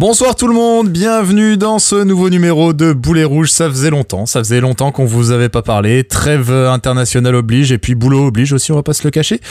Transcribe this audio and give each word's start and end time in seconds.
Bonsoir 0.00 0.34
tout 0.34 0.48
le 0.48 0.54
monde, 0.54 0.88
bienvenue 0.88 1.58
dans 1.58 1.78
ce 1.78 1.94
nouveau 1.94 2.30
numéro 2.30 2.72
de 2.72 2.94
Boulet 2.94 3.24
Rouge. 3.24 3.50
Ça 3.50 3.68
faisait 3.68 3.90
longtemps, 3.90 4.24
ça 4.24 4.38
faisait 4.38 4.62
longtemps 4.62 4.92
qu'on 4.92 5.04
vous 5.04 5.30
avait 5.30 5.50
pas 5.50 5.60
parlé. 5.60 6.04
Trêve 6.04 6.50
internationale 6.50 7.34
oblige 7.34 7.70
et 7.70 7.76
puis 7.76 7.94
boulot 7.94 8.28
oblige 8.28 8.54
aussi, 8.54 8.72
on 8.72 8.76
va 8.76 8.82
pas 8.82 8.94
se 8.94 9.04
le 9.04 9.10
cacher. 9.10 9.42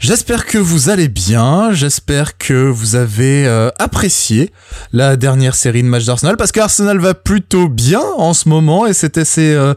J'espère 0.00 0.44
que 0.44 0.58
vous 0.58 0.90
allez 0.90 1.06
bien, 1.06 1.70
j'espère 1.72 2.36
que 2.36 2.68
vous 2.68 2.96
avez 2.96 3.46
euh, 3.46 3.70
apprécié 3.78 4.50
la 4.92 5.14
dernière 5.14 5.54
série 5.54 5.84
de 5.84 5.88
matchs 5.88 6.06
d'Arsenal 6.06 6.36
parce 6.36 6.50
qu'Arsenal 6.50 6.98
va 6.98 7.14
plutôt 7.14 7.68
bien 7.68 8.02
en 8.16 8.34
ce 8.34 8.48
moment 8.48 8.86
et 8.86 8.92
c'est 8.92 9.18
assez, 9.18 9.54
euh, 9.54 9.74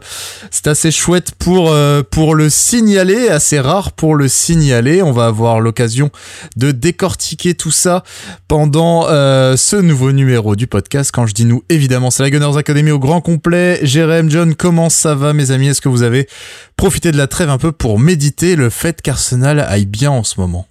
chouette 0.90 1.30
pour, 1.38 1.70
euh, 1.70 2.02
pour 2.02 2.34
le 2.34 2.50
signaler, 2.50 3.28
assez 3.28 3.60
rare 3.60 3.92
pour 3.92 4.16
le 4.16 4.26
signaler. 4.26 5.02
On 5.02 5.12
va 5.12 5.26
avoir 5.26 5.60
l'occasion 5.60 6.10
de 6.56 6.72
décortiquer 6.72 7.54
tout 7.54 7.70
ça 7.70 8.02
pendant 8.48 9.04
ce 9.04 9.76
nouveau 9.76 9.99
numéro 10.08 10.56
du 10.56 10.66
podcast. 10.66 11.10
Quand 11.12 11.26
je 11.26 11.34
dis 11.34 11.44
nous, 11.44 11.62
évidemment, 11.68 12.10
c'est 12.10 12.22
la 12.22 12.30
Gunners 12.30 12.56
Academy 12.56 12.90
au 12.90 12.98
grand 12.98 13.20
complet. 13.20 13.78
Jérém, 13.82 14.30
John, 14.30 14.54
comment 14.54 14.88
ça 14.88 15.14
va, 15.14 15.32
mes 15.32 15.50
amis? 15.50 15.68
Est-ce 15.68 15.80
que 15.80 15.88
vous 15.88 16.02
avez 16.02 16.26
profité 16.76 17.12
de 17.12 17.16
la 17.16 17.26
trêve 17.26 17.50
un 17.50 17.58
peu 17.58 17.72
pour 17.72 17.98
méditer 17.98 18.56
le 18.56 18.70
fait 18.70 19.02
qu'Arsenal 19.02 19.60
aille 19.60 19.86
bien 19.86 20.10
en 20.10 20.24
ce 20.24 20.40
moment? 20.40 20.66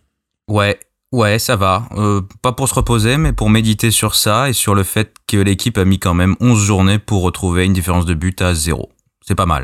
Ouais, 0.50 0.80
ouais, 1.12 1.38
ça 1.38 1.56
va. 1.56 1.88
Euh, 1.96 2.22
pas 2.42 2.52
pour 2.52 2.68
se 2.68 2.74
reposer, 2.74 3.18
mais 3.18 3.34
pour 3.34 3.50
méditer 3.50 3.92
sur 3.92 4.16
ça 4.16 4.50
et 4.50 4.54
sur 4.54 4.74
le 4.74 4.84
fait 4.84 5.14
que 5.28 5.38
l'équipe 5.38 5.78
a 5.78 5.86
mis 5.86 6.00
quand 6.00 6.16
même 6.16 6.36
11 6.40 6.60
journées 6.60 7.00
pour 7.00 7.22
retrouver 7.22 7.66
une 7.66 7.74
différence 7.74 8.06
de 8.06 8.16
but 8.16 8.42
à 8.42 8.54
zéro. 8.54 8.90
C'est 9.26 9.36
pas 9.36 9.46
mal. 9.46 9.64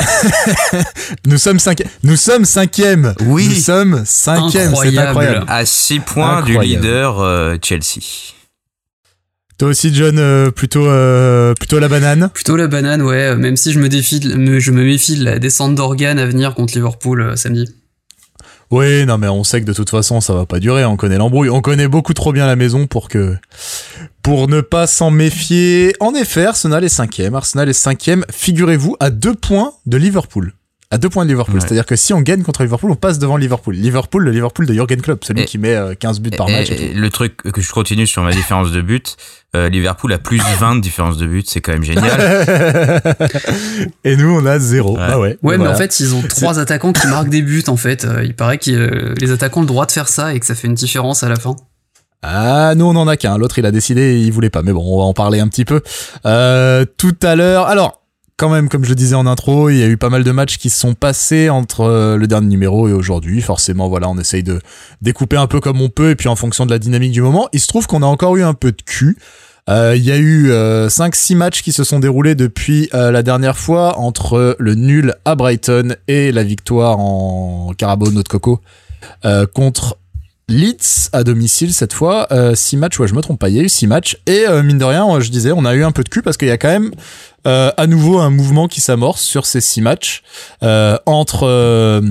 nous 1.26 1.38
sommes 1.38 1.58
cinq... 1.58 1.82
nous 2.02 2.16
sommes 2.16 2.44
cinquième. 2.44 3.14
Oui. 3.26 3.48
Nous 3.48 3.54
sommes 3.54 4.02
cinquième. 4.04 4.74
C'est 4.74 4.96
incroyable. 4.96 5.44
À 5.48 5.66
6 5.66 6.00
points 6.00 6.42
du 6.42 6.58
leader 6.58 7.20
euh, 7.20 7.56
Chelsea. 7.62 8.37
Toi 9.58 9.70
aussi, 9.70 9.92
John, 9.92 10.20
euh, 10.20 10.52
plutôt 10.52 10.86
euh, 10.86 11.52
plutôt 11.54 11.80
la 11.80 11.88
banane. 11.88 12.30
Plutôt 12.32 12.56
la 12.56 12.68
banane, 12.68 13.02
ouais. 13.02 13.34
Même 13.34 13.56
si 13.56 13.72
je 13.72 13.80
me 13.80 13.88
défie, 13.88 14.20
je 14.22 14.70
me 14.70 14.84
méfie 14.84 15.16
de 15.16 15.24
la 15.24 15.40
descente 15.40 15.74
d'organes 15.74 16.20
à 16.20 16.26
venir 16.26 16.54
contre 16.54 16.74
Liverpool 16.74 17.22
euh, 17.22 17.36
samedi. 17.36 17.68
Oui, 18.70 19.04
non, 19.04 19.18
mais 19.18 19.26
on 19.26 19.42
sait 19.42 19.60
que 19.60 19.66
de 19.66 19.72
toute 19.72 19.90
façon, 19.90 20.20
ça 20.20 20.32
va 20.32 20.46
pas 20.46 20.60
durer. 20.60 20.84
On 20.84 20.96
connaît 20.96 21.18
l'embrouille. 21.18 21.50
On 21.50 21.60
connaît 21.60 21.88
beaucoup 21.88 22.14
trop 22.14 22.32
bien 22.32 22.46
la 22.46 22.54
maison 22.54 22.86
pour 22.86 23.08
que 23.08 23.34
pour 24.22 24.46
ne 24.46 24.60
pas 24.60 24.86
s'en 24.86 25.10
méfier. 25.10 25.92
En 25.98 26.14
effet, 26.14 26.44
Arsenal 26.44 26.84
est 26.84 26.88
cinquième. 26.88 27.34
Arsenal 27.34 27.68
est 27.68 27.72
cinquième. 27.72 28.24
Figurez-vous 28.30 28.96
à 29.00 29.10
deux 29.10 29.34
points 29.34 29.72
de 29.86 29.96
Liverpool 29.96 30.52
à 30.90 30.98
deux 30.98 31.08
points 31.08 31.24
de 31.24 31.30
Liverpool. 31.30 31.60
C'est-à-dire 31.60 31.86
que 31.86 31.96
si 31.96 32.12
on 32.14 32.20
gagne 32.20 32.42
contre 32.42 32.62
Liverpool, 32.62 32.90
on 32.90 32.96
passe 32.96 33.18
devant 33.18 33.36
Liverpool. 33.36 33.74
Liverpool, 33.74 34.24
le 34.24 34.30
Liverpool 34.30 34.66
de 34.66 34.72
Jurgen 34.72 35.00
Klopp, 35.00 35.24
celui 35.24 35.44
qui 35.44 35.58
met 35.58 35.76
15 35.98 36.20
buts 36.20 36.30
par 36.30 36.48
match. 36.48 36.70
le 36.70 37.08
truc 37.10 37.36
que 37.36 37.60
je 37.60 37.70
continue 37.70 38.06
sur 38.06 38.22
ma 38.22 38.32
différence 38.32 38.72
de 38.72 38.80
but, 38.80 39.16
euh, 39.56 39.70
Liverpool 39.70 40.12
a 40.12 40.18
plus 40.18 40.42
20 40.60 40.76
de 40.76 40.80
différence 40.80 41.16
de 41.16 41.26
but, 41.26 41.48
c'est 41.48 41.62
quand 41.62 41.72
même 41.72 41.82
génial. 41.82 42.20
et 44.04 44.16
nous, 44.16 44.30
on 44.30 44.44
a 44.44 44.58
zéro. 44.58 44.96
Ouais, 44.96 45.02
ah 45.02 45.18
ouais, 45.18 45.38
ouais 45.42 45.56
mais 45.56 45.68
en 45.68 45.74
fait, 45.74 46.00
ils 46.00 46.14
ont 46.14 46.22
trois 46.22 46.58
attaquants 46.58 46.92
qui 46.92 47.06
marquent 47.06 47.30
des 47.30 47.40
buts, 47.40 47.64
en 47.66 47.78
fait. 47.78 48.04
Euh, 48.04 48.22
il 48.24 48.34
paraît 48.34 48.58
que 48.58 48.70
euh, 48.70 49.14
les 49.18 49.30
attaquants 49.30 49.60
ont 49.60 49.62
le 49.62 49.66
droit 49.66 49.86
de 49.86 49.92
faire 49.92 50.08
ça 50.08 50.34
et 50.34 50.40
que 50.40 50.44
ça 50.44 50.54
fait 50.54 50.68
une 50.68 50.74
différence 50.74 51.22
à 51.22 51.30
la 51.30 51.36
fin. 51.36 51.56
Ah, 52.22 52.74
nous 52.74 52.84
on 52.84 52.96
en 52.96 53.06
a 53.06 53.16
qu'un. 53.16 53.38
L'autre 53.38 53.58
il 53.60 53.66
a 53.66 53.70
décidé, 53.70 54.18
il 54.18 54.32
voulait 54.32 54.50
pas. 54.50 54.62
Mais 54.62 54.72
bon, 54.72 54.82
on 54.84 54.98
va 54.98 55.04
en 55.04 55.14
parler 55.14 55.38
un 55.38 55.46
petit 55.46 55.64
peu 55.64 55.82
euh, 56.26 56.84
tout 56.96 57.16
à 57.22 57.36
l'heure. 57.36 57.66
Alors, 57.68 57.97
quand 58.38 58.48
même, 58.48 58.68
comme 58.68 58.84
je 58.84 58.90
le 58.90 58.94
disais 58.94 59.16
en 59.16 59.26
intro, 59.26 59.68
il 59.68 59.78
y 59.78 59.82
a 59.82 59.88
eu 59.88 59.96
pas 59.96 60.10
mal 60.10 60.22
de 60.22 60.30
matchs 60.30 60.58
qui 60.58 60.70
se 60.70 60.78
sont 60.78 60.94
passés 60.94 61.50
entre 61.50 61.80
euh, 61.80 62.16
le 62.16 62.28
dernier 62.28 62.46
numéro 62.46 62.88
et 62.88 62.92
aujourd'hui. 62.92 63.42
Forcément, 63.42 63.88
voilà, 63.88 64.08
on 64.08 64.16
essaye 64.16 64.44
de 64.44 64.60
découper 65.02 65.36
un 65.36 65.48
peu 65.48 65.58
comme 65.60 65.80
on 65.80 65.88
peut 65.88 66.10
et 66.10 66.14
puis 66.14 66.28
en 66.28 66.36
fonction 66.36 66.64
de 66.64 66.70
la 66.70 66.78
dynamique 66.78 67.10
du 67.10 67.20
moment. 67.20 67.48
Il 67.52 67.60
se 67.60 67.66
trouve 67.66 67.88
qu'on 67.88 68.00
a 68.00 68.06
encore 68.06 68.36
eu 68.36 68.44
un 68.44 68.54
peu 68.54 68.70
de 68.70 68.80
cul. 68.80 69.18
Euh, 69.68 69.94
il 69.96 70.04
y 70.04 70.12
a 70.12 70.16
eu 70.16 70.50
5-6 70.50 70.52
euh, 70.52 71.36
matchs 71.36 71.62
qui 71.62 71.72
se 71.72 71.82
sont 71.82 71.98
déroulés 71.98 72.36
depuis 72.36 72.88
la 72.92 73.22
dernière 73.22 73.58
fois 73.58 73.98
entre 73.98 74.56
le 74.58 74.74
nul 74.76 75.14
à 75.24 75.34
Brighton 75.34 75.96
et 76.06 76.30
la 76.30 76.44
victoire 76.44 77.00
en 77.00 77.72
Carabao 77.76 78.10
Note 78.12 78.28
Coco 78.28 78.60
contre 79.52 79.98
Leeds 80.48 81.10
à 81.12 81.24
domicile 81.24 81.74
cette 81.74 81.92
fois, 81.92 82.26
6 82.54 82.76
matchs, 82.78 82.98
ouais 82.98 83.08
je 83.08 83.14
me 83.14 83.20
trompe 83.20 83.38
pas, 83.38 83.50
il 83.50 83.56
y 83.56 83.60
a 83.60 83.62
eu 83.62 83.68
6 83.68 83.86
matchs. 83.86 84.16
Et 84.26 84.46
mine 84.64 84.78
de 84.78 84.84
rien, 84.84 85.20
je 85.20 85.30
disais, 85.30 85.52
on 85.52 85.64
a 85.64 85.74
eu 85.74 85.84
un 85.84 85.92
peu 85.92 86.02
de 86.02 86.08
cul 86.08 86.22
parce 86.22 86.36
qu'il 86.36 86.48
y 86.48 86.52
a 86.52 86.56
quand 86.56 86.68
même 86.68 86.90
euh, 87.48 87.70
à 87.76 87.86
nouveau 87.86 88.18
un 88.18 88.30
mouvement 88.30 88.68
qui 88.68 88.80
s'amorce 88.80 89.22
sur 89.22 89.46
ces 89.46 89.62
six 89.62 89.80
matchs 89.80 90.22
euh, 90.62 90.98
entre 91.06 91.44
euh, 91.44 92.02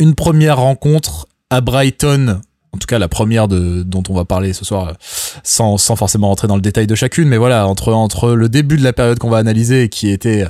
une 0.00 0.14
première 0.14 0.58
rencontre 0.58 1.26
à 1.48 1.62
Brighton 1.62 2.40
en 2.72 2.78
tout 2.78 2.86
cas 2.86 2.98
la 2.98 3.08
première 3.08 3.48
de, 3.48 3.82
dont 3.82 4.02
on 4.10 4.14
va 4.14 4.26
parler 4.26 4.52
ce 4.52 4.66
soir 4.66 4.94
sans, 5.42 5.78
sans 5.78 5.96
forcément 5.96 6.28
rentrer 6.28 6.48
dans 6.48 6.56
le 6.56 6.60
détail 6.60 6.86
de 6.86 6.94
chacune 6.94 7.28
mais 7.28 7.38
voilà 7.38 7.66
entre 7.66 7.94
entre 7.94 8.32
le 8.32 8.50
début 8.50 8.76
de 8.76 8.84
la 8.84 8.92
période 8.92 9.18
qu'on 9.18 9.30
va 9.30 9.38
analyser 9.38 9.88
qui 9.88 10.10
était 10.10 10.44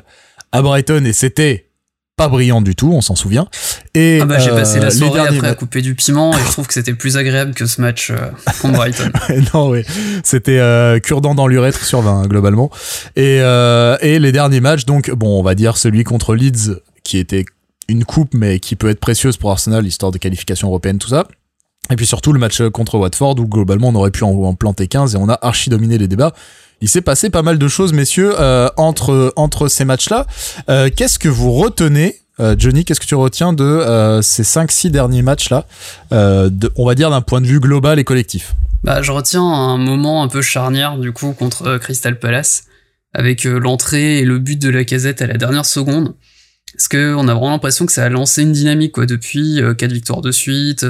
à 0.50 0.62
Brighton 0.62 1.04
et 1.04 1.12
c'était 1.12 1.67
pas 2.18 2.28
brillant 2.28 2.60
du 2.60 2.74
tout, 2.74 2.90
on 2.92 3.00
s'en 3.00 3.14
souvient. 3.14 3.48
Et 3.94 4.18
ah 4.20 4.26
bah, 4.26 4.38
j'ai 4.40 4.50
passé 4.50 4.80
la 4.80 4.86
euh, 4.86 4.90
soirée 4.90 5.20
après 5.20 5.48
à 5.48 5.54
couper 5.54 5.80
du 5.80 5.94
piment 5.94 6.36
et 6.36 6.40
je 6.44 6.50
trouve 6.50 6.66
que 6.66 6.74
c'était 6.74 6.92
plus 6.92 7.16
agréable 7.16 7.54
que 7.54 7.64
ce 7.64 7.80
match 7.80 8.10
euh, 8.10 8.16
contre 8.60 8.74
Brighton. 8.74 9.10
non, 9.54 9.70
oui, 9.70 9.84
c'était 10.24 10.58
euh, 10.58 10.98
cure-dent 10.98 11.36
dans 11.36 11.46
l'urètre 11.46 11.82
sur 11.84 12.02
20 12.02 12.26
globalement. 12.26 12.70
Et, 13.14 13.38
euh, 13.40 13.96
et 14.00 14.18
les 14.18 14.32
derniers 14.32 14.60
matchs, 14.60 14.84
donc 14.84 15.10
bon, 15.12 15.38
on 15.38 15.42
va 15.44 15.54
dire 15.54 15.76
celui 15.76 16.02
contre 16.02 16.34
Leeds 16.34 16.80
qui 17.04 17.18
était 17.18 17.46
une 17.88 18.04
coupe 18.04 18.34
mais 18.34 18.58
qui 18.58 18.74
peut 18.74 18.90
être 18.90 19.00
précieuse 19.00 19.36
pour 19.36 19.52
Arsenal, 19.52 19.86
histoire 19.86 20.10
de 20.10 20.18
qualification 20.18 20.68
européenne, 20.68 20.98
tout 20.98 21.08
ça. 21.08 21.28
Et 21.90 21.96
puis 21.96 22.06
surtout 22.06 22.32
le 22.32 22.40
match 22.40 22.60
contre 22.72 22.98
Watford 22.98 23.38
où 23.38 23.46
globalement 23.46 23.88
on 23.88 23.94
aurait 23.94 24.10
pu 24.10 24.24
en, 24.24 24.30
en 24.30 24.54
planter 24.54 24.88
15 24.88 25.14
et 25.14 25.18
on 25.18 25.28
a 25.28 25.38
archi 25.40 25.70
dominé 25.70 25.98
les 25.98 26.08
débats 26.08 26.34
il 26.80 26.88
s'est 26.88 27.00
passé 27.00 27.30
pas 27.30 27.42
mal 27.42 27.58
de 27.58 27.68
choses, 27.68 27.92
messieurs, 27.92 28.32
euh, 28.38 28.68
entre, 28.76 29.68
ces 29.68 29.84
matchs-là. 29.84 30.26
Euh, 30.68 30.90
qu'est-ce 30.94 31.18
que 31.18 31.28
vous 31.28 31.52
retenez 31.52 32.16
euh, 32.40 32.54
Johnny, 32.56 32.84
qu'est-ce 32.84 33.00
que 33.00 33.06
tu 33.06 33.16
retiens 33.16 33.52
de 33.52 34.20
ces 34.22 34.44
5-6 34.44 34.90
derniers 34.90 35.22
matchs-là, 35.22 35.66
on 36.12 36.86
va 36.86 36.94
dire 36.94 37.10
d'un 37.10 37.20
point 37.20 37.40
de 37.40 37.46
vue 37.46 37.58
global 37.58 37.98
et 37.98 38.04
collectif? 38.04 38.54
Bah, 38.84 39.02
Je 39.02 39.10
retiens 39.10 39.42
un 39.42 39.76
moment 39.76 40.22
un 40.22 40.28
peu 40.28 40.40
charnière, 40.40 40.98
du 40.98 41.12
coup, 41.12 41.32
contre 41.32 41.78
Crystal 41.78 42.16
Palace, 42.16 42.64
avec 43.12 43.42
l'entrée 43.42 44.18
et 44.18 44.24
le 44.24 44.38
but 44.38 44.60
de 44.60 44.68
la 44.68 44.84
casette 44.84 45.20
à 45.20 45.26
la 45.26 45.36
dernière 45.36 45.66
seconde. 45.66 46.14
Parce 46.74 46.86
qu'on 46.86 47.26
a 47.26 47.34
vraiment 47.34 47.50
l'impression 47.50 47.86
que 47.86 47.92
ça 47.92 48.04
a 48.04 48.08
lancé 48.08 48.42
une 48.42 48.52
dynamique, 48.52 48.92
quoi, 48.92 49.06
depuis 49.06 49.60
4 49.76 49.90
victoires 49.90 50.20
de 50.20 50.30
suite. 50.30 50.86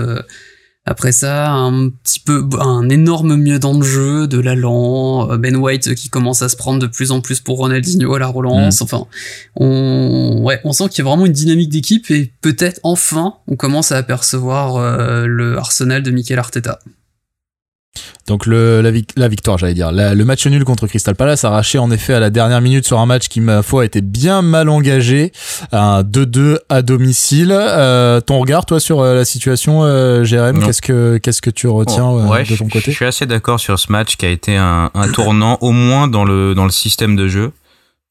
Après 0.89 1.13
ça, 1.13 1.51
un 1.51 1.91
petit 1.91 2.19
peu, 2.19 2.49
un 2.59 2.89
énorme 2.89 3.37
mieux 3.37 3.59
dans 3.59 3.75
le 3.75 3.85
jeu 3.85 4.27
de 4.27 4.41
l'allant, 4.41 5.31
euh, 5.31 5.37
Ben 5.37 5.55
White 5.55 5.95
qui 5.95 6.09
commence 6.09 6.41
à 6.41 6.49
se 6.49 6.57
prendre 6.57 6.81
de 6.81 6.87
plus 6.87 7.11
en 7.11 7.21
plus 7.21 7.41
pour 7.41 7.59
Ronaldinho 7.59 8.15
à 8.15 8.19
la 8.19 8.27
relance. 8.27 8.81
Mm. 8.81 8.85
Enfin, 8.85 9.07
on, 9.57 10.41
ouais, 10.45 10.63
on 10.65 10.73
sent 10.73 10.89
qu'il 10.89 11.05
y 11.05 11.07
a 11.07 11.11
vraiment 11.11 11.27
une 11.27 11.33
dynamique 11.33 11.69
d'équipe 11.69 12.11
et 12.11 12.33
peut-être 12.41 12.81
enfin 12.85 13.35
on 13.49 13.57
commence 13.57 13.93
à 13.93 13.99
apercevoir 13.99 14.77
euh, 14.77 15.27
le 15.27 15.59
Arsenal 15.59 16.03
de 16.03 16.11
Mikel 16.11 16.39
Arteta. 16.39 16.79
Donc 18.29 18.45
le, 18.45 18.83
la, 18.83 19.29
victoire, 19.29 19.57
j'allais 19.57 19.73
dire. 19.73 19.91
le 19.91 20.23
match 20.25 20.47
nul 20.47 20.63
contre 20.65 20.87
Crystal 20.87 21.15
Palace, 21.15 21.45
arraché 21.45 21.79
en 21.79 21.91
effet 21.91 22.13
à 22.13 22.21
la 22.21 22.29
dernière 22.29 22.61
minute 22.61 22.87
sur 22.87 23.01
un 23.01 23.07
match 23.07 23.29
qui, 23.29 23.41
ma 23.41 23.63
foi, 23.63 23.87
était 23.87 24.03
bien 24.03 24.43
mal 24.43 24.69
engagé. 24.69 25.33
Un 25.73 26.03
2-2 26.03 26.59
à 26.69 26.83
domicile. 26.83 27.57
Euh, 27.57 28.21
ton 28.21 28.39
regard, 28.39 28.67
toi, 28.67 28.81
sur 28.81 29.01
euh, 29.01 29.15
la 29.15 29.25
situation, 29.25 29.83
euh, 29.83 30.25
Jérém, 30.25 30.63
qu'est-ce 30.63 30.83
que 30.83 31.17
qu'est-ce 31.17 31.41
que 31.41 31.49
tu 31.49 31.69
retiens 31.69 32.05
oh, 32.05 32.21
de 32.21 32.57
ton 32.57 32.69
côté 32.69 32.91
Je 32.91 32.97
suis 32.97 33.07
assez 33.07 33.25
d'accord 33.25 33.59
sur 33.61 33.79
ce 33.79 33.91
match 33.91 34.17
qui 34.17 34.27
a 34.27 34.31
été 34.31 34.57
un, 34.57 34.91
un 34.93 35.09
tournant, 35.09 35.57
au 35.63 35.73
moins 35.73 36.07
dans 36.07 36.27
le 36.27 36.55
dans 36.55 36.65
le 36.65 36.71
système 36.71 37.17
de 37.17 37.29
jeu. 37.29 37.53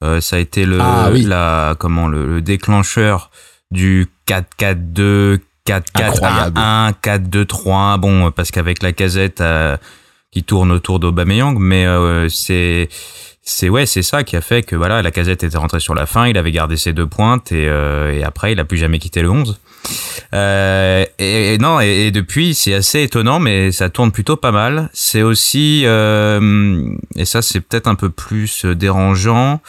ça 0.02 0.36
a 0.36 0.40
été 0.40 0.66
le 0.66 0.80
ah 0.82 1.12
la 1.14 1.76
comment 1.78 2.08
le, 2.08 2.26
le 2.26 2.42
déclencheur 2.42 3.30
du 3.70 4.08
4-4-2 4.28 5.40
4-4-1, 5.68 6.94
4-2-3, 7.04 8.00
bon, 8.00 8.32
parce 8.32 8.52
qu'avec 8.52 8.82
la 8.82 8.94
casette 8.94 9.42
euh, 9.42 9.76
qui 10.38 10.44
tourne 10.44 10.72
autour 10.72 11.00
d'Aubameyang, 11.00 11.58
mais 11.58 11.88
euh, 11.88 12.30
c'est 12.30 12.90
c'est 13.42 13.70
ouais, 13.70 13.88
c'est 13.88 14.04
ça 14.04 14.24
qui 14.24 14.36
a 14.36 14.42
fait 14.42 14.62
que 14.62 14.76
voilà, 14.76 15.02
la 15.02 15.10
casette 15.10 15.44
était 15.44 15.58
rentrée 15.58 15.80
sur 15.80 15.96
la 15.96 16.06
fin, 16.06 16.28
il 16.28 16.38
avait 16.38 16.52
gardé 16.52 16.78
ses 16.78 16.94
deux 16.94 17.08
pointes 17.08 17.52
et, 17.52 17.68
euh, 17.68 18.14
et 18.14 18.24
après 18.24 18.52
il 18.52 18.60
a 18.60 18.64
plus 18.64 18.78
jamais 18.78 19.00
quitté 19.00 19.24
le 19.24 19.32
11. 19.32 19.60
Et, 20.34 21.58
non, 21.60 21.80
et, 21.80 22.12
depuis 22.12 22.54
c'est 22.54 22.76
assez 22.76 23.02
étonnant, 23.02 23.40
mais 23.40 23.72
ça 23.72 23.90
tourne 23.90 24.12
plutôt 24.12 24.36
pas 24.36 24.52
mal. 24.52 24.92
C'est 24.94 25.24
aussi 25.24 25.86
et 25.86 27.26
ça 27.26 27.42
c'est 27.42 27.62
peut-être 27.62 27.88
un 27.88 27.96
peu 27.96 28.12
plus 28.12 28.64
dérangeant. 28.64 29.60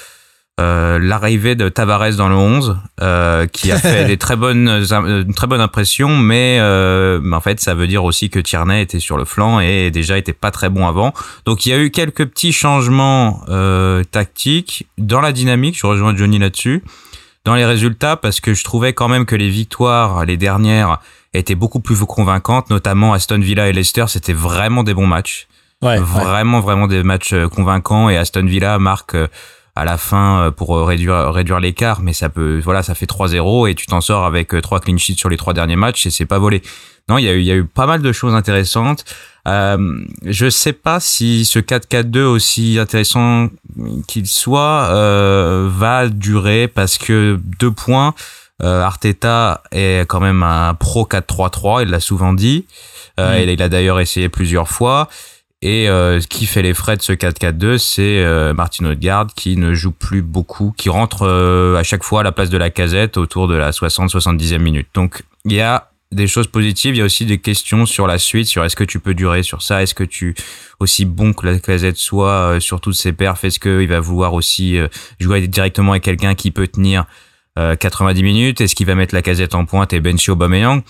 Euh, 0.58 0.98
l'arrivée 1.00 1.54
de 1.54 1.68
Tavares 1.68 2.16
dans 2.16 2.28
le 2.28 2.34
11 2.34 2.78
euh, 3.00 3.46
qui 3.46 3.70
a 3.70 3.78
fait 3.78 4.04
des 4.06 4.16
très 4.16 4.34
bonnes 4.34 4.66
une 4.68 5.34
très 5.34 5.46
bonne 5.46 5.60
impression 5.60 6.16
mais 6.16 6.58
euh, 6.60 7.20
en 7.30 7.40
fait 7.40 7.60
ça 7.60 7.74
veut 7.74 7.86
dire 7.86 8.02
aussi 8.02 8.28
que 8.28 8.40
Tierney 8.40 8.82
était 8.82 8.98
sur 8.98 9.16
le 9.16 9.24
flanc 9.24 9.60
et 9.60 9.92
déjà 9.92 10.18
était 10.18 10.32
pas 10.32 10.50
très 10.50 10.68
bon 10.68 10.88
avant. 10.88 11.12
Donc 11.44 11.64
il 11.64 11.68
y 11.70 11.72
a 11.74 11.78
eu 11.78 11.90
quelques 11.92 12.26
petits 12.26 12.52
changements 12.52 13.42
euh, 13.48 14.02
tactiques 14.02 14.88
dans 14.98 15.20
la 15.20 15.30
dynamique. 15.30 15.78
Je 15.78 15.86
rejoins 15.86 16.16
Johnny 16.16 16.40
là-dessus. 16.40 16.82
Dans 17.44 17.54
les 17.54 17.64
résultats 17.64 18.16
parce 18.16 18.40
que 18.40 18.52
je 18.52 18.64
trouvais 18.64 18.92
quand 18.92 19.06
même 19.06 19.26
que 19.26 19.36
les 19.36 19.50
victoires 19.50 20.24
les 20.24 20.36
dernières 20.36 20.98
étaient 21.34 21.54
beaucoup 21.54 21.78
plus 21.78 21.96
convaincantes 22.00 22.68
notamment 22.68 23.12
Aston 23.12 23.38
Villa 23.38 23.68
et 23.68 23.72
Leicester 23.72 24.06
c'était 24.08 24.32
vraiment 24.32 24.82
des 24.82 24.94
bons 24.94 25.06
matchs. 25.06 25.46
Vraiment, 25.80 26.58
vraiment 26.58 26.88
des 26.88 27.04
matchs 27.04 27.32
convaincants 27.54 28.08
et 28.08 28.16
Aston 28.16 28.44
Villa 28.44 28.80
marque 28.80 29.16
à 29.78 29.84
la 29.84 29.98
fin 29.98 30.52
pour 30.56 30.86
réduire 30.86 31.32
réduire 31.32 31.60
l'écart 31.60 32.00
mais 32.02 32.12
ça 32.12 32.28
peut 32.28 32.60
voilà 32.62 32.82
ça 32.82 32.94
fait 32.94 33.06
3-0 33.06 33.70
et 33.70 33.74
tu 33.74 33.86
t'en 33.86 34.00
sors 34.00 34.24
avec 34.24 34.48
trois 34.62 34.80
clean 34.80 34.98
sheets 34.98 35.18
sur 35.18 35.28
les 35.28 35.36
trois 35.36 35.54
derniers 35.54 35.76
matchs 35.76 36.06
et 36.06 36.10
c'est 36.10 36.26
pas 36.26 36.38
volé 36.38 36.62
non 37.08 37.18
il 37.18 37.24
y 37.24 37.28
a 37.28 37.32
eu 37.32 37.40
il 37.40 37.46
y 37.46 37.52
a 37.52 37.54
eu 37.54 37.64
pas 37.64 37.86
mal 37.86 38.02
de 38.02 38.12
choses 38.12 38.34
intéressantes 38.34 39.04
euh, 39.48 40.00
je 40.24 40.50
sais 40.50 40.72
pas 40.72 41.00
si 41.00 41.44
ce 41.44 41.58
4-4-2 41.58 42.20
aussi 42.20 42.78
intéressant 42.78 43.48
qu'il 44.06 44.26
soit 44.26 44.88
euh, 44.90 45.68
va 45.72 46.08
durer 46.08 46.68
parce 46.68 46.98
que 46.98 47.38
deux 47.58 47.70
points. 47.70 48.14
Euh, 48.60 48.82
Arteta 48.82 49.62
est 49.70 50.04
quand 50.08 50.18
même 50.18 50.42
un 50.42 50.74
pro 50.74 51.04
4-3-3, 51.04 51.84
il 51.84 51.90
l'a 51.90 52.00
souvent 52.00 52.32
dit. 52.32 52.66
Euh, 53.20 53.38
mm. 53.38 53.48
Il 53.48 53.62
a 53.62 53.68
d'ailleurs 53.68 54.00
essayé 54.00 54.28
plusieurs 54.28 54.68
fois. 54.68 55.08
Et 55.60 55.88
euh, 55.88 56.20
qui 56.20 56.46
fait 56.46 56.62
les 56.62 56.72
frais 56.72 56.96
de 56.96 57.02
ce 57.02 57.12
4-4-2, 57.12 57.78
c'est 57.78 58.22
euh, 58.22 58.54
Martin 58.54 58.84
Odegaard 58.86 59.26
qui 59.34 59.56
ne 59.56 59.74
joue 59.74 59.90
plus 59.90 60.22
beaucoup, 60.22 60.72
qui 60.76 60.88
rentre 60.88 61.26
à 61.26 61.82
chaque 61.82 62.04
fois 62.04 62.20
à 62.20 62.22
la 62.22 62.32
place 62.32 62.50
de 62.50 62.58
la 62.58 62.70
casette 62.70 63.16
autour 63.16 63.48
de 63.48 63.54
la 63.54 63.72
60-70e 63.72 64.58
minute. 64.58 64.86
Donc 64.94 65.24
il 65.44 65.54
y 65.54 65.60
a 65.60 65.90
des 66.12 66.26
choses 66.26 66.46
positives, 66.46 66.94
il 66.94 66.98
y 66.98 67.02
a 67.02 67.04
aussi 67.04 67.26
des 67.26 67.38
questions 67.38 67.84
sur 67.84 68.06
la 68.06 68.18
suite, 68.18 68.46
sur 68.46 68.64
est-ce 68.64 68.76
que 68.76 68.84
tu 68.84 68.98
peux 68.98 69.14
durer 69.14 69.42
sur 69.42 69.62
ça, 69.62 69.82
est-ce 69.82 69.94
que 69.94 70.04
tu 70.04 70.34
aussi 70.80 71.04
bon 71.04 71.32
que 71.32 71.46
la 71.46 71.58
casette 71.58 71.96
soit 71.96 72.30
euh, 72.30 72.60
sur 72.60 72.80
toutes 72.80 72.94
ses 72.94 73.12
perfs, 73.12 73.44
est-ce 73.44 73.60
qu'il 73.60 73.88
va 73.88 74.00
vouloir 74.00 74.32
aussi 74.32 74.78
euh, 74.78 74.88
jouer 75.20 75.46
directement 75.46 75.92
avec 75.92 76.04
quelqu'un 76.04 76.34
qui 76.34 76.50
peut 76.50 76.66
tenir 76.66 77.04
90 77.56 78.20
euh, 78.20 78.24
minutes, 78.24 78.60
est-ce 78.60 78.74
qu'il 78.74 78.86
va 78.86 78.94
mettre 78.94 79.14
la 79.14 79.22
casette 79.22 79.54
en 79.54 79.64
pointe 79.64 79.92
et 79.92 80.00
bencher 80.00 80.32
Aubameyang? 80.32 80.82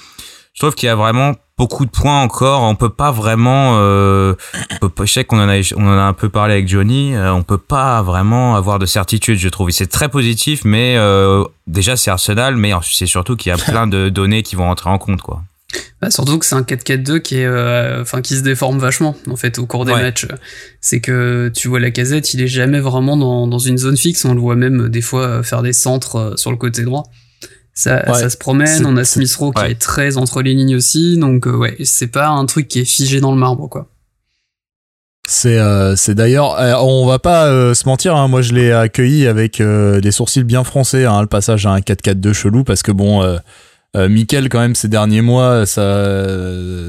Je 0.58 0.64
trouve 0.64 0.74
qu'il 0.74 0.88
y 0.88 0.90
a 0.90 0.96
vraiment 0.96 1.36
beaucoup 1.56 1.84
de 1.84 1.90
points 1.90 2.20
encore. 2.20 2.62
On 2.62 2.74
peut 2.74 2.90
pas 2.90 3.12
vraiment. 3.12 3.76
Euh, 3.78 4.34
je 4.82 5.04
sais 5.04 5.22
qu'on 5.22 5.38
en 5.38 5.48
a, 5.48 5.60
on 5.76 5.86
en 5.86 5.96
a 5.96 6.02
un 6.02 6.12
peu 6.14 6.30
parlé 6.30 6.54
avec 6.54 6.66
Johnny. 6.66 7.14
Euh, 7.14 7.32
on 7.32 7.44
peut 7.44 7.58
pas 7.58 8.02
vraiment 8.02 8.56
avoir 8.56 8.80
de 8.80 8.84
certitude, 8.84 9.38
je 9.38 9.48
trouve. 9.48 9.70
C'est 9.70 9.86
très 9.86 10.08
positif, 10.08 10.62
mais 10.64 10.96
euh, 10.96 11.44
déjà 11.68 11.96
c'est 11.96 12.10
Arsenal, 12.10 12.56
mais 12.56 12.72
c'est 12.82 13.06
surtout 13.06 13.36
qu'il 13.36 13.50
y 13.50 13.52
a 13.52 13.56
plein 13.70 13.86
de 13.86 14.08
données 14.08 14.42
qui 14.42 14.56
vont 14.56 14.68
entrer 14.68 14.90
en 14.90 14.98
compte, 14.98 15.22
quoi. 15.22 15.44
Bah, 16.02 16.10
surtout 16.10 16.40
que 16.40 16.44
c'est 16.44 16.56
un 16.56 16.62
4-4-2 16.62 17.20
qui 17.20 17.38
est, 17.38 17.46
euh, 17.46 18.02
enfin, 18.02 18.20
qui 18.20 18.34
se 18.34 18.42
déforme 18.42 18.80
vachement 18.80 19.14
en 19.30 19.36
fait 19.36 19.60
au 19.60 19.66
cours 19.66 19.84
des 19.84 19.92
matchs. 19.92 20.26
C'est 20.80 21.00
que 21.00 21.52
tu 21.54 21.68
vois 21.68 21.78
la 21.78 21.92
casette, 21.92 22.34
il 22.34 22.42
est 22.42 22.48
jamais 22.48 22.80
vraiment 22.80 23.16
dans, 23.16 23.46
dans 23.46 23.60
une 23.60 23.78
zone 23.78 23.96
fixe. 23.96 24.24
On 24.24 24.34
le 24.34 24.40
voit 24.40 24.56
même 24.56 24.88
des 24.88 25.02
fois 25.02 25.44
faire 25.44 25.62
des 25.62 25.72
centres 25.72 26.34
sur 26.36 26.50
le 26.50 26.56
côté 26.56 26.82
droit 26.82 27.04
ça, 27.78 28.12
ça 28.12 28.28
se 28.28 28.36
promène. 28.36 28.84
On 28.86 28.96
a 28.96 29.04
Smith 29.04 29.32
Rowe 29.36 29.52
qui 29.52 29.62
est 29.62 29.80
très 29.80 30.16
entre 30.16 30.42
les 30.42 30.52
lignes 30.52 30.74
aussi, 30.74 31.16
donc 31.16 31.46
euh, 31.46 31.56
ouais, 31.56 31.76
c'est 31.84 32.08
pas 32.08 32.26
un 32.26 32.44
truc 32.44 32.66
qui 32.66 32.80
est 32.80 32.84
figé 32.84 33.20
dans 33.20 33.30
le 33.30 33.38
marbre, 33.38 33.68
quoi. 33.68 33.86
C'est 35.28 35.60
euh, 35.60 35.94
c'est 35.94 36.16
d'ailleurs, 36.16 36.58
euh, 36.58 36.74
on 36.80 37.06
va 37.06 37.20
pas 37.20 37.46
se 37.74 37.86
mentir, 37.86 38.16
hein, 38.16 38.26
moi 38.26 38.42
je 38.42 38.52
l'ai 38.52 38.72
accueilli 38.72 39.28
avec 39.28 39.62
des 39.62 40.10
sourcils 40.10 40.42
bien 40.42 40.64
français, 40.64 41.04
hein, 41.04 41.20
le 41.20 41.28
passage 41.28 41.66
à 41.66 41.70
un 41.70 41.78
4-4-2 41.78 42.32
chelou, 42.32 42.64
parce 42.64 42.82
que 42.82 42.90
bon, 42.90 43.38
Mikel 43.94 44.48
quand 44.48 44.58
même 44.58 44.74
ces 44.74 44.88
derniers 44.88 45.22
mois, 45.22 45.64
sa, 45.64 46.04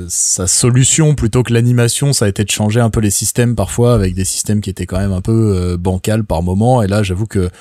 sa 0.08 0.48
solution 0.48 1.14
plutôt 1.14 1.44
que 1.44 1.54
l'animation, 1.54 2.14
ça 2.14 2.26
a 2.26 2.30
été 2.30 2.44
de 2.44 2.50
changer 2.50 2.80
un 2.80 2.90
peu 2.90 3.00
les 3.00 3.12
systèmes 3.12 3.56
parfois, 3.56 3.94
avec 3.94 4.16
des 4.16 4.26
systèmes 4.26 4.60
qui 4.60 4.72
étaient 4.72 4.88
quand 4.88 5.00
même 5.00 5.14
un 5.14 5.22
peu 5.22 5.78
bancals 5.78 6.24
par 6.24 6.42
moment, 6.42 6.82
et 6.82 6.88
là 6.88 7.04
j'avoue 7.04 7.28
que 7.28 7.52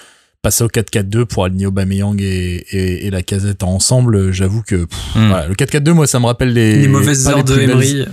passer 0.48 0.64
au 0.64 0.68
4-4-2 0.68 1.26
pour 1.26 1.44
aligner 1.44 1.66
Aubameyang 1.66 2.18
et, 2.22 2.64
et, 2.70 3.06
et 3.06 3.10
la 3.10 3.20
casette 3.20 3.62
ensemble, 3.62 4.32
j'avoue 4.32 4.62
que 4.62 4.76
hmm. 4.76 5.28
voilà, 5.28 5.46
le 5.46 5.54
4-4-2, 5.54 5.90
moi, 5.90 6.06
ça 6.06 6.20
me 6.20 6.24
rappelle 6.24 6.54
les, 6.54 6.80
les 6.80 6.88
mauvaises 6.88 7.28
heures 7.28 7.44
de 7.44 7.58
Emery. 7.58 8.06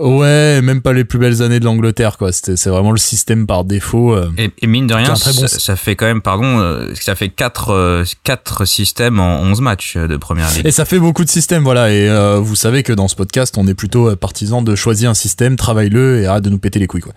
Ouais, 0.00 0.60
même 0.60 0.82
pas 0.82 0.92
les 0.92 1.04
plus 1.04 1.20
belles 1.20 1.40
années 1.40 1.60
de 1.60 1.64
l'Angleterre, 1.64 2.18
quoi. 2.18 2.32
C'est 2.32 2.66
vraiment 2.66 2.90
le 2.90 2.98
système 2.98 3.46
par 3.46 3.62
défaut. 3.64 4.12
Euh, 4.12 4.28
et, 4.36 4.66
mine 4.66 4.88
de 4.88 4.94
rien, 4.94 5.14
ça, 5.14 5.76
fait 5.76 5.94
quand 5.94 6.06
même, 6.06 6.20
pardon, 6.20 6.58
euh, 6.58 6.92
ça 7.00 7.14
fait 7.14 7.28
quatre, 7.28 7.70
euh, 7.70 8.04
quatre 8.24 8.64
systèmes 8.64 9.20
en 9.20 9.38
11 9.42 9.60
matchs 9.60 9.96
de 9.96 10.16
première 10.16 10.50
ligue. 10.50 10.66
Et 10.66 10.72
ça 10.72 10.84
fait 10.84 10.98
beaucoup 10.98 11.24
de 11.24 11.30
systèmes, 11.30 11.62
voilà. 11.62 11.92
Et 11.92 12.08
vous 12.40 12.56
savez 12.56 12.82
que 12.82 12.92
dans 12.92 13.06
ce 13.06 13.14
podcast, 13.14 13.56
on 13.56 13.68
est 13.68 13.74
plutôt 13.74 14.16
partisan 14.16 14.62
de 14.62 14.74
choisir 14.74 15.10
un 15.10 15.14
système, 15.14 15.56
travaille-le 15.56 16.22
et 16.22 16.26
arrête 16.26 16.42
de 16.42 16.50
nous 16.50 16.58
péter 16.58 16.80
les 16.80 16.88
couilles, 16.88 17.02
quoi. 17.02 17.14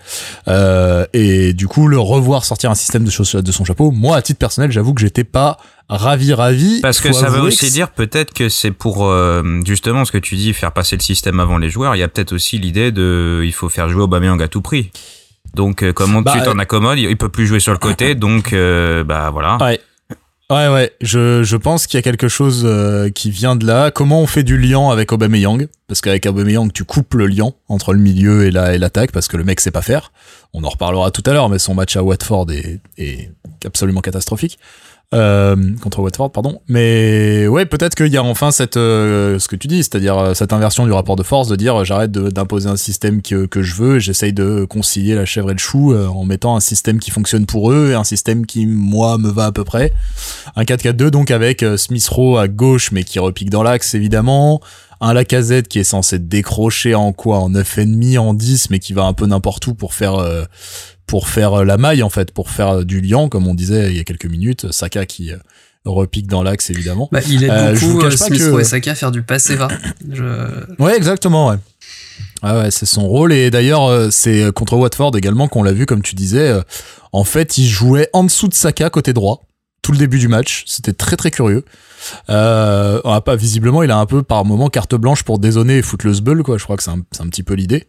et 1.14 1.54
du 1.54 1.68
coup, 1.68 1.88
le 1.88 1.98
revoir 1.98 2.46
sortir 2.46 2.70
un 2.70 2.76
système 2.76 3.04
de, 3.04 3.42
de 3.42 3.52
son 3.52 3.66
chapeau, 3.66 3.90
moi, 3.90 4.18
à 4.18 4.22
titre 4.22 4.40
personnel, 4.40 4.72
j'avoue 4.72 4.94
que 4.94 5.02
j'étais 5.02 5.24
pas 5.24 5.58
ravi, 5.90 6.34
ravi. 6.34 6.82
Parce 6.82 7.00
que 7.00 7.14
ça 7.14 7.30
veut 7.30 7.42
aussi 7.42 7.72
dire 7.72 7.90
peut-être 7.90 8.34
que 8.34 8.50
c'est 8.50 8.72
pour 8.72 9.06
euh, 9.06 9.62
justement 9.66 10.06
ce 10.06 10.12
que 10.12 10.18
tu 10.18 10.36
dis, 10.36 10.54
faire 10.54 10.72
passer 10.72 10.96
le 10.96 11.02
système 11.02 11.40
avant 11.40 11.58
les 11.58 11.70
joueurs. 11.70 11.96
Il 11.96 12.00
y 12.00 12.04
a 12.04 12.08
peut-être 12.08 12.34
aussi 12.34 12.58
l'idée 12.58 12.92
de, 12.92 13.42
il 13.46 13.54
faut 13.54 13.70
faire 13.70 13.90
jouer 13.90 14.04
Aubameyang 14.04 14.42
à 14.42 14.48
tout 14.48 14.62
prix. 14.62 14.92
Donc 15.54 15.84
euh, 15.84 15.94
comment 15.94 16.22
bah, 16.22 16.34
tu 16.36 16.44
t'en 16.44 16.60
accommodes 16.60 17.00
Il 17.00 17.18
peut 17.18 17.30
plus 17.30 17.48
jouer 17.48 17.60
sur 17.60 17.72
le 17.72 17.80
côté, 17.80 18.16
donc 18.16 18.54
euh, 18.54 19.04
bah 19.04 19.30
voilà. 19.32 19.58
Ouais. 19.62 19.80
Ouais, 20.50 20.70
ouais, 20.70 20.94
je, 21.02 21.44
je 21.44 21.58
pense 21.58 21.88
qu'il 21.88 21.98
y 21.98 22.00
a 22.00 22.02
quelque 22.02 22.30
chose 22.30 22.66
qui 23.14 23.32
vient 23.32 23.58
de 23.58 23.68
là. 23.68 23.92
Comment 23.92 24.22
on 24.22 24.28
fait 24.28 24.44
du 24.44 24.58
lien 24.58 24.90
avec 24.92 25.12
Aubameyang? 25.12 25.68
Parce 25.90 26.00
qu'avec 26.00 26.26
Aubameyang, 26.26 26.72
tu 26.72 26.86
coupes 26.86 27.16
le 27.16 27.28
lien 27.28 27.52
entre 27.68 27.92
le 27.92 28.00
milieu 28.00 28.46
et 28.46 28.52
la 28.52 28.74
et 28.74 28.78
l'attaque, 28.78 29.12
parce 29.12 29.28
que 29.28 29.36
le 29.36 29.44
mec 29.44 29.60
sait 29.60 29.72
pas 29.72 29.82
faire. 29.82 30.14
On 30.54 30.64
en 30.64 30.70
reparlera 30.70 31.12
tout 31.12 31.24
à 31.26 31.34
l'heure, 31.34 31.50
mais 31.50 31.60
son 31.60 31.76
match 31.76 31.98
à 31.98 32.04
Watford 32.04 32.50
est, 32.52 32.80
est 32.98 33.30
absolument 33.66 34.00
catastrophique 34.00 34.58
euh, 35.14 35.56
contre 35.82 36.00
Watford, 36.00 36.32
pardon. 36.32 36.60
Mais 36.68 37.48
ouais, 37.48 37.66
peut-être 37.66 37.96
qu'il 37.96 38.08
y 38.08 38.18
a 38.18 38.24
enfin 38.24 38.52
cette, 38.52 38.76
euh, 38.76 39.40
ce 39.40 39.48
que 39.48 39.56
tu 39.56 39.68
dis, 39.68 39.78
c'est-à-dire 39.78 40.18
euh, 40.18 40.34
cette 40.34 40.52
inversion 40.52 40.86
du 40.86 40.92
rapport 40.92 41.16
de 41.16 41.24
force, 41.24 41.48
de 41.48 41.56
dire 41.56 41.86
j'arrête 41.86 42.12
d'imposer 42.12 42.68
un 42.68 42.76
système 42.76 43.22
que, 43.22 43.46
que 43.46 43.62
je 43.62 43.76
veux, 43.76 44.00
j'essaye 44.00 44.34
de 44.34 44.66
concilier 44.66 45.16
la 45.16 45.26
chèvre 45.26 45.50
et 45.52 45.54
le 45.54 45.60
chou 45.60 45.94
euh, 45.94 46.08
en 46.08 46.26
mettant 46.26 46.58
un 46.58 46.60
système 46.60 47.00
qui 47.00 47.12
fonctionne 47.12 47.46
pour 47.46 47.72
eux 47.72 47.92
et 47.92 47.94
un 47.94 48.04
système 48.04 48.46
qui 48.46 48.66
moi 48.66 49.18
me 49.18 49.30
va 49.30 49.46
à 49.46 49.52
peu 49.54 49.64
près. 49.64 49.94
Un 50.58 50.64
4-4-2 50.64 51.10
donc 51.10 51.32
avec 51.32 51.64
Smith 51.78 52.08
Rowe 52.10 52.38
à 52.38 52.50
gauche 52.50 52.92
mais 52.92 53.04
qui 53.06 53.20
repique 53.20 53.50
dans 53.50 53.64
l'axe 53.64 53.96
évidemment. 53.96 54.60
Un 55.00 55.14
Lacazette 55.14 55.68
qui 55.68 55.78
est 55.80 55.84
censé 55.84 56.18
décrocher 56.18 56.96
en 56.96 57.14
quoi? 57.14 57.38
En 57.38 57.52
9,5, 57.52 58.18
en 58.18 58.34
10, 58.34 58.72
mais 58.72 58.80
qui 58.80 58.94
va 58.94 59.04
un 59.04 59.14
peu 59.14 59.28
n'importe 59.28 59.68
où 59.68 59.76
pour 59.76 59.94
faire 59.94 60.18
pour 61.08 61.28
faire 61.28 61.54
euh, 61.54 61.64
la 61.66 61.78
maille 61.78 62.04
en 62.04 62.10
fait, 62.10 62.32
pour 62.32 62.52
faire 62.52 62.70
euh, 62.70 62.84
du 62.84 63.02
liant 63.02 63.30
comme 63.30 63.48
on 63.48 63.56
disait 63.56 63.90
il 63.90 63.98
y 63.98 64.00
a 64.00 64.04
quelques 64.04 64.26
minutes. 64.26 64.72
Saka 64.72 65.06
qui 65.06 65.32
euh, 65.32 65.38
repique 65.86 66.28
dans 66.28 66.44
l'axe 66.44 66.70
évidemment. 66.70 67.10
Bah, 67.12 67.22
il 67.28 67.44
aide 67.44 67.80
beaucoup 67.80 68.02
euh, 68.02 68.12
Smith 68.12 68.40
que... 68.40 68.64
Saka 68.64 68.94
faire 68.94 69.12
du 69.12 69.24
passé 69.24 69.56
va. 69.56 69.70
Ouais 70.80 70.96
exactement 70.96 71.48
ouais. 71.48 71.58
Ah 72.44 72.60
ouais, 72.60 72.72
c'est 72.72 72.86
son 72.86 73.08
rôle 73.08 73.34
et 73.34 73.50
d'ailleurs 73.50 74.12
c'est 74.12 74.52
contre 74.54 74.78
Watford 74.78 75.18
également 75.18 75.48
qu'on 75.48 75.64
l'a 75.64 75.74
vu 75.74 75.88
comme 75.88 76.04
tu 76.04 76.14
disais. 76.14 76.54
en 77.12 77.24
fait, 77.24 77.58
il 77.58 77.68
jouait 77.68 78.10
en 78.14 78.24
dessous 78.24 78.48
de 78.48 78.54
Saka 78.54 78.92
côté 78.92 79.14
droit 79.14 79.48
tout 79.88 79.94
le 79.94 79.98
début 79.98 80.20
du 80.20 80.28
match. 80.28 80.64
C'était 80.68 80.92
très 80.92 81.16
très 81.16 81.32
curieux. 81.32 81.64
Euh, 82.30 83.00
pas 83.22 83.36
visiblement, 83.38 83.84
il 83.84 83.92
a 83.92 83.98
un 83.98 84.06
peu 84.06 84.22
par 84.22 84.44
moment 84.44 84.68
carte 84.68 84.96
blanche 84.96 85.24
pour 85.24 85.40
dézonner 85.40 85.78
et 85.78 85.82
foutre 85.82 86.06
le 86.06 86.44
quoi. 86.44 86.58
Je 86.58 86.64
crois 86.66 86.76
que 86.76 86.84
c'est 86.84 86.92
un, 86.92 87.00
un, 87.20 87.28
petit 87.30 87.44
peu 87.44 87.54
l'idée. 87.54 87.88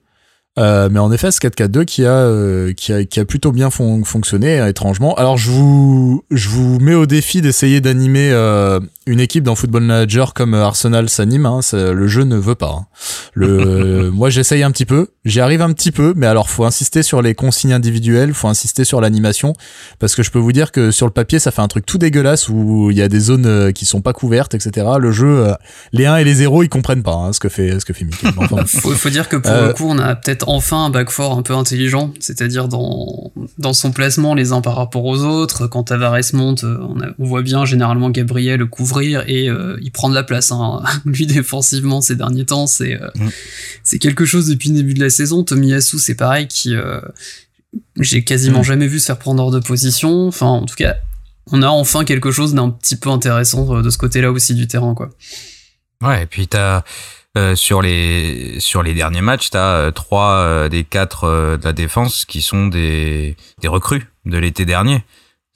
Euh, 0.59 0.89
mais 0.91 0.99
en 0.99 1.13
effet, 1.13 1.31
ce 1.31 1.41
4-4-2 1.41 1.85
qui 1.85 2.05
a, 2.05 2.11
euh, 2.11 2.73
qui 2.73 2.93
a 2.93 3.05
qui 3.05 3.21
a 3.21 3.25
plutôt 3.25 3.53
bien 3.53 3.71
fonctionné 3.71 4.67
étrangement. 4.69 5.15
Alors 5.15 5.37
je 5.37 5.51
vous 5.51 6.25
je 6.31 6.49
vous 6.49 6.79
mets 6.81 6.95
au 6.95 7.07
défi 7.07 7.41
d'essayer 7.41 7.81
d'animer 7.81 8.31
euh, 8.33 8.81
une 9.09 9.21
équipe 9.21 9.45
dans 9.45 9.55
Football 9.55 9.83
Manager 9.83 10.35
comme 10.35 10.55
Arsenal 10.55 11.09
s'anime. 11.09 11.47
Hein, 11.47 11.61
le 11.73 12.07
jeu 12.07 12.25
ne 12.25 12.37
veut 12.37 12.55
pas. 12.55 12.71
Hein. 12.71 12.87
Le 13.35 14.11
moi 14.13 14.31
j'essaye 14.31 14.63
un 14.63 14.71
petit 14.71 14.85
peu, 14.85 15.09
j'y 15.25 15.41
arrive 15.41 15.63
un 15.63 15.73
petit 15.73 15.91
peu, 15.91 16.13
mais 16.17 16.27
alors 16.27 16.51
faut 16.51 16.65
insister 16.65 17.03
sur 17.03 17.23
les 17.23 17.35
consignes 17.35 17.73
individuelles, 17.73 18.35
faut 18.35 18.49
insister 18.49 18.85
sur 18.85 19.01
l'animation 19.01 19.55
parce 19.99 20.15
que 20.15 20.23
je 20.23 20.31
peux 20.31 20.39
vous 20.39 20.53
dire 20.53 20.73
que 20.73 20.91
sur 20.91 21.07
le 21.07 21.13
papier 21.13 21.39
ça 21.39 21.51
fait 21.51 21.63
un 21.63 21.69
truc 21.69 21.87
tout 21.87 21.99
dégueulasse 21.99 22.49
où 22.49 22.91
il 22.91 22.97
y 22.97 23.03
a 23.03 23.09
des 23.09 23.21
zones 23.21 23.73
qui 23.73 23.87
sont 23.87 24.01
pas 24.01 24.13
couvertes, 24.13 24.55
etc. 24.55 24.87
Le 24.99 25.13
jeu, 25.13 25.53
les 25.93 26.07
1 26.07 26.17
et 26.17 26.25
les 26.25 26.35
0 26.35 26.63
ils 26.63 26.69
comprennent 26.69 27.03
pas 27.03 27.15
hein, 27.15 27.33
ce 27.33 27.41
que 27.41 27.49
fait 27.49 27.81
ce 27.81 27.85
que 27.85 27.93
fait 27.93 28.05
Mickey. 28.05 28.29
Enfin, 28.37 28.65
faut, 28.67 28.91
faut 28.91 29.11
dire 29.11 29.29
que 29.29 29.37
pour 29.37 29.53
le 29.53 29.73
coup 29.73 29.87
on 29.89 29.99
a 29.99 30.15
peut-être 30.15 30.49
enfin 30.49 30.87
un 30.87 30.91
back 30.91 31.11
four 31.11 31.37
un 31.37 31.43
peu 31.43 31.55
intelligent, 31.55 32.13
c'est-à-dire 32.21 32.69
dans, 32.69 33.33
dans 33.59 33.73
son 33.73 33.93
placement 33.93 34.35
les 34.35 34.53
uns 34.53 34.61
par 34.61 34.77
rapport 34.77 35.05
aux 35.05 35.23
autres. 35.23 35.67
Quand 35.67 35.85
Tavares 35.85 36.19
monte, 36.33 36.65
euh, 36.65 36.79
on, 37.19 37.25
voit 37.25 37.43
bien 37.43 37.65
généralement 37.65 38.11
Gabriel 38.11 38.69
et 39.07 39.49
euh, 39.49 39.79
il 39.83 39.91
prend 39.91 40.09
de 40.09 40.15
la 40.15 40.23
place. 40.23 40.53
Hein. 40.53 40.83
Lui 41.05 41.27
défensivement 41.27 42.01
ces 42.01 42.17
derniers 42.17 42.45
temps, 42.45 42.67
c'est 42.67 43.01
euh, 43.01 43.09
mm. 43.17 43.29
c'est 43.83 43.99
quelque 43.99 44.25
chose 44.25 44.47
depuis 44.47 44.71
le 44.71 44.77
début 44.77 44.95
de 44.95 45.01
la 45.01 45.11
saison. 45.11 45.45
Tomiyasu 45.45 45.99
c'est 45.99 46.15
pareil 46.15 46.49
qui 46.49 46.75
j'ai 47.99 48.25
quasiment 48.25 48.61
mm. 48.61 48.65
jamais 48.65 48.87
vu 48.87 48.99
se 48.99 49.07
faire 49.07 49.19
prendre 49.19 49.43
hors 49.43 49.51
de 49.51 49.61
position. 49.61 50.29
Enfin 50.29 50.47
en 50.47 50.67
tout 50.67 50.77
cas 50.77 50.97
on 51.51 51.63
a 51.63 51.69
enfin 51.69 52.05
quelque 52.05 52.31
chose 52.31 52.55
d'un 52.55 52.71
petit 52.71 52.97
peu 52.97 53.09
intéressant 53.11 53.81
de 53.81 53.91
ce 53.91 53.99
côté-là 53.99 54.31
aussi 54.31 54.55
du 54.55 54.67
terrain 54.67 54.95
quoi. 54.95 55.11
Ouais 56.03 56.23
et 56.23 56.27
puis 56.27 56.47
t'as 56.47 56.85
euh, 57.39 57.55
sur 57.55 57.83
les 57.83 58.59
sur 58.59 58.83
les 58.83 58.95
derniers 58.95 59.21
matchs, 59.21 59.51
tu 59.51 59.57
as 59.57 59.75
euh, 59.75 59.91
trois 59.93 60.39
euh, 60.39 60.69
des 60.69 60.83
quatre 60.83 61.57
de 61.57 61.65
la 61.65 61.73
défense 61.73 62.25
qui 62.25 62.43
sont 62.43 62.67
des 62.67 63.37
des 63.61 63.69
recrues 63.69 64.11
de 64.25 64.39
l'été 64.39 64.65
dernier. 64.65 65.05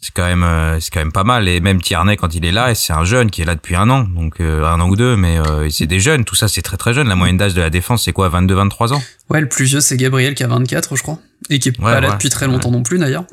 C'est 0.02 0.12
quand 0.12 0.26
même 0.26 0.42
euh, 0.42 0.80
c'est 0.80 0.92
quand 0.92 1.00
même 1.00 1.12
pas 1.12 1.25
mal. 1.25 1.49
Et 1.49 1.61
même 1.61 1.80
Tierney 1.80 2.16
quand 2.16 2.35
il 2.35 2.44
est 2.44 2.52
là 2.52 2.75
c'est 2.75 2.92
un 2.92 3.04
jeune 3.04 3.30
qui 3.30 3.40
est 3.40 3.44
là 3.44 3.54
depuis 3.54 3.76
un 3.76 3.88
an 3.88 4.02
donc 4.02 4.40
euh, 4.40 4.66
un 4.66 4.80
an 4.80 4.88
ou 4.88 4.97
deux 4.97 5.16
mais 5.16 5.38
euh, 5.38 5.71
c'est 5.71 5.87
des 5.87 6.00
jeunes. 6.00 6.25
Tout 6.25 6.35
ça 6.35 6.49
c'est 6.49 6.61
très 6.61 6.76
très 6.76 6.92
jeune. 6.92 7.09
La 7.09 7.14
moyenne 7.14 7.37
d'âge 7.37 7.54
de 7.54 7.62
la 7.62 7.71
défense 7.71 8.04
c'est 8.04 8.12
quoi 8.12 8.28
22 8.28 8.54
23 8.54 8.92
ans? 8.92 9.02
Ouais 9.30 9.40
le 9.40 9.49
plus 9.49 9.64
vieux 9.64 9.80
c'est 9.80 9.97
Gabriel 9.97 10.35
qui 10.35 10.42
a 10.42 10.49
24 10.49 10.97
je 10.97 11.02
crois. 11.02 11.18
Et 11.50 11.61
qui 11.61 11.68
est 11.68 11.80
pas 11.80 12.00
là 12.00 12.11
depuis 12.11 12.28
très 12.28 12.47
longtemps 12.49 12.73
non 12.73 12.82
plus 12.82 12.99
d'ailleurs. 12.99 13.25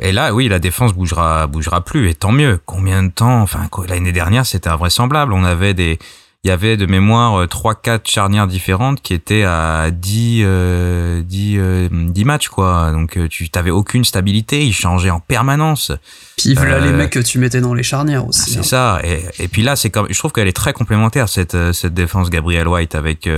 Et, 0.00 0.12
là 0.12 0.32
oui 0.32 0.48
la 0.48 0.58
défense 0.58 0.94
bougera 0.94 1.46
bougera 1.46 1.84
plus 1.84 2.08
et 2.08 2.14
tant 2.14 2.32
mieux. 2.32 2.58
Combien 2.64 3.02
de 3.02 3.10
temps 3.10 3.42
enfin 3.42 3.68
l'année 3.86 4.12
dernière 4.12 4.46
c'était 4.46 4.70
invraisemblable. 4.70 5.34
On 5.34 5.44
avait 5.44 5.74
des 5.74 5.98
il 6.46 6.50
y 6.50 6.52
avait 6.52 6.76
de 6.76 6.86
mémoire 6.86 7.44
3-4 7.44 7.88
euh, 7.88 7.98
charnières 8.04 8.46
différentes 8.46 9.02
qui 9.02 9.14
étaient 9.14 9.42
à 9.42 9.90
10, 9.90 10.42
euh, 10.44 11.20
10, 11.20 11.26
10 11.26 11.58
euh, 11.58 12.24
matchs, 12.24 12.46
quoi. 12.46 12.92
Donc 12.92 13.16
euh, 13.16 13.26
tu 13.26 13.50
t'avais 13.50 13.72
aucune 13.72 14.04
stabilité, 14.04 14.64
ils 14.64 14.72
changeaient 14.72 15.10
en 15.10 15.18
permanence. 15.18 15.90
Puis 16.38 16.54
voilà 16.54 16.78
les 16.78 16.92
mecs 16.92 17.10
que 17.10 17.18
tu 17.18 17.40
mettais 17.40 17.60
dans 17.60 17.74
les 17.74 17.82
charnières 17.82 18.28
aussi. 18.28 18.52
C'est 18.52 18.58
hein. 18.60 18.62
ça. 18.62 19.00
Et, 19.02 19.24
et, 19.40 19.48
puis 19.48 19.62
là, 19.62 19.74
c'est 19.74 19.90
comme, 19.90 20.06
je 20.08 20.16
trouve 20.16 20.30
qu'elle 20.30 20.46
est 20.46 20.56
très 20.56 20.72
complémentaire 20.72 21.28
cette 21.28 21.72
cette 21.72 21.94
défense 21.94 22.30
Gabriel 22.30 22.68
White 22.68 22.94
avec 22.94 23.28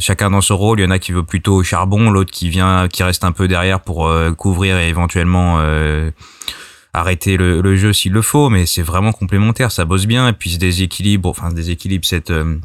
chacun 0.00 0.30
dans 0.30 0.40
son 0.40 0.56
rôle. 0.56 0.80
Il 0.80 0.82
y 0.82 0.86
en 0.86 0.90
a 0.90 0.98
qui 0.98 1.12
veut 1.12 1.22
plutôt 1.22 1.54
au 1.54 1.62
charbon, 1.62 2.10
l'autre 2.10 2.32
qui 2.32 2.48
vient, 2.48 2.88
qui 2.88 3.04
reste 3.04 3.22
un 3.22 3.30
peu 3.30 3.46
derrière 3.46 3.78
pour 3.78 4.12
couvrir 4.36 4.76
et 4.78 4.88
éventuellement 4.88 5.60
arrêter 6.94 7.36
le, 7.36 7.76
jeu 7.76 7.92
s'il 7.92 8.12
le 8.12 8.22
faut, 8.22 8.48
mais 8.48 8.66
c'est 8.66 8.82
vraiment 8.82 9.12
complémentaire, 9.12 9.72
ça 9.72 9.84
bosse 9.84 10.06
bien, 10.06 10.28
et 10.28 10.32
puis 10.32 10.50
ce 10.50 10.58
déséquilibre, 10.58 11.28
enfin 11.28 11.50
ce 11.50 11.56
déséquilibre, 11.56 12.06
cette 12.06 12.30
euh, 12.30 12.56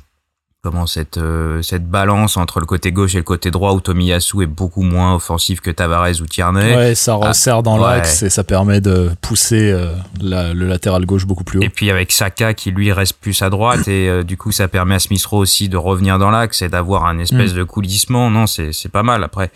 comment 0.61 0.85
cette 0.85 1.17
euh, 1.17 1.63
cette 1.63 1.89
balance 1.89 2.37
entre 2.37 2.59
le 2.59 2.67
côté 2.67 2.91
gauche 2.91 3.15
et 3.15 3.17
le 3.17 3.23
côté 3.23 3.49
droit 3.49 3.73
où 3.73 3.81
Tomiyasu 3.81 4.43
est 4.43 4.45
beaucoup 4.45 4.83
moins 4.83 5.15
offensif 5.15 5.61
que 5.61 5.71
Tavares 5.71 6.21
ou 6.21 6.27
Tierney. 6.27 6.75
Ouais, 6.75 6.95
ça 6.95 7.17
ah, 7.19 7.29
resserre 7.29 7.63
dans 7.63 7.77
l'axe 7.77 8.21
et 8.21 8.29
ça 8.29 8.43
permet 8.43 8.81
de 8.81 9.09
pousser 9.19 9.71
euh, 9.71 9.95
le 10.21 10.67
latéral 10.67 11.07
gauche 11.07 11.25
beaucoup 11.25 11.43
plus 11.43 11.57
haut. 11.57 11.63
Et 11.63 11.69
puis 11.69 11.89
avec 11.89 12.11
Saka 12.11 12.53
qui 12.53 12.69
lui 12.69 12.91
reste 12.91 13.17
plus 13.19 13.41
à 13.41 13.49
droite 13.49 13.87
et 13.87 14.23
du 14.23 14.37
coup 14.37 14.51
ça 14.51 14.67
permet 14.67 14.95
à 14.95 14.99
Smith 14.99 15.25
Rowe 15.25 15.39
aussi 15.39 15.69
de 15.69 15.77
revenir 15.77 16.19
dans 16.19 16.29
l'axe 16.29 16.61
et 16.61 16.69
d'avoir 16.69 17.05
un 17.05 17.17
espèce 17.17 17.53
mm. 17.53 17.57
de 17.57 17.63
coulissement. 17.63 18.29
Non, 18.29 18.45
c'est 18.45 18.73
c'est 18.73 18.89
pas 18.89 19.03
mal. 19.03 19.23
Après, 19.23 19.49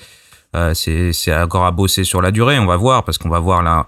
c'est 0.73 1.13
c'est 1.13 1.35
encore 1.35 1.65
à 1.67 1.71
bosser 1.71 2.05
sur 2.05 2.23
la 2.23 2.31
durée. 2.31 2.57
On 2.57 2.65
va 2.65 2.77
voir 2.77 3.03
parce 3.03 3.19
qu'on 3.19 3.29
va 3.29 3.39
voir 3.39 3.61
là 3.61 3.85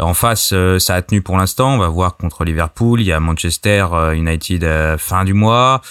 en 0.00 0.14
face, 0.14 0.50
euh, 0.52 0.78
ça 0.78 0.96
a 0.96 1.02
tenu 1.02 1.22
pour 1.22 1.36
l'instant. 1.36 1.74
On 1.74 1.78
va 1.78 1.88
voir 1.88 2.16
contre 2.16 2.44
Liverpool. 2.44 3.00
Il 3.00 3.06
y 3.06 3.12
a 3.12 3.20
Manchester 3.20 3.86
euh, 3.92 4.12
United 4.12 4.64
euh, 4.64 4.98
fin 4.98 5.24
du 5.24 5.34
mois. 5.34 5.82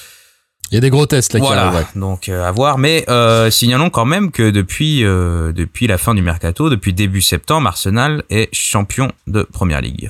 Il 0.71 0.75
y 0.75 0.77
a 0.77 0.81
des 0.81 0.89
gros 0.89 1.05
tests 1.05 1.33
là 1.33 1.39
voilà, 1.39 1.61
qui 1.61 1.67
arrivent, 1.67 1.87
donc 1.95 2.29
à 2.29 2.51
voir. 2.51 2.79
Mais 2.79 3.05
signalons 3.51 3.91
quand 3.91 4.05
même 4.05 4.31
que 4.31 4.49
depuis 4.49 5.01
depuis 5.01 5.85
la 5.85 5.99
fin 5.99 6.15
du 6.15 6.23
mercato, 6.23 6.71
depuis 6.71 6.93
début 6.93 7.21
septembre, 7.21 7.67
Arsenal 7.67 8.23
est 8.31 8.49
champion 8.55 9.11
de 9.27 9.43
Première 9.43 9.81
Ligue. 9.81 10.09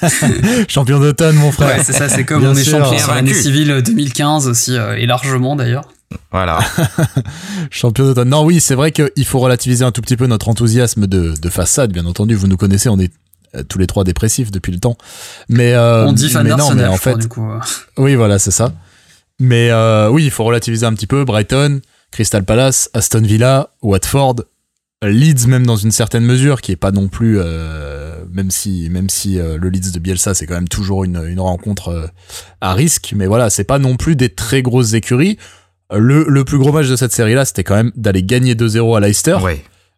champion 0.68 0.98
d'automne, 0.98 1.36
mon 1.36 1.52
frère. 1.52 1.76
Ouais, 1.76 1.84
c'est 1.84 1.92
ça. 1.92 2.08
C'est 2.08 2.24
comme 2.24 2.42
on 2.42 2.54
est 2.54 2.64
champion 2.64 2.98
sur 2.98 3.12
l'année 3.12 3.34
civile 3.34 3.82
2015 3.84 4.48
aussi 4.48 4.76
et 4.76 5.04
largement 5.04 5.56
d'ailleurs. 5.56 5.84
Voilà. 6.30 6.60
Champion 7.70 8.04
d'automne. 8.04 8.28
Non, 8.28 8.44
oui, 8.44 8.60
c'est 8.60 8.74
vrai 8.74 8.92
qu'il 8.92 9.24
faut 9.24 9.38
relativiser 9.38 9.84
un 9.84 9.92
tout 9.92 10.02
petit 10.02 10.16
peu 10.16 10.26
notre 10.26 10.48
enthousiasme 10.48 11.06
de, 11.06 11.34
de 11.40 11.48
façade, 11.48 11.92
bien 11.92 12.06
entendu. 12.06 12.34
Vous 12.34 12.46
nous 12.46 12.56
connaissez, 12.56 12.88
on 12.88 12.98
est 12.98 13.12
euh, 13.54 13.62
tous 13.68 13.78
les 13.78 13.86
trois 13.86 14.04
dépressifs 14.04 14.50
depuis 14.50 14.72
le 14.72 14.78
temps. 14.78 14.96
Mais 15.48 15.74
euh, 15.74 16.06
on 16.06 16.12
dit 16.12 16.30
fan 16.30 16.46
mais 16.46 16.56
non, 16.56 16.74
mais 16.74 16.86
en 16.86 16.96
fait, 16.96 17.16
du 17.16 17.28
coup. 17.28 17.46
oui, 17.98 18.14
voilà, 18.14 18.38
c'est 18.38 18.50
ça. 18.50 18.72
Mais 19.38 19.70
euh, 19.70 20.08
oui, 20.08 20.24
il 20.24 20.30
faut 20.30 20.44
relativiser 20.44 20.86
un 20.86 20.94
petit 20.94 21.06
peu. 21.06 21.24
Brighton, 21.24 21.80
Crystal 22.12 22.44
Palace, 22.44 22.88
Aston 22.94 23.20
Villa, 23.20 23.70
Watford, 23.82 24.36
Leeds 25.02 25.48
même 25.48 25.66
dans 25.66 25.76
une 25.76 25.90
certaine 25.90 26.24
mesure, 26.24 26.62
qui 26.62 26.72
est 26.72 26.76
pas 26.76 26.92
non 26.92 27.08
plus, 27.08 27.40
même 28.30 28.52
si 28.52 28.88
même 28.88 29.08
si 29.08 29.34
le 29.34 29.68
Leeds 29.68 29.90
de 29.92 29.98
Bielsa 29.98 30.32
c'est 30.32 30.46
quand 30.46 30.54
même 30.54 30.68
toujours 30.68 31.02
une, 31.02 31.20
une 31.26 31.40
rencontre 31.40 32.08
à 32.60 32.72
risque, 32.72 33.12
mais 33.16 33.26
voilà, 33.26 33.50
c'est 33.50 33.64
pas 33.64 33.80
non 33.80 33.96
plus 33.96 34.14
des 34.14 34.28
très 34.28 34.62
grosses 34.62 34.92
écuries. 34.92 35.38
Le, 35.92 36.24
le 36.28 36.44
plus 36.44 36.58
gros 36.58 36.72
match 36.72 36.88
de 36.88 36.96
cette 36.96 37.12
série-là, 37.12 37.44
c'était 37.44 37.64
quand 37.64 37.74
même 37.74 37.92
d'aller 37.96 38.22
gagner 38.22 38.54
2-0 38.54 38.96
à 38.96 39.00
Leicester. 39.00 39.36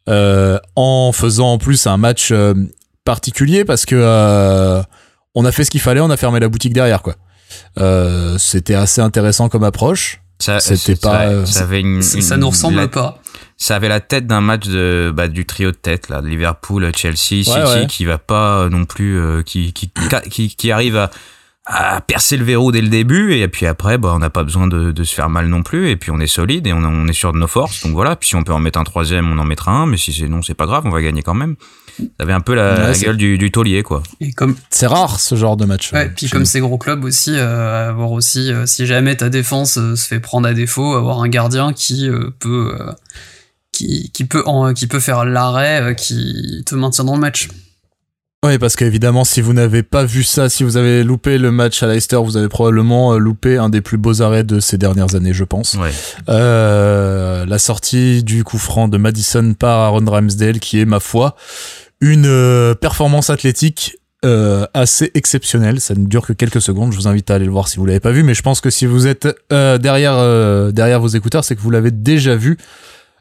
Euh, 0.06 0.58
en 0.76 1.12
faisant 1.12 1.52
en 1.52 1.58
plus 1.58 1.86
un 1.86 1.96
match 1.96 2.28
euh, 2.30 2.52
particulier 3.06 3.64
parce 3.64 3.86
que 3.86 3.96
euh, 3.98 4.82
on 5.34 5.46
a 5.46 5.52
fait 5.52 5.64
ce 5.64 5.70
qu'il 5.70 5.80
fallait, 5.80 6.00
on 6.00 6.10
a 6.10 6.18
fermé 6.18 6.40
la 6.40 6.48
boutique 6.48 6.74
derrière 6.74 7.00
quoi. 7.00 7.14
Euh, 7.78 8.36
c'était 8.36 8.74
assez 8.74 9.00
intéressant 9.00 9.48
comme 9.48 9.64
approche. 9.64 10.20
Ça, 10.38 10.60
c'était 10.60 10.96
pas. 10.96 11.46
Ça, 11.46 11.62
avait 11.62 11.80
une, 11.80 12.02
ça 12.02 12.36
nous 12.36 12.50
ressemble 12.50 12.88
pas. 12.88 13.22
Ça 13.56 13.76
avait 13.76 13.88
la 13.88 14.00
tête 14.00 14.26
d'un 14.26 14.42
match 14.42 14.66
de 14.66 15.10
bah, 15.14 15.28
du 15.28 15.46
trio 15.46 15.70
de 15.70 15.76
tête 15.76 16.10
là, 16.10 16.20
de 16.20 16.26
Liverpool, 16.26 16.90
Chelsea, 16.94 17.44
City, 17.44 17.86
qui 17.88 18.04
va 18.04 18.18
pas 18.18 18.68
non 18.68 18.84
plus, 18.84 19.18
qui, 19.46 19.72
qui, 19.72 19.90
qui 20.30 20.54
qui 20.54 20.72
arrive 20.72 20.96
à 20.96 21.10
à 21.66 22.02
percer 22.02 22.37
le 22.37 22.44
verrou 22.44 22.73
dès 22.73 22.83
le 22.83 22.88
début 22.88 23.35
et 23.35 23.49
puis 23.49 23.64
après 23.64 23.97
bah 23.97 24.12
on 24.14 24.18
n'a 24.18 24.28
pas 24.28 24.44
besoin 24.44 24.66
de, 24.66 24.92
de, 24.92 25.04
se 25.04 25.14
faire 25.14 25.30
mal 25.30 25.47
non 25.47 25.62
plus 25.62 25.88
et 25.88 25.97
puis 25.97 26.11
on 26.11 26.21
est 26.21 26.26
solide 26.26 26.66
et 26.66 26.75
on, 26.75 26.85
on, 26.85 27.09
est 27.09 27.14
sûr 27.14 27.33
de 27.33 27.38
nos 27.38 27.47
forces. 27.47 27.85
Donc 27.85 27.92
voilà 27.92 28.16
puis 28.16 28.28
si 28.28 28.37
on 28.37 28.44
peut 28.44 28.52
en 28.52 28.59
mettre 28.59 28.78
un 28.78 28.85
troisième 28.85 29.33
on 29.33 29.38
en 29.38 29.44
mettra 29.44 29.73
un 29.73 29.87
mais 29.87 29.97
si 29.97 30.12
c'est 30.12 30.28
non 30.28 30.42
c'est 30.42 30.54
pas 30.54 30.66
grave 30.66 30.83
on 30.85 30.90
va 30.90 31.00
gagner 31.00 31.23
quand 31.23 31.35
même. 31.35 31.56
Ça 31.97 32.04
avait 32.18 32.35
un 32.35 32.40
peu 32.40 32.54
la, 32.54 32.92
gueule 32.92 33.16
du, 33.16 33.38
du 33.38 33.50
taulier 33.50 33.83
quoi. 33.83 34.02
Et 34.21 34.33
comme 34.33 34.56
c'est 34.68 34.87
rare 34.87 35.18
ce 35.21 35.37
genre 35.37 35.56
de 35.56 35.64
match 35.64 35.90
ouais, 35.94 36.11
puis 36.11 36.28
comme 36.28 36.44
ces 36.44 36.61
gros 36.61 36.76
clubs 36.76 37.02
aussi 37.02 37.33
euh, 37.35 37.88
avoir 37.88 38.12
aussi 38.12 38.52
euh, 38.52 38.66
si 38.66 38.85
jamais 38.85 39.16
ta 39.16 39.30
défense 39.30 39.78
euh, 39.78 39.97
se 39.97 40.06
fait 40.06 40.21
prendre 40.21 40.47
à 40.47 40.52
défaut 40.52 40.92
avoir 40.92 41.23
un 41.23 41.28
gardien 41.28 41.73
qui 41.73 42.11
peut 42.40 42.76
qui, 43.73 44.11
qui 44.12 44.25
peut 44.26 44.42
en, 44.44 44.75
qui 44.75 44.87
peut 44.87 45.00
faire 45.00 45.25
l'arrêt 45.25 45.97
qui 45.97 46.62
te 46.66 46.75
maintient 46.75 47.04
dans 47.04 47.14
le 47.14 47.21
match 47.21 47.49
oui, 48.44 48.58
parce 48.58 48.76
qu'évidemment, 48.76 49.24
si 49.24 49.40
vous 49.40 49.54
n'avez 49.54 49.82
pas 49.82 50.04
vu 50.04 50.22
ça, 50.22 50.50
si 50.50 50.64
vous 50.64 50.76
avez 50.76 51.02
loupé 51.02 51.38
le 51.38 51.50
match 51.50 51.82
à 51.82 51.86
Leicester, 51.86 52.18
vous 52.22 52.36
avez 52.36 52.48
probablement 52.48 53.14
euh, 53.14 53.18
loupé 53.18 53.56
un 53.56 53.70
des 53.70 53.80
plus 53.80 53.96
beaux 53.96 54.20
arrêts 54.20 54.44
de 54.44 54.60
ces 54.60 54.76
dernières 54.76 55.14
années, 55.14 55.32
je 55.32 55.44
pense. 55.44 55.78
Euh, 56.28 57.46
la 57.46 57.58
sortie 57.58 58.22
du 58.22 58.44
coup 58.44 58.58
franc 58.58 58.88
de 58.88 58.98
Madison 58.98 59.54
par 59.54 59.78
Aaron 59.80 60.04
Ramsdale, 60.04 60.60
qui 60.60 60.78
est, 60.78 60.84
ma 60.84 61.00
foi, 61.00 61.36
une 62.02 62.26
euh, 62.26 62.74
performance 62.74 63.30
athlétique 63.30 63.96
assez 64.72 65.10
exceptionnelle. 65.12 65.82
Ça 65.82 65.94
ne 65.94 66.06
dure 66.06 66.26
que 66.26 66.32
quelques 66.32 66.62
secondes. 66.62 66.92
Je 66.92 66.96
vous 66.96 67.08
invite 67.08 67.30
à 67.30 67.34
aller 67.34 67.44
le 67.44 67.50
voir 67.50 67.68
si 67.68 67.76
vous 67.76 67.84
l'avez 67.84 68.00
pas 68.00 68.10
vu, 68.10 68.22
mais 68.22 68.32
je 68.32 68.40
pense 68.40 68.62
que 68.62 68.70
si 68.70 68.86
vous 68.86 69.06
êtes 69.06 69.28
derrière 69.50 70.72
derrière 70.72 70.98
vos 70.98 71.08
écouteurs, 71.08 71.44
c'est 71.44 71.54
que 71.54 71.60
vous 71.60 71.70
l'avez 71.70 71.90
déjà 71.90 72.34
vu. 72.34 72.56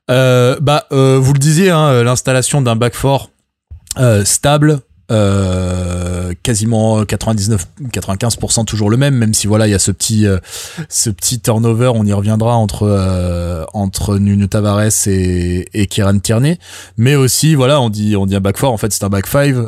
bah, 0.07 0.87
vous 0.91 1.33
le 1.33 1.39
disiez, 1.39 1.71
hein, 1.71 2.03
l'installation 2.03 2.61
d'un 2.61 2.77
back 2.77 2.93
four 2.93 3.31
stable, 4.23 4.79
euh, 5.11 6.33
quasiment 6.43 7.03
99 7.03 7.67
95% 7.91 8.63
toujours 8.63 8.89
le 8.89 8.95
même 8.95 9.15
même 9.15 9.33
si 9.33 9.47
voilà 9.47 9.67
il 9.67 9.71
y 9.71 9.73
a 9.73 9.79
ce 9.79 9.91
petit 9.91 10.25
euh, 10.25 10.37
ce 10.87 11.09
petit 11.09 11.41
turnover 11.41 11.91
on 11.93 12.05
y 12.05 12.13
reviendra 12.13 12.55
entre 12.55 12.83
euh, 12.83 13.65
entre 13.73 14.17
Nuno 14.17 14.47
Tavares 14.47 15.07
et 15.07 15.67
et 15.73 15.87
Kieran 15.87 16.19
Tierney. 16.19 16.57
Mais 16.95 17.15
aussi 17.15 17.53
voilà 17.53 17.81
on 17.81 17.89
dit 17.89 18.15
on 18.15 18.25
dit 18.25 18.35
un 18.37 18.39
back 18.39 18.57
four. 18.57 18.71
En 18.71 18.77
fait 18.77 18.93
c'est 18.93 19.03
un 19.03 19.09
back 19.09 19.27
five 19.27 19.59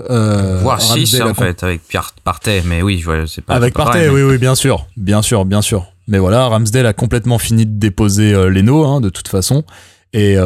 voire 0.62 0.82
6 0.82 1.22
en 1.22 1.34
fait 1.34 1.62
avec 1.64 1.86
Pierre 1.86 2.14
Partey 2.24 2.64
mais 2.66 2.82
oui 2.82 3.04
je 3.06 3.26
c'est 3.26 3.42
pas 3.42 3.56
avec 3.56 3.74
Partey 3.74 4.08
oui 4.08 4.24
oui 4.24 4.38
bien 4.38 4.56
sûr 4.56 4.88
bien 4.96 5.22
sûr 5.22 5.44
bien 5.44 5.62
sûr. 5.62 5.88
Mais 6.08 6.20
voilà 6.20 6.48
Ramsdale 6.48 6.86
a 6.86 6.94
complètement 6.94 7.40
fini 7.40 7.66
de 7.66 7.78
déposer 7.78 8.32
Leno 8.32 8.86
hein, 8.86 9.02
de 9.02 9.10
toute 9.10 9.28
façon. 9.28 9.64
Et 10.14 10.38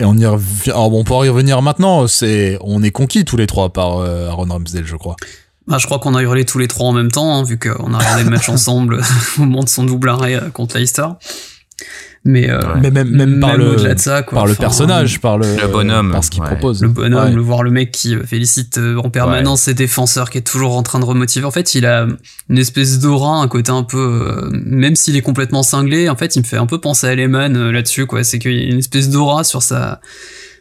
et 0.00 0.04
on 0.04 0.16
y 0.16 0.26
revient. 0.26 0.70
Alors 0.70 0.90
bon, 0.90 1.00
on 1.00 1.04
peut 1.04 1.26
y 1.26 1.28
revenir 1.28 1.60
maintenant. 1.62 2.06
C'est, 2.06 2.58
on 2.60 2.82
est 2.82 2.90
conquis 2.90 3.24
tous 3.24 3.36
les 3.36 3.46
trois 3.46 3.72
par 3.72 3.98
euh, 3.98 4.28
Aaron 4.28 4.46
Ramsdale, 4.48 4.86
je 4.86 4.96
crois. 4.96 5.16
Bah, 5.66 5.78
je 5.78 5.86
crois 5.86 5.98
qu'on 5.98 6.14
a 6.14 6.22
hurlé 6.22 6.44
tous 6.44 6.58
les 6.58 6.68
trois 6.68 6.88
en 6.88 6.92
même 6.92 7.10
temps, 7.10 7.36
hein, 7.36 7.42
vu 7.42 7.58
qu'on 7.58 7.92
a 7.92 7.98
regardé 7.98 8.24
le 8.24 8.30
match 8.30 8.48
ensemble 8.48 9.00
au 9.38 9.40
moment 9.40 9.62
de 9.62 9.68
son 9.68 9.84
double 9.84 10.08
arrêt 10.08 10.34
euh, 10.34 10.50
contre 10.50 10.78
Leicester. 10.78 11.06
Mais, 12.24 12.50
euh, 12.50 12.60
mais 12.80 12.90
même, 12.90 13.10
même, 13.10 13.40
par 13.40 13.56
le, 13.56 13.76
de 13.76 13.98
ça, 13.98 14.22
quoi. 14.22 14.38
par 14.38 14.46
le 14.46 14.54
personnage, 14.54 15.20
par 15.20 15.38
le, 15.38 15.46
bonhomme, 15.68 16.12
par 16.12 16.24
ce 16.24 16.30
qu'il 16.30 16.42
propose. 16.42 16.82
Le 16.82 16.88
bonhomme, 16.88 17.34
le 17.34 17.40
voir 17.40 17.62
le 17.62 17.70
mec 17.70 17.90
qui 17.90 18.14
euh, 18.14 18.24
félicite 18.24 18.78
euh, 18.78 18.96
en 18.96 19.08
permanence 19.08 19.62
ses 19.62 19.74
défenseurs, 19.74 20.30
qui 20.30 20.38
est 20.38 20.42
toujours 20.42 20.76
en 20.76 20.82
train 20.82 20.98
de 20.98 21.04
remotiver. 21.04 21.46
En 21.46 21.50
fait, 21.50 21.74
il 21.74 21.86
a 21.86 22.06
une 22.48 22.58
espèce 22.58 22.98
d'aura, 22.98 23.36
un 23.36 23.48
côté 23.48 23.70
un 23.70 23.84
peu, 23.84 24.50
même 24.52 24.96
s'il 24.96 25.16
est 25.16 25.22
complètement 25.22 25.62
cinglé, 25.62 26.08
en 26.08 26.16
fait, 26.16 26.36
il 26.36 26.40
me 26.40 26.44
fait 26.44 26.56
un 26.56 26.66
peu 26.66 26.80
penser 26.80 27.06
à 27.06 27.14
Lehman 27.14 27.70
là-dessus, 27.70 28.06
quoi. 28.06 28.24
C'est 28.24 28.38
qu'il 28.38 28.52
y 28.52 28.68
a 28.68 28.72
une 28.72 28.78
espèce 28.78 29.10
d'aura 29.10 29.44
sur 29.44 29.62
sa, 29.62 30.00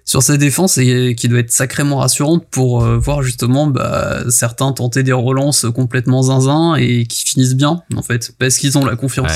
sur 0.06 0.22
sa 0.22 0.38
défense 0.38 0.78
et 0.78 1.16
qui 1.16 1.28
doit 1.28 1.40
être 1.40 1.52
sacrément 1.52 1.98
rassurante 1.98 2.46
pour 2.50 2.86
voir 2.86 3.24
justement 3.24 3.68
bah, 3.68 4.20
certains 4.30 4.72
tenter 4.72 5.04
des 5.04 5.12
relances 5.12 5.66
complètement 5.74 6.24
zinzin 6.24 6.76
et 6.76 7.06
qui 7.06 7.26
finissent 7.26 7.56
bien 7.56 7.82
en 7.96 8.04
fait 8.04 8.32
parce 8.38 8.58
qu'ils 8.58 8.78
ont 8.78 8.86
la 8.86 8.96
confiance. 8.96 9.32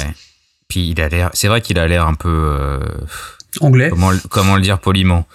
Puis 0.72 0.88
il 0.96 1.02
a 1.02 1.10
l'air, 1.10 1.30
c'est 1.34 1.50
vrai 1.50 1.60
qu'il 1.60 1.78
a 1.78 1.86
l'air 1.86 2.08
un 2.08 2.14
peu 2.14 2.30
euh, 2.30 2.80
anglais. 3.60 3.90
Comment, 3.90 4.12
comment 4.30 4.56
le 4.56 4.62
dire 4.62 4.80
poliment 4.80 5.26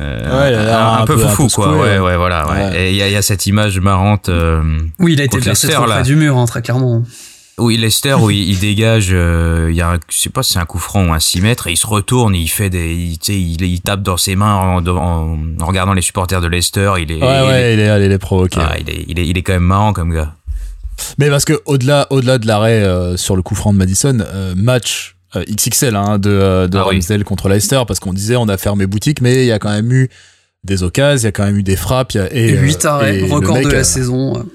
euh, 0.00 0.98
un, 1.00 1.04
peu 1.04 1.16
foufou 1.16 1.46
quoi 1.46 1.76
ouais 1.76 2.00
ouais 2.00 2.16
voilà 2.16 2.72
et 2.74 2.90
il 2.90 2.96
y 2.96 3.02
a, 3.02 3.08
y 3.08 3.14
a, 3.14 3.22
cette 3.22 3.46
image 3.46 3.78
marrante 3.78 4.28
euh, 4.30 4.60
oui 4.98 5.12
il 5.12 5.20
a 5.20 5.24
été 5.24 5.38
placé 5.38 5.68
trop 5.68 5.84
près 5.84 6.02
du 6.02 6.16
mur 6.16 6.36
hein, 6.36 6.46
très 6.46 6.62
clairement 6.62 7.04
oui, 7.58 7.76
Leicester, 7.76 8.14
où 8.14 8.30
il, 8.30 8.58
dégage, 8.58 9.10
euh, 9.12 9.68
il 9.70 9.76
y 9.76 9.82
a, 9.82 9.98
je 10.08 10.16
sais 10.16 10.30
pas 10.30 10.42
si 10.42 10.54
c'est 10.54 10.58
un 10.58 10.64
coup 10.64 10.78
franc 10.78 11.08
ou 11.08 11.12
un 11.12 11.20
6 11.20 11.42
mètres, 11.42 11.66
et 11.66 11.72
il 11.72 11.76
se 11.76 11.86
retourne, 11.86 12.34
il 12.34 12.48
fait 12.48 12.70
des, 12.70 12.94
il, 12.94 13.18
il, 13.28 13.62
il 13.62 13.80
tape 13.82 14.02
dans 14.02 14.16
ses 14.16 14.36
mains 14.36 14.54
en, 14.54 14.86
en, 14.86 15.38
regardant 15.60 15.92
les 15.92 16.00
supporters 16.00 16.40
de 16.40 16.48
Leicester. 16.48 16.94
Il 16.98 17.12
est, 17.12 17.22
ouais, 17.22 17.46
ouais, 17.46 17.74
il 17.74 17.80
est, 17.80 18.06
il 18.06 18.10
est 18.10 18.18
provoqué. 18.18 18.58
Ah, 18.58 18.76
il, 18.80 18.88
est, 18.88 19.04
il, 19.06 19.18
est, 19.20 19.28
il 19.28 19.36
est 19.36 19.42
quand 19.42 19.52
même 19.52 19.64
marrant 19.64 19.92
comme 19.92 20.14
gars. 20.14 20.34
Mais 21.18 21.30
parce 21.30 21.44
que 21.44 21.60
au-delà, 21.66 22.06
au-delà 22.10 22.38
de 22.38 22.46
l'arrêt 22.46 22.82
euh, 22.82 23.16
sur 23.16 23.36
le 23.36 23.42
coup 23.42 23.54
franc 23.54 23.72
de 23.72 23.78
Madison, 23.78 24.18
euh, 24.20 24.54
match 24.56 25.16
XXL 25.34 25.96
hein, 25.96 26.18
de, 26.18 26.66
de 26.66 26.78
ah 26.78 26.82
Ramsdale 26.82 27.24
contre 27.24 27.48
Leicester, 27.48 27.82
parce 27.86 28.00
qu'on 28.00 28.12
disait 28.12 28.36
on 28.36 28.48
a 28.48 28.56
fermé 28.58 28.86
boutique, 28.86 29.20
mais 29.20 29.44
il 29.44 29.46
y 29.46 29.52
a 29.52 29.58
quand 29.58 29.70
même 29.70 29.90
eu 29.90 30.10
des 30.64 30.84
occasions, 30.84 31.22
il 31.22 31.24
y 31.24 31.26
a 31.26 31.32
quand 31.32 31.44
même 31.44 31.56
eu 31.56 31.62
des 31.64 31.74
frappes. 31.74 32.14
et, 32.14 32.52
8 32.52 32.84
arrêts, 32.84 33.22
record 33.22 33.60
de 33.60 33.68
la 33.68 33.82
saison. 33.82 34.46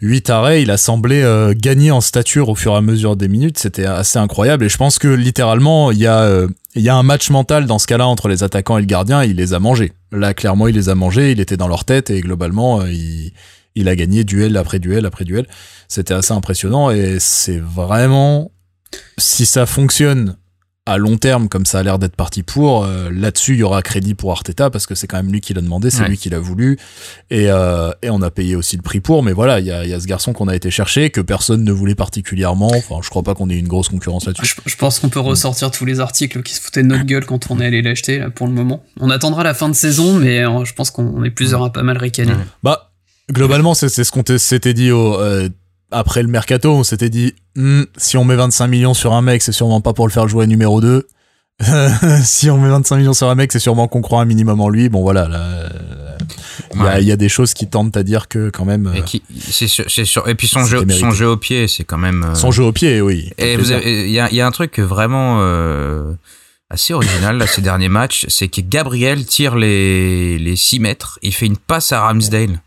8 0.00 0.30
arrêts, 0.30 0.62
il 0.62 0.70
a 0.70 0.78
semblé 0.78 1.22
euh, 1.22 1.52
gagner 1.54 1.90
en 1.90 2.00
stature 2.00 2.48
au 2.48 2.54
fur 2.54 2.72
et 2.72 2.76
à 2.76 2.80
mesure 2.80 3.16
des 3.16 3.28
minutes, 3.28 3.58
c'était 3.58 3.84
assez 3.84 4.18
incroyable. 4.18 4.64
Et 4.64 4.68
je 4.70 4.78
pense 4.78 4.98
que 4.98 5.08
littéralement, 5.08 5.90
il 5.90 5.98
y, 5.98 6.06
a, 6.06 6.22
euh, 6.22 6.48
il 6.74 6.82
y 6.82 6.88
a 6.88 6.96
un 6.96 7.02
match 7.02 7.28
mental 7.28 7.66
dans 7.66 7.78
ce 7.78 7.86
cas-là 7.86 8.06
entre 8.06 8.28
les 8.28 8.42
attaquants 8.42 8.78
et 8.78 8.80
le 8.80 8.86
gardien, 8.86 9.22
il 9.22 9.36
les 9.36 9.52
a 9.52 9.58
mangés. 9.58 9.92
Là, 10.12 10.32
clairement, 10.32 10.66
il 10.66 10.74
les 10.74 10.88
a 10.88 10.94
mangés, 10.94 11.32
il 11.32 11.40
était 11.40 11.58
dans 11.58 11.68
leur 11.68 11.84
tête 11.84 12.08
et 12.08 12.20
globalement, 12.22 12.80
euh, 12.80 12.90
il, 12.90 13.32
il 13.74 13.88
a 13.88 13.96
gagné 13.96 14.24
duel 14.24 14.56
après 14.56 14.78
duel 14.78 15.06
après 15.06 15.24
duel. 15.24 15.46
C'était 15.88 16.14
assez 16.14 16.32
impressionnant 16.32 16.90
et 16.90 17.18
c'est 17.18 17.58
vraiment, 17.58 18.52
si 19.18 19.46
ça 19.46 19.66
fonctionne 19.66 20.36
à 20.86 20.98
long 20.98 21.18
terme, 21.18 21.48
comme 21.48 21.66
ça 21.66 21.78
a 21.78 21.82
l'air 21.82 21.98
d'être 21.98 22.16
parti 22.16 22.42
pour, 22.42 22.84
euh, 22.84 23.10
là-dessus, 23.12 23.52
il 23.52 23.58
y 23.58 23.62
aura 23.62 23.82
crédit 23.82 24.14
pour 24.14 24.32
Arteta 24.32 24.70
parce 24.70 24.86
que 24.86 24.94
c'est 24.94 25.06
quand 25.06 25.18
même 25.18 25.30
lui 25.30 25.40
qui 25.40 25.54
l'a 25.54 25.60
demandé, 25.60 25.90
c'est 25.90 26.04
lui 26.08 26.16
qui 26.16 26.30
l'a 26.30 26.40
voulu. 26.40 26.78
Et, 27.30 27.46
euh, 27.48 27.92
et 28.02 28.10
on 28.10 28.22
a 28.22 28.30
payé 28.30 28.56
aussi 28.56 28.76
le 28.76 28.82
prix 28.82 29.00
pour. 29.00 29.22
Mais 29.22 29.32
voilà, 29.32 29.60
il 29.60 29.66
y 29.66 29.70
a, 29.70 29.86
y 29.86 29.92
a, 29.92 30.00
ce 30.00 30.06
garçon 30.06 30.32
qu'on 30.32 30.48
a 30.48 30.56
été 30.56 30.70
chercher, 30.70 31.10
que 31.10 31.20
personne 31.20 31.62
ne 31.62 31.72
voulait 31.72 31.94
particulièrement. 31.94 32.72
Enfin, 32.74 32.96
je 33.02 33.10
crois 33.10 33.22
pas 33.22 33.34
qu'on 33.34 33.50
ait 33.50 33.58
une 33.58 33.68
grosse 33.68 33.88
concurrence 33.88 34.26
là-dessus. 34.26 34.56
Je, 34.64 34.76
pense 34.76 34.98
qu'on 34.98 35.10
peut 35.10 35.20
ressortir 35.20 35.70
tous 35.70 35.84
les 35.84 36.00
articles 36.00 36.42
qui 36.42 36.54
se 36.54 36.60
foutaient 36.60 36.82
de 36.82 36.88
notre 36.88 37.04
gueule 37.04 37.26
quand 37.26 37.50
on 37.50 37.60
est 37.60 37.66
allé 37.66 37.82
l'acheter, 37.82 38.18
là, 38.18 38.30
pour 38.30 38.46
le 38.46 38.52
moment. 38.52 38.82
On 38.98 39.10
attendra 39.10 39.44
la 39.44 39.54
fin 39.54 39.68
de 39.68 39.74
saison, 39.74 40.14
mais 40.14 40.40
euh, 40.44 40.64
je 40.64 40.72
pense 40.72 40.90
qu'on 40.90 41.22
est 41.22 41.30
plusieurs 41.30 41.62
à 41.62 41.72
pas 41.72 41.82
mal 41.82 41.98
ricaner. 41.98 42.32
Bah, 42.64 42.89
globalement, 43.30 43.74
c'est 43.74 43.88
ce 43.88 44.10
qu'on 44.10 44.24
s'était 44.38 44.74
dit 44.74 44.90
au 44.90 45.18
après 45.90 46.22
le 46.22 46.28
mercato, 46.28 46.72
on 46.72 46.84
s'était 46.84 47.10
dit 47.10 47.34
hmm, 47.56 47.82
si 47.96 48.16
on 48.16 48.24
met 48.24 48.36
25 48.36 48.66
millions 48.68 48.94
sur 48.94 49.12
un 49.12 49.22
mec, 49.22 49.42
c'est 49.42 49.52
sûrement 49.52 49.80
pas 49.80 49.92
pour 49.92 50.06
le 50.06 50.12
faire 50.12 50.28
jouer 50.28 50.46
numéro 50.46 50.80
2. 50.80 51.06
si 52.24 52.48
on 52.48 52.58
met 52.58 52.70
25 52.70 52.96
millions 52.96 53.12
sur 53.12 53.28
un 53.28 53.34
mec, 53.34 53.52
c'est 53.52 53.58
sûrement 53.58 53.86
qu'on 53.86 54.00
croit 54.00 54.22
un 54.22 54.24
minimum 54.24 54.60
en 54.60 54.68
lui. 54.68 54.88
Bon 54.88 55.02
voilà, 55.02 55.28
il 56.98 57.06
y, 57.06 57.12
a, 57.12 57.16
des 57.16 57.28
choses 57.28 57.52
qui 57.52 57.68
tentent 57.68 57.96
à 57.96 58.02
dire 58.02 58.28
que 58.28 58.50
quand 58.50 58.64
même. 58.64 58.90
Et, 58.94 59.02
qui, 59.02 59.22
c'est 59.50 59.66
sûr, 59.66 60.28
et 60.28 60.34
puis 60.34 60.48
son 60.48 60.64
jeu, 60.64 60.84
son 60.88 61.10
jeu 61.10 61.28
au 61.28 61.36
pied, 61.36 61.68
c'est 61.68 61.84
quand 61.84 61.98
même. 61.98 62.24
Euh, 62.30 62.34
son 62.34 62.50
jeu 62.50 62.62
au 62.62 62.72
pied, 62.72 63.00
oui. 63.00 63.30
Et 63.36 63.54
il 63.54 64.10
y 64.10 64.20
a, 64.20 64.32
y 64.32 64.40
a, 64.40 64.46
un 64.46 64.50
truc 64.52 64.78
vraiment 64.78 65.38
euh, 65.40 66.12
assez 66.70 66.94
original 66.94 67.36
là 67.36 67.46
ces 67.46 67.60
derniers 67.60 67.88
matchs, 67.88 68.24
c'est 68.28 68.48
que 68.48 68.60
Gabriel 68.60 69.26
tire 69.26 69.56
les 69.56 70.38
les 70.38 70.56
6 70.56 70.80
mètres, 70.80 71.18
il 71.22 71.34
fait 71.34 71.46
une 71.46 71.58
passe 71.58 71.92
à 71.92 72.00
Ramsdale. 72.00 72.60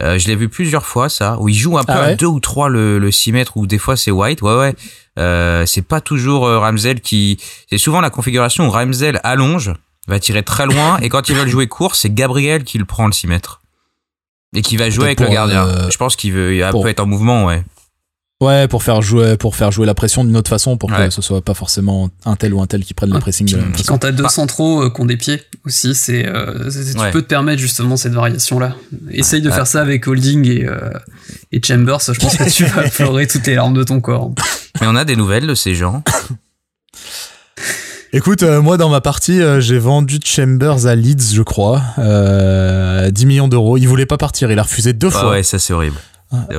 Euh, 0.00 0.18
je 0.18 0.28
l'ai 0.28 0.36
vu 0.36 0.48
plusieurs 0.48 0.86
fois 0.86 1.08
ça, 1.08 1.36
où 1.40 1.48
il 1.48 1.54
joue 1.54 1.76
un 1.76 1.84
peu 1.84 1.92
ah 1.92 2.02
à 2.02 2.14
deux 2.14 2.26
ou 2.26 2.40
trois 2.40 2.68
le, 2.68 2.98
le 2.98 3.10
6 3.10 3.32
mètres, 3.32 3.56
ou 3.56 3.66
des 3.66 3.78
fois 3.78 3.96
c'est 3.96 4.10
White. 4.10 4.42
Ouais 4.42 4.54
ouais. 4.54 4.74
Euh, 5.18 5.66
c'est 5.66 5.82
pas 5.82 6.00
toujours 6.00 6.46
euh, 6.46 6.58
Ramsel 6.58 7.00
qui. 7.00 7.38
C'est 7.68 7.78
souvent 7.78 8.00
la 8.00 8.10
configuration 8.10 8.68
où 8.68 8.70
Ramsel 8.70 9.20
allonge, 9.24 9.72
va 10.06 10.20
tirer 10.20 10.42
très 10.42 10.66
loin, 10.66 10.98
et 10.98 11.08
quand 11.08 11.28
il 11.28 11.34
veut 11.34 11.44
le 11.44 11.50
jouer 11.50 11.66
court, 11.66 11.96
c'est 11.96 12.14
Gabriel 12.14 12.64
qui 12.64 12.78
le 12.78 12.84
prend 12.84 13.06
le 13.06 13.12
6 13.12 13.26
mètres 13.26 13.60
et 14.54 14.62
qui 14.62 14.76
va 14.76 14.90
jouer 14.90 15.06
avec 15.06 15.20
le 15.20 15.28
gardien. 15.28 15.66
Euh, 15.66 15.90
je 15.90 15.96
pense 15.98 16.16
qu'il 16.16 16.32
veut, 16.32 16.56
il 16.56 16.64
peut 16.70 16.88
être 16.88 17.00
en 17.00 17.06
mouvement, 17.06 17.44
ouais. 17.44 17.64
Ouais, 18.40 18.68
pour 18.68 18.84
faire 18.84 19.02
jouer, 19.02 19.36
pour 19.36 19.56
faire 19.56 19.72
jouer 19.72 19.84
la 19.84 19.94
pression 19.94 20.22
d'une 20.22 20.36
autre 20.36 20.48
façon, 20.48 20.76
pour 20.76 20.90
que 20.90 21.10
ce 21.10 21.20
soit 21.20 21.42
pas 21.42 21.54
forcément 21.54 22.08
un 22.24 22.36
tel 22.36 22.54
ou 22.54 22.60
un 22.60 22.68
tel 22.68 22.84
qui 22.84 22.94
prenne 22.94 23.12
le 23.12 23.18
pressing. 23.18 23.52
Puis, 23.72 23.82
quand 23.82 23.98
t'as 23.98 24.12
deux 24.12 24.22
bah. 24.22 24.28
centraux 24.28 24.84
euh, 24.84 24.90
qui 24.90 25.00
ont 25.00 25.06
des 25.06 25.16
pieds 25.16 25.42
aussi, 25.68 25.94
c'est, 25.94 26.26
euh, 26.26 26.70
tu 26.70 27.12
peux 27.12 27.22
te 27.22 27.28
permettre 27.28 27.60
justement 27.60 27.96
cette 27.96 28.12
variation-là. 28.12 28.74
Essaye 29.10 29.40
de 29.40 29.50
faire 29.50 29.66
ça 29.66 29.80
avec 29.80 30.06
Holding 30.06 30.46
et, 30.46 30.66
euh, 30.66 30.90
et 31.52 31.60
Chambers, 31.64 32.00
je 32.00 32.18
pense 32.18 32.36
que 32.36 32.50
tu 32.50 32.64
vas 32.64 32.82
pleurer 32.90 33.26
toutes 33.26 33.46
les 33.46 33.54
larmes 33.54 33.74
de 33.74 33.84
ton 33.84 34.00
corps. 34.00 34.32
Mais 34.80 34.86
on 34.86 34.96
a 34.96 35.04
des 35.04 35.16
nouvelles 35.16 35.46
de 35.46 35.54
ces 35.54 35.74
gens. 35.74 36.02
Écoute, 38.12 38.42
moi 38.42 38.78
dans 38.78 38.88
ma 38.88 39.02
partie, 39.02 39.38
j'ai 39.58 39.78
vendu 39.78 40.18
Chambers 40.24 40.86
à 40.86 40.94
Leeds, 40.94 41.34
je 41.34 41.42
crois, 41.42 41.82
10 41.98 43.26
millions 43.26 43.48
d'euros. 43.48 43.76
Il 43.76 43.86
voulait 43.86 44.06
pas 44.06 44.16
partir, 44.16 44.50
il 44.50 44.58
a 44.58 44.62
refusé 44.62 44.94
deux 44.94 45.08
ah 45.08 45.20
fois. 45.20 45.30
Ouais, 45.30 45.42
ça 45.42 45.58
c'est 45.58 45.74
horrible 45.74 45.98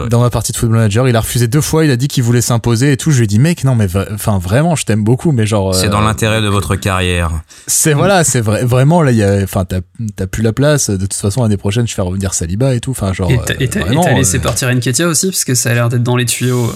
dans 0.09 0.19
ma 0.19 0.29
partie 0.29 0.51
de 0.51 0.57
Football 0.57 0.77
Manager. 0.77 1.07
Il 1.07 1.15
a 1.15 1.21
refusé 1.21 1.47
deux 1.47 1.61
fois, 1.61 1.85
il 1.85 1.91
a 1.91 1.95
dit 1.95 2.07
qu'il 2.07 2.23
voulait 2.23 2.41
s'imposer 2.41 2.91
et 2.91 2.97
tout. 2.97 3.11
Je 3.11 3.17
lui 3.17 3.25
ai 3.25 3.27
dit, 3.27 3.39
mec, 3.39 3.63
non, 3.63 3.75
mais 3.75 3.87
enfin, 4.11 4.39
vraiment, 4.39 4.75
je 4.75 4.85
t'aime 4.85 5.03
beaucoup, 5.03 5.31
mais 5.31 5.45
genre. 5.45 5.75
C'est 5.75 5.89
dans 5.89 6.01
euh, 6.01 6.05
l'intérêt 6.05 6.41
de 6.41 6.47
votre 6.47 6.75
carrière. 6.75 7.31
C'est 7.67 7.93
voilà, 7.93 8.23
c'est 8.23 8.41
vrai, 8.41 8.63
vraiment, 8.65 9.01
là, 9.01 9.11
il 9.11 9.17
y 9.17 9.23
a, 9.23 9.43
enfin, 9.43 9.65
t'as 9.65 10.27
plus 10.27 10.41
la 10.41 10.53
place. 10.53 10.89
De 10.89 10.97
toute 10.97 11.13
façon, 11.13 11.43
l'année 11.43 11.57
prochaine, 11.57 11.87
je 11.87 11.93
fais 11.93 12.01
revenir 12.01 12.33
Saliba 12.33 12.73
et 12.73 12.79
tout. 12.79 12.91
Enfin, 12.91 13.13
genre. 13.13 13.31
Et 13.59 13.67
t'as 13.67 13.81
euh, 13.81 14.13
laissé 14.15 14.37
euh, 14.37 14.41
partir 14.41 14.69
Enketia 14.69 15.07
aussi, 15.07 15.27
parce 15.27 15.43
que 15.43 15.55
ça 15.55 15.71
a 15.71 15.73
l'air 15.73 15.89
d'être 15.89 16.03
dans 16.03 16.15
les 16.17 16.25
tuyaux. 16.25 16.71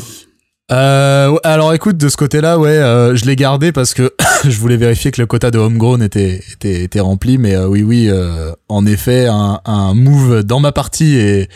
Euh, 0.71 1.35
alors 1.43 1.73
écoute, 1.73 1.97
de 1.97 2.09
ce 2.09 2.17
côté-là, 2.17 2.57
ouais, 2.57 2.75
je 3.15 3.25
l'ai 3.25 3.35
gardé 3.35 3.71
parce 3.71 3.93
que 3.93 4.13
je 4.43 4.57
voulais 4.59 4.77
vérifier 4.77 5.11
que 5.11 5.21
le 5.21 5.27
quota 5.27 5.51
de 5.51 5.57
homegrown 5.57 6.01
était, 6.01 6.41
était, 6.53 6.83
était 6.83 6.99
rempli, 6.99 7.37
mais 7.37 7.57
oui, 7.57 7.83
oui, 7.83 8.09
en 8.69 8.85
effet, 8.85 9.27
un, 9.27 9.59
un 9.65 9.93
move 9.93 10.43
dans 10.43 10.59
ma 10.59 10.71
partie 10.71 11.17
et, 11.17 11.49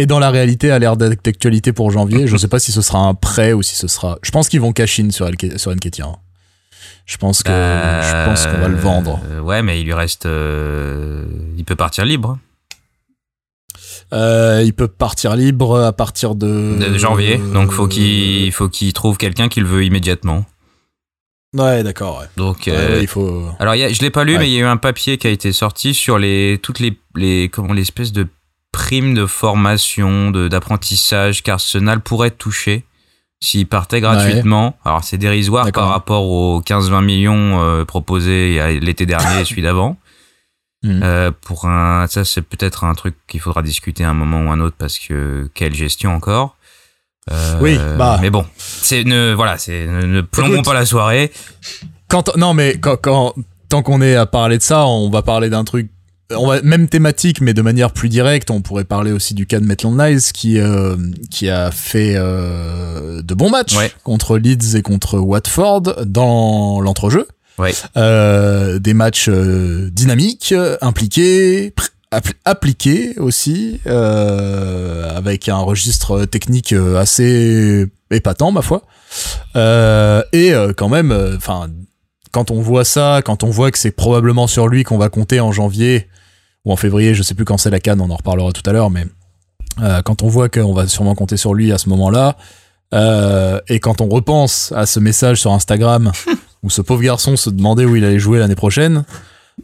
et 0.00 0.06
dans 0.06 0.18
la 0.18 0.30
réalité 0.30 0.70
a 0.70 0.78
l'air 0.78 0.96
d'actualité 0.96 1.74
pour 1.74 1.90
janvier. 1.90 2.26
Je 2.26 2.32
ne 2.32 2.38
sais 2.38 2.48
pas 2.48 2.58
si 2.58 2.72
ce 2.72 2.80
sera 2.80 3.00
un 3.00 3.12
prêt 3.12 3.52
ou 3.52 3.62
si 3.62 3.76
ce 3.76 3.86
sera. 3.86 4.18
Je 4.22 4.30
pense 4.30 4.48
qu'ils 4.48 4.60
vont 4.60 4.72
cash 4.72 4.98
in 4.98 5.10
sur, 5.10 5.28
sur 5.56 5.74
Nketiah. 5.74 6.06
Hein. 6.06 6.16
Je 7.04 7.18
pense 7.18 7.42
que 7.42 7.50
je 7.50 8.24
pense 8.24 8.46
qu'on 8.46 8.58
va 8.58 8.68
le 8.68 8.76
vendre. 8.76 9.20
Euh, 9.30 9.40
ouais, 9.40 9.62
mais 9.62 9.80
il 9.80 9.84
lui 9.84 9.92
reste. 9.92 10.24
Euh, 10.24 11.26
il 11.58 11.64
peut 11.66 11.76
partir 11.76 12.06
libre. 12.06 12.38
Euh, 14.14 14.62
il 14.64 14.72
peut 14.72 14.88
partir 14.88 15.36
libre 15.36 15.78
à 15.78 15.92
partir 15.92 16.34
de, 16.34 16.78
de 16.78 16.98
janvier. 16.98 17.36
Donc 17.36 17.70
faut 17.70 17.86
qu'il 17.86 18.50
faut 18.52 18.70
qu'il 18.70 18.94
trouve 18.94 19.18
quelqu'un 19.18 19.50
qui 19.50 19.60
le 19.60 19.66
veut 19.66 19.84
immédiatement. 19.84 20.46
Ouais, 21.54 21.82
d'accord. 21.82 22.20
Ouais. 22.20 22.26
Donc 22.38 22.68
il 22.68 23.06
faut. 23.06 23.50
Alors 23.58 23.74
y 23.74 23.84
a, 23.84 23.92
je 23.92 24.00
l'ai 24.00 24.10
pas 24.10 24.24
lu, 24.24 24.38
mais 24.38 24.48
il 24.48 24.54
y 24.54 24.56
a 24.56 24.60
eu 24.60 24.64
un 24.64 24.78
papier 24.78 25.18
qui 25.18 25.26
a 25.26 25.30
été 25.30 25.52
sorti 25.52 25.92
sur 25.92 26.18
les 26.18 26.58
toutes 26.62 26.78
les 26.80 26.98
les 27.16 27.50
comment 27.50 27.74
l'espèce 27.74 28.12
de 28.12 28.26
prime 28.72 29.14
de 29.14 29.26
formation, 29.26 30.30
d'apprentissage 30.30 31.42
qu'Arsenal 31.42 32.00
pourrait 32.00 32.30
toucher 32.30 32.84
s'il 33.42 33.66
partait 33.66 34.00
gratuitement. 34.00 34.76
Alors 34.84 35.02
c'est 35.02 35.18
dérisoire 35.18 35.70
par 35.72 35.88
rapport 35.88 36.24
aux 36.24 36.60
15-20 36.60 37.04
millions 37.04 37.62
euh, 37.62 37.84
proposés 37.84 38.80
l'été 38.80 39.06
dernier 39.06 39.40
et 39.40 39.44
celui 39.44 39.62
d'avant. 39.62 39.96
Hmm. 40.82 41.02
Euh, 41.02 41.30
pour 41.42 41.66
un, 41.66 42.06
ça 42.06 42.24
c'est 42.24 42.40
peut-être 42.40 42.84
un 42.84 42.94
truc 42.94 43.14
qu'il 43.28 43.38
faudra 43.38 43.60
discuter 43.60 44.02
à 44.02 44.08
un 44.08 44.14
moment 44.14 44.46
ou 44.46 44.50
un 44.50 44.60
autre 44.60 44.76
parce 44.78 44.98
que 44.98 45.50
quelle 45.52 45.74
gestion 45.74 46.14
encore. 46.14 46.56
Euh, 47.30 47.58
oui, 47.60 47.78
bah. 47.98 48.18
Mais 48.22 48.30
bon, 48.30 48.46
c'est 48.56 49.04
ne 49.04 49.34
voilà, 49.34 49.58
c'est 49.58 49.86
ne, 49.86 50.22
plombons 50.22 50.62
pas 50.62 50.72
la 50.72 50.86
soirée. 50.86 51.32
Quand 52.08 52.34
non 52.38 52.54
mais 52.54 52.78
quand, 52.80 52.96
quand 52.96 53.34
tant 53.68 53.82
qu'on 53.82 54.00
est 54.00 54.16
à 54.16 54.24
parler 54.24 54.56
de 54.56 54.62
ça, 54.62 54.86
on 54.86 55.10
va 55.10 55.20
parler 55.20 55.50
d'un 55.50 55.64
truc 55.64 55.90
on 56.36 56.46
va 56.46 56.62
même 56.62 56.88
thématique 56.88 57.40
mais 57.40 57.54
de 57.54 57.62
manière 57.62 57.92
plus 57.92 58.08
directe 58.08 58.50
on 58.50 58.60
pourrait 58.62 58.84
parler 58.84 59.12
aussi 59.12 59.34
du 59.34 59.46
cas 59.46 59.60
de 59.60 59.66
Maitland 59.66 59.96
Niles 59.98 60.22
qui 60.32 60.58
euh, 60.58 60.96
qui 61.30 61.48
a 61.48 61.70
fait 61.70 62.14
euh, 62.16 63.22
de 63.22 63.34
bons 63.34 63.50
matchs 63.50 63.76
contre 64.04 64.38
Leeds 64.38 64.76
et 64.76 64.82
contre 64.82 65.18
Watford 65.18 66.04
dans 66.06 66.80
l'entrejeu. 66.80 67.26
Ouais. 67.58 67.74
euh, 67.98 68.78
des 68.78 68.94
matchs 68.94 69.28
euh, 69.28 69.90
dynamiques 69.92 70.54
impliqués 70.80 71.74
appliqués 72.44 73.18
aussi 73.18 73.80
avec 73.86 75.48
un 75.48 75.58
registre 75.58 76.24
technique 76.24 76.74
assez 76.96 77.86
épatant 78.10 78.50
ma 78.50 78.62
foi. 78.62 78.82
Et 80.32 80.52
quand 80.76 80.88
même 80.88 81.12
enfin 81.36 81.68
quand 82.32 82.50
on 82.50 82.60
voit 82.60 82.84
ça, 82.84 83.20
quand 83.24 83.42
on 83.44 83.50
voit 83.50 83.70
que 83.70 83.78
c'est 83.78 83.90
probablement 83.90 84.46
sur 84.46 84.68
lui 84.68 84.84
qu'on 84.84 84.98
va 84.98 85.08
compter 85.08 85.40
en 85.40 85.52
janvier, 85.52 86.08
ou 86.64 86.72
en 86.72 86.76
février, 86.76 87.14
je 87.14 87.22
sais 87.22 87.34
plus 87.34 87.44
quand 87.44 87.58
c'est 87.58 87.70
la 87.70 87.80
canne, 87.80 88.00
on 88.00 88.10
en 88.10 88.16
reparlera 88.16 88.52
tout 88.52 88.68
à 88.68 88.72
l'heure, 88.72 88.90
mais 88.90 89.06
euh, 89.80 90.02
quand 90.02 90.22
on 90.22 90.28
voit 90.28 90.48
qu'on 90.48 90.74
va 90.74 90.86
sûrement 90.86 91.14
compter 91.14 91.36
sur 91.36 91.54
lui 91.54 91.72
à 91.72 91.78
ce 91.78 91.88
moment-là, 91.88 92.36
euh, 92.92 93.60
et 93.68 93.80
quand 93.80 94.00
on 94.00 94.08
repense 94.08 94.72
à 94.76 94.84
ce 94.86 94.98
message 95.00 95.40
sur 95.40 95.52
Instagram 95.52 96.12
où 96.62 96.70
ce 96.70 96.82
pauvre 96.82 97.02
garçon 97.02 97.36
se 97.36 97.50
demandait 97.50 97.84
où 97.84 97.96
il 97.96 98.04
allait 98.04 98.18
jouer 98.18 98.38
l'année 98.38 98.56
prochaine, 98.56 99.04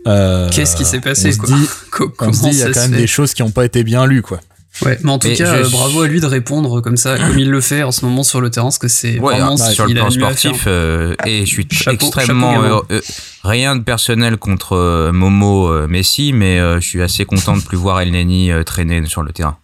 euh, 0.07 0.49
qu'est-ce 0.51 0.77
qui 0.77 0.85
s'est 0.85 1.01
passé 1.01 1.29
On 1.29 1.33
se 1.33 1.53
dit, 1.53 1.69
on 2.21 2.33
se 2.33 2.43
dit, 2.43 2.49
il 2.49 2.59
y 2.59 2.63
a 2.63 2.71
quand 2.71 2.89
même 2.89 2.99
des 2.99 3.07
choses 3.07 3.35
qui 3.35 3.43
n'ont 3.43 3.51
pas 3.51 3.65
été 3.65 3.83
bien 3.83 4.07
lues, 4.07 4.23
quoi. 4.23 4.41
Ouais, 4.83 4.99
mais 5.03 5.11
en 5.11 5.19
tout 5.19 5.33
cas, 5.33 5.55
euh, 5.55 5.69
bravo 5.71 6.03
à 6.03 6.09
lui 6.09 6.21
de 6.21 6.27
répondre 6.27 6.81
comme 6.81 6.97
ça, 6.97 7.17
comme 7.17 7.39
il 7.39 7.51
le 7.51 7.61
fait 7.61 7.83
en 7.83 7.93
ce 7.93 8.05
moment 8.05 8.23
sur 8.23 8.41
le 8.41 8.51
terrain, 8.51 8.67
parce 8.67 8.79
que 8.79 8.89
c'est 8.89 9.19
ouais, 9.19 9.35
vraiment 9.35 9.57
sur 9.57 9.87
le 9.87 9.95
plan 9.95 10.11
sportif. 10.11 10.65
Euh, 10.67 11.15
et 11.25 11.41
je 11.41 11.47
suis 11.47 11.67
extrêmement 11.87 12.63
euh, 12.63 13.01
rien 13.43 13.77
de 13.77 13.83
personnel 13.83 14.37
contre 14.37 15.11
Momo 15.13 15.87
Messi, 15.87 16.33
mais 16.33 16.59
je 16.59 16.87
suis 16.87 17.03
assez 17.03 17.25
content 17.25 17.57
de 17.57 17.63
plus 17.63 17.77
voir 17.77 18.01
El 18.01 18.13
Neni 18.13 18.51
traîner 18.65 19.05
sur 19.07 19.23
le 19.23 19.33
terrain. 19.33 19.59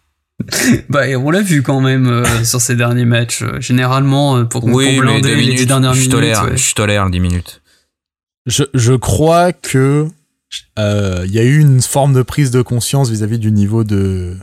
bah, 0.88 1.06
et 1.06 1.14
on 1.14 1.30
l'a 1.30 1.42
vu 1.42 1.62
quand 1.62 1.80
même 1.80 2.08
euh, 2.08 2.44
sur 2.44 2.60
ces 2.60 2.74
derniers 2.74 3.04
matchs. 3.04 3.44
Généralement, 3.60 4.44
pour, 4.44 4.64
oui, 4.64 4.96
pour 4.96 5.04
blinder 5.04 5.36
les 5.36 5.54
10 5.54 5.66
dernières 5.66 5.92
minutes. 5.92 6.10
Je 6.56 6.74
tolère, 6.74 7.10
10 7.10 7.20
minutes. 7.20 7.62
Je, 8.46 8.64
je 8.74 8.94
crois 8.94 9.52
que 9.52 10.08
il 10.76 11.32
y 11.32 11.38
a 11.38 11.44
eu 11.44 11.60
une 11.60 11.80
forme 11.80 12.12
de 12.12 12.22
prise 12.22 12.50
de 12.50 12.62
conscience 12.62 13.08
vis-à-vis 13.08 13.36
-vis 13.36 13.40
du 13.40 13.52
niveau 13.52 13.84
de 13.84 14.36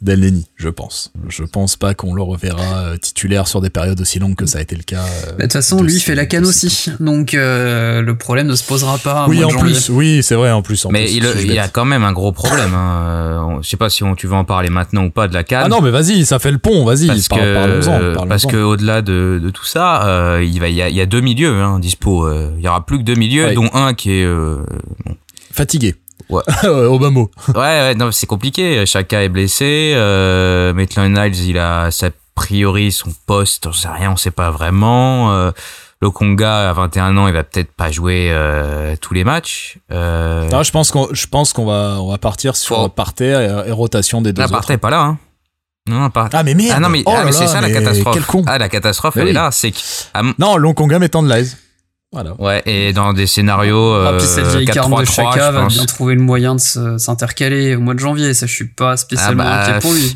d'Elneny, 0.00 0.46
je 0.56 0.68
pense. 0.68 1.12
Je 1.28 1.44
pense 1.44 1.76
pas 1.76 1.94
qu'on 1.94 2.14
le 2.14 2.22
reverra 2.22 2.78
euh, 2.78 2.96
titulaire 2.96 3.46
sur 3.46 3.60
des 3.60 3.70
périodes 3.70 4.00
aussi 4.00 4.18
longues 4.18 4.34
que 4.34 4.46
ça 4.46 4.58
a 4.58 4.60
été 4.62 4.74
le 4.74 4.82
cas. 4.82 5.02
Euh, 5.02 5.26
bah, 5.26 5.32
de 5.36 5.42
toute 5.42 5.52
façon, 5.52 5.82
lui 5.82 6.00
fait 6.00 6.14
la 6.14 6.26
canne 6.26 6.46
aussi, 6.46 6.90
donc 7.00 7.34
euh, 7.34 8.02
le 8.02 8.16
problème 8.16 8.46
ne 8.46 8.54
se 8.54 8.64
posera 8.64 8.98
pas. 8.98 9.26
Oui, 9.28 9.44
en 9.44 9.48
plus, 9.48 9.90
oui, 9.90 10.22
c'est 10.22 10.34
vrai, 10.34 10.50
en 10.50 10.62
plus. 10.62 10.84
En 10.86 10.90
mais 10.90 11.10
il, 11.12 11.24
il 11.40 11.52
y 11.52 11.58
a 11.58 11.68
quand 11.68 11.84
même 11.84 12.04
un 12.04 12.12
gros 12.12 12.32
problème. 12.32 12.74
Hein. 12.74 13.58
Je 13.62 13.68
sais 13.68 13.76
pas 13.76 13.90
si 13.90 14.02
on, 14.02 14.14
tu 14.14 14.26
veux 14.26 14.34
en 14.34 14.44
parler 14.44 14.70
maintenant 14.70 15.04
ou 15.04 15.10
pas 15.10 15.28
de 15.28 15.34
la 15.34 15.44
canne. 15.44 15.62
Ah 15.64 15.68
non, 15.68 15.80
mais 15.80 15.90
vas-y, 15.90 16.24
ça 16.24 16.38
fait 16.38 16.50
le 16.50 16.58
pont, 16.58 16.84
vas-y. 16.84 17.06
Parce 17.06 17.28
que, 17.28 18.26
parce 18.26 18.46
que 18.46 18.56
au-delà 18.56 19.02
de, 19.02 19.40
de, 19.42 19.50
tout 19.50 19.66
ça, 19.66 20.38
il 20.42 20.60
va, 20.60 20.68
il 20.68 20.74
y 20.74 20.82
a, 20.82 20.88
il 20.88 20.96
y 20.96 21.00
a 21.00 21.06
deux 21.06 21.20
milieux 21.20 21.60
hein, 21.60 21.78
dispo. 21.78 22.28
Il 22.56 22.62
y 22.62 22.68
aura 22.68 22.84
plus 22.84 22.98
que 22.98 23.04
deux 23.04 23.14
milieux, 23.14 23.54
dont 23.54 23.70
un 23.74 23.94
qui 23.94 24.10
est 24.12 24.28
fatigué. 25.52 25.94
Ouais. 26.28 26.42
Mot. 27.10 27.30
ouais, 27.48 27.54
ouais, 27.54 27.94
non, 27.94 28.10
c'est 28.12 28.26
compliqué. 28.26 28.84
Chaka 28.86 29.22
est 29.22 29.28
blessé. 29.28 29.92
Euh, 29.96 30.72
Maitland 30.72 31.12
Niles, 31.12 31.48
il 31.48 31.58
a 31.58 31.86
a 31.86 32.10
priori 32.34 32.92
son 32.92 33.12
poste, 33.26 33.66
on 33.66 33.72
sait 33.72 33.88
rien, 33.88 34.12
on 34.12 34.16
sait 34.16 34.30
pas 34.30 34.50
vraiment. 34.50 35.32
Euh, 35.32 35.50
le 36.00 36.10
Conga 36.10 36.70
à 36.70 36.72
21 36.72 37.16
ans, 37.16 37.28
il 37.28 37.34
va 37.34 37.44
peut-être 37.44 37.72
pas 37.72 37.90
jouer 37.90 38.28
euh, 38.30 38.96
tous 39.00 39.14
les 39.14 39.22
matchs. 39.22 39.78
Euh... 39.92 40.48
Non, 40.48 40.62
je 40.62 40.72
pense 40.72 40.90
qu'on, 40.90 41.08
je 41.12 41.26
pense 41.28 41.52
qu'on 41.52 41.66
va, 41.66 41.98
on 42.00 42.10
va 42.10 42.18
partir 42.18 42.56
sur 42.56 42.78
oh. 42.78 43.02
et, 43.20 43.70
rotation 43.70 44.20
des 44.20 44.32
deux. 44.32 44.42
Ah, 44.42 44.48
Partey 44.48 44.78
pas 44.78 44.90
là. 44.90 45.02
Hein. 45.02 45.18
Non, 45.88 46.10
pas. 46.10 46.28
Ah 46.32 46.42
mais 46.42 46.54
merde. 46.54 46.74
Ah 46.76 46.80
non 46.80 46.88
mais, 46.88 47.02
oh 47.06 47.12
ah, 47.14 47.24
mais 47.24 47.32
c'est 47.32 47.46
ça 47.46 47.60
la 47.60 47.70
catastrophe. 47.70 48.14
Quel 48.14 48.24
con. 48.24 48.42
Ah 48.46 48.58
la 48.58 48.68
catastrophe, 48.68 49.16
elle 49.16 49.28
est 49.28 49.32
là, 49.32 49.50
c'est 49.52 49.72
que. 49.72 49.78
Ah, 50.14 50.22
non, 50.38 50.56
Longonga 50.56 50.98
mettant 50.98 51.22
de 51.22 51.28
l'aise. 51.28 51.56
Voilà. 52.12 52.34
Ouais, 52.38 52.62
et 52.66 52.92
dans 52.92 53.14
des 53.14 53.26
scénarios. 53.26 53.94
Euh, 53.94 54.10
ah, 54.10 54.18
puis 54.18 54.26
cette 54.26 54.46
vieille 54.46 54.66
carme 54.66 55.00
de 55.00 55.04
Chaka 55.06 55.50
va 55.50 55.66
bien 55.66 55.86
trouver 55.86 56.14
le 56.14 56.20
moyen 56.20 56.54
de 56.54 56.98
s'intercaler 56.98 57.74
au 57.74 57.80
mois 57.80 57.94
de 57.94 58.00
janvier. 58.00 58.34
Ça, 58.34 58.46
je 58.46 58.52
suis 58.52 58.68
pas 58.68 58.98
spécialement 58.98 59.44
ah 59.46 59.66
bah, 59.66 59.76
inquiet 59.76 59.80
pour 59.80 59.94
lui. 59.94 60.14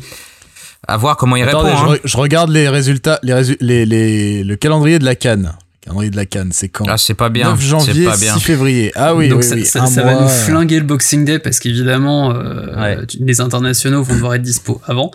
À 0.87 0.95
voir 0.95 1.17
comment 1.17 1.35
il 1.35 1.43
répond. 1.43 1.65
Hein. 1.65 1.97
Je, 2.03 2.17
regarde 2.17 2.51
les 2.51 2.69
résultats, 2.69 3.19
les, 3.23 3.57
les, 3.59 3.85
les, 3.85 4.43
le 4.43 4.55
calendrier 4.55 4.99
de 4.99 5.05
la 5.05 5.15
Cannes. 5.15 5.53
Calendrier 5.81 6.11
de 6.11 6.15
la 6.15 6.25
Cannes, 6.27 6.51
c'est 6.53 6.69
quand? 6.69 6.85
Ah, 6.87 6.97
c'est 6.97 7.15
pas 7.15 7.29
bien. 7.29 7.49
9 7.49 7.61
janvier, 7.61 8.05
pas 8.05 8.15
bien. 8.15 8.35
6 8.35 8.41
février. 8.41 8.91
Ah 8.95 9.15
oui, 9.15 9.29
Donc 9.29 9.39
oui, 9.41 9.65
ça, 9.65 9.87
ça, 9.87 10.03
va 10.03 10.21
nous 10.21 10.27
flinguer 10.27 10.79
le 10.79 10.85
Boxing 10.85 11.25
Day 11.25 11.39
parce 11.39 11.59
qu'évidemment, 11.59 12.31
euh, 12.31 13.01
les 13.19 13.41
internationaux 13.41 14.03
vont 14.03 14.13
devoir 14.13 14.35
être 14.35 14.43
dispo 14.43 14.81
avant. 14.85 15.09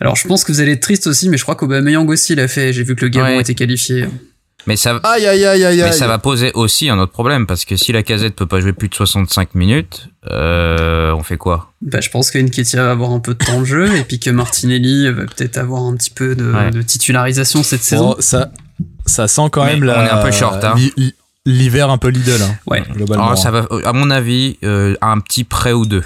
Alors, 0.00 0.16
je 0.16 0.26
pense 0.26 0.42
que 0.42 0.52
vous 0.52 0.60
allez 0.60 0.72
être 0.72 0.80
triste 0.80 1.06
aussi, 1.06 1.28
mais 1.28 1.38
je 1.38 1.44
crois 1.44 1.54
qu'Aubameyang 1.54 2.08
aussi 2.08 2.34
l'a 2.34 2.48
fait. 2.48 2.72
J'ai 2.72 2.82
vu 2.82 2.96
que 2.96 3.04
le 3.04 3.10
Gabon 3.10 3.38
était 3.38 3.54
qualifié. 3.54 4.06
Mais 4.66 4.76
ça, 4.76 4.98
aïe, 5.04 5.26
aïe, 5.26 5.44
aïe, 5.44 5.64
aïe, 5.64 5.82
mais 5.82 5.92
ça 5.92 6.08
va 6.08 6.18
poser 6.18 6.50
aussi 6.54 6.88
un 6.88 6.98
autre 6.98 7.12
problème 7.12 7.46
parce 7.46 7.64
que 7.64 7.76
si 7.76 7.92
la 7.92 8.02
casette 8.02 8.34
peut 8.34 8.46
pas 8.46 8.60
jouer 8.60 8.72
plus 8.72 8.88
de 8.88 8.94
65 8.94 9.54
minutes, 9.54 10.08
euh, 10.30 11.12
on 11.12 11.22
fait 11.22 11.36
quoi? 11.36 11.72
Bah, 11.82 12.00
je 12.00 12.10
pense 12.10 12.32
qu'Enketia 12.32 12.84
va 12.84 12.90
avoir 12.90 13.12
un 13.12 13.20
peu 13.20 13.34
de 13.34 13.44
temps 13.44 13.60
de 13.60 13.64
jeu 13.64 13.96
et 13.96 14.02
puis 14.02 14.18
que 14.18 14.30
Martinelli 14.30 15.08
va 15.12 15.22
peut-être 15.26 15.58
avoir 15.58 15.82
un 15.82 15.94
petit 15.96 16.10
peu 16.10 16.34
de, 16.34 16.70
de 16.70 16.82
titularisation 16.82 17.62
cette 17.62 17.84
saison. 17.84 18.16
ça, 18.18 18.50
ça 19.06 19.28
sent 19.28 19.48
quand 19.52 19.64
même 19.64 19.84
la. 19.84 20.00
On 20.00 20.04
est 20.04 20.10
un 20.10 20.22
peu 20.22 20.32
short. 20.32 20.62
Hein. 20.64 20.74
L'hiver 21.44 21.90
un 21.90 21.98
peu 21.98 22.08
Lidl. 22.08 22.42
Hein, 22.42 22.56
ouais. 22.66 22.82
Globalement. 22.92 23.26
Alors, 23.26 23.38
ça 23.38 23.52
va, 23.52 23.68
à 23.84 23.92
mon 23.92 24.10
avis, 24.10 24.58
euh, 24.64 24.96
un 25.00 25.20
petit 25.20 25.44
prêt 25.44 25.72
ou 25.72 25.86
deux 25.86 26.02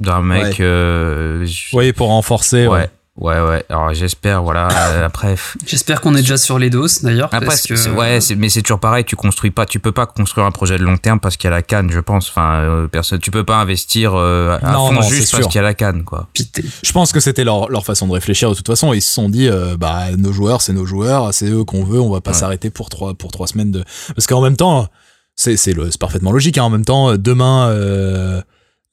d'un 0.00 0.22
mec. 0.22 0.60
Euh, 0.60 1.46
oui, 1.74 1.92
pour 1.92 2.08
renforcer. 2.08 2.66
ouais. 2.66 2.78
Ouais, 2.78 2.90
ouais. 3.16 3.64
Alors 3.68 3.94
j'espère, 3.94 4.42
voilà. 4.42 4.68
Euh, 4.70 5.06
après. 5.06 5.36
J'espère 5.66 6.00
qu'on 6.00 6.14
est 6.14 6.20
déjà 6.20 6.36
sur 6.36 6.58
les 6.58 6.70
doses 6.70 7.02
d'ailleurs. 7.02 7.28
Après, 7.32 7.46
parce 7.46 7.62
que... 7.62 7.90
ouais, 7.90 8.18
mais 8.36 8.48
c'est 8.48 8.62
toujours 8.62 8.80
pareil. 8.80 9.04
Tu 9.04 9.16
construis 9.16 9.50
pas, 9.50 9.66
tu 9.66 9.78
peux 9.78 9.92
pas 9.92 10.06
construire 10.06 10.46
un 10.46 10.50
projet 10.50 10.78
de 10.78 10.84
long 10.84 10.96
terme 10.96 11.20
parce 11.20 11.36
qu'il 11.36 11.48
y 11.48 11.52
a 11.52 11.56
la 11.56 11.62
canne, 11.62 11.90
je 11.90 12.00
pense. 12.00 12.28
Enfin, 12.28 12.56
euh, 12.56 12.88
personne, 12.88 13.20
tu 13.20 13.30
peux 13.30 13.44
pas 13.44 13.56
investir 13.56 14.14
euh, 14.14 14.58
à 14.62 14.72
fond 14.72 15.02
juste 15.02 15.32
parce 15.32 15.46
qu'il 15.46 15.56
y 15.56 15.58
a 15.58 15.62
la 15.62 15.74
canne, 15.74 16.04
quoi. 16.04 16.28
Pité. 16.32 16.64
Je 16.82 16.92
pense 16.92 17.12
que 17.12 17.20
c'était 17.20 17.44
leur, 17.44 17.70
leur 17.70 17.84
façon 17.84 18.06
de 18.08 18.12
réfléchir 18.12 18.50
de 18.50 18.54
toute 18.54 18.66
façon. 18.66 18.92
Ils 18.92 19.02
se 19.02 19.12
sont 19.12 19.28
dit, 19.28 19.48
bah 19.78 20.10
nos 20.16 20.32
joueurs, 20.32 20.62
c'est 20.62 20.72
nos 20.72 20.86
joueurs, 20.86 21.32
c'est 21.32 21.48
eux 21.48 21.64
qu'on 21.64 21.84
veut. 21.84 22.00
On 22.00 22.10
va 22.10 22.20
pas 22.20 22.32
s'arrêter 22.32 22.70
pour 22.70 22.88
trois 22.88 23.14
pour 23.14 23.30
trois 23.30 23.46
semaines 23.46 23.70
de. 23.70 23.84
Parce 24.14 24.26
qu'en 24.26 24.40
même 24.40 24.56
temps, 24.56 24.88
c'est 25.36 25.56
c'est 25.56 25.74
parfaitement 25.98 26.32
logique. 26.32 26.58
Hein. 26.58 26.64
En 26.64 26.70
même 26.70 26.84
temps, 26.84 27.16
demain. 27.16 28.42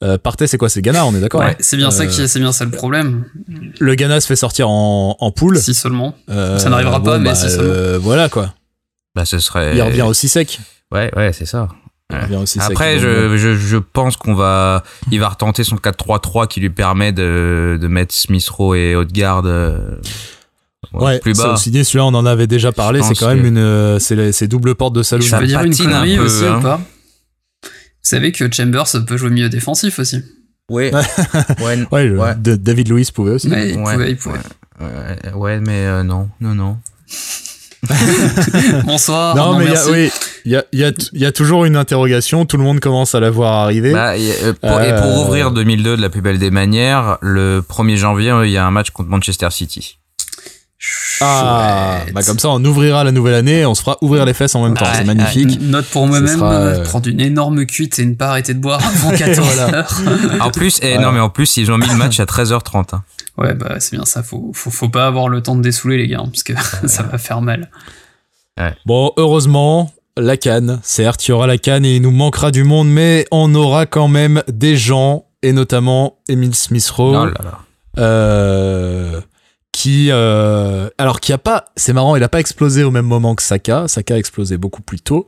Euh, 0.02 0.18
c'est 0.46 0.58
quoi 0.58 0.68
C'est 0.68 0.82
Ghana, 0.82 1.06
on 1.06 1.14
est 1.14 1.20
d'accord 1.20 1.40
Ouais, 1.40 1.56
c'est 1.60 1.76
bien 1.76 1.90
ça 1.90 2.06
qui, 2.06 2.28
c'est 2.28 2.40
bien 2.40 2.52
ça 2.52 2.64
le 2.64 2.70
problème. 2.70 3.24
Le 3.78 3.94
Ghana 3.94 4.20
se 4.20 4.26
fait 4.26 4.36
sortir 4.36 4.68
en, 4.68 5.16
en 5.18 5.30
poule. 5.30 5.58
Si 5.58 5.74
seulement. 5.74 6.16
Euh, 6.28 6.58
ça 6.58 6.70
n'arrivera 6.70 7.02
pas, 7.02 7.18
mais 7.18 7.30
bah, 7.30 7.34
si 7.34 7.48
seulement. 7.48 7.72
Euh, 7.72 7.98
voilà 7.98 8.28
quoi. 8.28 8.52
Bah 9.14 9.24
ce 9.24 9.38
serait. 9.38 9.76
Il 9.76 9.82
revient 9.82 10.02
aussi 10.02 10.28
sec. 10.28 10.60
Ouais, 10.90 11.10
ouais, 11.16 11.32
c'est 11.32 11.46
ça. 11.46 11.68
Aussi 12.42 12.58
Après, 12.60 12.98
je, 12.98 13.36
je, 13.38 13.54
je, 13.54 13.78
pense 13.78 14.18
qu'on 14.18 14.34
va, 14.34 14.82
il 15.10 15.18
va 15.18 15.30
retenter 15.30 15.64
son 15.64 15.76
4-3-3 15.76 16.46
qui 16.46 16.60
lui 16.60 16.68
permet 16.68 17.10
de, 17.10 17.78
de 17.80 17.88
mettre 17.88 18.14
Smith 18.14 18.46
Rowe 18.50 18.74
et 18.74 18.94
Haute-Garde. 18.94 19.46
Euh, 19.46 19.96
ouais, 20.92 21.20
plus 21.20 21.34
bas. 21.38 21.54
aussi 21.54 21.70
dit, 21.70 21.84
celui-là 21.86 22.04
on 22.04 22.14
en 22.14 22.26
avait 22.26 22.46
déjà 22.46 22.70
parlé, 22.70 23.02
c'est 23.02 23.14
quand 23.14 23.34
même 23.34 23.46
une, 23.46 23.98
c'est 23.98 24.46
double 24.46 24.74
porte 24.74 24.94
de 24.94 25.02
saloon. 25.02 25.24
Je 25.24 25.36
peux 25.36 25.46
dire 25.46 25.62
une 25.62 25.74
connerie 25.74 26.18
aussi 26.18 26.44
hein. 26.44 26.58
ou 26.58 26.60
pas? 26.60 26.80
Savez 28.02 28.32
que 28.32 28.52
Chambers 28.52 28.86
peut 29.06 29.16
jouer 29.16 29.30
mieux 29.30 29.48
défensif 29.48 29.98
aussi. 29.98 30.22
Oui. 30.70 30.90
ouais, 31.60 32.10
ouais, 32.10 32.34
David 32.38 32.88
Louis 32.88 33.08
pouvait 33.12 33.32
aussi. 33.32 33.48
Ouais, 33.48 33.70
il 33.70 33.82
pouvait, 33.82 34.10
il 34.10 34.16
pouvait. 34.16 34.38
Ouais, 35.34 35.60
mais 35.60 35.86
euh, 35.86 36.02
non, 36.02 36.28
non, 36.40 36.54
non. 36.54 36.78
Bonsoir. 38.84 39.34
Non, 39.34 39.58
mais 39.58 39.72
oui, 39.90 40.10
il 40.44 40.52
y 40.52 40.56
a, 40.56 40.64
y, 40.72 40.84
a, 40.84 40.92
y 41.12 41.24
a, 41.24 41.32
toujours 41.32 41.64
une 41.64 41.76
interrogation. 41.76 42.46
Tout 42.46 42.56
le 42.56 42.62
monde 42.62 42.80
commence 42.80 43.14
à 43.14 43.20
la 43.20 43.30
voir 43.30 43.54
arriver. 43.64 43.92
Bah, 43.92 44.14
euh, 44.14 44.52
pour, 44.52 44.80
Et 44.80 44.94
pour 44.94 45.06
euh, 45.06 45.24
ouvrir 45.24 45.50
2002 45.50 45.96
de 45.96 46.02
la 46.02 46.08
plus 46.08 46.20
belle 46.20 46.38
des 46.38 46.50
manières, 46.50 47.18
le 47.20 47.60
1er 47.60 47.96
janvier, 47.96 48.34
il 48.44 48.50
y 48.50 48.56
a 48.56 48.64
un 48.64 48.70
match 48.70 48.90
contre 48.90 49.08
Manchester 49.10 49.48
City. 49.50 49.98
Ah, 51.20 52.00
bah 52.12 52.22
comme 52.24 52.38
ça, 52.38 52.48
on 52.48 52.64
ouvrira 52.64 53.04
la 53.04 53.12
nouvelle 53.12 53.34
année, 53.34 53.64
on 53.64 53.74
se 53.74 53.82
fera 53.82 53.96
ouvrir 54.00 54.24
les 54.24 54.34
fesses 54.34 54.54
en 54.54 54.64
même 54.64 54.74
temps. 54.74 54.86
c'est 54.92 55.04
magnifique. 55.04 55.60
note 55.60 55.86
pour 55.86 56.06
moi-même, 56.06 56.42
euh, 56.42 56.82
prendre 56.82 57.08
une 57.08 57.20
énorme 57.20 57.64
cuite 57.66 57.98
et 57.98 58.06
ne 58.06 58.14
pas 58.14 58.30
arrêter 58.30 58.54
de 58.54 58.58
boire 58.58 58.80
avant 58.84 59.10
14 59.16 59.58
heures. 59.58 60.00
en 60.40 60.50
plus, 60.50 60.80
et 60.82 60.98
non 60.98 61.12
mais 61.12 61.20
en 61.20 61.30
plus, 61.30 61.56
ils 61.56 61.70
ont 61.70 61.78
mis 61.78 61.86
le 61.86 61.94
match 61.94 62.18
à 62.18 62.24
13h30. 62.24 62.94
Hein. 62.94 63.04
Ouais, 63.38 63.54
bah 63.54 63.76
c'est 63.78 63.96
bien 63.96 64.04
ça. 64.04 64.22
Faut, 64.22 64.50
faut, 64.54 64.70
faut 64.70 64.88
pas 64.88 65.06
avoir 65.06 65.28
le 65.28 65.42
temps 65.42 65.56
de 65.56 65.62
dessouler 65.62 65.96
les 65.96 66.08
gars, 66.08 66.20
hein, 66.20 66.30
parce 66.30 66.42
que 66.42 66.52
ça 66.88 67.02
va 67.04 67.18
faire 67.18 67.40
mal. 67.40 67.70
Bon, 68.86 69.12
heureusement, 69.16 69.92
la 70.16 70.36
canne, 70.36 70.80
certes, 70.82 71.26
il 71.26 71.30
y 71.30 71.34
aura 71.34 71.46
la 71.46 71.58
canne 71.58 71.84
et 71.84 71.96
il 71.96 72.02
nous 72.02 72.10
manquera 72.10 72.50
du 72.50 72.64
monde, 72.64 72.88
mais 72.88 73.26
on 73.30 73.54
aura 73.54 73.86
quand 73.86 74.08
même 74.08 74.42
des 74.48 74.76
gens, 74.76 75.26
et 75.42 75.52
notamment 75.52 76.18
Emile 76.28 76.54
Smith-Rowe. 76.54 77.30
Oh 77.34 77.98
euh, 77.98 79.20
qui 79.72 80.08
euh, 80.10 80.90
alors 80.98 81.18
qui 81.18 81.32
a 81.32 81.38
pas 81.38 81.64
c'est 81.76 81.94
marrant 81.94 82.14
il 82.14 82.22
a 82.22 82.28
pas 82.28 82.40
explosé 82.40 82.84
au 82.84 82.90
même 82.90 83.06
moment 83.06 83.34
que 83.34 83.42
Saka 83.42 83.88
Saka 83.88 84.14
a 84.14 84.18
explosé 84.18 84.58
beaucoup 84.58 84.82
plus 84.82 85.00
tôt 85.00 85.26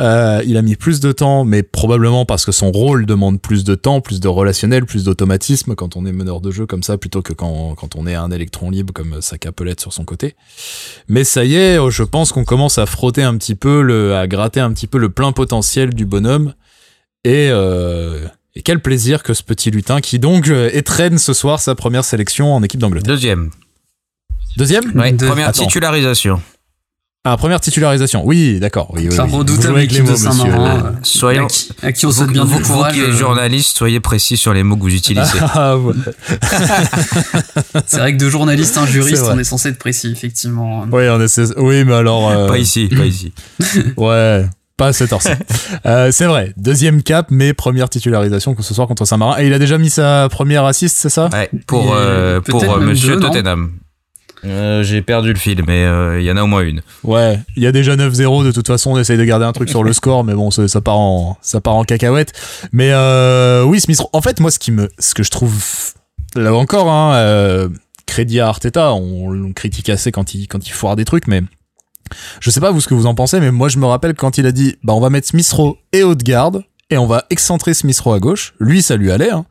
euh, 0.00 0.42
il 0.44 0.56
a 0.56 0.62
mis 0.62 0.74
plus 0.74 0.98
de 0.98 1.12
temps 1.12 1.44
mais 1.44 1.62
probablement 1.62 2.26
parce 2.26 2.44
que 2.44 2.50
son 2.50 2.72
rôle 2.72 3.06
demande 3.06 3.40
plus 3.40 3.62
de 3.62 3.76
temps 3.76 4.00
plus 4.00 4.18
de 4.18 4.26
relationnel 4.26 4.86
plus 4.86 5.04
d'automatisme 5.04 5.76
quand 5.76 5.96
on 5.96 6.04
est 6.04 6.12
meneur 6.12 6.40
de 6.40 6.50
jeu 6.50 6.66
comme 6.66 6.82
ça 6.82 6.98
plutôt 6.98 7.22
que 7.22 7.32
quand, 7.32 7.76
quand 7.76 7.94
on 7.94 8.08
est 8.08 8.16
un 8.16 8.32
électron 8.32 8.70
libre 8.70 8.92
comme 8.92 9.22
Saka 9.22 9.52
peut 9.52 9.62
l'être 9.62 9.80
sur 9.80 9.92
son 9.92 10.04
côté 10.04 10.34
mais 11.08 11.22
ça 11.22 11.44
y 11.44 11.54
est 11.54 11.78
je 11.90 12.02
pense 12.02 12.32
qu'on 12.32 12.44
commence 12.44 12.78
à 12.78 12.86
frotter 12.86 13.22
un 13.22 13.36
petit 13.36 13.54
peu 13.54 13.82
le 13.82 14.16
à 14.16 14.26
gratter 14.26 14.58
un 14.58 14.72
petit 14.72 14.88
peu 14.88 14.98
le 14.98 15.10
plein 15.10 15.30
potentiel 15.30 15.94
du 15.94 16.06
bonhomme 16.06 16.54
et 17.22 17.50
euh, 17.52 18.26
et 18.56 18.62
quel 18.62 18.80
plaisir 18.80 19.22
que 19.22 19.32
ce 19.32 19.44
petit 19.44 19.70
lutin 19.70 20.00
qui 20.00 20.18
donc 20.18 20.48
étraîne 20.48 21.18
ce 21.18 21.34
soir 21.34 21.60
sa 21.60 21.74
première 21.74 22.04
sélection 22.04 22.54
en 22.54 22.62
équipe 22.62 22.80
d'Angleterre. 22.80 23.12
Deuxième. 23.14 23.50
Deuxième 24.56 24.92
première 24.92 25.52
titularisation. 25.52 26.40
Ah, 27.28 27.36
première 27.36 27.60
titularisation. 27.60 28.24
Oui, 28.24 28.60
d'accord. 28.60 28.88
Oui, 28.94 29.08
oui, 29.10 29.16
oui. 29.18 29.30
redoutable 29.32 29.80
équipe 29.80 30.04
de 30.04 30.14
Saint-Marin. 30.14 30.76
Euh, 30.76 30.92
soyons, 31.02 31.48
à, 31.82 31.90
qui 31.90 32.06
on 32.06 32.12
souhaite 32.12 32.30
bien 32.30 32.44
vous, 32.44 32.60
courage. 32.60 32.94
Vous 32.94 33.00
qui 33.00 33.04
êtes 33.04 33.14
euh. 33.14 33.18
journaliste, 33.18 33.76
soyez 33.76 33.98
précis 33.98 34.36
sur 34.36 34.54
les 34.54 34.62
mots 34.62 34.76
que 34.76 34.82
vous 34.82 34.94
utilisez. 34.94 35.38
Ah, 35.42 35.76
ouais. 35.76 35.92
c'est 37.86 37.98
vrai 37.98 38.16
que 38.16 38.22
de 38.22 38.30
journaliste 38.30 38.78
à 38.78 38.82
un 38.82 38.86
juriste, 38.86 39.24
on 39.28 39.36
est 39.40 39.44
censé 39.44 39.70
être 39.70 39.78
précis, 39.78 40.12
effectivement. 40.12 40.86
Oui, 40.92 41.08
on 41.08 41.20
est, 41.20 41.54
oui 41.56 41.84
mais 41.84 41.94
alors... 41.94 42.30
Euh... 42.30 42.46
Pas 42.46 42.58
ici, 42.58 42.88
pas 42.96 43.04
ici. 43.06 43.32
ouais, 43.96 44.46
pas 44.76 44.88
à 44.88 44.92
cette 44.92 45.12
heure-ci. 45.12 45.30
euh, 45.84 46.12
c'est 46.12 46.26
vrai, 46.26 46.52
deuxième 46.56 47.02
cap, 47.02 47.26
mais 47.30 47.54
première 47.54 47.88
titularisation 47.88 48.54
que 48.54 48.62
ce 48.62 48.72
soir 48.72 48.86
contre 48.86 49.04
Saint-Marin. 49.04 49.40
Et 49.40 49.48
il 49.48 49.52
a 49.52 49.58
déjà 49.58 49.78
mis 49.78 49.90
sa 49.90 50.28
première 50.30 50.64
assist, 50.64 50.96
c'est 50.96 51.08
ça? 51.08 51.28
Ouais, 51.32 51.50
pour, 51.66 51.92
euh, 51.92 52.40
pour 52.40 52.62
euh, 52.62 52.78
Monsieur 52.78 53.18
Tottenham. 53.18 53.72
Euh, 54.44 54.82
j'ai 54.82 55.02
perdu 55.02 55.32
le 55.32 55.38
fil, 55.38 55.62
mais 55.66 55.82
il 55.82 55.86
euh, 55.86 56.20
y 56.20 56.30
en 56.30 56.36
a 56.36 56.42
au 56.42 56.46
moins 56.46 56.62
une. 56.62 56.82
Ouais, 57.02 57.40
il 57.56 57.62
y 57.62 57.66
a 57.66 57.72
déjà 57.72 57.96
9-0. 57.96 58.44
De 58.44 58.52
toute 58.52 58.66
façon, 58.66 58.92
on 58.92 58.98
essaye 58.98 59.18
de 59.18 59.24
garder 59.24 59.44
un 59.44 59.52
truc 59.52 59.68
sur 59.68 59.82
le 59.82 59.92
score, 59.94 60.24
mais 60.24 60.34
bon, 60.34 60.50
ça, 60.50 60.80
part 60.80 60.98
en 60.98 61.36
ça 61.40 61.60
part 61.60 61.74
en 61.74 61.84
cacahuète. 61.84 62.32
Mais 62.72 62.90
euh, 62.92 63.62
oui, 63.64 63.80
Smith. 63.80 64.00
En 64.12 64.20
fait, 64.20 64.40
moi, 64.40 64.50
ce 64.50 64.58
qui 64.58 64.72
me, 64.72 64.88
ce 64.98 65.14
que 65.14 65.22
je 65.22 65.30
trouve 65.30 65.54
là 66.34 66.54
encore, 66.54 66.90
hein, 66.90 67.68
crédit 68.06 68.40
à 68.40 68.48
Arteta, 68.48 68.92
on, 68.92 69.32
on 69.32 69.52
critique 69.52 69.88
assez 69.88 70.12
quand 70.12 70.34
il, 70.34 70.48
quand 70.48 70.66
il 70.66 70.70
foire 70.72 70.96
des 70.96 71.04
trucs, 71.04 71.26
mais 71.26 71.42
je 72.40 72.50
sais 72.50 72.60
pas 72.60 72.70
vous 72.70 72.80
ce 72.80 72.88
que 72.88 72.94
vous 72.94 73.06
en 73.06 73.14
pensez, 73.14 73.40
mais 73.40 73.50
moi 73.50 73.68
je 73.68 73.78
me 73.78 73.86
rappelle 73.86 74.14
quand 74.14 74.38
il 74.38 74.46
a 74.46 74.52
dit 74.52 74.76
bah 74.84 74.92
on 74.92 75.00
va 75.00 75.10
mettre 75.10 75.26
Smith 75.26 75.50
Rowe 75.50 75.76
et 75.92 76.04
Haute-Garde 76.04 76.62
et 76.90 76.98
on 76.98 77.06
va 77.06 77.24
excentrer 77.30 77.74
Smith 77.74 77.98
Rowe 77.98 78.14
à 78.14 78.20
gauche. 78.20 78.54
Lui 78.60 78.82
ça 78.82 78.96
lui 78.96 79.10
allait, 79.10 79.30
hein. 79.30 79.44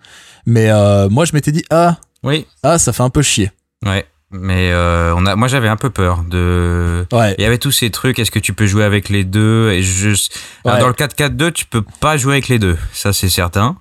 mais 0.46 0.70
moi 1.10 1.26
je 1.26 1.34
m'étais 1.34 1.52
dit 1.52 1.66
ah 1.70 1.98
oui 2.24 2.46
ah 2.64 2.78
ça 2.78 2.94
fait 2.94 3.04
un 3.04 3.10
peu 3.10 3.24
chier. 3.24 3.52
Ouais. 3.86 4.06
Mais 4.32 4.72
euh, 4.72 5.14
on 5.16 5.26
a, 5.26 5.36
moi 5.36 5.48
j'avais 5.48 5.68
un 5.68 5.78
peu 5.78 5.90
peur 5.90 6.24
de. 6.28 7.06
Ouais. 7.12 7.36
Il 7.38 7.44
y 7.44 7.46
avait 7.46 7.58
tous 7.58 7.72
ces 7.72 7.90
trucs. 7.90 8.20
Est-ce 8.20 8.32
que 8.32 8.40
tu 8.40 8.54
peux 8.54 8.66
jouer 8.66 8.84
avec 8.84 9.10
les 9.10 9.24
deux? 9.24 9.72
Et 9.72 9.82
juste 9.84 10.38
dans 10.64 10.88
le 10.88 10.94
4-4-2, 10.94 11.52
tu 11.52 11.66
peux 11.66 11.84
pas 12.00 12.18
jouer 12.18 12.34
avec 12.34 12.48
les 12.48 12.60
deux. 12.60 12.78
Ça 12.92 13.14
c'est 13.14 13.30
certain. 13.30 13.78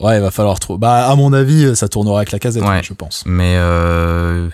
Ouais, 0.00 0.16
il 0.16 0.22
va 0.22 0.30
falloir 0.30 0.60
trop. 0.60 0.78
Bah 0.78 1.10
à 1.10 1.14
mon 1.16 1.32
avis, 1.32 1.74
ça 1.76 1.88
tournera 1.88 2.18
avec 2.18 2.32
la 2.32 2.38
casette, 2.38 2.62
ouais. 2.64 2.82
je 2.82 2.94
pense. 2.94 3.24
Mais 3.26 3.54
euh, 3.56 4.48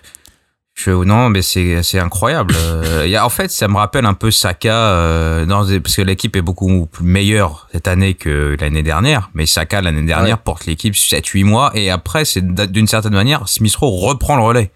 je, 0.74 0.90
non, 0.90 1.30
mais 1.30 1.42
c'est 1.42 1.82
c'est 1.84 2.00
incroyable. 2.00 2.54
Euh, 2.58 3.06
y 3.06 3.14
a, 3.14 3.24
en 3.24 3.28
fait, 3.28 3.50
ça 3.50 3.68
me 3.68 3.76
rappelle 3.76 4.06
un 4.06 4.14
peu 4.14 4.32
Saka, 4.32 4.74
euh, 4.74 5.46
dans, 5.46 5.64
parce 5.80 5.94
que 5.94 6.02
l'équipe 6.02 6.34
est 6.34 6.42
beaucoup 6.42 6.88
meilleure 7.00 7.68
cette 7.72 7.86
année 7.86 8.14
que 8.14 8.56
l'année 8.60 8.82
dernière. 8.82 9.30
Mais 9.34 9.46
Saka 9.46 9.80
l'année 9.80 10.02
dernière 10.02 10.38
porte 10.38 10.66
l'équipe 10.66 10.94
7-8 10.94 11.44
mois 11.44 11.70
et 11.74 11.90
après, 11.90 12.24
c'est 12.24 12.44
d'une 12.44 12.88
certaine 12.88 13.14
manière, 13.14 13.48
Smith 13.48 13.74
Rowe 13.76 14.08
reprend 14.08 14.36
le 14.36 14.42
relais. 14.42 14.72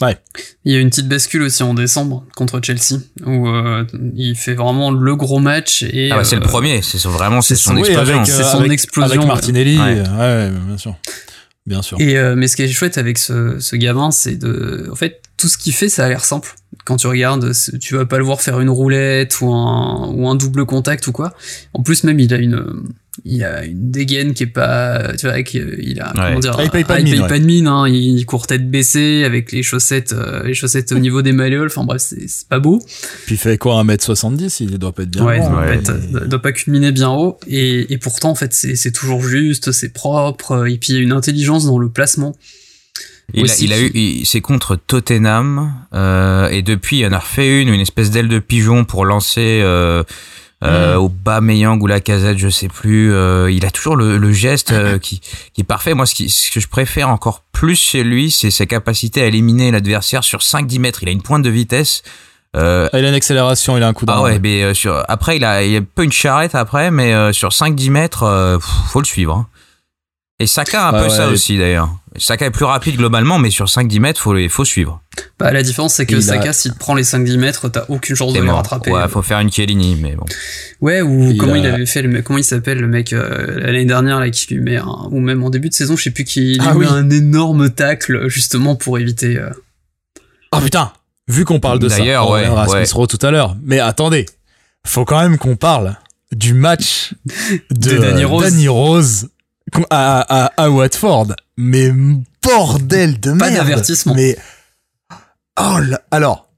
Ouais. 0.00 0.16
Il 0.64 0.72
y 0.72 0.76
a 0.76 0.80
une 0.80 0.88
petite 0.88 1.08
bascule 1.08 1.42
aussi 1.42 1.62
en 1.62 1.74
décembre 1.74 2.24
contre 2.34 2.60
Chelsea 2.62 2.98
où 3.24 3.46
euh, 3.48 3.84
il 4.16 4.34
fait 4.34 4.54
vraiment 4.54 4.90
le 4.90 5.14
gros 5.14 5.38
match 5.38 5.84
et 5.84 6.10
ah 6.10 6.16
bah, 6.16 6.24
c'est 6.24 6.36
le 6.36 6.42
premier, 6.42 6.82
c'est 6.82 7.00
vraiment 7.06 7.40
c'est 7.40 7.54
son, 7.54 7.76
explosion. 7.76 8.24
c'est 8.24 8.42
son 8.42 8.64
explosion 8.64 9.20
avec 9.20 9.26
Martinelli. 9.26 9.78
ouais 9.78 10.50
bien 10.66 10.78
sûr. 10.78 10.96
Bien 11.66 11.82
sûr. 11.82 12.00
Et 12.00 12.18
euh, 12.18 12.34
mais 12.34 12.48
ce 12.48 12.56
qui 12.56 12.62
est 12.62 12.68
chouette 12.68 12.98
avec 12.98 13.18
ce, 13.18 13.60
ce 13.60 13.76
gamin, 13.76 14.10
c'est 14.10 14.36
de, 14.36 14.88
en 14.90 14.96
fait, 14.96 15.22
tout 15.36 15.48
ce 15.48 15.56
qu'il 15.56 15.72
fait, 15.72 15.88
ça 15.88 16.04
a 16.04 16.08
l'air 16.08 16.24
simple. 16.24 16.54
Quand 16.84 16.96
tu 16.96 17.06
regardes, 17.06 17.52
tu 17.80 17.94
vas 17.94 18.06
pas 18.06 18.18
le 18.18 18.24
voir 18.24 18.40
faire 18.40 18.60
une 18.60 18.70
roulette 18.70 19.40
ou 19.40 19.52
un 19.52 20.08
ou 20.08 20.28
un 20.28 20.34
double 20.34 20.66
contact 20.66 21.06
ou 21.06 21.12
quoi. 21.12 21.34
En 21.74 21.82
plus, 21.82 22.02
même 22.04 22.18
il 22.18 22.34
a 22.34 22.38
une 22.38 22.82
il 23.24 23.44
a 23.44 23.64
une 23.64 23.90
dégaine 23.90 24.32
qui 24.32 24.44
est 24.44 24.46
pas 24.46 25.14
tu 25.18 25.26
vois 25.26 25.38
il 25.38 26.00
a 26.00 26.12
comment 26.14 26.40
dire 26.40 26.56
ah, 26.58 26.64
il 26.64 26.70
paye 26.70 26.84
pas 26.84 26.98
de 26.98 27.04
mine, 27.04 27.26
pas 27.26 27.38
de 27.38 27.44
mine 27.44 27.66
hein, 27.66 27.86
il 27.86 28.24
court 28.24 28.46
tête 28.46 28.70
baissée 28.70 29.24
avec 29.24 29.52
les 29.52 29.62
chaussettes 29.62 30.14
euh, 30.14 30.42
les 30.44 30.54
chaussettes 30.54 30.92
au 30.92 30.98
niveau 30.98 31.20
des 31.20 31.32
malléoles. 31.32 31.66
Enfin 31.66 31.84
bref 31.84 32.00
c'est 32.00 32.48
pas 32.48 32.58
beau. 32.58 32.82
Puis 33.26 33.34
il 33.34 33.38
fait 33.38 33.58
quoi 33.58 33.82
1m70 33.84 34.62
il 34.62 34.78
doit 34.78 34.92
pas 34.92 35.02
être 35.02 35.10
bien 35.10 35.24
ouais, 35.24 35.40
haut 35.40 35.50
doit, 35.82 36.20
Pas 36.20 36.26
doit 36.26 36.42
pas 36.42 36.52
culminer 36.52 36.90
bien 36.90 37.10
haut. 37.10 37.38
Et, 37.46 37.92
et 37.92 37.98
pourtant 37.98 38.30
en 38.30 38.34
fait 38.34 38.54
c'est 38.54 38.92
toujours 38.92 39.22
juste 39.22 39.72
c'est 39.72 39.92
propre 39.92 40.66
et 40.66 40.78
puis 40.78 40.94
il 40.94 40.96
y 40.96 40.98
a 40.98 41.02
une 41.02 41.12
intelligence 41.12 41.66
dans 41.66 41.78
le 41.78 41.90
placement. 41.90 42.34
Il 43.34 43.50
a, 43.50 43.54
il 43.60 43.72
a, 43.72 43.80
eu, 43.80 44.24
c'est 44.24 44.40
contre 44.40 44.76
Tottenham 44.76 45.72
euh, 45.94 46.48
et 46.48 46.60
depuis 46.60 46.98
il 46.98 47.06
en 47.06 47.12
a 47.12 47.18
refait 47.18 47.62
une, 47.62 47.68
une 47.68 47.80
espèce 47.80 48.10
d'aile 48.10 48.28
de 48.28 48.38
pigeon 48.38 48.84
pour 48.84 49.06
lancer 49.06 49.60
euh, 49.62 50.02
euh, 50.62 50.96
au 50.96 51.08
bas 51.08 51.40
Meyang 51.40 51.80
ou 51.80 51.86
la 51.86 52.00
casette, 52.00 52.38
je 52.38 52.48
sais 52.48 52.68
plus. 52.68 53.12
Euh, 53.12 53.50
il 53.50 53.64
a 53.66 53.70
toujours 53.70 53.96
le, 53.96 54.16
le 54.16 54.32
geste 54.32 54.72
euh, 54.72 54.98
qui, 55.00 55.20
qui 55.52 55.60
est 55.60 55.64
parfait. 55.64 55.94
Moi, 55.94 56.06
ce, 56.06 56.14
qui, 56.14 56.30
ce 56.30 56.50
que 56.50 56.60
je 56.60 56.68
préfère 56.68 57.08
encore 57.08 57.42
plus 57.52 57.76
chez 57.76 58.04
lui, 58.04 58.30
c'est 58.30 58.50
sa 58.50 58.66
capacité 58.66 59.22
à 59.22 59.26
éliminer 59.26 59.70
l'adversaire 59.70 60.24
sur 60.24 60.40
5-10 60.40 60.78
mètres. 60.78 61.02
Il 61.02 61.08
a 61.08 61.12
une 61.12 61.22
pointe 61.22 61.42
de 61.42 61.50
vitesse. 61.50 62.02
Euh, 62.54 62.88
ah, 62.92 62.98
il 62.98 63.04
a 63.04 63.08
une 63.08 63.14
accélération, 63.14 63.76
il 63.78 63.82
a 63.82 63.88
un 63.88 63.94
coup 63.94 64.04
Ah 64.08 64.22
ouais, 64.22 64.38
mais 64.38 64.62
euh, 64.62 64.74
sur, 64.74 65.02
après 65.08 65.38
il 65.38 65.44
a, 65.44 65.62
il 65.64 65.74
a 65.74 65.78
un 65.78 65.84
peu 65.84 66.04
une 66.04 66.12
charrette 66.12 66.54
après, 66.54 66.90
mais 66.90 67.32
sur 67.32 67.48
5-10 67.48 67.90
mètres, 67.90 68.58
faut 68.88 69.00
le 69.00 69.06
suivre. 69.06 69.34
Hein. 69.34 69.46
Et 70.42 70.46
Saka 70.46 70.88
a 70.88 70.90
un 70.90 71.04
peu 71.04 71.08
ça 71.08 71.28
aussi 71.28 71.56
d'ailleurs. 71.56 71.88
Saka 72.18 72.46
est 72.46 72.50
plus 72.50 72.64
rapide 72.64 72.96
globalement, 72.96 73.38
mais 73.38 73.50
sur 73.50 73.66
5-10 73.66 74.00
mètres, 74.00 74.20
faut, 74.20 74.34
faut 74.48 74.64
suivre. 74.64 75.00
Bah, 75.38 75.52
la 75.52 75.62
différence, 75.62 75.94
c'est 75.94 76.04
que 76.04 76.20
Saka, 76.20 76.52
s'il 76.52 76.74
prend 76.74 76.96
les 76.96 77.04
5-10 77.04 77.38
mètres, 77.38 77.68
t'as 77.68 77.84
aucune 77.88 78.16
chance 78.16 78.32
de 78.32 78.40
le 78.40 78.50
rattraper. 78.50 78.90
Ouais, 78.90 79.06
faut 79.06 79.22
faire 79.22 79.38
une 79.38 79.52
Chiellini, 79.52 79.96
mais 80.02 80.16
bon. 80.16 80.24
Ouais, 80.80 81.00
ou 81.00 81.36
comment 81.36 81.54
il 81.54 81.64
avait 81.64 81.86
fait, 81.86 82.02
le, 82.02 82.22
comment 82.22 82.40
il 82.40 82.44
s'appelle, 82.44 82.78
le 82.80 82.88
mec, 82.88 83.12
euh, 83.12 83.60
l'année 83.60 83.84
dernière, 83.84 84.18
là, 84.18 84.30
qui 84.30 84.52
lui 84.52 84.60
met 84.60 84.78
un, 84.78 85.08
ou 85.12 85.20
même 85.20 85.44
en 85.44 85.50
début 85.50 85.68
de 85.68 85.74
saison, 85.74 85.96
je 85.96 86.02
sais 86.02 86.10
plus, 86.10 86.24
qui 86.24 86.54
lui 86.54 86.58
ah 86.60 86.74
met 86.74 86.86
un 86.86 87.08
énorme 87.08 87.70
tacle, 87.70 88.28
justement, 88.28 88.74
pour 88.74 88.98
éviter. 88.98 89.38
Euh... 89.38 89.50
Oh 90.50 90.58
putain! 90.58 90.92
Vu 91.28 91.44
qu'on 91.44 91.60
parle 91.60 91.78
de 91.78 91.88
ça, 91.88 91.98
D'ailleurs, 91.98 92.28
ouais, 92.30 92.48
on 92.48 92.66
ouais. 92.68 93.06
tout 93.06 93.18
à 93.22 93.30
l'heure. 93.30 93.56
Mais 93.62 93.78
attendez, 93.78 94.26
faut 94.84 95.04
quand 95.04 95.20
même 95.20 95.38
qu'on 95.38 95.54
parle 95.54 95.96
du 96.32 96.52
match 96.54 97.14
de, 97.70 97.98
Danny 97.98 98.24
Rose, 98.24 98.42
Danny 98.42 98.68
Rose 98.68 99.28
à, 99.90 100.44
à, 100.44 100.62
à, 100.62 100.70
Watford. 100.70 101.28
Mais 101.56 101.92
bordel 102.42 103.20
de 103.20 103.32
merde. 103.32 103.40
Pas 103.40 103.50
d'avertissement. 103.50 104.14
Mais 104.14 104.36
oh 105.60 105.78
là, 105.80 106.00
alors. 106.10 106.48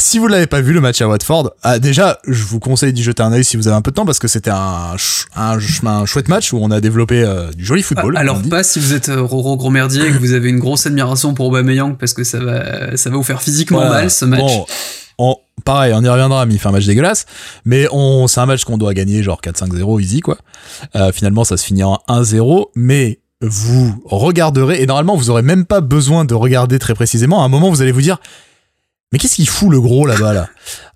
Si 0.00 0.20
vous 0.20 0.28
l'avez 0.28 0.46
pas 0.46 0.60
vu 0.60 0.72
le 0.72 0.80
match 0.80 1.02
à 1.02 1.08
Watford, 1.08 1.54
ah, 1.64 1.80
déjà 1.80 2.20
je 2.24 2.44
vous 2.44 2.60
conseille 2.60 2.92
d'y 2.92 3.02
jeter 3.02 3.20
un 3.20 3.32
œil 3.32 3.42
si 3.42 3.56
vous 3.56 3.66
avez 3.66 3.76
un 3.76 3.82
peu 3.82 3.90
de 3.90 3.96
temps 3.96 4.06
parce 4.06 4.20
que 4.20 4.28
c'était 4.28 4.52
un, 4.52 4.94
un, 5.34 5.58
un, 5.86 6.06
chouette 6.06 6.28
match 6.28 6.52
où 6.52 6.58
on 6.58 6.70
a 6.70 6.80
développé 6.80 7.24
euh, 7.24 7.50
du 7.50 7.64
joli 7.64 7.82
football. 7.82 8.16
alors 8.16 8.40
pas 8.42 8.62
si 8.62 8.78
vous 8.78 8.94
êtes 8.94 9.08
euh, 9.08 9.20
Roro 9.20 9.56
gros 9.56 9.70
merdier 9.70 10.06
et 10.06 10.12
que 10.12 10.18
vous 10.18 10.34
avez 10.34 10.50
une 10.50 10.60
grosse 10.60 10.86
admiration 10.86 11.34
pour 11.34 11.46
Aubameyang 11.46 11.96
parce 11.98 12.12
que 12.12 12.22
ça 12.22 12.38
va 12.38 12.96
ça 12.96 13.10
va 13.10 13.16
vous 13.16 13.24
faire 13.24 13.42
physiquement 13.42 13.88
mal 13.88 14.08
ce 14.08 14.24
match. 14.24 14.40
Bon, 14.40 14.66
pareil, 15.64 15.92
on 15.94 16.02
y 16.02 16.08
reviendra, 16.08 16.46
mais 16.46 16.54
il 16.54 16.58
fait 16.58 16.68
un 16.68 16.72
match 16.72 16.86
dégueulasse. 16.86 17.26
Mais 17.64 17.86
c'est 18.26 18.40
un 18.40 18.46
match 18.46 18.64
qu'on 18.64 18.78
doit 18.78 18.94
gagner, 18.94 19.22
genre 19.22 19.40
4-5-0, 19.40 20.00
easy, 20.00 20.20
quoi. 20.20 20.38
Euh, 20.96 21.12
finalement, 21.12 21.44
ça 21.44 21.56
se 21.56 21.64
finit 21.64 21.84
en 21.84 21.98
1-0, 22.08 22.66
mais 22.74 23.20
vous 23.40 23.94
regarderez, 24.04 24.82
et 24.82 24.86
normalement, 24.86 25.16
vous 25.16 25.30
aurez 25.30 25.42
même 25.42 25.64
pas 25.64 25.80
besoin 25.80 26.24
de 26.24 26.34
regarder 26.34 26.78
très 26.78 26.94
précisément. 26.94 27.42
À 27.42 27.44
un 27.44 27.48
moment, 27.48 27.70
vous 27.70 27.82
allez 27.82 27.92
vous 27.92 28.02
dire, 28.02 28.18
mais 29.12 29.18
qu'est-ce 29.18 29.36
qu'il 29.36 29.48
fout 29.48 29.70
le 29.70 29.80
gros 29.80 30.06
là-bas, 30.06 30.32
là? 30.32 30.48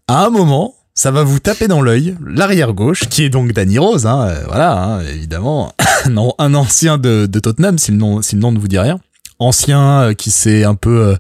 À 0.09 0.25
un 0.25 0.31
moment, 0.31 0.75
ça 0.95 1.11
va 1.11 1.23
vous 1.23 1.39
taper 1.39 1.69
dans 1.69 1.81
l'œil, 1.81 2.17
l'arrière 2.27 2.73
gauche, 2.73 3.09
qui 3.09 3.23
est 3.23 3.31
donc 3.31 3.53
Danny 3.53 3.79
Rose, 3.79 4.07
hein, 4.07 4.27
euh, 4.27 4.45
voilà, 4.47 4.83
hein, 4.83 5.01
évidemment, 5.03 5.73
non, 6.11 6.35
un 6.39 6.55
ancien 6.55 6.99
de, 6.99 7.27
Tottenham, 7.27 7.79
si 7.79 7.93
le 7.93 7.97
nom, 7.97 8.23
si 8.23 8.35
le 8.35 8.41
nom 8.41 8.53
ne 8.53 8.59
vous 8.59 8.69
dit 8.69 8.79
rien. 8.79 9.01
Ancien, 9.39 10.03
euh, 10.03 10.15
qui 10.15 10.31
s'est 10.31 10.65
un 10.65 10.75
peu, 10.75 11.17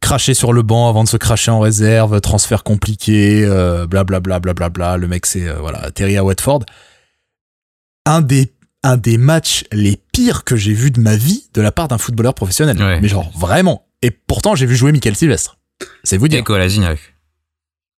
cracher 0.00 0.34
sur 0.34 0.52
le 0.52 0.62
banc 0.62 0.88
avant 0.88 1.04
de 1.04 1.08
se 1.08 1.16
cracher 1.16 1.50
en 1.50 1.60
réserve, 1.60 2.20
transfert 2.20 2.62
compliqué, 2.64 3.46
blablabla, 3.88 4.36
euh, 4.36 4.40
blablabla. 4.40 4.68
Bla, 4.68 4.96
le 4.96 5.08
mec, 5.08 5.26
c'est 5.26 5.48
euh, 5.48 5.54
voilà, 5.60 5.78
atterri 5.80 6.16
à 6.16 6.24
Watford. 6.24 6.60
Un 8.06 8.20
des 8.20 8.52
un 8.84 8.96
des 8.96 9.18
matchs 9.18 9.64
les 9.72 10.00
pires 10.12 10.44
que 10.44 10.56
j'ai 10.56 10.72
vu 10.72 10.90
de 10.90 11.00
ma 11.00 11.16
vie 11.16 11.48
de 11.52 11.60
la 11.60 11.72
part 11.72 11.88
d'un 11.88 11.98
footballeur 11.98 12.34
professionnel. 12.34 12.76
Mais 13.00 13.08
genre 13.08 13.30
vraiment. 13.36 13.86
Et 14.02 14.10
pourtant, 14.10 14.54
j'ai 14.54 14.66
vu 14.66 14.76
jouer 14.76 14.92
Michael 14.92 15.16
Sylvestre. 15.16 15.58
C'est 16.04 16.16
vous 16.16 16.28
dire. 16.28 16.38
Et 16.38 16.44
Kolasinac. 16.44 16.98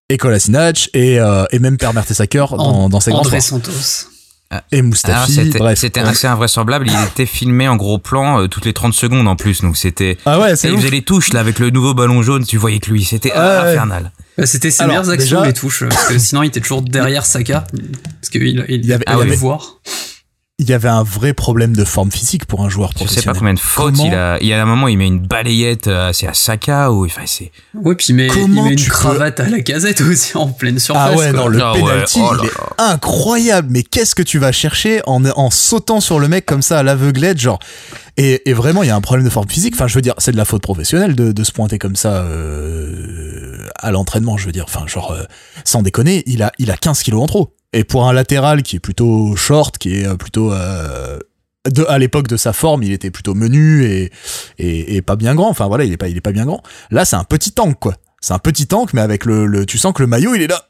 Et 0.08 0.16
Kolasinac 0.16 0.88
et, 0.94 1.20
euh, 1.20 1.44
et 1.50 1.58
même 1.58 1.76
Per 1.76 1.92
Mertesacker 1.92 2.46
dans, 2.56 2.88
dans 2.88 3.00
ses 3.00 3.10
grands 3.10 3.20
André 3.20 3.40
Santos. 3.40 4.08
Ah. 4.52 4.64
et 4.72 4.82
Mustafi. 4.82 5.52
C'était 5.76 6.00
assez 6.00 6.26
invraisemblable. 6.26 6.88
Il 6.88 7.08
était 7.08 7.26
filmé 7.26 7.68
en 7.68 7.76
gros 7.76 7.98
plan 7.98 8.40
euh, 8.40 8.48
toutes 8.48 8.64
les 8.64 8.72
30 8.72 8.92
secondes 8.92 9.28
en 9.28 9.36
plus. 9.36 9.60
Donc 9.62 9.76
c'était. 9.76 10.18
Ah 10.26 10.40
ouais, 10.40 10.56
c'est 10.56 10.68
Il 10.68 10.76
faisait 10.76 10.90
les 10.90 11.02
touches 11.02 11.32
là 11.32 11.40
avec 11.40 11.60
le 11.60 11.70
nouveau 11.70 11.94
ballon 11.94 12.22
jaune. 12.22 12.44
Tu 12.44 12.56
voyais 12.56 12.80
que 12.80 12.90
lui, 12.90 13.04
c'était 13.04 13.32
infernal. 13.32 14.10
Bah, 14.36 14.46
c'était 14.46 14.70
ses 14.70 14.86
meilleures 14.86 15.10
actions 15.10 15.42
les 15.42 15.52
touches. 15.52 15.84
Parce 15.88 16.08
que 16.08 16.18
sinon 16.18 16.42
il 16.42 16.48
était 16.48 16.60
toujours 16.60 16.82
derrière 16.82 17.24
Saka. 17.24 17.64
Parce 18.20 18.30
qu'il 18.30 18.42
il, 18.42 18.64
il, 18.68 18.86
y 18.86 18.92
avait, 18.92 19.04
il 19.08 19.32
voir 19.34 19.78
il 20.60 20.68
y 20.68 20.74
avait 20.74 20.90
un 20.90 21.02
vrai 21.02 21.32
problème 21.32 21.74
de 21.74 21.84
forme 21.84 22.12
physique 22.12 22.44
pour 22.44 22.62
un 22.62 22.68
joueur 22.68 22.90
professionnel. 22.90 23.16
Je 23.16 23.20
sais 23.22 23.32
pas 23.32 23.38
combien 23.38 23.54
de 23.54 23.58
fautes 23.58 23.98
il 23.98 24.14
a. 24.14 24.36
Il 24.42 24.46
y 24.46 24.52
a 24.52 24.60
un 24.62 24.66
moment, 24.66 24.88
il 24.88 24.98
met 24.98 25.06
une 25.06 25.18
balayette, 25.18 25.86
euh, 25.86 26.12
c'est 26.12 26.26
à 26.26 26.34
Saka 26.34 26.92
ou 26.92 27.06
enfin 27.06 27.22
c'est. 27.24 27.50
Ouais, 27.72 27.94
puis 27.94 28.08
il 28.10 28.14
met, 28.14 28.26
il 28.26 28.62
met 28.62 28.74
une 28.74 28.78
cravate 28.78 29.40
à 29.40 29.48
la 29.48 29.60
casette 29.60 30.02
aussi 30.02 30.36
en 30.36 30.48
pleine 30.48 30.78
surface. 30.78 31.12
Ah 31.14 31.16
ouais, 31.16 31.32
non, 31.32 31.48
le 31.48 31.62
ah 31.62 31.72
penalty, 31.74 32.20
oh 32.22 32.34
il 32.42 32.46
est 32.46 32.52
incroyable. 32.76 33.68
Mais 33.70 33.82
qu'est-ce 33.82 34.14
que 34.14 34.22
tu 34.22 34.38
vas 34.38 34.52
chercher 34.52 35.00
en, 35.06 35.24
en 35.24 35.50
sautant 35.50 36.00
sur 36.00 36.20
le 36.20 36.28
mec 36.28 36.44
comme 36.44 36.62
ça 36.62 36.80
à 36.80 36.82
l'aveuglette, 36.82 37.40
genre? 37.40 37.58
Et, 38.18 38.50
et, 38.50 38.52
vraiment, 38.52 38.82
il 38.82 38.88
y 38.88 38.90
a 38.90 38.96
un 38.96 39.00
problème 39.00 39.24
de 39.24 39.30
forme 39.30 39.48
physique. 39.48 39.72
Enfin, 39.74 39.86
je 39.86 39.94
veux 39.94 40.02
dire, 40.02 40.14
c'est 40.18 40.32
de 40.32 40.36
la 40.36 40.44
faute 40.44 40.60
professionnelle 40.60 41.16
de, 41.16 41.32
de 41.32 41.44
se 41.44 41.52
pointer 41.52 41.78
comme 41.78 41.96
ça 41.96 42.24
euh, 42.24 43.66
à 43.76 43.92
l'entraînement. 43.92 44.36
Je 44.36 44.44
veux 44.44 44.52
dire, 44.52 44.66
enfin, 44.68 44.86
genre, 44.86 45.12
euh, 45.12 45.22
sans 45.64 45.80
déconner, 45.80 46.22
il 46.26 46.42
a, 46.42 46.52
il 46.58 46.70
a 46.70 46.76
15 46.76 47.02
kilos 47.02 47.22
en 47.22 47.26
trop. 47.26 47.54
Et 47.72 47.84
pour 47.84 48.08
un 48.08 48.12
latéral 48.12 48.62
qui 48.62 48.76
est 48.76 48.80
plutôt 48.80 49.36
short, 49.36 49.78
qui 49.78 50.00
est 50.00 50.06
euh, 50.06 50.16
plutôt 50.16 50.52
euh, 50.52 51.18
de, 51.70 51.84
à 51.88 51.98
l'époque 51.98 52.26
de 52.26 52.36
sa 52.36 52.52
forme, 52.52 52.82
il 52.82 52.92
était 52.92 53.10
plutôt 53.10 53.34
menu 53.34 53.84
et, 53.84 54.10
et, 54.58 54.96
et, 54.96 55.02
pas 55.02 55.16
bien 55.16 55.34
grand. 55.34 55.48
Enfin 55.48 55.68
voilà, 55.68 55.84
il 55.84 55.92
est 55.92 55.96
pas, 55.96 56.08
il 56.08 56.16
est 56.16 56.22
pas 56.22 56.32
bien 56.32 56.46
grand. 56.46 56.62
Là, 56.90 57.04
c'est 57.04 57.16
un 57.16 57.24
petit 57.24 57.52
tank 57.52 57.78
quoi. 57.78 57.94
C'est 58.20 58.34
un 58.34 58.38
petit 58.38 58.66
tank, 58.66 58.92
mais 58.92 59.00
avec 59.00 59.24
le, 59.24 59.46
le, 59.46 59.64
tu 59.66 59.78
sens 59.78 59.94
que 59.94 60.02
le 60.02 60.08
maillot, 60.08 60.34
il 60.34 60.42
est 60.42 60.46
là. 60.48 60.68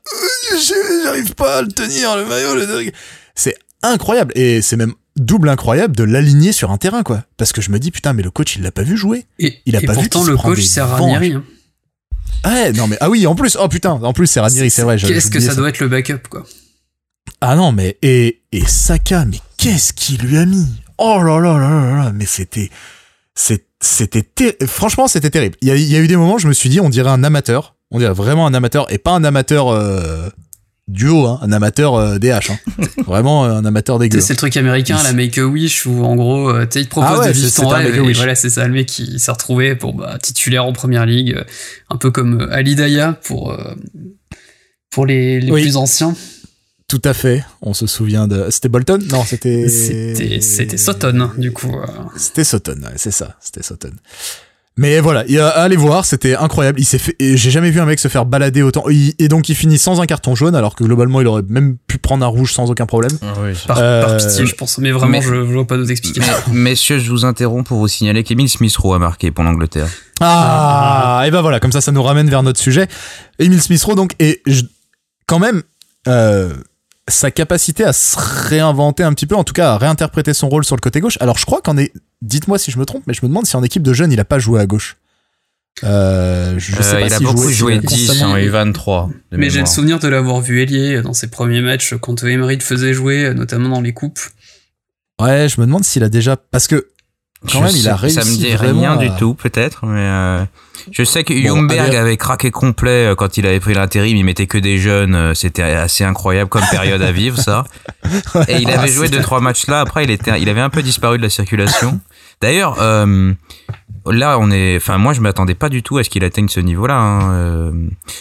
J'arrive 1.04 1.34
pas 1.34 1.58
à 1.58 1.62
le 1.62 1.68
tenir, 1.68 2.16
le 2.16 2.26
maillot. 2.26 2.90
C'est 3.34 3.56
incroyable 3.82 4.32
et 4.36 4.60
c'est 4.60 4.76
même 4.76 4.92
double 5.16 5.48
incroyable 5.48 5.96
de 5.96 6.04
l'aligner 6.04 6.52
sur 6.52 6.70
un 6.70 6.76
terrain 6.76 7.02
quoi. 7.02 7.24
Parce 7.38 7.52
que 7.52 7.62
je 7.62 7.70
me 7.70 7.78
dis 7.78 7.90
putain, 7.90 8.12
mais 8.12 8.22
le 8.22 8.30
coach, 8.30 8.56
il 8.56 8.62
l'a 8.62 8.72
pas 8.72 8.82
vu 8.82 8.96
jouer. 8.96 9.24
Et, 9.38 9.58
il 9.64 9.74
a 9.74 9.80
pas 9.80 9.94
pourtant, 9.94 10.22
vu 10.22 10.32
le 10.32 10.36
coach 10.36 10.62
sert 10.62 10.92
à 10.92 10.96
rien. 10.96 11.42
Ouais, 12.44 12.72
non 12.72 12.86
mais 12.86 12.96
ah 13.00 13.10
oui, 13.10 13.26
en 13.26 13.34
plus, 13.34 13.56
oh 13.60 13.68
putain, 13.68 13.90
en 13.90 14.12
plus 14.12 14.26
c'est 14.26 14.40
Ranieri, 14.40 14.70
c'est 14.70 14.82
vrai. 14.82 14.96
Qu'est-ce 14.96 15.30
que 15.30 15.40
ça, 15.40 15.50
ça, 15.50 15.56
doit 15.56 15.70
être 15.70 15.80
le 15.80 15.88
backup 15.88 16.28
quoi 16.28 16.44
ah 17.40 17.56
non, 17.56 17.72
mais 17.72 17.96
et, 18.02 18.40
et 18.52 18.64
Saka, 18.66 19.24
mais 19.24 19.38
qu'est-ce 19.56 19.92
qu'il 19.92 20.18
lui 20.20 20.36
a 20.36 20.46
mis? 20.46 20.66
Oh 20.98 21.22
là 21.22 21.40
là 21.40 21.58
là 21.58 21.68
là 21.68 21.96
là, 22.04 22.12
mais 22.14 22.26
c'était 22.26 22.70
c'était 23.34 24.56
franchement 24.66 25.08
c'était 25.08 25.30
terrible. 25.30 25.56
Il 25.62 25.68
y, 25.68 25.70
a, 25.70 25.76
il 25.76 25.90
y, 25.90 25.96
a, 25.96 26.00
eu 26.00 26.06
des 26.06 26.16
moments, 26.16 26.36
je 26.36 26.48
me 26.48 26.52
suis 26.52 26.68
dit, 26.68 26.80
on 26.80 26.90
dirait 26.90 27.10
un 27.10 27.24
amateur, 27.24 27.76
on 27.90 27.98
dirait 27.98 28.12
vraiment 28.12 28.46
un 28.46 28.52
amateur 28.52 28.92
et 28.92 28.98
pas 28.98 29.12
un 29.12 29.24
amateur 29.24 29.68
euh, 29.68 30.28
duo, 30.90 31.26
hein, 31.26 31.38
un 31.42 31.52
amateur 31.52 31.94
euh, 31.94 32.18
DH, 32.18 32.50
hein. 32.50 32.58
vraiment 33.06 33.44
euh, 33.44 33.52
un 33.52 33.64
amateur 33.64 33.98
dégueu. 33.98 34.20
C'est 34.20 34.34
le 34.34 34.38
truc 34.38 34.56
américain, 34.56 34.98
la 35.02 35.12
Make 35.12 35.38
a 35.38 35.46
Wish, 35.46 35.86
où 35.86 36.04
en 36.04 36.16
gros, 36.16 36.50
euh, 36.50 36.66
il 36.74 36.84
te 36.84 36.90
propose 36.90 37.20
ah 37.22 37.28
de 37.28 37.32
vivre 37.32 37.54
ton 37.54 37.68
rêve, 37.68 37.94
et 37.94 38.12
voilà, 38.12 38.34
c'est 38.34 38.50
ça, 38.50 38.66
le 38.66 38.74
mec 38.74 38.86
qui 38.86 39.18
s'est 39.18 39.30
retrouvé 39.30 39.76
pour 39.76 39.94
bah, 39.94 40.18
titulaire 40.20 40.64
en 40.64 40.72
première 40.72 41.06
ligue, 41.06 41.42
un 41.88 41.96
peu 41.96 42.10
comme 42.10 42.48
Ali 42.50 42.74
Daya 42.74 43.14
pour 43.24 43.56
pour 44.90 45.06
les, 45.06 45.40
les 45.40 45.52
plus 45.52 45.76
anciens. 45.76 46.14
Tout 46.90 47.02
à 47.04 47.14
fait. 47.14 47.44
On 47.62 47.72
se 47.72 47.86
souvient 47.86 48.26
de. 48.26 48.48
C'était 48.50 48.68
Bolton? 48.68 48.98
Non, 49.10 49.22
c'était. 49.24 49.68
C'était, 49.68 50.40
c'était 50.40 50.76
Sutton, 50.76 51.30
du 51.38 51.52
coup. 51.52 51.72
C'était 52.16 52.42
Sutton, 52.42 52.80
ouais, 52.82 52.94
c'est 52.96 53.12
ça. 53.12 53.36
C'était 53.40 53.62
Sutton. 53.62 53.92
Mais 54.76 54.98
voilà, 54.98 55.24
allez 55.56 55.76
voir, 55.76 56.04
c'était 56.04 56.34
incroyable. 56.34 56.80
Il 56.80 56.84
s'est 56.84 56.98
fait, 56.98 57.14
j'ai 57.20 57.50
jamais 57.50 57.70
vu 57.70 57.80
un 57.80 57.84
mec 57.84 58.00
se 58.00 58.08
faire 58.08 58.24
balader 58.24 58.62
autant. 58.62 58.84
et 58.88 59.28
donc 59.28 59.48
il 59.48 59.54
finit 59.54 59.78
sans 59.78 60.00
un 60.00 60.06
carton 60.06 60.34
jaune, 60.34 60.56
alors 60.56 60.74
que 60.74 60.82
globalement 60.82 61.20
il 61.20 61.26
aurait 61.28 61.42
même 61.48 61.76
pu 61.86 61.98
prendre 61.98 62.24
un 62.24 62.28
rouge 62.28 62.54
sans 62.54 62.70
aucun 62.70 62.86
problème. 62.86 63.12
Ah 63.22 63.34
par, 63.68 63.78
euh, 63.78 64.16
pitié, 64.16 64.46
je 64.46 64.54
pense. 64.56 64.78
Mais 64.78 64.90
vraiment, 64.90 65.20
je, 65.20 65.28
je 65.28 65.52
vois 65.52 65.66
pas 65.66 65.76
d'autres 65.76 65.92
explications. 65.92 66.32
Messieurs, 66.52 66.98
je 66.98 67.10
vous 67.10 67.24
interromps 67.24 67.68
pour 67.68 67.78
vous 67.78 67.88
signaler 67.88 68.24
qu'Emile 68.24 68.48
Smith-Rowe 68.48 68.94
a 68.94 68.98
marqué 68.98 69.30
pour 69.30 69.44
l'Angleterre. 69.44 69.88
Ah, 70.20 71.22
et 71.24 71.30
ben 71.30 71.40
voilà, 71.40 71.60
comme 71.60 71.72
ça, 71.72 71.80
ça 71.80 71.92
nous 71.92 72.02
ramène 72.02 72.30
vers 72.30 72.42
notre 72.42 72.58
sujet. 72.58 72.88
Emile 73.38 73.62
Smith-Rowe, 73.62 73.94
donc, 73.94 74.14
et 74.18 74.42
quand 75.26 75.38
même, 75.38 75.62
euh, 76.08 76.54
sa 77.10 77.30
capacité 77.30 77.84
à 77.84 77.92
se 77.92 78.16
réinventer 78.18 79.02
un 79.02 79.12
petit 79.12 79.26
peu, 79.26 79.36
en 79.36 79.44
tout 79.44 79.52
cas 79.52 79.72
à 79.72 79.78
réinterpréter 79.78 80.34
son 80.34 80.48
rôle 80.48 80.64
sur 80.64 80.76
le 80.76 80.80
côté 80.80 81.00
gauche. 81.00 81.18
Alors 81.20 81.38
je 81.38 81.46
crois 81.46 81.60
qu'en 81.60 81.76
est, 81.76 81.92
dites-moi 82.22 82.58
si 82.58 82.70
je 82.70 82.78
me 82.78 82.86
trompe, 82.86 83.04
mais 83.06 83.14
je 83.14 83.20
me 83.22 83.28
demande 83.28 83.46
si 83.46 83.56
en 83.56 83.62
équipe 83.62 83.82
de 83.82 83.92
jeunes 83.92 84.12
il 84.12 84.20
a 84.20 84.24
pas 84.24 84.38
joué 84.38 84.60
à 84.60 84.66
gauche. 84.66 84.96
Euh, 85.84 86.58
je 86.58 86.82
sais 86.82 86.96
euh, 86.96 87.00
pas 87.00 87.06
il 87.06 87.12
a 87.12 87.20
beaucoup 87.20 87.48
joué 87.48 87.78
10 87.78 88.22
en 88.22 88.36
U23. 88.36 89.10
Mais 89.32 89.50
j'ai 89.50 89.60
le 89.60 89.66
souvenir 89.66 89.98
de 89.98 90.08
l'avoir 90.08 90.40
vu 90.40 90.60
ailier 90.60 91.00
dans 91.02 91.12
ses 91.12 91.28
premiers 91.28 91.62
matchs 91.62 91.94
quand 92.00 92.22
Emery 92.24 92.56
le 92.56 92.62
faisait 92.62 92.92
jouer, 92.92 93.32
notamment 93.34 93.68
dans 93.68 93.80
les 93.80 93.92
coupes. 93.92 94.20
Ouais, 95.20 95.48
je 95.48 95.60
me 95.60 95.66
demande 95.66 95.84
s'il 95.84 96.02
a 96.02 96.08
déjà 96.08 96.36
parce 96.36 96.66
que 96.66 96.88
quand 97.48 97.60
même 97.62 97.74
il 97.74 97.88
a 97.88 97.96
réussi. 97.96 98.16
Ça 98.16 98.24
me 98.24 98.36
dit 98.36 98.54
rien 98.54 98.96
du 98.96 99.10
tout 99.18 99.34
peut-être, 99.34 99.86
mais 99.86 100.00
euh, 100.00 100.44
je 100.90 101.04
sais 101.04 101.24
que 101.24 101.34
Jungberg 101.34 101.94
avait 101.94 102.16
craqué 102.16 102.50
complet 102.50 103.10
euh, 103.10 103.14
quand 103.14 103.36
il 103.36 103.46
avait 103.46 103.60
pris 103.60 103.74
l'intérim, 103.74 104.16
il 104.16 104.24
mettait 104.24 104.46
que 104.46 104.58
des 104.58 104.78
jeunes, 104.78 105.14
euh, 105.14 105.34
c'était 105.34 105.62
assez 105.62 106.04
incroyable 106.04 106.48
comme 106.50 106.64
période 106.70 107.02
à 107.02 107.12
vivre 107.12 107.38
ça. 107.38 107.64
Et 108.48 108.56
il 108.58 108.70
avait 108.70 108.88
joué 108.88 109.08
deux 109.08 109.20
trois 109.20 109.40
matchs 109.40 109.66
là, 109.66 109.80
après 109.80 110.04
il 110.04 110.10
était 110.10 110.40
il 110.40 110.48
avait 110.48 110.60
un 110.60 110.70
peu 110.70 110.82
disparu 110.82 111.18
de 111.18 111.22
la 111.22 111.30
circulation. 111.30 112.00
D'ailleurs 112.40 112.76
euh, 112.80 113.32
là 114.06 114.38
on 114.38 114.50
est 114.50 114.76
enfin 114.76 114.98
moi 114.98 115.12
je 115.12 115.20
m'attendais 115.20 115.54
pas 115.54 115.68
du 115.68 115.82
tout 115.82 115.98
à 115.98 116.04
ce 116.04 116.10
qu'il 116.10 116.24
atteigne 116.24 116.48
ce 116.48 116.60
niveau-là 116.60 116.96
hein. 116.96 117.72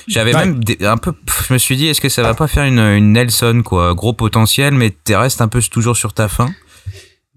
J'avais 0.08 0.34
même 0.34 0.60
un 0.82 0.98
peu 0.98 1.14
je 1.48 1.54
me 1.54 1.58
suis 1.58 1.78
dit 1.78 1.88
est-ce 1.88 2.02
que 2.02 2.10
ça 2.10 2.22
va 2.22 2.34
pas 2.34 2.48
faire 2.48 2.66
une, 2.66 2.80
une 2.80 3.14
Nelson 3.14 3.62
quoi, 3.64 3.94
gros 3.94 4.14
potentiel 4.14 4.74
mais 4.74 4.94
tu 5.06 5.16
restes 5.16 5.42
un 5.42 5.48
peu 5.48 5.62
toujours 5.62 5.96
sur 5.96 6.14
ta 6.14 6.28
fin. 6.28 6.50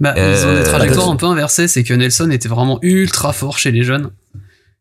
Bah, 0.02 0.14
ils 0.16 0.46
ont 0.46 0.54
des 0.56 0.64
trajectoires 0.64 1.08
un 1.08 1.16
peu 1.16 1.26
inversées, 1.26 1.68
c'est 1.68 1.84
que 1.84 1.94
Nelson 1.94 2.28
était 2.32 2.48
vraiment 2.48 2.80
ultra 2.82 3.32
fort 3.32 3.56
chez 3.56 3.70
les 3.70 3.84
jeunes. 3.84 4.10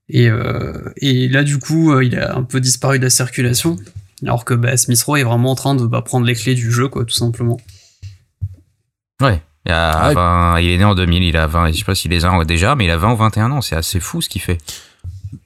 Et, 0.10 0.28
euh, 0.28 0.74
et 0.98 1.30
là, 1.30 1.44
du 1.44 1.60
coup, 1.60 1.92
euh, 1.92 2.04
il 2.04 2.18
a 2.18 2.36
un 2.36 2.42
peu 2.42 2.60
disparu 2.60 2.98
de 2.98 3.04
la 3.04 3.12
circulation. 3.12 3.78
Alors 4.24 4.46
que 4.46 4.56
bah, 4.56 4.76
Smith 4.78 5.02
Rowe 5.04 5.18
est 5.18 5.24
vraiment 5.24 5.52
en 5.52 5.56
train 5.56 5.76
de 5.76 5.86
bah, 5.86 6.02
prendre 6.02 6.26
les 6.26 6.34
clés 6.34 6.56
du 6.56 6.72
jeu, 6.72 6.88
quoi, 6.88 7.06
tout 7.06 7.14
simplement. 7.14 7.62
Ouais. 9.22 9.40
Il, 9.68 9.72
il 9.72 10.72
est 10.72 10.78
né 10.80 10.84
en 10.84 10.96
2000, 10.96 11.22
il 11.22 11.38
a 11.38 11.46
20, 11.46 11.72
je 11.72 11.78
sais 11.78 11.84
pas 11.84 11.94
s'il 11.94 12.10
les 12.10 12.26
a 12.26 12.44
déjà, 12.44 12.74
mais 12.74 12.86
il 12.86 12.92
a 12.92 12.98
20 12.98 13.14
ou 13.14 13.18
21 13.18 13.52
ans, 13.52 13.62
c'est 13.62 13.76
assez 13.76 14.00
fou 14.00 14.24
ce 14.24 14.28
qu'il 14.28 14.42
fait. 14.42 14.58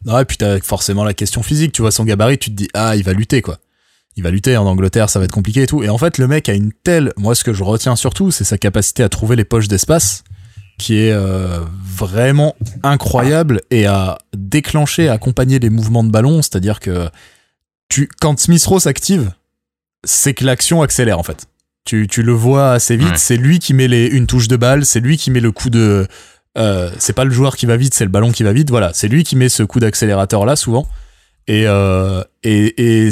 Ouais, 0.05 0.21
et 0.21 0.25
puis 0.25 0.37
t'as 0.37 0.57
forcément 0.61 1.03
la 1.03 1.13
question 1.13 1.43
physique, 1.43 1.73
tu 1.73 1.81
vois 1.81 1.91
son 1.91 2.05
gabarit, 2.05 2.37
tu 2.37 2.49
te 2.49 2.55
dis, 2.55 2.69
ah, 2.73 2.95
il 2.95 3.03
va 3.03 3.11
lutter, 3.11 3.41
quoi. 3.41 3.57
Il 4.17 4.23
va 4.23 4.31
lutter 4.31 4.55
en 4.55 4.65
Angleterre, 4.65 5.09
ça 5.09 5.19
va 5.19 5.25
être 5.25 5.31
compliqué 5.31 5.63
et 5.63 5.67
tout. 5.67 5.83
Et 5.83 5.89
en 5.89 5.97
fait, 5.97 6.17
le 6.17 6.27
mec 6.27 6.47
a 6.47 6.53
une 6.53 6.71
telle, 6.71 7.11
moi, 7.17 7.35
ce 7.35 7.43
que 7.43 7.53
je 7.53 7.63
retiens 7.63 7.95
surtout, 7.95 8.31
c'est 8.31 8.45
sa 8.45 8.57
capacité 8.57 9.03
à 9.03 9.09
trouver 9.09 9.35
les 9.35 9.43
poches 9.43 9.67
d'espace 9.67 10.23
qui 10.77 10.97
est 10.97 11.11
euh, 11.11 11.59
vraiment 11.83 12.55
incroyable 12.83 13.61
et 13.71 13.85
à 13.85 14.17
déclencher, 14.35 15.07
à 15.07 15.13
accompagner 15.13 15.59
les 15.59 15.69
mouvements 15.69 16.03
de 16.03 16.11
ballon. 16.11 16.41
C'est-à-dire 16.41 16.79
que 16.79 17.09
tu, 17.89 18.09
quand 18.19 18.39
Smith 18.39 18.65
Rowe 18.65 18.79
s'active, 18.79 19.31
c'est 20.03 20.33
que 20.33 20.43
l'action 20.43 20.81
accélère 20.81 21.19
en 21.19 21.23
fait. 21.23 21.47
Tu, 21.85 22.07
tu 22.07 22.23
le 22.23 22.33
vois 22.33 22.71
assez 22.71 22.97
vite. 22.97 23.17
C'est 23.17 23.37
lui 23.37 23.59
qui 23.59 23.73
met 23.73 23.87
les, 23.87 24.07
une 24.07 24.27
touche 24.27 24.47
de 24.47 24.57
balle, 24.57 24.85
c'est 24.85 24.99
lui 24.99 25.17
qui 25.17 25.29
met 25.31 25.39
le 25.39 25.51
coup 25.51 25.69
de. 25.69 26.07
Euh, 26.57 26.89
c'est 26.97 27.13
pas 27.13 27.25
le 27.25 27.31
joueur 27.31 27.57
qui 27.57 27.65
va 27.65 27.77
vite, 27.77 27.93
c'est 27.93 28.05
le 28.05 28.09
ballon 28.09 28.31
qui 28.31 28.43
va 28.43 28.53
vite. 28.53 28.69
Voilà, 28.69 28.91
c'est 28.93 29.07
lui 29.07 29.23
qui 29.23 29.35
met 29.35 29.49
ce 29.49 29.61
coup 29.61 29.79
d'accélérateur 29.79 30.45
là 30.45 30.55
souvent. 30.55 30.87
Et, 31.47 31.65
euh, 31.67 32.23
et, 32.43 33.05
et, 33.05 33.09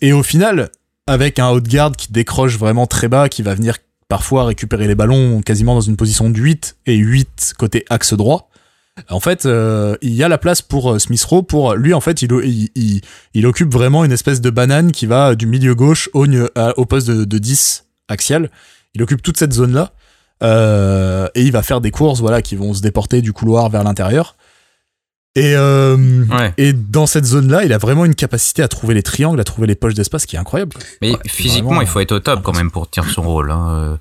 et 0.00 0.12
au 0.12 0.22
final, 0.22 0.70
avec 1.06 1.38
un 1.38 1.58
garde 1.58 1.96
qui 1.96 2.12
décroche 2.12 2.56
vraiment 2.58 2.86
très 2.86 3.08
bas, 3.08 3.28
qui 3.28 3.42
va 3.42 3.54
venir 3.54 3.78
parfois 4.08 4.44
récupérer 4.44 4.86
les 4.86 4.94
ballons 4.94 5.40
quasiment 5.40 5.74
dans 5.74 5.80
une 5.80 5.96
position 5.96 6.30
de 6.30 6.38
8 6.38 6.76
et 6.86 6.94
8 6.94 7.54
côté 7.58 7.84
axe 7.90 8.14
droit. 8.14 8.50
En 9.10 9.18
fait, 9.18 9.44
euh, 9.44 9.96
il 10.02 10.14
y 10.14 10.22
a 10.22 10.28
la 10.28 10.38
place 10.38 10.62
pour 10.62 10.92
euh, 10.92 10.98
Smith 11.00 11.24
Rowe. 11.24 11.42
Pour 11.42 11.74
lui, 11.74 11.94
en 11.94 12.00
fait, 12.00 12.22
il, 12.22 12.30
il, 12.76 13.00
il, 13.34 13.46
occupe 13.46 13.72
vraiment 13.72 14.04
une 14.04 14.12
espèce 14.12 14.40
de 14.40 14.50
banane 14.50 14.92
qui 14.92 15.06
va 15.06 15.34
du 15.34 15.46
milieu 15.46 15.74
gauche 15.74 16.08
au, 16.12 16.26
au 16.76 16.86
poste 16.86 17.08
de, 17.08 17.24
de 17.24 17.38
10 17.38 17.86
axial. 18.06 18.50
Il 18.94 19.02
occupe 19.02 19.20
toute 19.20 19.36
cette 19.36 19.52
zone-là. 19.52 19.92
Et 21.34 21.42
il 21.42 21.50
va 21.50 21.62
faire 21.62 21.80
des 21.80 21.90
courses 21.90 22.20
voilà, 22.20 22.40
qui 22.40 22.54
vont 22.54 22.72
se 22.72 22.82
déporter 22.82 23.20
du 23.20 23.32
couloir 23.32 23.68
vers 23.68 23.82
l'intérieur. 23.82 24.36
Et, 25.36 25.54
euh, 25.56 26.24
et 26.56 26.72
dans 26.72 27.06
cette 27.06 27.24
zone-là, 27.24 27.64
il 27.64 27.72
a 27.72 27.78
vraiment 27.78 28.04
une 28.04 28.14
capacité 28.14 28.62
à 28.62 28.68
trouver 28.68 28.94
les 28.94 29.02
triangles, 29.02 29.40
à 29.40 29.44
trouver 29.44 29.66
les 29.66 29.74
poches 29.74 29.94
d'espace 29.94 30.26
qui 30.26 30.36
est 30.36 30.38
incroyable. 30.38 30.76
Mais 31.02 31.14
physiquement, 31.26 31.80
il 31.80 31.88
faut 31.88 32.00
être 32.00 32.12
au 32.12 32.20
top 32.20 32.42
quand 32.42 32.54
même 32.54 32.70
pour 32.70 32.88
tenir 32.88 33.10
son 33.10 33.22
rôle. 33.22 33.50
Hein. 33.50 33.98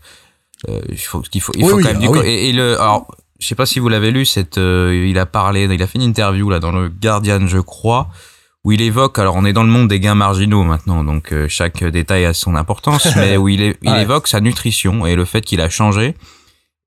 Euh, 0.69 0.79
il 0.89 0.97
faut, 0.97 1.23
il 1.33 1.41
faut, 1.41 1.53
il 1.55 1.65
faut 1.65 1.77
quand 1.77 1.83
même 1.83 1.97
ah 2.01 2.21
du 2.21 2.27
et, 2.27 2.49
et, 2.49 2.53
le, 2.53 2.79
alors, 2.79 3.07
je 3.39 3.47
sais 3.47 3.55
pas 3.55 3.65
si 3.65 3.79
vous 3.79 3.89
l'avez 3.89 4.11
lu, 4.11 4.25
cette, 4.25 4.57
euh, 4.57 5.05
il 5.07 5.19
a 5.19 5.25
parlé, 5.25 5.63
il 5.63 5.83
a 5.83 5.87
fait 5.87 5.97
une 5.97 6.03
interview 6.03 6.49
là 6.49 6.59
dans 6.59 6.71
le 6.71 6.87
Guardian, 6.87 7.45
je 7.47 7.59
crois, 7.59 8.07
où 8.63 8.71
il 8.71 8.81
évoque, 8.81 9.19
alors 9.19 9.35
on 9.35 9.43
est 9.43 9.51
dans 9.51 9.63
le 9.63 9.69
monde 9.69 9.89
des 9.89 9.99
gains 9.99 10.15
marginaux 10.15 10.63
maintenant, 10.63 11.03
donc 11.03 11.33
euh, 11.33 11.47
chaque 11.49 11.83
détail 11.83 12.25
a 12.25 12.33
son 12.33 12.55
importance, 12.55 13.07
mais 13.17 13.35
où 13.35 13.49
il, 13.49 13.61
est, 13.61 13.77
il 13.81 13.93
évoque 13.95 14.27
sa 14.27 14.39
nutrition 14.39 15.05
et 15.05 15.15
le 15.15 15.25
fait 15.25 15.41
qu'il 15.41 15.59
a 15.59 15.69
changé 15.69 16.15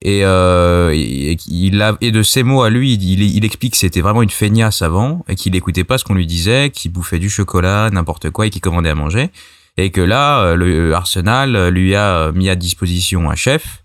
et, 0.03 0.25
euh, 0.25 0.93
il 0.95 1.83
a, 1.83 1.97
et 2.01 2.11
de 2.11 2.23
ses 2.23 2.43
mots 2.43 2.63
à 2.63 2.71
lui, 2.71 2.95
il, 2.95 3.45
explique 3.45 3.73
que 3.73 3.79
c'était 3.79 4.03
vraiment 4.03 4.23
une 4.23 4.31
feignasse 4.31 4.83
avant 4.83 5.25
et 5.29 5.35
qu'il 5.35 5.57
écoutait 5.57 5.85
pas 5.85 5.99
ce 5.99 6.05
qu'on 6.05 6.15
lui 6.15 6.27
disait, 6.27 6.71
qu'il 6.71 6.93
bouffait 6.93 7.19
du 7.19 7.31
chocolat, 7.31 7.89
n'importe 7.91 8.31
quoi 8.31 8.47
et 8.47 8.51
qu'il 8.51 8.61
commandait 8.61 8.91
à 8.91 8.95
manger. 8.95 9.31
Et 9.79 9.91
que 9.91 10.01
là, 10.01 10.41
euh, 10.41 10.57
le 10.57 10.95
Arsenal 10.95 11.69
lui 11.69 11.95
a 11.95 12.31
mis 12.33 12.49
à 12.49 12.57
disposition 12.57 13.31
un 13.31 13.35
chef 13.35 13.83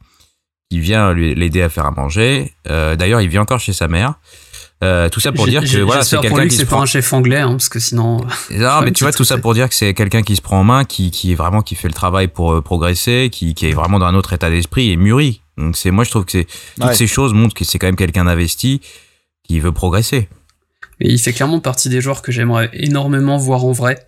qui 0.69 0.79
vient 0.79 1.13
l'aider 1.13 1.61
à 1.61 1.67
faire 1.69 1.85
à 1.85 1.91
manger. 1.91 2.53
Euh, 2.69 2.95
D'ailleurs, 2.95 3.19
il 3.19 3.27
vit 3.27 3.39
encore 3.39 3.59
chez 3.59 3.73
sa 3.73 3.89
mère. 3.89 4.13
Euh, 4.83 5.09
tout 5.09 5.19
ça 5.19 5.31
pour 5.31 5.45
dire 5.47 5.63
que 5.63 5.77
voilà, 5.81 6.03
c'est 6.03 6.19
quelqu'un 6.19 6.47
qui 6.47 6.55
c'est 6.55 6.65
pas 6.65 6.77
un 6.77 6.85
chef 6.85 7.13
anglais, 7.13 7.39
hein, 7.39 7.51
parce 7.51 7.69
que 7.69 7.79
sinon. 7.79 8.21
Non, 8.49 8.81
mais 8.83 8.91
tu 8.91 9.03
vois 9.03 9.13
tout 9.13 9.23
ça 9.23 9.37
pour 9.37 9.53
dire 9.53 9.69
que 9.69 9.75
c'est 9.75 9.93
quelqu'un 9.93 10.23
qui 10.23 10.35
se 10.35 10.41
prend 10.41 10.59
en 10.59 10.63
main, 10.63 10.85
qui, 10.85 11.11
qui 11.11 11.31
est 11.31 11.35
vraiment 11.35 11.61
qui 11.61 11.75
fait 11.75 11.87
le 11.87 11.93
travail 11.93 12.27
pour 12.27 12.53
euh, 12.53 12.61
progresser, 12.61 13.29
qui, 13.31 13.53
qui 13.53 13.67
est 13.67 13.73
vraiment 13.73 13.99
dans 13.99 14.07
un 14.07 14.15
autre 14.15 14.33
état 14.33 14.49
d'esprit 14.49 14.91
et 14.91 14.97
mûri. 14.97 15.41
Donc 15.57 15.77
c'est 15.77 15.91
moi 15.91 16.03
je 16.03 16.09
trouve 16.09 16.25
que 16.25 16.31
c'est 16.31 16.47
toutes 16.79 16.93
ces 16.95 17.07
choses 17.07 17.33
montrent 17.33 17.53
que 17.53 17.63
c'est 17.63 17.77
quand 17.77 17.87
même 17.87 17.95
quelqu'un 17.95 18.25
d'investi 18.25 18.81
qui 19.43 19.59
veut 19.59 19.71
progresser. 19.71 20.29
Et 20.99 21.11
il 21.11 21.19
fait 21.19 21.33
clairement 21.33 21.59
partie 21.59 21.89
des 21.89 22.01
joueurs 22.01 22.21
que 22.21 22.31
j'aimerais 22.31 22.69
énormément 22.73 23.37
voir 23.37 23.65
en 23.65 23.71
vrai 23.71 24.05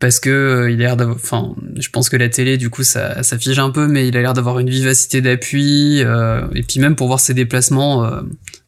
parce 0.00 0.20
que 0.20 0.30
euh, 0.30 0.70
il 0.70 0.80
a 0.82 0.86
l'air 0.86 0.96
d'avoir 0.96 1.16
enfin 1.16 1.54
je 1.76 1.88
pense 1.88 2.08
que 2.08 2.16
la 2.16 2.28
télé 2.28 2.58
du 2.58 2.68
coup 2.68 2.82
ça, 2.82 3.22
ça 3.22 3.38
fige 3.38 3.58
un 3.58 3.70
peu 3.70 3.86
mais 3.86 4.08
il 4.08 4.16
a 4.16 4.22
l'air 4.22 4.34
d'avoir 4.34 4.58
une 4.58 4.68
vivacité 4.68 5.22
d'appui 5.22 6.02
euh, 6.02 6.46
et 6.54 6.62
puis 6.62 6.80
même 6.80 6.96
pour 6.96 7.06
voir 7.06 7.20
ses 7.20 7.32
déplacements 7.32 8.04
euh, 8.04 8.20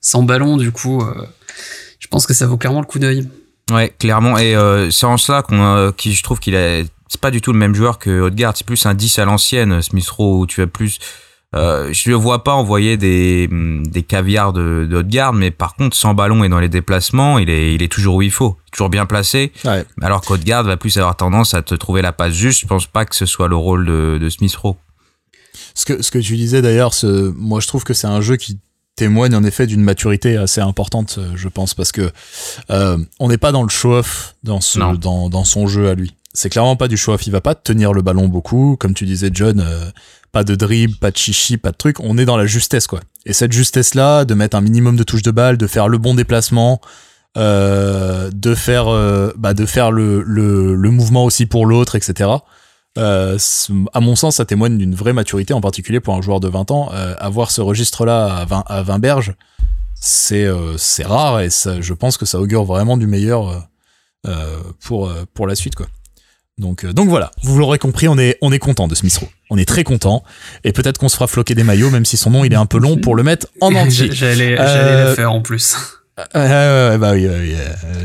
sans 0.06 0.22
ballon 0.22 0.56
du 0.56 0.70
coup 0.72 1.02
je 1.98 2.06
pense 2.08 2.26
que 2.26 2.34
ça 2.34 2.46
vaut 2.46 2.56
clairement 2.56 2.80
le 2.80 2.86
coup 2.86 2.98
d'œil 2.98 3.28
ouais 3.72 3.92
clairement 3.98 4.38
et 4.38 4.54
c'est 4.90 5.06
en 5.06 5.16
cela 5.16 5.42
qu'on 5.42 5.92
qui 5.96 6.12
je 6.14 6.22
trouve 6.22 6.38
qu'il 6.38 6.54
est 6.54 6.86
c'est 7.08 7.20
pas 7.20 7.30
du 7.30 7.40
tout 7.40 7.52
le 7.52 7.58
même 7.58 7.74
joueur 7.74 7.98
que 7.98 8.20
Odegaard 8.20 8.56
c'est 8.56 8.66
plus 8.66 8.86
un 8.86 8.94
10 8.94 9.18
à 9.18 9.24
l'ancienne 9.24 9.82
Smith 9.82 10.08
Rowe 10.08 10.40
où 10.40 10.46
tu 10.46 10.62
as 10.62 10.66
plus 10.66 10.98
euh, 11.54 11.92
je 11.92 12.10
ne 12.10 12.14
vois 12.14 12.44
pas 12.44 12.52
envoyer 12.52 12.96
des, 12.96 13.48
des 13.50 14.02
caviars 14.02 14.52
de, 14.52 14.86
de 14.88 14.96
haute 14.96 15.08
garde, 15.08 15.36
mais 15.36 15.50
par 15.50 15.74
contre, 15.74 15.96
sans 15.96 16.12
ballon 16.12 16.44
et 16.44 16.48
dans 16.48 16.58
les 16.58 16.68
déplacements, 16.68 17.38
il 17.38 17.48
est, 17.48 17.74
il 17.74 17.82
est 17.82 17.90
toujours 17.90 18.16
où 18.16 18.22
il 18.22 18.30
faut, 18.30 18.56
toujours 18.72 18.90
bien 18.90 19.06
placé. 19.06 19.52
Ouais. 19.64 19.84
Alors 20.02 20.20
qu'haute 20.20 20.44
garde 20.44 20.66
va 20.66 20.76
plus 20.76 20.96
avoir 20.98 21.16
tendance 21.16 21.54
à 21.54 21.62
te 21.62 21.74
trouver 21.74 22.02
la 22.02 22.12
passe 22.12 22.34
juste. 22.34 22.60
Je 22.60 22.66
pense 22.66 22.86
pas 22.86 23.04
que 23.04 23.14
ce 23.14 23.26
soit 23.26 23.48
le 23.48 23.56
rôle 23.56 23.86
de, 23.86 24.18
de 24.20 24.28
Smith 24.28 24.54
Rowe. 24.56 24.76
Ce 25.74 25.86
que, 25.86 26.02
ce 26.02 26.10
que 26.10 26.18
tu 26.18 26.36
disais 26.36 26.60
d'ailleurs, 26.62 26.92
moi 27.36 27.60
je 27.60 27.66
trouve 27.68 27.84
que 27.84 27.94
c'est 27.94 28.06
un 28.06 28.20
jeu 28.20 28.36
qui 28.36 28.58
témoigne 28.96 29.34
en 29.34 29.44
effet 29.44 29.66
d'une 29.66 29.82
maturité 29.82 30.36
assez 30.36 30.60
importante, 30.60 31.20
je 31.34 31.48
pense, 31.48 31.74
parce 31.74 31.92
que 31.92 32.10
euh, 32.70 32.98
on 33.20 33.28
n'est 33.28 33.38
pas 33.38 33.52
dans 33.52 33.62
le 33.62 33.68
show-off 33.68 34.34
dans, 34.42 34.60
dans, 34.98 35.28
dans 35.28 35.44
son 35.44 35.66
jeu 35.66 35.88
à 35.88 35.94
lui. 35.94 36.14
C'est 36.36 36.50
clairement 36.50 36.76
pas 36.76 36.88
du 36.88 36.96
show-off. 36.96 37.26
Il 37.26 37.30
va 37.30 37.40
pas 37.40 37.54
tenir 37.54 37.94
le 37.94 38.02
ballon 38.02 38.28
beaucoup, 38.28 38.76
comme 38.78 38.92
tu 38.92 39.06
disais, 39.06 39.30
John. 39.32 39.60
Euh, 39.60 39.90
pas 40.32 40.44
de 40.44 40.54
dribble, 40.54 40.96
pas 40.96 41.10
de 41.10 41.16
chichi, 41.16 41.56
pas 41.56 41.70
de 41.70 41.76
truc. 41.76 41.98
On 42.00 42.18
est 42.18 42.26
dans 42.26 42.36
la 42.36 42.44
justesse, 42.44 42.86
quoi. 42.86 43.00
Et 43.24 43.32
cette 43.32 43.52
justesse-là, 43.52 44.26
de 44.26 44.34
mettre 44.34 44.54
un 44.54 44.60
minimum 44.60 44.96
de 44.96 45.02
touches 45.02 45.22
de 45.22 45.30
balle, 45.30 45.56
de 45.56 45.66
faire 45.66 45.88
le 45.88 45.96
bon 45.96 46.14
déplacement, 46.14 46.82
euh, 47.38 48.30
de 48.34 48.54
faire, 48.54 48.88
euh, 48.88 49.32
bah, 49.38 49.54
de 49.54 49.64
faire 49.64 49.90
le, 49.90 50.22
le, 50.22 50.74
le, 50.74 50.90
mouvement 50.90 51.24
aussi 51.24 51.46
pour 51.46 51.64
l'autre, 51.64 51.96
etc. 51.96 52.28
Euh, 52.96 53.38
à 53.92 54.00
mon 54.00 54.16
sens, 54.16 54.36
ça 54.36 54.44
témoigne 54.44 54.78
d'une 54.78 54.94
vraie 54.94 55.12
maturité, 55.12 55.54
en 55.54 55.60
particulier 55.60 56.00
pour 56.00 56.14
un 56.14 56.22
joueur 56.22 56.40
de 56.40 56.48
20 56.48 56.70
ans. 56.70 56.90
Euh, 56.92 57.14
avoir 57.18 57.50
ce 57.50 57.60
registre-là 57.60 58.36
à 58.36 58.44
20, 58.44 58.64
à 58.66 58.82
20 58.82 58.98
berges, 58.98 59.34
c'est 59.94 60.44
euh, 60.44 60.76
c'est 60.76 61.04
rare 61.04 61.40
et 61.40 61.50
ça, 61.50 61.80
je 61.80 61.94
pense 61.94 62.16
que 62.16 62.26
ça 62.26 62.38
augure 62.40 62.64
vraiment 62.64 62.96
du 62.96 63.06
meilleur 63.06 63.68
pour 64.80 65.12
pour 65.34 65.46
la 65.46 65.54
suite, 65.54 65.76
quoi. 65.76 65.86
Donc, 66.58 66.86
donc 66.86 67.10
voilà, 67.10 67.30
vous 67.42 67.58
l'aurez 67.58 67.78
compris, 67.78 68.08
on 68.08 68.18
est, 68.18 68.38
on 68.40 68.50
est 68.50 68.58
content 68.58 68.88
de 68.88 68.94
Smith 68.94 69.14
Rowe. 69.18 69.28
On 69.50 69.58
est 69.58 69.66
très 69.66 69.84
content. 69.84 70.24
Et 70.64 70.72
peut-être 70.72 70.96
qu'on 70.96 71.10
se 71.10 71.14
fera 71.14 71.26
floquer 71.26 71.54
des 71.54 71.64
maillots, 71.64 71.90
même 71.90 72.06
si 72.06 72.16
son 72.16 72.30
nom 72.30 72.44
il 72.44 72.52
est 72.52 72.56
un 72.56 72.64
peu 72.64 72.78
long 72.78 72.96
pour 72.96 73.14
le 73.14 73.22
mettre 73.22 73.46
en 73.60 73.74
entier. 73.74 74.08
J'allais 74.10 74.56
euh... 74.58 75.10
le 75.10 75.14
faire 75.14 75.32
en 75.32 75.42
plus. 75.42 75.76
Euh, 76.34 76.96
bah 76.96 77.12
oui, 77.12 77.28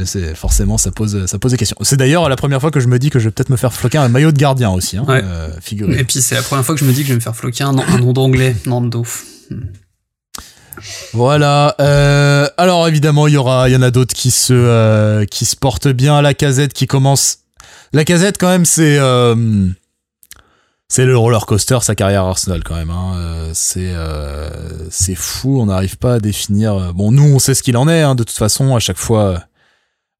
c'est 0.06 0.36
forcément 0.36 0.78
ça 0.78 0.92
pose 0.92 1.26
ça 1.28 1.40
pose 1.40 1.52
des 1.52 1.58
questions. 1.58 1.78
C'est 1.82 1.96
d'ailleurs 1.96 2.28
la 2.28 2.36
première 2.36 2.60
fois 2.60 2.70
que 2.70 2.82
je 2.82 2.88
me 2.88 3.00
dis 3.00 3.10
que 3.10 3.20
je 3.20 3.26
vais 3.26 3.32
peut-être 3.32 3.50
me 3.50 3.56
faire 3.56 3.74
floquer 3.74 4.00
un 4.00 4.10
maillot 4.10 4.32
de 4.32 4.38
gardien 4.38 4.70
aussi, 4.70 4.98
hein, 4.98 5.06
euh, 5.10 5.50
Et 5.98 6.04
puis 6.04 6.22
c'est 6.22 6.36
la 6.36 6.42
première 6.42 6.66
fois 6.66 6.76
que 6.76 6.82
je 6.82 6.86
me 6.86 6.92
dis 6.92 7.02
que 7.02 7.08
je 7.08 7.14
vais 7.14 7.18
me 7.20 7.22
faire 7.22 7.36
floquer 7.36 7.64
un, 7.64 7.72
nom 7.72 8.12
d'anglais, 8.12 8.56
Nando. 8.66 9.06
Voilà. 11.14 11.76
Euh, 11.80 12.48
alors 12.58 12.88
évidemment, 12.88 13.28
il 13.28 13.36
y 13.36 13.38
aura, 13.38 13.70
il 13.70 13.74
y 13.74 13.76
en 13.76 13.82
a 13.82 13.92
d'autres 13.92 14.14
qui 14.14 14.32
se 14.32 14.54
euh, 14.54 15.26
qui 15.26 15.46
se 15.46 15.56
portent 15.56 15.88
bien. 15.88 16.22
La 16.22 16.34
casette 16.34 16.74
qui 16.74 16.88
commence 16.88 17.40
la 17.94 18.06
casette, 18.06 18.38
quand 18.38 18.48
même, 18.48 18.66
c'est 18.66 18.98
euh, 18.98 19.68
c'est 20.92 21.06
le 21.06 21.16
roller 21.16 21.46
coaster 21.46 21.78
sa 21.84 21.96
carrière 21.96 22.26
Arsenal 22.26 22.66
quand 22.66 22.76
même. 22.76 22.90
Hein. 22.90 23.14
Euh, 23.16 23.52
c'est 23.54 23.94
euh, 23.94 24.50
c'est 24.90 25.16
fou. 25.16 25.62
On 25.62 25.68
n'arrive 25.68 25.98
pas 25.98 26.16
à 26.16 26.20
définir. 26.20 26.94
Bon, 26.94 27.14
nous, 27.14 27.24
on 27.24 27.40
sait 27.40 27.54
ce 27.54 27.64
qu'il 27.64 27.78
en 27.78 27.88
est. 27.88 28.02
Hein, 28.02 28.14
de 28.14 28.24
toute 28.24 28.36
façon, 28.36 28.76
à 28.76 28.80
chaque 28.80 28.98
fois, 28.98 29.46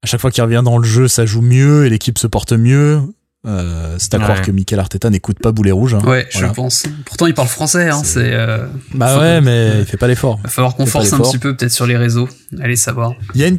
à 0.02 0.06
chaque 0.06 0.22
fois 0.22 0.30
qu'il 0.30 0.42
revient 0.42 0.62
dans 0.64 0.78
le 0.78 0.84
jeu, 0.84 1.08
ça 1.08 1.26
joue 1.26 1.42
mieux 1.42 1.84
et 1.84 1.90
l'équipe 1.90 2.16
se 2.16 2.26
porte 2.26 2.54
mieux. 2.54 3.02
Euh, 3.44 3.96
c'est 3.98 4.14
à 4.14 4.18
croire 4.20 4.40
que 4.40 4.52
Michael 4.52 4.78
Arteta 4.78 5.10
n'écoute 5.10 5.38
pas 5.40 5.50
Boulet 5.50 5.72
Rouge. 5.72 5.94
Hein. 5.94 6.02
Ouais, 6.06 6.28
je 6.30 6.46
pense. 6.46 6.84
Pourtant, 7.04 7.26
il 7.26 7.34
parle 7.34 7.48
français. 7.48 7.88
Hein, 7.88 8.02
c'est. 8.04 8.32
Euh, 8.32 8.68
bah 8.94 9.18
ouais, 9.18 9.40
mais 9.40 9.80
il 9.80 9.84
fait 9.84 9.96
pas 9.96 10.06
l'effort. 10.06 10.38
Il 10.40 10.44
va 10.44 10.48
falloir 10.48 10.76
qu'on 10.76 10.86
force 10.86 11.12
un 11.12 11.18
petit 11.18 11.38
peu, 11.38 11.56
peut-être 11.56 11.72
sur 11.72 11.86
les 11.86 11.96
réseaux. 11.96 12.28
Allez 12.60 12.76
savoir. 12.76 13.14
Il 13.34 13.40
y 13.40 13.44
a 13.44 13.48
une 13.48 13.58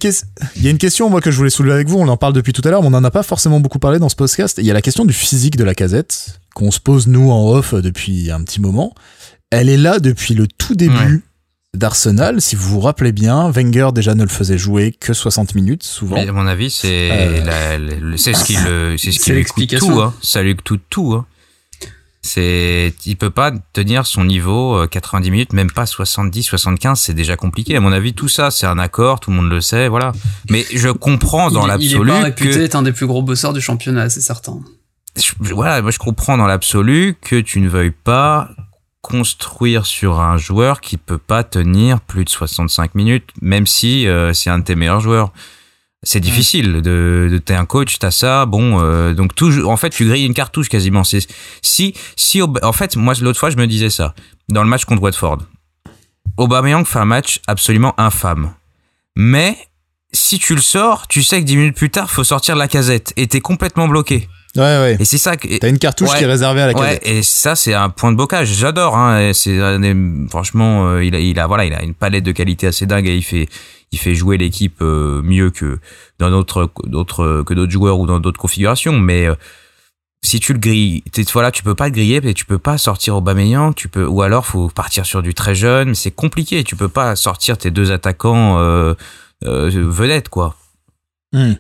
il 0.56 0.64
y 0.64 0.68
a 0.68 0.72
une 0.72 0.78
question, 0.78 1.10
moi, 1.10 1.20
que 1.20 1.32
je 1.32 1.38
voulais 1.38 1.50
soulever 1.50 1.74
avec 1.74 1.90
vous. 1.90 2.00
On 2.00 2.08
en 2.08 2.18
parle 2.18 2.34
depuis 2.34 2.54
tout 2.54 2.62
à 2.66 2.72
l'heure, 2.72 2.82
mais 2.82 2.88
on 2.90 2.94
en 2.94 3.04
a 3.04 3.12
pas 3.12 3.24
forcément 3.24 3.60
beaucoup 3.60 3.80
parlé 3.80 4.00
dans 4.00 4.10
ce 4.10 4.16
podcast. 4.16 4.58
Il 4.58 4.66
y 4.66 4.72
a 4.72 4.74
la 4.74 4.82
question 4.82 5.04
du 5.04 5.14
physique 5.14 5.58
de 5.58 5.64
la 5.66 5.76
casette 5.76 6.40
qu'on 6.56 6.72
se 6.72 6.80
pose 6.80 7.08
nous 7.08 7.32
en 7.32 7.50
off 7.50 7.74
depuis 7.74 8.32
un 8.32 8.42
petit 8.44 8.62
moment. 8.62 8.94
Elle 9.50 9.70
est 9.70 9.78
là 9.78 10.00
depuis 10.00 10.34
le 10.34 10.48
tout 10.48 10.76
début 10.76 11.24
d'Arsenal, 11.74 12.40
si 12.40 12.56
vous 12.56 12.70
vous 12.70 12.80
rappelez 12.80 13.12
bien, 13.12 13.50
Wenger 13.50 13.90
déjà 13.94 14.14
ne 14.14 14.24
le 14.24 14.30
faisait 14.30 14.58
jouer 14.58 14.92
que 14.92 15.14
60 15.14 15.56
minutes 15.56 15.84
souvent. 15.84 16.18
à 16.18 16.32
mon 16.32 16.46
avis, 16.46 16.70
c'est 16.70 17.10
euh... 17.12 18.16
c'est 18.18 18.34
ce 18.34 18.44
qui 18.44 18.56
le 18.56 18.96
c'est 18.98 19.12
ce 19.12 19.20
qui 19.20 19.32
lui 19.32 19.44
coûte 19.44 19.78
tout 19.80 20.02
hein. 20.02 20.14
Ça 20.22 20.44
lui 20.44 20.56
coûte 20.56 20.82
tout 20.90 21.14
hein. 21.14 21.26
C'est 22.22 22.94
il 23.06 23.18
peut 23.18 23.32
pas 23.32 23.52
tenir 23.74 24.06
son 24.06 24.24
niveau 24.24 24.88
90 24.88 25.28
euh, 25.28 25.32
minutes, 25.32 25.54
même 25.54 25.72
pas 25.72 25.86
70 25.86 26.44
75, 26.44 26.98
c'est 26.98 27.14
déjà 27.14 27.36
compliqué. 27.36 27.76
À 27.76 27.82
mon 27.82 27.92
avis, 27.92 28.14
tout 28.14 28.30
ça, 28.30 28.50
c'est 28.50 28.66
un 28.66 28.80
accord, 28.80 29.20
tout 29.20 29.30
le 29.30 29.36
monde 29.36 29.50
le 29.50 29.60
sait, 29.60 29.90
voilà. 29.90 30.14
Mais 30.50 30.66
je 30.74 30.88
comprends 30.90 31.52
dans 31.52 31.66
l'absolu 31.66 32.10
il 32.10 32.16
est 32.16 32.20
pas 32.20 32.24
réputé 32.24 32.64
être 32.64 32.76
un 32.76 32.84
des 32.84 32.94
plus 32.94 33.08
gros 33.08 33.24
bosseurs 33.24 33.52
du 33.52 33.60
championnat, 33.60 34.10
c'est 34.10 34.22
certain. 34.22 34.60
voilà, 35.42 35.82
moi 35.82 35.92
je 35.92 36.00
comprends 36.00 36.38
dans 36.38 36.48
l'absolu 36.48 37.18
que 37.20 37.42
tu 37.42 37.60
ne 37.60 37.68
veuilles 37.68 37.92
pas 37.92 38.52
construire 39.04 39.86
sur 39.86 40.22
un 40.22 40.38
joueur 40.38 40.82
qui 40.82 40.98
peut 40.98 41.20
pas 41.20 41.44
tenir 41.44 42.00
plus 42.00 42.24
de 42.24 42.30
65 42.30 42.96
minutes, 42.96 43.30
même 43.42 43.68
si 43.68 44.08
euh, 44.08 44.34
c'est 44.34 44.50
un 44.50 44.60
de 44.60 44.64
tes 44.64 44.76
meilleurs 44.76 45.02
joueurs. 45.02 45.32
C'est 46.04 46.22
difficile 46.22 46.82
de, 46.82 47.30
de 47.32 47.38
t'es 47.38 47.54
un 47.54 47.66
coach, 47.66 48.00
t'as 48.00 48.12
ça, 48.12 48.46
bon, 48.46 48.80
euh, 48.82 49.14
donc 49.14 49.36
tout, 49.36 49.52
en 49.66 49.78
fait, 49.78 49.90
tu 49.90 50.06
grilles 50.06 50.26
une 50.26 50.34
cartouche 50.34 50.70
quasiment. 50.70 51.04
C'est 51.04 51.20
si, 51.62 51.94
si, 52.16 52.42
en 52.42 52.74
fait, 52.74 52.96
moi 52.96 53.14
l'autre 53.22 53.40
fois, 53.40 53.50
je 53.50 53.58
me 53.58 53.68
disais 53.68 53.90
ça 53.90 54.16
dans 54.50 54.64
le 54.64 54.70
match 54.70 54.86
contre 54.86 55.04
Watford. 55.04 55.40
Aubameyang 56.38 56.86
fait 56.86 57.00
un 57.00 57.06
match 57.06 57.42
absolument 57.48 57.94
infâme, 58.00 58.54
mais 59.16 59.58
si 60.14 60.40
tu 60.40 60.56
le 60.56 60.62
sors, 60.62 61.08
tu 61.08 61.24
sais 61.24 61.42
que 61.42 61.46
10 61.46 61.58
minutes 61.58 61.76
plus 61.76 61.90
tard, 61.90 62.10
faut 62.10 62.24
sortir 62.24 62.56
la 62.56 62.68
casette 62.68 63.14
et 63.18 63.28
t'es 63.28 63.42
complètement 63.42 63.88
bloqué. 63.88 64.30
Ouais, 64.56 64.62
ouais. 64.62 64.98
Et 65.00 65.06
c'est 65.06 65.18
ça 65.18 65.36
que. 65.36 65.48
T'as 65.58 65.70
une 65.70 65.80
cartouche 65.80 66.14
qui 66.16 66.24
est 66.24 66.28
réservée 66.28 66.62
à 66.62 66.68
la 66.68 66.74
casette. 66.74 67.04
Ouais, 67.04 67.18
et 67.18 67.24
ça, 67.24 67.56
c'est 67.56 67.74
un 67.74 67.90
point 67.90 68.12
de 68.12 68.18
bocage. 68.18 68.50
J'adore, 68.50 68.96
hein. 68.96 69.32
C'est, 69.34 69.60
franchement, 70.30 70.88
euh, 70.88 71.04
il 71.04 71.16
a, 71.16 71.20
il 71.20 71.40
a, 71.40 71.48
voilà, 71.48 71.66
il 71.66 71.74
a 71.74 71.82
une 71.84 71.96
palette 71.96 72.24
de 72.24 72.32
qualité 72.32 72.68
assez 72.68 72.86
dingue 72.86 73.08
et 73.08 73.16
il 73.16 73.24
fait, 73.24 73.48
il 73.92 73.98
fait 73.98 74.14
jouer 74.14 74.38
l'équipe 74.38 74.78
euh, 74.82 75.22
mieux 75.24 75.50
que 75.50 75.80
dans 76.20 76.30
d'autres, 76.30 76.70
d'autres, 76.84 77.44
que 77.44 77.54
d'autres 77.56 77.72
joueurs 77.72 77.98
ou 78.00 78.06
dans 78.06 78.20
d'autres 78.20 78.40
configurations. 78.40 79.00
Mais, 79.00 79.26
euh, 79.26 79.36
si 80.22 80.40
tu 80.40 80.54
le 80.54 80.60
grilles, 80.60 81.04
voilà, 81.34 81.52
tu 81.52 81.64
peux 81.64 81.76
pas 81.76 81.86
le 81.86 81.92
griller, 81.92 82.22
mais 82.22 82.34
tu 82.34 82.46
peux 82.46 82.60
pas 82.60 82.78
sortir 82.78 83.18
Aubameyang, 83.18 83.74
tu 83.74 83.90
peux, 83.90 84.06
ou 84.06 84.22
alors 84.22 84.46
faut 84.46 84.70
partir 84.70 85.06
sur 85.06 85.22
du 85.22 85.34
très 85.34 85.54
jeune, 85.54 85.90
mais 85.90 85.96
c'est 85.96 86.12
compliqué. 86.12 86.64
Tu 86.64 86.76
peux 86.76 86.88
pas 86.88 87.16
sortir 87.16 87.58
tes 87.58 87.72
deux 87.72 87.92
attaquants 87.92 88.58
euh, 88.60 88.94
vedettes, 89.44 90.30
quoi. 90.30 90.56
Hmm. 91.34 91.54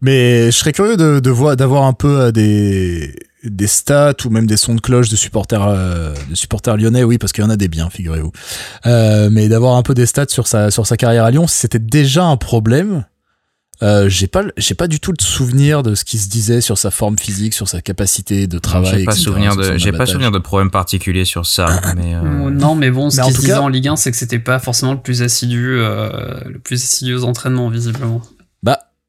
Mais 0.00 0.46
je 0.46 0.56
serais 0.56 0.72
curieux 0.72 0.96
de, 0.96 1.20
de 1.20 1.30
voir, 1.30 1.56
d'avoir 1.56 1.84
un 1.84 1.92
peu 1.92 2.20
euh, 2.20 2.32
des, 2.32 3.14
des 3.44 3.66
stats 3.66 4.14
ou 4.24 4.30
même 4.30 4.46
des 4.46 4.56
sons 4.56 4.74
de 4.74 4.80
cloche 4.80 5.08
de 5.08 5.16
supporters, 5.16 5.66
euh, 5.66 6.14
de 6.30 6.34
supporters 6.34 6.76
lyonnais, 6.76 7.02
oui, 7.04 7.18
parce 7.18 7.32
qu'il 7.32 7.42
y 7.42 7.46
en 7.46 7.50
a 7.50 7.56
des 7.56 7.68
biens, 7.68 7.90
figurez-vous. 7.90 8.32
Euh, 8.86 9.28
mais 9.30 9.48
d'avoir 9.48 9.76
un 9.76 9.82
peu 9.82 9.94
des 9.94 10.06
stats 10.06 10.26
sur 10.28 10.46
sa, 10.46 10.70
sur 10.70 10.86
sa 10.86 10.96
carrière 10.96 11.24
à 11.24 11.30
Lyon, 11.30 11.46
c'était 11.46 11.78
déjà 11.78 12.24
un 12.24 12.36
problème. 12.36 13.04
Euh, 13.82 14.08
j'ai 14.08 14.28
pas, 14.28 14.44
j'ai 14.56 14.76
pas 14.76 14.86
du 14.86 15.00
tout 15.00 15.10
le 15.10 15.24
souvenir 15.24 15.82
de 15.82 15.96
ce 15.96 16.04
qui 16.04 16.18
se 16.18 16.28
disait 16.28 16.60
sur 16.60 16.78
sa 16.78 16.92
forme 16.92 17.18
physique, 17.18 17.52
sur 17.52 17.66
sa 17.66 17.80
capacité 17.80 18.46
de 18.46 18.58
travail. 18.60 19.00
J'ai 19.00 19.04
pas 19.04 19.12
souvenir 19.16 19.56
de, 19.56 19.76
j'ai 19.76 19.90
pas 19.90 20.06
souvenir 20.06 20.30
de 20.30 20.38
problème 20.38 20.70
particulier 20.70 21.24
sur 21.24 21.46
ça. 21.46 21.80
mais 21.96 22.14
euh, 22.14 22.50
Non, 22.50 22.76
mais 22.76 22.92
bon, 22.92 23.10
ce 23.10 23.20
qui 23.22 23.32
se 23.32 23.40
disait 23.40 23.54
en 23.54 23.68
Ligue 23.68 23.88
1, 23.88 23.96
c'est 23.96 24.12
que 24.12 24.16
c'était 24.16 24.38
pas 24.38 24.60
forcément 24.60 24.92
le 24.92 25.00
plus 25.00 25.22
assidu, 25.22 25.78
le 25.78 26.58
plus 26.62 26.80
assidu 26.80 27.14
aux 27.14 27.24
entraînements, 27.24 27.70
visiblement. 27.70 28.22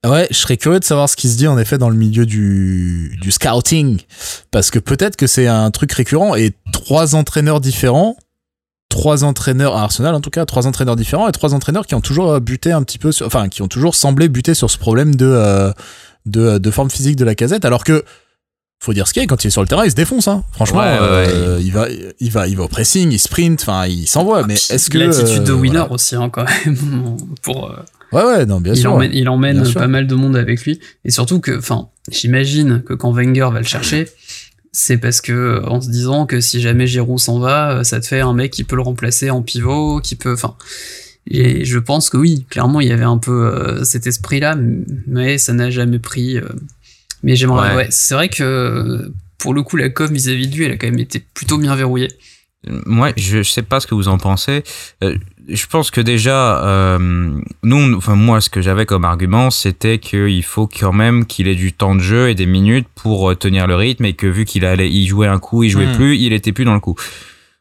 Ouais, 0.06 0.28
je 0.32 0.36
serais 0.36 0.58
curieux 0.58 0.80
de 0.80 0.84
savoir 0.84 1.08
ce 1.08 1.16
qui 1.16 1.30
se 1.30 1.38
dit 1.38 1.47
en 1.47 1.58
effet 1.58 1.78
dans 1.78 1.89
le 1.89 1.95
milieu 1.95 2.26
du, 2.26 3.18
du 3.22 3.32
scouting, 3.32 4.01
parce 4.51 4.70
que 4.70 4.80
peut-être 4.80 5.16
que 5.16 5.28
c'est 5.28 5.47
un 5.47 5.72
truc 5.72 5.91
récurrent 5.93 6.36
et 6.36 6.54
trois 6.74 7.16
entraîneurs 7.16 7.62
différents, 7.62 8.18
trois 8.89 9.24
entraîneurs 9.24 9.78
à 9.78 9.84
Arsenal 9.84 10.14
en 10.14 10.20
tout 10.22 10.30
cas, 10.30 10.45
trois 10.45 10.68
entraîneurs 10.68 10.97
différents 10.97 11.30
et 11.30 11.32
trois 11.32 11.54
entraîneurs 11.54 11.88
qui 11.88 11.95
ont 11.95 12.01
toujours 12.01 12.41
buté 12.41 12.74
un 12.74 12.84
petit 12.84 12.99
peu, 12.99 13.14
sur, 13.14 13.26
enfin 13.26 13.47
qui 13.47 13.62
ont 13.62 13.70
toujours 13.70 13.95
semblé 13.95 14.28
buter 14.28 14.54
sur 14.54 14.70
ce 14.70 14.78
problème 14.78 15.16
de 15.16 15.26
euh, 15.26 15.72
de, 16.26 16.58
de 16.58 16.72
forme 16.72 16.89
physique 16.89 17.16
de 17.16 17.26
la 17.26 17.36
casette, 17.36 17.66
alors 17.66 17.84
que 17.84 18.04
faut 18.84 18.93
dire 18.93 19.08
ce 19.08 19.14
qu'il 19.14 19.24
est, 19.24 19.28
quand 19.28 19.43
il 19.43 19.47
est 19.47 19.51
sur 19.51 19.62
le 19.62 19.68
terrain, 19.68 19.86
il 19.86 19.91
se 19.91 19.95
défonce. 19.95 20.28
Hein. 20.28 20.43
Franchement, 20.51 20.82
euh, 20.84 21.58
il 21.62 21.72
va, 21.72 21.88
il 22.20 22.32
va, 22.32 22.47
il 22.47 22.58
va 22.58 22.64
au 22.64 22.68
pressing, 22.68 23.12
il 23.12 23.20
sprint, 23.20 23.62
enfin, 23.62 23.86
il 23.86 24.08
s'envoie. 24.08 24.45
Mais 24.45 24.56
est-ce 24.56 24.89
que 24.89 24.97
l'attitude 24.97 25.43
de 25.43 25.54
euh, 25.54 25.56
winner 25.56 25.86
aussi, 25.89 26.16
hein, 26.16 26.30
quand 26.30 26.45
même, 26.66 26.78
pour. 27.41 27.70
Euh, 27.70 27.78
Ouais, 28.14 28.24
ouais, 28.24 28.45
non, 28.45 28.61
bien 28.61 28.74
il 28.74 28.80
sûr. 28.80 28.93
Emmène, 28.93 29.11
il 29.14 29.28
emmène 29.30 29.74
pas 29.74 29.88
mal 29.88 30.07
de 30.07 30.16
monde 30.16 30.36
avec 30.36 30.64
lui. 30.64 30.80
Et 31.05 31.11
surtout 31.11 31.39
que, 31.39 31.57
enfin, 31.57 31.89
j'imagine 32.11 32.84
que 32.84 32.93
quand 32.93 33.11
Wenger 33.11 33.49
va 33.51 33.59
le 33.59 33.66
chercher, 33.66 34.07
c'est 34.72 34.97
parce 34.97 35.22
que, 35.22 35.64
en 35.68 35.82
se 35.82 35.89
disant 35.89 36.26
que 36.26 36.41
si 36.41 36.61
jamais 36.61 36.88
Giroud 36.88 37.20
s'en 37.20 37.39
va, 37.39 37.84
ça 37.84 37.99
te 37.99 38.07
fait 38.07 38.22
un 38.22 38.34
mec 38.34 38.51
qui 38.51 38.64
peut 38.64 38.76
le 38.76 38.82
remplacer 38.82 39.30
en 39.30 39.41
pivot, 39.41 39.99
qui 40.01 40.16
peut, 40.16 40.34
enfin. 40.34 40.55
Et 41.30 41.64
je 41.64 41.80
pense 41.80 42.09
que 42.09 42.18
oui, 42.18 42.45
clairement, 42.49 42.82
il 42.82 42.89
y 42.89 42.91
avait 42.91 43.03
un 43.03 43.18
peu 43.18 43.45
euh, 43.45 43.84
cet 43.86 44.07
esprit-là, 44.07 44.57
mais 45.07 45.38
ça 45.38 45.53
n'a 45.53 45.70
jamais 45.70 45.99
pris. 45.99 46.38
Euh. 46.38 46.49
mais 47.22 47.36
j'aimerais, 47.36 47.76
ouais, 47.76 47.88
c'est 47.91 48.14
vrai 48.14 48.28
que 48.28 49.11
pour 49.38 49.53
le 49.53 49.61
coup, 49.64 49.78
la 49.78 49.89
com 49.89 50.11
vis-à-vis 50.11 50.47
de 50.47 50.55
lui, 50.55 50.66
elle 50.66 50.72
a 50.72 50.78
quand 50.78 50.88
même 50.88 50.99
été 50.99 51.20
plutôt 51.34 51.57
bien 51.57 51.76
verrouillée. 51.76 52.09
Moi, 52.68 53.11
je 53.18 53.43
sais 53.43 53.61
pas 53.61 53.80
ce 53.80 53.88
que 53.88 53.95
vous 53.95 54.07
en 54.07 54.18
pensez. 54.18 54.64
Euh, 55.03 55.18
je 55.49 55.66
pense 55.68 55.91
que 55.91 55.99
déjà, 55.99 56.64
euh, 56.64 57.38
nous, 57.64 57.95
enfin 57.95 58.16
moi, 58.16 58.39
ce 58.39 58.49
que 58.49 58.61
j'avais 58.61 58.86
comme 58.86 59.03
argument, 59.03 59.51
c'était 59.51 59.99
qu'il 59.99 60.43
faut 60.43 60.68
quand 60.68 60.93
même 60.93 61.26
qu'il 61.26 61.47
ait 61.47 61.55
du 61.55 61.74
temps 61.74 61.95
de 61.95 61.99
jeu 61.99 62.30
et 62.30 62.36
des 62.36 62.45
minutes 62.45 62.88
pour 62.95 63.30
euh, 63.30 63.36
tenir 63.36 63.68
le 63.68 63.76
rythme, 63.76 64.05
et 64.05 64.14
que 64.14 64.28
vu 64.28 64.45
qu'il 64.45 64.66
allait, 64.66 64.89
y 64.89 65.05
jouer 65.07 65.28
un 65.28 65.39
coup, 65.39 65.64
il 65.64 65.70
jouait 65.70 65.88
hmm. 65.88 65.95
plus, 65.95 66.18
il 66.18 66.32
était 66.32 66.53
plus 66.53 66.66
dans 66.66 66.74
le 66.74 66.80
coup. 66.80 66.95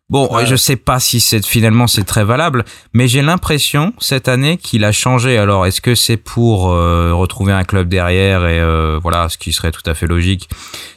Bon, 0.08 0.28
je 0.44 0.56
sais 0.56 0.76
pas 0.76 1.00
si 1.00 1.20
c'est 1.20 1.44
finalement 1.46 1.86
c'est 1.86 2.04
très 2.04 2.22
valable, 2.22 2.66
mais 2.92 3.08
j'ai 3.08 3.22
l'impression 3.22 3.94
cette 3.98 4.28
année 4.28 4.58
qu'il 4.58 4.84
a 4.84 4.92
changé. 4.92 5.38
Alors, 5.38 5.64
est-ce 5.64 5.80
que 5.80 5.94
c'est 5.94 6.18
pour 6.18 6.70
euh, 6.70 7.14
retrouver 7.14 7.54
un 7.54 7.64
club 7.64 7.88
derrière 7.88 8.46
et 8.46 8.60
voilà, 9.00 9.30
ce 9.30 9.38
qui 9.38 9.54
serait 9.54 9.70
tout 9.70 9.82
à 9.86 9.94
fait 9.94 10.06
logique? 10.06 10.50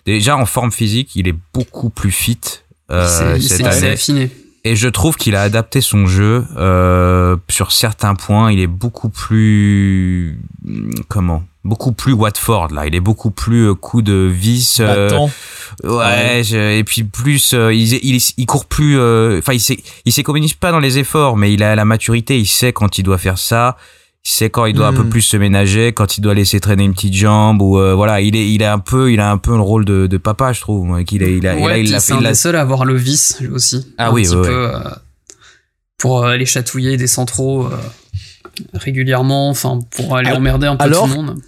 Déjà 0.05 0.35
en 0.35 0.45
forme 0.45 0.73
physique, 0.73 1.15
il 1.15 1.29
est 1.29 1.35
beaucoup 1.53 1.89
plus 1.89 2.11
fit 2.11 2.41
euh, 2.91 3.39
cette 3.39 3.65
année. 3.65 3.89
affiné. 3.89 4.29
Et 4.67 4.75
je 4.75 4.87
trouve 4.87 5.15
qu'il 5.15 5.35
a 5.35 5.43
adapté 5.43 5.79
son 5.79 6.07
jeu 6.07 6.43
euh, 6.57 7.37
sur 7.49 7.71
certains 7.71 8.15
points. 8.15 8.51
Il 8.51 8.59
est 8.59 8.67
beaucoup 8.67 9.09
plus 9.09 10.39
comment? 11.07 11.43
Beaucoup 11.63 11.91
plus 11.91 12.13
Watford 12.13 12.69
là. 12.71 12.87
Il 12.87 12.95
est 12.95 12.99
beaucoup 12.99 13.29
plus 13.29 13.69
euh, 13.69 13.75
coup 13.75 14.01
de 14.01 14.27
vis. 14.31 14.79
Euh, 14.79 15.27
ouais. 15.83 16.41
et 16.79 16.83
puis 16.83 17.03
plus, 17.03 17.53
euh, 17.53 17.71
il, 17.75 17.93
il, 17.93 18.19
il, 18.37 18.45
court 18.47 18.65
plus. 18.65 18.99
Enfin, 19.37 19.53
il 19.53 19.59
s'est, 19.59 19.77
il 20.05 20.11
s'économise 20.11 20.55
pas 20.55 20.71
dans 20.71 20.79
les 20.79 20.97
efforts, 20.97 21.37
mais 21.37 21.53
il 21.53 21.61
a 21.61 21.75
la 21.75 21.85
maturité. 21.85 22.39
Il 22.39 22.47
sait 22.47 22.73
quand 22.73 22.97
il 22.97 23.03
doit 23.03 23.19
faire 23.19 23.37
ça. 23.37 23.77
Il 24.25 24.31
sait 24.31 24.49
quand 24.49 24.65
il 24.65 24.73
doit 24.73 24.87
un 24.87 24.93
peu 24.93 25.03
hmm. 25.03 25.09
plus 25.09 25.21
se 25.21 25.37
ménager, 25.37 25.93
quand 25.93 26.17
il 26.17 26.21
doit 26.21 26.33
laisser 26.33 26.59
traîner 26.59 26.83
une 26.83 26.93
petite 26.93 27.13
jambe 27.13 27.61
ou 27.61 27.79
voilà. 27.95 28.21
Il 28.21 28.35
est, 28.35 28.51
il 28.51 28.63
a 28.63 28.73
un 28.73 28.79
peu, 28.79 29.11
il 29.11 29.19
a 29.19 29.31
un 29.31 29.37
peu 29.37 29.51
le 29.51 29.61
rôle 29.61 29.85
de, 29.85 30.07
de 30.07 30.17
papa, 30.17 30.51
je 30.51 30.61
trouve. 30.61 31.03
Qu'il 31.03 31.23
a, 31.23 31.27
il 31.27 31.45
a, 31.47 31.55
ouais, 31.55 31.83
il 31.83 31.93
a, 31.93 31.99
c'est 31.99 32.13
un 32.13 32.21
des 32.21 32.33
seuls 32.33 32.55
à 32.55 32.61
avoir 32.61 32.85
le 32.85 32.95
vice 32.95 33.37
aussi. 33.53 33.93
Ah 33.97 34.11
oui, 34.11 34.23
petit 34.23 34.35
peu, 34.35 34.71
pour 35.99 36.25
aller 36.25 36.45
chatouiller 36.45 36.97
des 36.97 37.07
centraux 37.07 37.69
régulièrement, 38.73 39.49
enfin 39.49 39.79
pour 39.91 40.15
aller 40.15 40.31
emmerder 40.31 40.67
un 40.67 40.75
peu 40.75 40.89
tout 40.89 41.05
le 41.05 41.13
monde. 41.13 41.39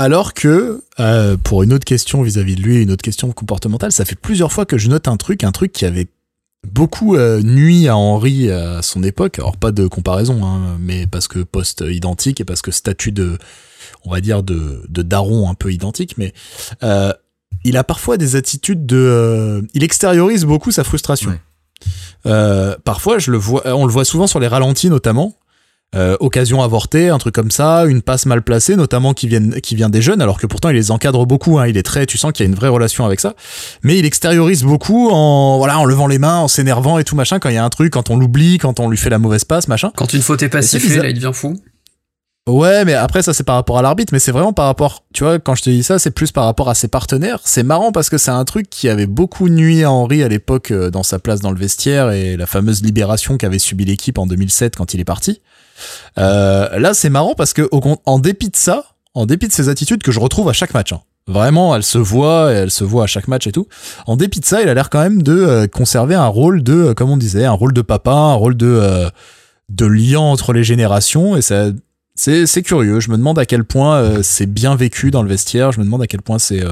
Alors 0.00 0.32
que, 0.32 0.84
euh, 1.00 1.36
pour 1.36 1.64
une 1.64 1.72
autre 1.72 1.84
question 1.84 2.22
vis-à-vis 2.22 2.54
de 2.54 2.62
lui, 2.62 2.82
une 2.82 2.92
autre 2.92 3.02
question 3.02 3.32
comportementale, 3.32 3.90
ça 3.90 4.04
fait 4.04 4.14
plusieurs 4.14 4.52
fois 4.52 4.64
que 4.64 4.78
je 4.78 4.88
note 4.88 5.08
un 5.08 5.16
truc, 5.16 5.42
un 5.42 5.50
truc 5.50 5.72
qui 5.72 5.84
avait 5.84 6.06
beaucoup 6.66 7.16
euh, 7.16 7.42
nuit 7.42 7.88
à 7.88 7.96
Henri 7.96 8.50
à 8.50 8.82
son 8.82 9.02
époque. 9.02 9.38
Alors 9.38 9.56
pas 9.56 9.72
de 9.72 9.86
comparaison, 9.86 10.44
hein, 10.44 10.76
mais 10.80 11.06
parce 11.06 11.28
que 11.28 11.40
poste 11.40 11.84
identique 11.88 12.40
et 12.40 12.44
parce 12.44 12.62
que 12.62 12.70
statut 12.70 13.12
de, 13.12 13.38
on 14.04 14.10
va 14.10 14.20
dire 14.20 14.42
de, 14.42 14.84
de 14.88 15.02
daron 15.02 15.48
un 15.48 15.54
peu 15.54 15.72
identique, 15.72 16.18
mais 16.18 16.32
euh, 16.82 17.12
il 17.64 17.76
a 17.76 17.84
parfois 17.84 18.16
des 18.16 18.36
attitudes 18.36 18.86
de, 18.86 19.66
il 19.74 19.82
extériorise 19.84 20.44
beaucoup 20.44 20.70
sa 20.70 20.84
frustration. 20.84 21.38
parfois, 22.84 23.18
je 23.18 23.30
le 23.30 23.38
vois, 23.38 23.62
on 23.66 23.86
le 23.86 23.92
voit 23.92 24.04
souvent 24.04 24.26
sur 24.26 24.40
les 24.40 24.48
ralentis 24.48 24.90
notamment. 24.90 25.37
Euh, 25.96 26.18
occasion 26.20 26.60
avortée, 26.60 27.08
un 27.08 27.16
truc 27.16 27.34
comme 27.34 27.50
ça, 27.50 27.86
une 27.86 28.02
passe 28.02 28.26
mal 28.26 28.42
placée, 28.42 28.76
notamment 28.76 29.14
qui, 29.14 29.26
viennent, 29.26 29.58
qui 29.62 29.74
vient 29.74 29.88
des 29.88 30.02
jeunes, 30.02 30.20
alors 30.20 30.38
que 30.38 30.46
pourtant 30.46 30.68
il 30.68 30.74
les 30.74 30.90
encadre 30.90 31.24
beaucoup. 31.24 31.58
Hein, 31.58 31.66
il 31.66 31.78
est 31.78 31.82
très, 31.82 32.04
tu 32.04 32.18
sens 32.18 32.32
qu'il 32.32 32.44
y 32.44 32.46
a 32.46 32.50
une 32.50 32.56
vraie 32.56 32.68
relation 32.68 33.06
avec 33.06 33.20
ça, 33.20 33.34
mais 33.82 33.98
il 33.98 34.04
extériorise 34.04 34.64
beaucoup 34.64 35.08
en 35.08 35.56
voilà, 35.56 35.78
en 35.78 35.86
levant 35.86 36.06
les 36.06 36.18
mains, 36.18 36.40
en 36.40 36.48
s'énervant 36.48 36.98
et 36.98 37.04
tout 37.04 37.16
machin. 37.16 37.38
Quand 37.38 37.48
il 37.48 37.54
y 37.54 37.58
a 37.58 37.64
un 37.64 37.70
truc, 37.70 37.94
quand 37.94 38.10
on 38.10 38.18
l'oublie, 38.18 38.58
quand 38.58 38.80
on 38.80 38.90
lui 38.90 38.98
fait 38.98 39.08
la 39.08 39.18
mauvaise 39.18 39.46
passe, 39.46 39.66
machin. 39.66 39.90
Quand 39.96 40.12
une 40.12 40.20
faute 40.20 40.42
est 40.42 40.50
pas 40.50 40.60
sifflée, 40.60 40.96
là 40.96 41.08
il 41.08 41.14
devient 41.14 41.30
fou. 41.32 41.58
Ouais, 42.46 42.84
mais 42.84 42.92
après 42.92 43.22
ça 43.22 43.32
c'est 43.32 43.44
par 43.44 43.54
rapport 43.54 43.78
à 43.78 43.82
l'arbitre, 43.82 44.12
mais 44.12 44.18
c'est 44.18 44.32
vraiment 44.32 44.52
par 44.52 44.66
rapport, 44.66 45.04
tu 45.14 45.24
vois, 45.24 45.38
quand 45.38 45.54
je 45.54 45.62
te 45.62 45.70
dis 45.70 45.82
ça, 45.82 45.98
c'est 45.98 46.10
plus 46.10 46.32
par 46.32 46.44
rapport 46.44 46.68
à 46.68 46.74
ses 46.74 46.88
partenaires. 46.88 47.40
C'est 47.44 47.62
marrant 47.62 47.92
parce 47.92 48.10
que 48.10 48.18
c'est 48.18 48.30
un 48.30 48.44
truc 48.44 48.68
qui 48.68 48.90
avait 48.90 49.06
beaucoup 49.06 49.48
nuit 49.48 49.84
à 49.84 49.90
Henri 49.90 50.22
à 50.22 50.28
l'époque 50.28 50.70
euh, 50.70 50.90
dans 50.90 51.02
sa 51.02 51.18
place 51.18 51.40
dans 51.40 51.50
le 51.50 51.58
vestiaire 51.58 52.10
et 52.10 52.36
la 52.36 52.46
fameuse 52.46 52.82
libération 52.82 53.38
qu'avait 53.38 53.58
subi 53.58 53.86
l'équipe 53.86 54.18
en 54.18 54.26
2007 54.26 54.76
quand 54.76 54.92
il 54.92 55.00
est 55.00 55.04
parti. 55.04 55.40
Euh, 56.18 56.78
là, 56.78 56.94
c'est 56.94 57.10
marrant 57.10 57.34
parce 57.34 57.52
que 57.52 57.68
en 57.72 58.18
dépit 58.18 58.48
de 58.48 58.56
ça, 58.56 58.84
en 59.14 59.26
dépit 59.26 59.48
de 59.48 59.52
ces 59.52 59.68
attitudes 59.68 60.02
que 60.02 60.12
je 60.12 60.20
retrouve 60.20 60.48
à 60.48 60.52
chaque 60.52 60.74
match, 60.74 60.92
hein, 60.92 61.00
vraiment, 61.26 61.74
elle 61.74 61.82
se 61.82 61.98
voit, 61.98 62.52
elle 62.52 62.70
se 62.70 62.84
voit 62.84 63.04
à 63.04 63.06
chaque 63.06 63.28
match 63.28 63.46
et 63.46 63.52
tout. 63.52 63.66
En 64.06 64.16
dépit 64.16 64.40
de 64.40 64.44
ça, 64.44 64.62
il 64.62 64.68
a 64.68 64.74
l'air 64.74 64.90
quand 64.90 65.00
même 65.00 65.22
de 65.22 65.32
euh, 65.32 65.66
conserver 65.66 66.14
un 66.14 66.26
rôle 66.26 66.62
de, 66.62 66.72
euh, 66.72 66.94
comme 66.94 67.10
on 67.10 67.16
disait, 67.16 67.44
un 67.44 67.52
rôle 67.52 67.72
de 67.72 67.82
papa, 67.82 68.12
un 68.12 68.34
rôle 68.34 68.56
de 68.56 69.08
de 69.68 69.84
lien 69.84 70.20
entre 70.20 70.54
les 70.54 70.64
générations 70.64 71.36
et 71.36 71.42
ça 71.42 71.66
c'est 72.14 72.62
curieux. 72.62 73.00
Je 73.00 73.10
me 73.10 73.18
demande 73.18 73.38
à 73.38 73.44
quel 73.44 73.64
point 73.64 74.22
c'est 74.22 74.46
bien 74.46 74.74
vécu 74.74 75.10
dans 75.10 75.22
le 75.22 75.28
vestiaire. 75.28 75.72
Je 75.72 75.78
me 75.78 75.84
demande 75.84 76.02
à 76.02 76.06
quel 76.06 76.22
point 76.22 76.38
c'est 76.38 76.64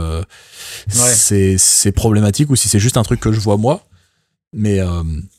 c'est 0.88 1.56
c'est 1.58 1.92
problématique 1.92 2.50
ou 2.50 2.56
si 2.56 2.68
c'est 2.68 2.78
juste 2.78 2.96
un 2.96 3.02
truc 3.02 3.20
que 3.20 3.32
je 3.32 3.38
vois 3.38 3.58
moi. 3.58 3.86
Mais 4.54 4.80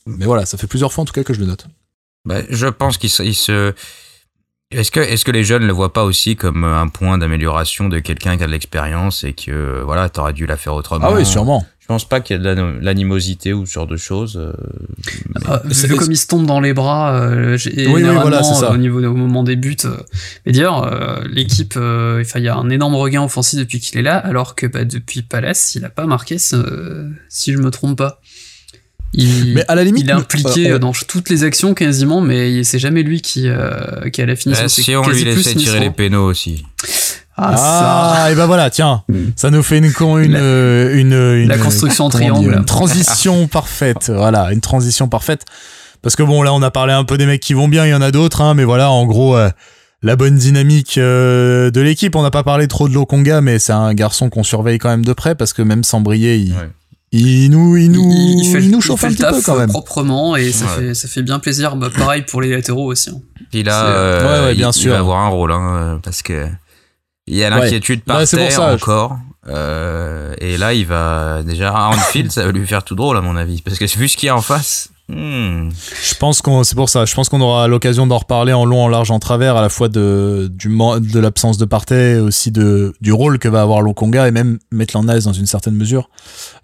mais 0.05 0.26
voilà, 0.26 0.45
ça 0.45 0.57
fait 0.57 0.68
plusieurs 0.68 0.93
fois 0.93 1.01
en 1.01 1.05
tout 1.05 1.13
cas 1.13 1.24
que 1.24 1.34
je 1.34 1.39
le 1.39 1.47
note. 1.47 1.68
Bah, 2.28 2.41
je 2.49 2.67
pense 2.67 2.97
qu'il 2.97 3.09
se, 3.09 3.73
Est-ce 4.71 4.91
que, 4.91 4.99
est-ce 4.99 5.23
que 5.23 5.32
les 5.32 5.45
jeunes 5.45 5.61
ne 5.61 5.67
le 5.67 5.73
voient 5.73 5.93
pas 5.93 6.03
aussi 6.03 6.36
comme 6.36 6.65
un 6.65 6.89
point 6.89 7.17
d'amélioration 7.17 7.88
de 7.88 7.99
quelqu'un 7.99 8.36
qui 8.36 8.43
a 8.43 8.47
de 8.47 8.51
l'expérience 8.51 9.23
et 9.23 9.32
que 9.32 9.82
voilà, 9.84 10.09
t'aurais 10.09 10.34
dû 10.34 10.45
la 10.45 10.57
faire 10.57 10.73
autrement? 10.73 11.07
Ah 11.09 11.13
oui, 11.13 11.25
sûrement. 11.25 11.65
Je 11.80 11.93
pense 11.93 12.03
pas 12.03 12.19
qu'il 12.19 12.36
y 12.36 12.39
ait 12.39 12.43
de 12.43 12.80
l'animosité 12.82 13.53
ou 13.53 13.65
ce 13.65 13.71
genre 13.71 13.88
de 13.88 13.95
choses. 13.95 14.36
Euh, 14.36 14.51
ah, 15.45 15.61
vu 15.63 15.95
comme 15.95 16.11
il 16.11 16.17
se 16.17 16.28
tombe 16.28 16.45
dans 16.45 16.59
les 16.59 16.73
bras, 16.73 17.17
euh, 17.17 17.57
oui, 17.65 17.86
oui, 17.88 18.01
voilà, 18.03 18.43
ça. 18.43 18.73
au 18.73 18.78
niveau 18.78 19.01
au 19.01 19.13
moment 19.13 19.41
des 19.41 19.55
buts. 19.55 19.78
Euh, 19.86 19.95
mais 20.45 20.51
dire, 20.51 20.84
euh, 20.84 21.21
l'équipe, 21.32 21.75
euh, 21.78 22.25
il 22.36 22.41
y 22.41 22.49
a 22.49 22.57
un 22.57 22.69
énorme 22.69 22.95
regain 22.95 23.23
offensif 23.23 23.57
depuis 23.57 23.80
qu'il 23.80 23.97
est 23.97 24.01
là, 24.01 24.17
alors 24.17 24.53
que 24.53 24.67
bah, 24.67 24.84
depuis 24.84 25.21
Palace, 25.21 25.75
il 25.75 25.86
a 25.86 25.89
pas 25.89 26.05
marqué, 26.07 26.38
si 26.38 27.53
je 27.53 27.57
me 27.57 27.71
trompe 27.71 27.97
pas. 27.97 28.19
Il, 29.13 29.53
mais 29.55 29.63
à 29.67 29.75
la 29.75 29.83
limite, 29.83 30.03
il 30.03 30.09
est 30.09 30.13
impliqué 30.13 30.71
euh, 30.71 30.79
dans 30.79 30.91
toutes 30.91 31.29
les 31.29 31.43
actions 31.43 31.73
quasiment, 31.73 32.21
mais 32.21 32.63
c'est 32.63 32.79
jamais 32.79 33.03
lui 33.03 33.21
qui, 33.21 33.47
euh, 33.47 34.09
qui 34.11 34.21
a 34.21 34.25
la 34.25 34.35
finition. 34.35 34.65
Euh, 34.65 34.67
si 34.67 34.95
on 34.95 35.07
lui 35.07 35.23
laissait 35.23 35.55
tirer 35.55 35.79
les 35.79 35.89
pénaux 35.89 36.25
aussi. 36.25 36.65
Ah, 37.39 38.23
ah 38.23 38.31
et 38.31 38.35
ben 38.35 38.47
voilà, 38.47 38.69
tiens, 38.71 39.03
mm. 39.09 39.15
ça 39.35 39.51
nous 39.51 39.61
fait 39.61 39.77
une 39.77 39.85
une 39.85 40.31
la, 40.31 40.91
une, 40.91 41.13
une, 41.13 41.47
la 41.47 41.57
construction 41.59 42.05
en 42.05 42.09
triangle, 42.09 42.51
une 42.51 42.65
transition 42.65 43.47
parfaite, 43.51 44.11
voilà, 44.13 44.51
une 44.51 44.61
transition 44.61 45.07
parfaite. 45.07 45.45
Parce 46.01 46.15
que 46.15 46.23
bon, 46.23 46.41
là, 46.41 46.53
on 46.53 46.61
a 46.61 46.71
parlé 46.71 46.93
un 46.93 47.03
peu 47.03 47.17
des 47.17 47.25
mecs 47.25 47.41
qui 47.41 47.53
vont 47.53 47.67
bien, 47.67 47.85
il 47.85 47.89
y 47.89 47.93
en 47.93 48.01
a 48.01 48.11
d'autres, 48.11 48.41
hein, 48.41 48.55
mais 48.55 48.63
voilà, 48.63 48.89
en 48.91 49.05
gros, 49.05 49.37
la 50.01 50.15
bonne 50.15 50.35
dynamique 50.35 50.97
de 50.97 51.79
l'équipe. 51.79 52.15
On 52.15 52.23
n'a 52.23 52.31
pas 52.31 52.43
parlé 52.43 52.67
trop 52.67 52.89
de 52.89 52.93
Lokonga, 52.93 53.41
mais 53.41 53.59
c'est 53.59 53.73
un 53.73 53.93
garçon 53.93 54.29
qu'on 54.29 54.43
surveille 54.43 54.79
quand 54.79 54.89
même 54.89 55.05
de 55.05 55.13
près 55.13 55.35
parce 55.35 55.53
que 55.53 55.61
même 55.61 55.83
sans 55.83 56.01
briller, 56.01 56.37
il, 56.37 56.55
il 57.11 57.49
nous, 57.49 57.77
il 57.77 57.91
nous, 57.91 58.11
il, 58.11 58.51
fait, 58.51 58.61
nous 58.61 58.81
chauffe 58.81 59.03
un 59.05 59.09
petit 59.09 59.23
peu 59.23 59.41
quand 59.41 59.57
même. 59.57 59.69
proprement 59.69 60.35
et 60.35 60.51
ça 60.51 60.67
fait, 60.67 60.93
ça 60.93 61.07
fait 61.07 61.21
bien 61.21 61.39
plaisir. 61.39 61.75
Bah, 61.75 61.89
pareil 61.95 62.23
pour 62.23 62.41
les 62.41 62.51
latéraux 62.51 62.91
aussi. 62.91 63.09
Hein. 63.09 63.21
Il 63.53 63.69
a, 63.69 63.85
euh, 63.85 64.53
bien 64.53 64.71
il, 64.71 64.73
sûr. 64.73 64.91
va 64.91 64.99
avoir 64.99 65.19
un 65.19 65.29
rôle, 65.29 65.51
hein, 65.53 65.99
parce 66.03 66.21
que 66.21 66.47
il 67.27 67.35
y 67.35 67.43
a 67.43 67.49
l'inquiétude 67.49 68.03
par 68.03 68.27
terre 68.27 68.61
encore. 68.61 69.17
Euh, 69.49 70.33
et 70.39 70.57
là, 70.57 70.73
il 70.73 70.85
va 70.85 71.41
déjà 71.43 71.71
à 71.71 71.87
Anfield, 71.87 72.31
ça 72.31 72.45
va 72.45 72.51
lui 72.51 72.67
faire 72.67 72.83
tout 72.83 72.95
drôle 72.95 73.15
à 73.15 73.21
mon 73.21 73.37
avis, 73.37 73.61
parce 73.61 73.77
que 73.77 73.85
vu 73.97 74.09
ce 74.09 74.17
qu'il 74.17 74.27
y 74.27 74.29
a 74.29 74.35
en 74.35 74.41
face, 74.41 74.89
Hmm. 75.09 75.69
Je 76.03 76.15
pense 76.15 76.41
qu'on, 76.41 76.65
c'est 76.65 76.75
pour 76.75 76.89
ça. 76.89 77.05
Je 77.05 77.15
pense 77.15 77.29
qu'on 77.29 77.39
aura 77.39 77.69
l'occasion 77.69 78.07
d'en 78.07 78.17
reparler 78.17 78.51
en 78.51 78.65
long, 78.65 78.83
en 78.83 78.89
large, 78.89 79.09
en 79.09 79.19
travers, 79.19 79.55
à 79.55 79.61
la 79.61 79.69
fois 79.69 79.87
de 79.87 80.51
du 80.53 80.67
de 80.67 81.19
l'absence 81.19 81.57
de 81.57 81.63
Partey, 81.63 82.19
aussi 82.19 82.51
de 82.51 82.93
du 82.99 83.13
rôle 83.13 83.39
que 83.39 83.47
va 83.47 83.61
avoir 83.61 83.81
Lokonga 83.81 84.27
et 84.27 84.31
même 84.31 84.59
Maitland 84.69 85.07
Nice 85.07 85.23
dans 85.23 85.31
une 85.31 85.45
certaine 85.45 85.75
mesure 85.75 86.09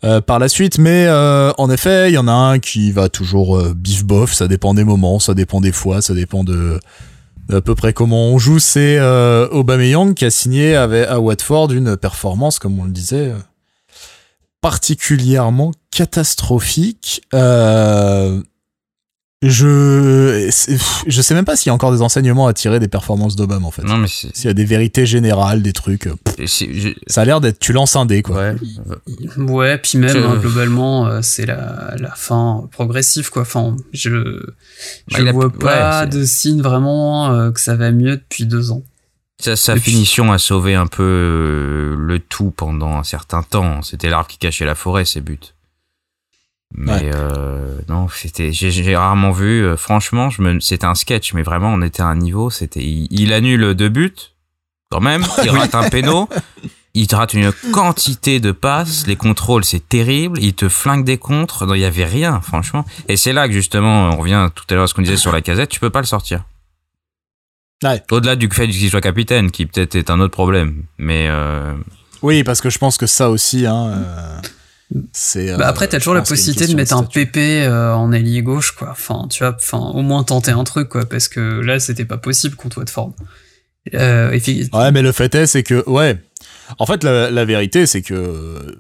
euh, 0.04 0.20
par 0.20 0.40
la 0.40 0.50
suite. 0.50 0.78
Mais 0.78 1.06
euh, 1.08 1.54
en 1.58 1.70
effet, 1.70 2.12
il 2.12 2.16
y 2.16 2.18
en 2.18 2.28
a 2.28 2.34
un 2.34 2.60
qui 2.60 2.92
va 2.92 3.08
toujours 3.08 3.58
euh, 3.58 3.74
bif 3.74 4.04
bof. 4.04 4.34
Ça 4.34 4.50
dépend 4.50 4.74
des 4.74 4.84
moments, 4.84 5.20
ça 5.20 5.34
dépend 5.34 5.62
des 5.62 5.72
fois, 5.72 6.02
ça 6.02 6.14
dépend 6.14 6.44
de 6.44 6.82
à 7.50 7.62
peu 7.62 7.76
près 7.76 7.94
comment 7.94 8.28
on 8.28 8.40
joue. 8.40 8.60
C'est 8.60 9.00
Aubameyang 9.52 10.16
qui 10.16 10.26
a 10.26 10.30
signé 10.30 10.76
avec 10.76 11.08
à 11.08 11.22
Watford 11.22 11.72
une 11.72 11.96
performance, 11.96 12.60
comme 12.60 12.78
on 12.78 12.84
le 12.84 12.92
disait 12.92 13.32
particulièrement 14.64 15.74
catastrophique. 15.92 17.22
Euh, 17.34 18.42
je 19.42 20.50
je 21.06 21.22
sais 21.22 21.34
même 21.34 21.44
pas 21.44 21.58
s'il 21.58 21.68
y 21.68 21.72
a 21.72 21.74
encore 21.74 21.92
des 21.92 22.02
enseignements 22.02 22.48
à 22.48 22.54
tirer 22.54 22.80
des 22.80 22.88
performances 22.88 23.36
d'Obama 23.36 23.68
en 23.68 23.72
fait. 23.72 23.84
Non 23.84 23.98
mais 23.98 24.08
s'il 24.08 24.46
y 24.46 24.48
a 24.48 24.54
des 24.54 24.64
vérités 24.64 25.06
générales, 25.06 25.62
des 25.62 25.74
trucs. 25.74 26.08
Ça 27.08 27.22
a 27.22 27.26
l'air 27.26 27.42
d'être 27.42 27.60
tu 27.60 27.74
lances 27.74 27.98
un 27.98 28.06
dé 28.06 28.22
quoi. 28.24 28.38
Ouais, 28.38 28.56
ouais 29.38 29.78
puis 29.80 29.98
même 29.98 30.16
hein, 30.16 30.38
globalement 30.40 31.08
euh, 31.08 31.20
c'est 31.22 31.46
la, 31.46 31.96
la 32.00 32.12
fin 32.16 32.70
progressive 32.72 33.32
quoi. 33.32 33.42
Enfin 33.42 33.76
je 33.92 34.46
je 35.10 35.24
bah, 35.24 35.32
vois 35.34 35.52
pas 35.52 36.06
de 36.06 36.24
signe 36.24 36.62
vraiment 36.62 37.34
euh, 37.34 37.52
que 37.52 37.60
ça 37.60 37.76
va 37.76 37.92
mieux 37.92 38.16
depuis 38.16 38.46
deux 38.46 38.72
ans. 38.72 38.84
Sa, 39.44 39.76
finition 39.76 40.32
a 40.32 40.38
sauvé 40.38 40.74
un 40.76 40.88
peu 40.88 41.04
euh, 41.04 41.96
le 41.98 42.20
tout 42.20 42.52
pendant 42.52 42.98
un 42.98 43.04
certain 43.04 43.44
temps. 43.44 43.82
C'était 43.82 44.10
l'arbre 44.10 44.28
qui 44.28 44.38
cachait 44.38 44.66
la 44.66 44.76
forêt, 44.76 45.04
ses 45.04 45.20
buts. 45.20 45.40
Mais 46.76 47.12
euh, 47.14 47.78
non, 47.90 48.08
c'était, 48.08 48.52
j'ai 48.52 48.96
rarement 48.96 49.32
vu. 49.32 49.64
Euh, 49.64 49.78
franchement, 49.78 50.30
je 50.30 50.42
me, 50.42 50.60
c'était 50.60 50.86
un 50.86 50.96
sketch, 50.96 51.34
mais 51.34 51.44
vraiment, 51.44 51.72
on 51.74 51.82
était 51.82 52.02
à 52.02 52.08
un 52.08 52.16
niveau. 52.16 52.50
C'était, 52.50 52.84
il, 52.84 53.34
annule 53.34 53.76
deux 53.76 53.90
buts, 53.90 54.16
quand 54.90 55.02
même. 55.02 55.24
Il 55.44 55.50
rate 55.52 55.76
un 55.76 55.90
péno. 55.90 56.30
Il 56.96 57.08
te 57.08 57.16
rate 57.16 57.34
une 57.34 57.52
quantité 57.72 58.40
de 58.40 58.52
passes. 58.52 59.08
Les 59.08 59.16
contrôles, 59.16 59.66
c'est 59.66 59.88
terrible. 59.88 60.40
Il 60.42 60.54
te 60.54 60.70
flingue 60.70 61.04
des 61.04 61.18
contres. 61.18 61.66
il 61.76 61.82
y 61.82 61.86
avait 61.86 62.06
rien, 62.06 62.40
franchement. 62.42 62.86
Et 63.08 63.18
c'est 63.18 63.34
là 63.34 63.48
que 63.48 63.54
justement, 63.54 64.10
on 64.10 64.18
revient 64.18 64.50
tout 64.56 64.64
à 64.70 64.74
l'heure 64.76 64.84
à 64.86 64.88
ce 64.88 64.94
qu'on 64.94 65.02
disait 65.02 65.18
sur 65.18 65.32
la 65.32 65.42
casette. 65.42 65.70
Tu 65.70 65.80
peux 65.80 65.90
pas 65.90 66.02
le 66.02 66.08
sortir. 66.08 66.44
Au-delà 68.12 68.36
du 68.36 68.50
fait 68.50 68.68
qu'il 68.68 68.90
soit 68.90 69.02
capitaine, 69.02 69.52
qui 69.52 69.66
peut-être 69.66 69.96
est 69.96 70.10
un 70.10 70.20
autre 70.20 70.34
problème. 70.34 70.84
Mais. 70.98 71.28
Euh... 71.30 71.74
Oui, 72.22 72.44
parce 72.44 72.62
que 72.62 72.70
je 72.70 72.78
pense 72.78 72.98
que 72.98 73.06
ça 73.06 73.30
aussi, 73.30 73.66
hein, 73.66 73.92
euh, 73.92 74.98
c'est. 75.12 75.52
Euh, 75.52 75.58
bah 75.58 75.68
après, 75.68 75.88
t'as 75.88 75.98
toujours 75.98 76.14
la 76.14 76.22
possibilité 76.22 76.68
de 76.68 76.76
mettre 76.76 76.96
un 76.96 77.04
PP 77.04 77.38
euh, 77.38 77.94
en 77.94 78.12
ailier 78.12 78.42
gauche, 78.42 78.72
quoi. 78.72 78.90
Enfin, 78.92 79.28
tu 79.30 79.44
vois, 79.44 79.56
enfin, 79.56 79.80
au 79.80 80.02
moins 80.02 80.24
tenter 80.24 80.52
un 80.52 80.64
truc, 80.64 80.90
quoi, 80.90 81.06
parce 81.06 81.28
que 81.28 81.40
là, 81.40 81.80
c'était 81.80 82.06
pas 82.06 82.18
possible 82.18 82.56
contre 82.56 82.78
Watford. 82.80 83.14
Euh, 83.94 84.30
ouais, 84.32 84.92
mais 84.92 85.02
le 85.02 85.12
fait 85.12 85.36
est, 85.36 85.46
c'est 85.46 85.64
que, 85.64 85.88
ouais. 85.90 86.18
En 86.80 86.86
fait, 86.86 87.04
la, 87.04 87.30
la 87.30 87.46
vérité, 87.46 87.86
c'est 87.86 88.02
que. 88.02 88.78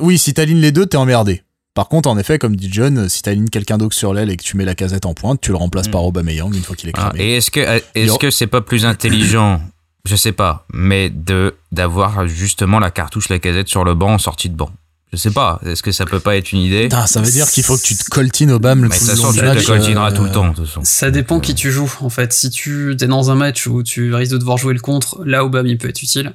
Oui, 0.00 0.18
si 0.18 0.34
t'alignes 0.34 0.60
les 0.60 0.72
deux, 0.72 0.86
t'es 0.86 0.96
emmerdé. 0.96 1.42
Par 1.74 1.88
contre, 1.88 2.08
en 2.08 2.18
effet, 2.18 2.38
comme 2.38 2.54
dit 2.54 2.68
John, 2.70 3.08
si 3.08 3.22
t'alignes 3.22 3.48
quelqu'un 3.48 3.78
d'autre 3.78 3.96
sur 3.96 4.12
l'aile 4.12 4.30
et 4.30 4.36
que 4.36 4.42
tu 4.42 4.56
mets 4.56 4.64
la 4.64 4.74
casette 4.74 5.06
en 5.06 5.14
pointe, 5.14 5.40
tu 5.40 5.50
le 5.50 5.56
remplaces 5.56 5.88
mm. 5.88 5.92
par 5.92 6.04
Aubameyang 6.04 6.54
une 6.54 6.62
fois 6.62 6.76
qu'il 6.76 6.88
est 6.88 6.92
cramé. 6.92 7.18
Ah, 7.18 7.22
et 7.22 7.36
est-ce 7.36 7.50
que 7.50 7.60
est-ce 7.94 8.18
que 8.18 8.30
c'est 8.30 8.46
pas 8.46 8.60
plus 8.60 8.84
intelligent 8.84 9.60
je 10.04 10.16
sais 10.16 10.32
pas, 10.32 10.66
mais 10.72 11.10
de 11.10 11.54
d'avoir 11.70 12.26
justement 12.26 12.78
la 12.78 12.90
cartouche 12.90 13.28
la 13.28 13.38
casette 13.38 13.68
sur 13.68 13.84
le 13.84 13.94
banc 13.94 14.14
en 14.14 14.18
sortie 14.18 14.50
de 14.50 14.56
banc. 14.56 14.70
Je 15.12 15.18
sais 15.18 15.30
pas, 15.30 15.60
est-ce 15.66 15.82
que 15.82 15.92
ça 15.92 16.06
peut 16.06 16.20
pas 16.20 16.36
être 16.36 16.52
une 16.52 16.60
idée 16.60 16.88
Ça 17.06 17.20
veut 17.20 17.30
dire 17.30 17.50
qu'il 17.50 17.62
faut 17.62 17.76
que 17.76 17.82
tu 17.82 17.94
te 17.96 18.04
coltines 18.04 18.50
au 18.50 18.58
BAM 18.58 18.82
le 18.82 18.88
tout 18.88 19.04
le 19.06 19.14
long 19.14 19.32
du 19.32 19.42
match. 19.42 19.58
Tu 19.58 19.64
te 19.64 19.70
coltineras 19.70 20.10
tout 20.12 20.24
le 20.24 20.32
temps, 20.32 20.48
de 20.48 20.54
toute 20.54 20.66
façon. 20.66 20.80
Ça 20.84 21.10
dépend 21.10 21.38
qui 21.38 21.54
tu 21.54 21.70
joues, 21.70 21.92
en 22.00 22.08
fait. 22.08 22.32
Si 22.32 22.48
tu 22.48 22.92
es 22.92 23.06
dans 23.06 23.30
un 23.30 23.34
match 23.34 23.66
où 23.66 23.82
tu 23.82 24.14
risques 24.14 24.32
de 24.32 24.38
devoir 24.38 24.56
jouer 24.56 24.72
le 24.72 24.80
contre, 24.80 25.22
là, 25.26 25.44
au 25.44 25.50
BAM, 25.50 25.66
il 25.66 25.76
peut 25.76 25.90
être 25.90 26.02
utile. 26.02 26.34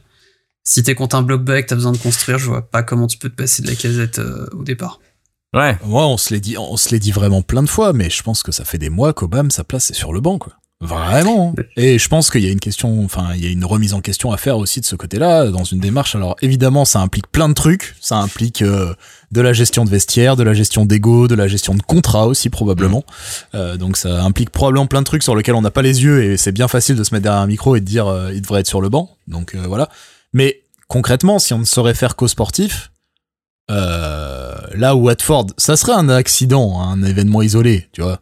Si 0.64 0.84
t'es 0.84 0.94
contre 0.94 1.16
un 1.16 1.24
block 1.24 1.44
back, 1.44 1.66
t'as 1.66 1.76
besoin 1.76 1.92
de 1.92 1.98
construire, 1.98 2.38
je 2.38 2.46
vois 2.46 2.70
pas 2.70 2.84
comment 2.84 3.08
tu 3.08 3.18
peux 3.18 3.30
te 3.30 3.36
passer 3.36 3.64
de 3.64 3.68
la 3.68 3.74
casette 3.74 4.20
euh, 4.20 4.46
au 4.52 4.64
départ. 4.64 5.00
Ouais. 5.58 5.76
Moi, 5.86 6.08
on 6.08 6.18
se 6.18 6.34
l'est 6.34 6.40
dit, 6.40 6.56
on 6.58 6.78
se 6.78 6.90
l'est 6.90 7.00
dit 7.00 7.12
vraiment 7.12 7.42
plein 7.42 7.64
de 7.64 7.70
fois, 7.70 7.92
mais 7.92 8.12
je 8.12 8.22
pense 8.22 8.44
que 8.44 8.52
ça 8.52 8.64
fait 8.64 8.78
des 8.78 8.90
mois 8.90 9.14
qu'Obam, 9.14 9.50
sa 9.50 9.64
place 9.64 9.90
est 9.90 9.96
sur 9.96 10.14
le 10.14 10.22
banc, 10.22 10.38
quoi. 10.38 10.54
Vraiment. 10.80 11.56
Et 11.76 11.98
je 11.98 12.08
pense 12.08 12.30
qu'il 12.30 12.44
y 12.44 12.48
a 12.48 12.52
une 12.52 12.60
question, 12.60 13.04
enfin, 13.04 13.30
il 13.34 13.44
y 13.44 13.48
a 13.48 13.50
une 13.50 13.66
remise 13.66 13.96
en 13.96 14.02
question 14.02 14.32
à 14.32 14.38
faire 14.38 14.60
aussi 14.60 14.80
de 14.80 14.86
ce 14.86 14.96
côté-là, 14.96 15.48
dans 15.48 15.64
une 15.64 15.80
démarche. 15.80 16.14
Alors, 16.14 16.36
évidemment, 16.44 16.86
ça 16.86 17.00
implique 17.00 17.26
plein 17.32 17.50
de 17.50 17.56
trucs. 17.56 17.96
Ça 18.00 18.18
implique 18.18 18.62
euh, 18.62 18.94
de 19.32 19.42
la 19.42 19.54
gestion 19.54 19.86
de 19.86 19.90
vestiaire, 19.90 20.36
de 20.36 20.44
la 20.44 20.54
gestion 20.54 20.86
d'ego, 20.86 21.28
de 21.28 21.34
la 21.34 21.48
gestion 21.48 21.74
de 21.74 21.82
contrat 21.82 22.28
aussi, 22.28 22.52
probablement. 22.52 23.00
Mmh. 23.00 23.56
Euh, 23.56 23.78
donc, 23.78 23.98
ça 23.98 24.22
implique 24.24 24.52
probablement 24.52 24.86
plein 24.86 25.02
de 25.02 25.06
trucs 25.06 25.24
sur 25.24 25.36
lesquels 25.36 25.56
on 25.56 25.62
n'a 25.62 25.72
pas 25.72 25.82
les 25.82 26.04
yeux 26.04 26.24
et 26.24 26.38
c'est 26.38 26.52
bien 26.52 26.68
facile 26.68 26.96
de 26.96 27.04
se 27.04 27.12
mettre 27.12 27.24
derrière 27.24 27.42
un 27.42 27.48
micro 27.48 27.76
et 27.76 27.80
de 27.80 27.86
dire, 27.86 28.06
euh, 28.06 28.32
il 28.32 28.44
devrait 28.44 28.60
être 28.60 28.68
sur 28.68 28.82
le 28.82 28.90
banc. 28.90 29.18
Donc, 29.28 29.56
voilà. 29.56 29.90
Mais 30.32 30.62
concrètement, 30.88 31.40
si 31.40 31.56
on 31.56 31.60
ne 31.60 31.66
saurait 31.66 31.96
faire 31.96 32.16
qu'au 32.16 32.28
sportif, 32.28 32.92
là 34.78 34.96
où 34.96 35.06
Watford, 35.06 35.48
ça 35.58 35.76
serait 35.76 35.94
un 35.94 36.10
accident, 36.10 36.82
un 36.82 37.04
événement 37.04 37.42
isolé, 37.42 37.88
tu 37.92 38.02
vois. 38.02 38.22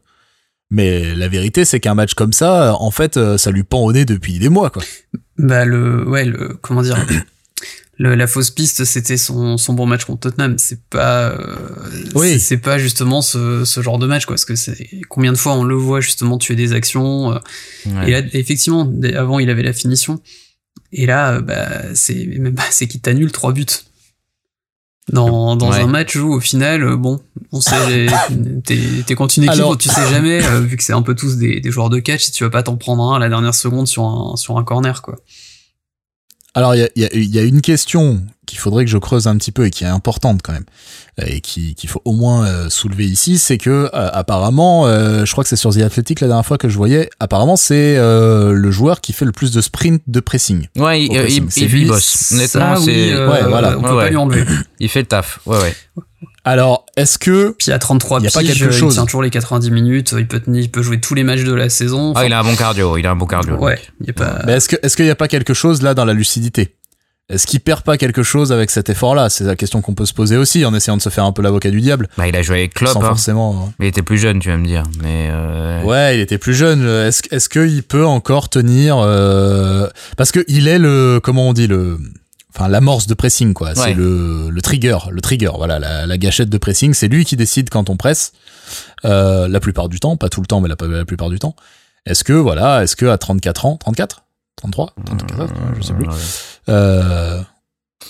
Mais 0.71 1.13
la 1.13 1.27
vérité, 1.27 1.63
c'est 1.63 1.79
qu'un 1.79 1.93
match 1.93 2.15
comme 2.15 2.33
ça, 2.33 2.75
en 2.79 2.91
fait, 2.91 3.17
euh, 3.17 3.37
ça 3.37 3.51
lui 3.51 3.63
pend 3.63 3.81
au 3.81 3.93
nez 3.93 4.05
depuis 4.05 4.39
des 4.39 4.49
mois, 4.49 4.69
quoi. 4.69 4.83
Bah 5.37 5.65
le, 5.65 6.07
ouais, 6.07 6.25
le, 6.25 6.57
comment 6.61 6.81
dire, 6.81 6.97
le, 7.97 8.15
la 8.15 8.27
fausse 8.27 8.49
piste, 8.49 8.83
c'était 8.83 9.17
son, 9.17 9.57
son 9.57 9.73
bon 9.73 9.85
match 9.85 10.05
contre 10.05 10.29
Tottenham. 10.29 10.57
C'est 10.57 10.83
pas, 10.89 11.29
euh, 11.29 11.55
oui. 12.15 12.39
c'est 12.39 12.57
pas 12.57 12.77
justement 12.79 13.21
ce, 13.21 13.63
ce 13.63 13.81
genre 13.81 13.99
de 13.99 14.07
match, 14.07 14.25
quoi. 14.25 14.35
Parce 14.35 14.45
que 14.45 14.55
c'est 14.55 14.89
combien 15.07 15.31
de 15.31 15.37
fois 15.37 15.53
on 15.53 15.63
le 15.63 15.75
voit 15.75 16.01
justement 16.01 16.37
tuer 16.37 16.55
des 16.55 16.73
actions. 16.73 17.33
Euh, 17.33 17.39
et 18.05 18.11
là, 18.11 18.21
effectivement, 18.33 18.91
avant 19.15 19.39
il 19.39 19.49
avait 19.49 19.63
la 19.63 19.73
finition. 19.73 20.19
Et 20.91 21.05
là, 21.05 21.41
bah, 21.41 21.93
c'est, 21.93 22.39
bah, 22.39 22.63
c'est 22.71 22.87
qu'il 22.87 23.01
t'annule 23.01 23.31
trois 23.31 23.53
buts 23.53 23.65
dans, 25.11 25.55
dans 25.55 25.71
un 25.71 25.87
match 25.87 26.15
où 26.15 26.33
au 26.33 26.39
final 26.39 26.83
euh, 26.83 26.97
bon 26.97 27.19
on 27.51 27.61
sait 27.61 28.07
t'es 28.65 29.15
contre 29.15 29.37
une 29.37 29.43
équipe 29.43 29.63
tu 29.77 29.89
sais 29.89 30.09
jamais 30.09 30.43
euh, 30.43 30.61
vu 30.61 30.77
que 30.77 30.83
c'est 30.83 30.93
un 30.93 31.03
peu 31.03 31.13
tous 31.13 31.37
des, 31.37 31.59
des 31.59 31.71
joueurs 31.71 31.89
de 31.89 31.99
catch 31.99 32.23
si 32.23 32.31
tu 32.31 32.43
vas 32.43 32.49
pas 32.49 32.63
t'en 32.63 32.75
prendre 32.75 33.03
un 33.03 33.17
à 33.17 33.19
la 33.19 33.29
dernière 33.29 33.53
seconde 33.53 33.87
sur 33.87 34.03
un 34.03 34.35
sur 34.35 34.57
un 34.57 34.63
corner 34.63 35.01
quoi. 35.01 35.17
Alors, 36.55 36.73
il 36.73 36.89
y 36.95 37.03
a, 37.03 37.09
y 37.13 37.37
a, 37.37 37.43
une 37.43 37.61
question 37.61 38.25
qu'il 38.45 38.59
faudrait 38.59 38.85
que 38.85 38.91
je 38.91 38.97
creuse 38.97 39.27
un 39.27 39.37
petit 39.37 39.51
peu 39.51 39.65
et 39.65 39.71
qui 39.71 39.83
est 39.83 39.87
importante 39.87 40.41
quand 40.43 40.53
même, 40.53 40.65
et 41.25 41.41
qu'il 41.41 41.89
faut 41.89 42.01
au 42.05 42.13
moins 42.13 42.45
euh, 42.45 42.69
soulever 42.69 43.05
ici, 43.05 43.37
c'est 43.37 43.57
que 43.57 43.69
euh, 43.69 43.89
apparemment, 43.91 44.87
euh, 44.87 45.25
je 45.25 45.31
crois 45.31 45.43
que 45.43 45.49
c'est 45.49 45.55
sur 45.55 45.73
The 45.73 45.81
Athletic 45.81 46.21
la 46.21 46.27
dernière 46.27 46.45
fois 46.45 46.57
que 46.57 46.69
je 46.69 46.77
voyais, 46.77 47.09
apparemment 47.19 47.55
c'est 47.55 47.95
le 47.97 48.71
joueur 48.71 49.01
qui 49.01 49.13
fait 49.13 49.25
le 49.25 49.31
plus 49.31 49.51
de 49.51 49.61
sprint 49.61 50.01
de 50.07 50.19
pressing. 50.19 50.67
Ouais, 50.77 51.03
il, 51.03 51.13
il, 51.13 51.73
il, 51.73 51.87
bosse. 51.87 52.31
Honnêtement, 52.31 52.75
c'est 52.77 53.15
ouais, 53.15 53.43
voilà. 53.47 53.77
on 53.77 53.81
peut 53.81 53.95
pas 53.95 54.09
lui 54.09 54.17
enlever. 54.17 54.45
Il 54.79 54.89
fait 54.89 54.99
le 54.99 55.05
taf. 55.05 55.39
Ouais, 55.45 55.57
ouais. 55.57 55.73
Alors, 56.43 56.85
est-ce 56.95 57.17
que 57.17 57.55
puis 57.57 57.71
à 57.71 57.79
33 57.79 58.19
il 58.19 58.25
y 58.25 58.27
a 58.27 58.31
pas 58.31 58.43
quelque 58.43 58.69
chose 58.69 58.93
il 58.93 58.97
tient 58.97 59.05
toujours 59.05 59.23
les 59.23 59.31
90 59.31 59.71
minutes, 59.71 60.13
il 60.15 60.27
peut 60.27 60.39
tenir, 60.39 60.61
il 60.61 60.69
peut 60.69 60.83
jouer 60.83 60.99
tous 60.99 61.15
les 61.15 61.23
matchs 61.23 61.43
de 61.43 61.53
la 61.53 61.69
saison. 61.69 62.13
ah, 62.15 62.23
il 62.25 62.33
a 62.33 62.39
un 62.39 62.43
bon 62.43 62.55
cardio, 62.55 62.97
il 62.97 63.07
a 63.07 63.11
un 63.11 63.15
bon 63.15 63.25
cardio. 63.25 63.55
Ouais, 63.55 63.79
il 64.01 64.07
y 64.07 64.09
a 64.11 64.13
pas 64.13 64.43
Mais 64.45 64.53
est-ce 64.53 64.69
que 64.69 64.75
est-ce 64.83 64.95
qu'il 64.95 65.07
y 65.07 65.09
a 65.09 65.15
pas 65.15 65.27
quelque 65.27 65.55
chose 65.55 65.81
là 65.81 65.95
dans 65.95 66.05
la 66.05 66.13
lucidité? 66.13 66.75
Est-ce 67.27 67.47
qu'il 67.47 67.59
perd 67.59 67.81
pas 67.81 67.97
quelque 67.97 68.21
chose 68.21 68.51
avec 68.51 68.69
cet 68.69 68.89
effort-là? 68.89 69.29
C'est 69.29 69.45
la 69.45 69.55
question 69.55 69.81
qu'on 69.81 69.95
peut 69.95 70.05
se 70.05 70.13
poser 70.13 70.37
aussi 70.37 70.63
en 70.63 70.75
essayant 70.75 70.95
de 70.95 71.01
se 71.01 71.09
faire 71.09 71.25
un 71.25 71.31
peu 71.31 71.41
l'avocat 71.41 71.71
du 71.71 71.81
diable. 71.81 72.07
Bah, 72.17 72.27
il 72.27 72.35
a 72.35 72.43
joué 72.43 72.59
avec 72.59 72.75
Klopp. 72.75 72.93
Sans 72.93 73.01
hein. 73.01 73.07
forcément. 73.07 73.73
Il 73.79 73.87
était 73.87 74.03
plus 74.03 74.19
jeune, 74.19 74.39
tu 74.39 74.49
vas 74.49 74.57
me 74.57 74.65
dire. 74.65 74.83
Mais 75.01 75.29
euh... 75.31 75.81
ouais, 75.83 76.17
il 76.17 76.21
était 76.21 76.37
plus 76.37 76.53
jeune. 76.53 76.87
Est-ce 76.87 77.23
est-ce 77.31 77.49
qu'il 77.49 77.81
peut 77.81 78.05
encore 78.05 78.49
tenir 78.49 78.97
euh... 78.99 79.87
Parce 80.17 80.31
que 80.31 80.45
il 80.47 80.67
est 80.67 80.77
le 80.77 81.19
comment 81.23 81.49
on 81.49 81.53
dit 81.53 81.65
le 81.65 81.97
enfin 82.55 82.69
l'amorce 82.69 83.07
de 83.07 83.13
pressing 83.13 83.53
quoi 83.53 83.75
c'est 83.75 83.93
le, 83.93 84.49
le 84.49 84.61
trigger 84.61 84.97
le 85.11 85.19
trigger 85.19 85.51
voilà 85.57 85.77
la, 85.77 86.05
la 86.05 86.17
gâchette 86.17 86.49
de 86.49 86.57
pressing 86.57 86.93
c'est 86.93 87.09
lui 87.09 87.25
qui 87.25 87.35
décide 87.35 87.69
quand 87.69 87.89
on 87.89 87.97
presse 87.97 88.31
euh, 89.03 89.49
la 89.49 89.59
plupart 89.59 89.89
du 89.89 89.99
temps 89.99 90.15
pas 90.15 90.29
tout 90.29 90.39
le 90.39 90.47
temps 90.47 90.61
mais 90.61 90.69
la, 90.69 90.75
la 90.87 91.03
plupart 91.03 91.29
du 91.29 91.37
temps 91.37 91.55
est-ce 92.05 92.23
que 92.23 92.31
voilà 92.31 92.83
est-ce 92.83 92.95
que 92.95 93.07
à 93.07 93.17
34 93.17 93.65
ans 93.65 93.77
34 93.77 94.24
33 94.57 94.93
34 95.05 95.53
je 95.77 95.81
sais 95.81 95.93
plus 95.93 96.07
euh, 96.69 97.41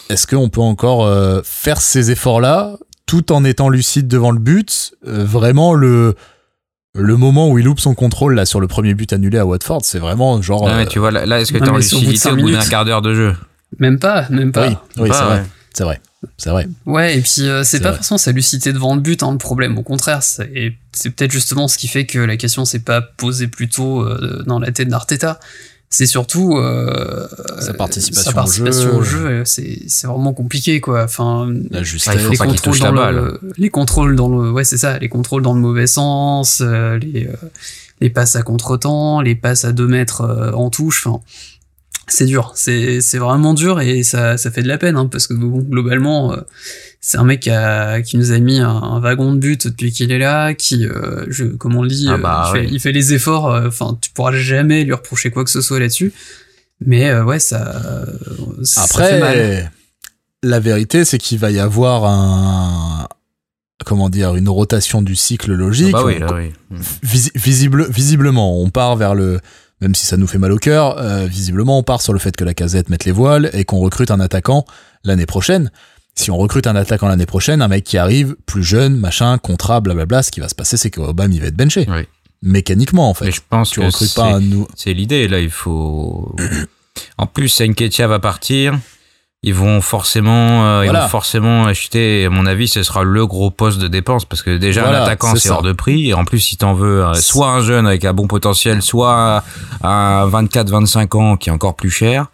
est-ce 0.09 0.27
qu'on 0.27 0.49
peut 0.49 0.61
encore 0.61 1.05
euh, 1.05 1.41
faire 1.43 1.81
ces 1.81 2.11
efforts 2.11 2.41
là 2.41 2.77
tout 3.05 3.31
en 3.31 3.43
étant 3.43 3.69
lucide 3.69 4.07
devant 4.07 4.31
le 4.31 4.39
but 4.39 4.93
euh, 5.07 5.23
vraiment 5.23 5.73
le 5.73 6.15
le 6.95 7.17
moment 7.17 7.49
où 7.49 7.59
il 7.59 7.65
loupe 7.65 7.79
son 7.79 7.93
contrôle 7.93 8.35
là 8.35 8.45
sur 8.45 8.59
le 8.59 8.67
premier 8.67 8.93
but 8.93 9.11
annulé 9.11 9.37
à 9.37 9.45
Watford, 9.45 9.81
c'est 9.83 9.99
vraiment 9.99 10.41
genre. 10.41 10.63
Ouais, 10.63 10.85
tu 10.85 10.99
vois 10.99 11.11
là, 11.11 11.41
est-ce 11.41 11.51
que 11.51 11.57
t'es 11.57 11.69
en 11.69 11.75
lucidité 11.75 12.29
au 12.29 12.37
bout 12.37 12.49
d'un 12.49 12.65
quart 12.65 12.85
d'heure 12.85 13.01
de 13.01 13.13
jeu? 13.13 13.35
Même 13.79 13.99
pas, 13.99 14.27
même 14.29 14.53
pas. 14.53 14.69
Oui, 14.69 14.77
oui 14.97 15.09
c'est 15.11 15.23
vrai. 15.23 15.43
C'est 15.73 15.83
vrai. 15.83 16.01
C'est 16.37 16.49
vrai. 16.49 16.67
Ouais, 16.85 17.17
et 17.17 17.21
puis 17.21 17.41
euh, 17.41 17.63
c'est 17.63 17.81
pas 17.81 17.93
forcément 17.93 18.17
sa 18.17 18.31
lucidité 18.31 18.73
devant 18.73 18.95
le 18.95 19.01
but, 19.01 19.21
hein, 19.21 19.31
le 19.31 19.37
problème. 19.37 19.77
Au 19.77 19.83
contraire, 19.83 20.23
c'est 20.23 20.47
peut-être 20.47 21.31
justement 21.31 21.67
ce 21.67 21.77
qui 21.77 21.87
fait 21.87 22.05
que 22.05 22.17
la 22.17 22.37
question 22.37 22.65
s'est 22.65 22.79
pas 22.79 23.01
posée 23.01 23.47
plus 23.47 23.69
tôt 23.69 24.01
euh, 24.01 24.43
dans 24.47 24.59
la 24.59 24.71
tête 24.71 24.87
d'Arteta. 24.87 25.39
C'est 25.95 26.07
surtout 26.07 26.57
euh, 26.57 27.25
sa 27.59 27.73
participation, 27.73 28.97
au 28.97 29.01
jeu. 29.01 29.43
c'est 29.45 29.87
vraiment 30.03 30.33
compliqué, 30.33 30.81
quoi. 30.81 31.03
Enfin, 31.03 31.49
la 31.71 31.83
justesse, 31.83 32.15
les, 32.29 32.37
contrôles 32.37 32.79
dans 32.79 33.11
le, 33.11 33.39
les 33.57 33.69
contrôles 33.69 34.15
dans 34.15 34.27
le, 34.27 34.51
ouais, 34.51 34.65
c'est 34.65 34.77
ça, 34.77 34.99
les 34.99 35.07
contrôles 35.07 35.41
dans 35.41 35.53
le 35.53 35.61
mauvais 35.61 35.87
sens, 35.87 36.59
les, 36.61 37.29
les 38.01 38.09
passes 38.09 38.35
à 38.35 38.41
contre-temps, 38.41 39.21
les 39.21 39.35
passes 39.35 39.63
à 39.63 39.71
deux 39.71 39.87
mètres 39.87 40.51
en 40.53 40.69
touche. 40.69 41.07
Enfin, 41.07 41.21
c'est 42.07 42.25
dur, 42.25 42.51
c'est 42.55 43.01
c'est 43.01 43.17
vraiment 43.17 43.53
dur 43.53 43.81
et 43.81 44.03
ça 44.03 44.37
ça 44.37 44.51
fait 44.51 44.61
de 44.61 44.67
la 44.67 44.77
peine 44.77 44.95
hein, 44.95 45.07
parce 45.07 45.27
que 45.27 45.33
bon, 45.33 45.59
globalement 45.59 46.33
euh, 46.33 46.41
c'est 47.07 47.19
un 47.19 47.23
mec 47.23 47.41
qui, 47.41 47.51
a, 47.51 48.01
qui 48.01 48.17
nous 48.17 48.31
a 48.31 48.39
mis 48.39 48.57
un, 48.57 48.99
wagon 48.99 49.33
de 49.33 49.37
but 49.37 49.67
depuis 49.67 49.91
qu'il 49.91 50.11
est 50.11 50.17
là, 50.17 50.55
qui 50.55 50.87
euh, 50.87 51.23
je 51.27 51.45
comme 51.45 51.75
on 51.75 51.83
le 51.83 51.87
dit, 51.87 52.07
ah 52.09 52.17
bah 52.17 52.51
euh, 52.55 52.63
il, 52.63 52.79
fait, 52.79 52.91
les 52.91 53.13
efforts. 53.13 53.45
Enfin, 53.45 53.95
tu 54.01 54.09
pourras 54.09 54.31
jamais 54.31 54.83
lui 54.83 54.93
reprocher 54.93 55.29
quoi 55.29 55.43
que 55.43 55.51
ce 55.51 55.61
soit 55.61 55.79
là-dessus. 55.79 56.13
Mais 56.83 57.13
ouais, 57.13 57.37
ça. 57.37 57.75
Après, 58.77 59.69
la 60.41 60.59
vérité 60.59 61.05
c'est 61.05 61.19
qu'il 61.19 61.37
va 61.37 61.51
y 61.51 61.59
avoir 61.59 62.05
un 62.05 63.07
comment 63.85 64.09
dire 64.09 64.35
une 64.35 64.49
rotation 64.49 65.03
du 65.03 65.15
cycle 65.15 65.53
logique. 65.53 65.93
Ah 65.95 66.01
bah 66.01 66.05
oui, 66.07 66.17
là, 66.17 66.33
oui. 66.33 66.53
visible, 67.35 67.87
visiblement, 67.87 68.59
on 68.59 68.71
part 68.71 68.95
vers 68.95 69.13
le 69.13 69.39
même 69.79 69.93
si 69.93 70.07
ça 70.07 70.17
nous 70.17 70.25
fait 70.25 70.39
mal 70.39 70.51
au 70.51 70.57
cœur, 70.57 70.97
euh, 70.97 71.27
visiblement 71.27 71.77
on 71.77 71.83
part 71.83 72.01
sur 72.01 72.13
le 72.13 72.19
fait 72.19 72.35
que 72.35 72.43
la 72.43 72.55
casette 72.55 72.89
mette 72.89 73.05
les 73.05 73.11
voiles 73.11 73.51
et 73.53 73.65
qu'on 73.65 73.79
recrute 73.79 74.09
un 74.09 74.19
attaquant 74.19 74.65
l'année 75.03 75.27
prochaine. 75.27 75.69
Si 76.17 76.31
on 76.31 76.37
recrute 76.37 76.65
un 76.67 76.75
attaquant 76.75 77.07
l'année 77.07 77.25
prochaine, 77.25 77.61
un 77.61 77.67
mec 77.67 77.83
qui 77.83 77.97
arrive 77.97 78.35
plus 78.45 78.63
jeune, 78.63 78.95
machin, 78.97 79.37
contrat, 79.37 79.81
blablabla, 79.81 80.23
ce 80.23 80.31
qui 80.31 80.39
va 80.39 80.47
se 80.47 80.55
passer, 80.55 80.77
c'est 80.77 80.89
qu'Obama 80.89 81.33
il 81.33 81.41
va 81.41 81.47
être 81.47 81.55
benché. 81.55 81.87
Mécaniquement, 82.41 83.09
en 83.09 83.13
fait. 83.13 83.31
je 83.31 83.41
pense 83.49 83.71
tu 83.71 83.79
recrutes 83.79 84.13
pas 84.13 84.35
un 84.35 84.39
nous. 84.39 84.67
C'est 84.75 84.93
l'idée, 84.93 85.27
là, 85.27 85.39
il 85.39 85.49
faut. 85.49 86.35
en 87.17 87.27
plus, 87.27 87.59
Enketia 87.61 88.07
va 88.07 88.19
partir 88.19 88.79
ils 89.45 89.53
vont 89.53 89.79
forcément, 89.79 90.65
euh, 90.65 90.85
ils 90.85 90.91
vont 90.91 91.07
forcément 91.07 91.65
acheter. 91.67 92.25
À 92.25 92.31
mon 92.31 92.47
avis, 92.47 92.67
ce 92.67 92.81
sera 92.81 93.03
le 93.03 93.27
gros 93.27 93.51
poste 93.51 93.77
de 93.77 93.87
dépense 93.87 94.25
parce 94.25 94.41
que 94.41 94.57
déjà 94.57 94.89
un 94.89 95.03
attaquant 95.03 95.35
c'est 95.35 95.51
hors 95.51 95.61
de 95.61 95.71
prix 95.71 96.09
et 96.09 96.15
en 96.15 96.25
plus 96.25 96.39
si 96.39 96.57
t'en 96.57 96.73
veux 96.73 97.05
euh, 97.05 97.13
soit 97.13 97.49
un 97.49 97.61
jeune 97.61 97.85
avec 97.85 98.05
un 98.05 98.13
bon 98.13 98.25
potentiel, 98.25 98.81
soit 98.81 99.43
un 99.83 100.27
24-25 100.27 101.17
ans 101.17 101.37
qui 101.37 101.49
est 101.49 101.51
encore 101.51 101.75
plus 101.75 101.91
cher. 101.91 102.25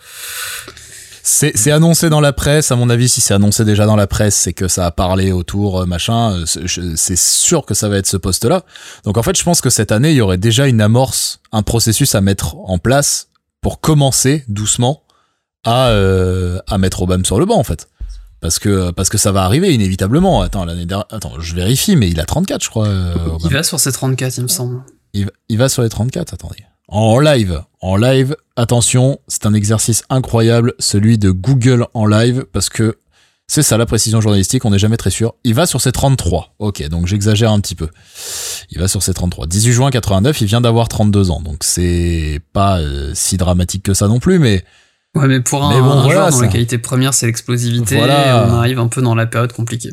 C'est 1.34 1.72
annoncé 1.72 2.10
dans 2.10 2.20
la 2.20 2.34
presse, 2.34 2.72
à 2.72 2.76
mon 2.76 2.90
avis, 2.90 3.08
si 3.08 3.22
c'est 3.22 3.34
annoncé 3.34 3.64
déjà 3.64 3.86
dans 3.86 3.96
la 3.96 4.06
presse, 4.06 4.36
c'est 4.36 4.52
que 4.52 4.68
ça 4.68 4.86
a 4.86 4.92
parlé 4.92 5.32
autour, 5.32 5.82
euh, 5.82 5.86
machin, 5.86 6.44
c'est 6.46 7.18
sûr 7.18 7.66
que 7.66 7.74
ça 7.74 7.88
va 7.88 7.98
être 7.98 8.06
ce 8.06 8.18
poste-là. 8.18 8.64
Donc 9.06 9.18
en 9.18 9.24
fait, 9.24 9.38
je 9.38 9.44
pense 9.44 9.62
que 9.62 9.70
cette 9.70 9.94
année, 9.94 10.12
il 10.12 10.18
y 10.18 10.22
aurait 10.22 10.38
déjà 10.38 10.68
une 10.68 10.82
amorce, 10.82 11.40
un 11.54 11.64
processus 11.64 12.16
à 12.16 12.22
mettre 12.22 12.58
en 12.58 12.78
place 12.80 13.30
pour 13.62 13.80
commencer 13.80 14.44
doucement 14.50 15.04
à, 15.64 15.88
euh, 15.88 16.60
à 16.68 16.78
mettre 16.78 17.02
Obama 17.02 17.24
sur 17.24 17.40
le 17.40 17.46
banc 17.46 17.58
en 17.58 17.64
fait. 17.64 17.88
Parce 18.42 18.60
que, 18.60 18.92
parce 18.92 19.10
que 19.10 19.18
ça 19.18 19.32
va 19.32 19.44
arriver 19.44 19.74
inévitablement. 19.74 20.42
Attends, 20.42 20.66
l'année 20.66 20.86
dernière, 20.86 21.06
attends, 21.12 21.40
je 21.40 21.56
vérifie, 21.56 21.96
mais 21.96 22.10
il 22.10 22.20
a 22.20 22.26
34, 22.26 22.62
je 22.64 22.70
crois. 22.70 22.88
Euh, 22.88 23.16
il 23.46 23.54
va 23.54 23.64
sur 23.64 23.80
ses 23.80 23.92
34, 23.92 24.38
il 24.38 24.44
me 24.44 24.48
semble. 24.48 24.82
Il, 25.14 25.30
il 25.48 25.58
va 25.58 25.70
sur 25.70 25.82
les 25.82 25.90
34, 25.90 26.34
attendez. 26.34 26.66
En 26.94 27.20
live, 27.20 27.64
en 27.80 27.96
live, 27.96 28.36
attention, 28.58 29.18
c'est 29.30 29.46
un 29.46 29.54
exercice 29.54 30.04
incroyable, 30.10 30.74
celui 30.78 31.18
de 31.18 31.32
Google 31.32 31.86
en 31.94 32.06
live, 32.06 32.44
parce 32.52 32.68
que 32.68 32.98
c'est 33.48 33.64
ça 33.64 33.78
la 33.78 33.86
précision 33.86 34.20
journalistique, 34.20 34.66
on 34.66 34.72
n'est 34.72 34.78
jamais 34.78 34.98
très 34.98 35.10
sûr. 35.10 35.34
Il 35.46 35.54
va 35.54 35.66
sur 35.66 35.80
ses 35.80 35.94
33. 35.94 36.54
Ok, 36.60 36.86
donc 36.90 37.08
j'exagère 37.08 37.54
un 37.54 37.62
petit 37.62 37.76
peu. 37.76 37.88
Il 38.72 38.78
va 38.78 38.90
sur 38.90 39.02
ses 39.04 39.14
33. 39.14 39.48
18 39.48 39.72
juin 39.72 39.90
89, 39.90 40.42
il 40.42 40.48
vient 40.48 40.60
d'avoir 40.60 40.90
32 40.90 41.32
ans, 41.32 41.40
donc 41.40 41.64
c'est 41.64 42.42
pas 42.52 42.80
euh, 42.80 43.14
si 43.14 43.38
dramatique 43.38 43.84
que 43.84 43.94
ça 43.94 44.10
non 44.10 44.20
plus, 44.20 44.38
mais 44.38 44.66
Ouais, 45.16 45.28
mais 45.28 45.40
pour 45.40 45.64
un, 45.64 46.10
joueur 46.10 46.30
dont 46.30 46.42
la 46.42 46.48
qualité 46.50 46.78
première 46.78 47.14
c'est 47.14 47.26
l'explosivité, 47.26 48.02
on 48.02 48.10
arrive 48.10 48.80
un 48.80 48.88
peu 48.88 49.02
dans 49.02 49.16
la 49.16 49.28
période 49.28 49.54
compliquée. 49.54 49.92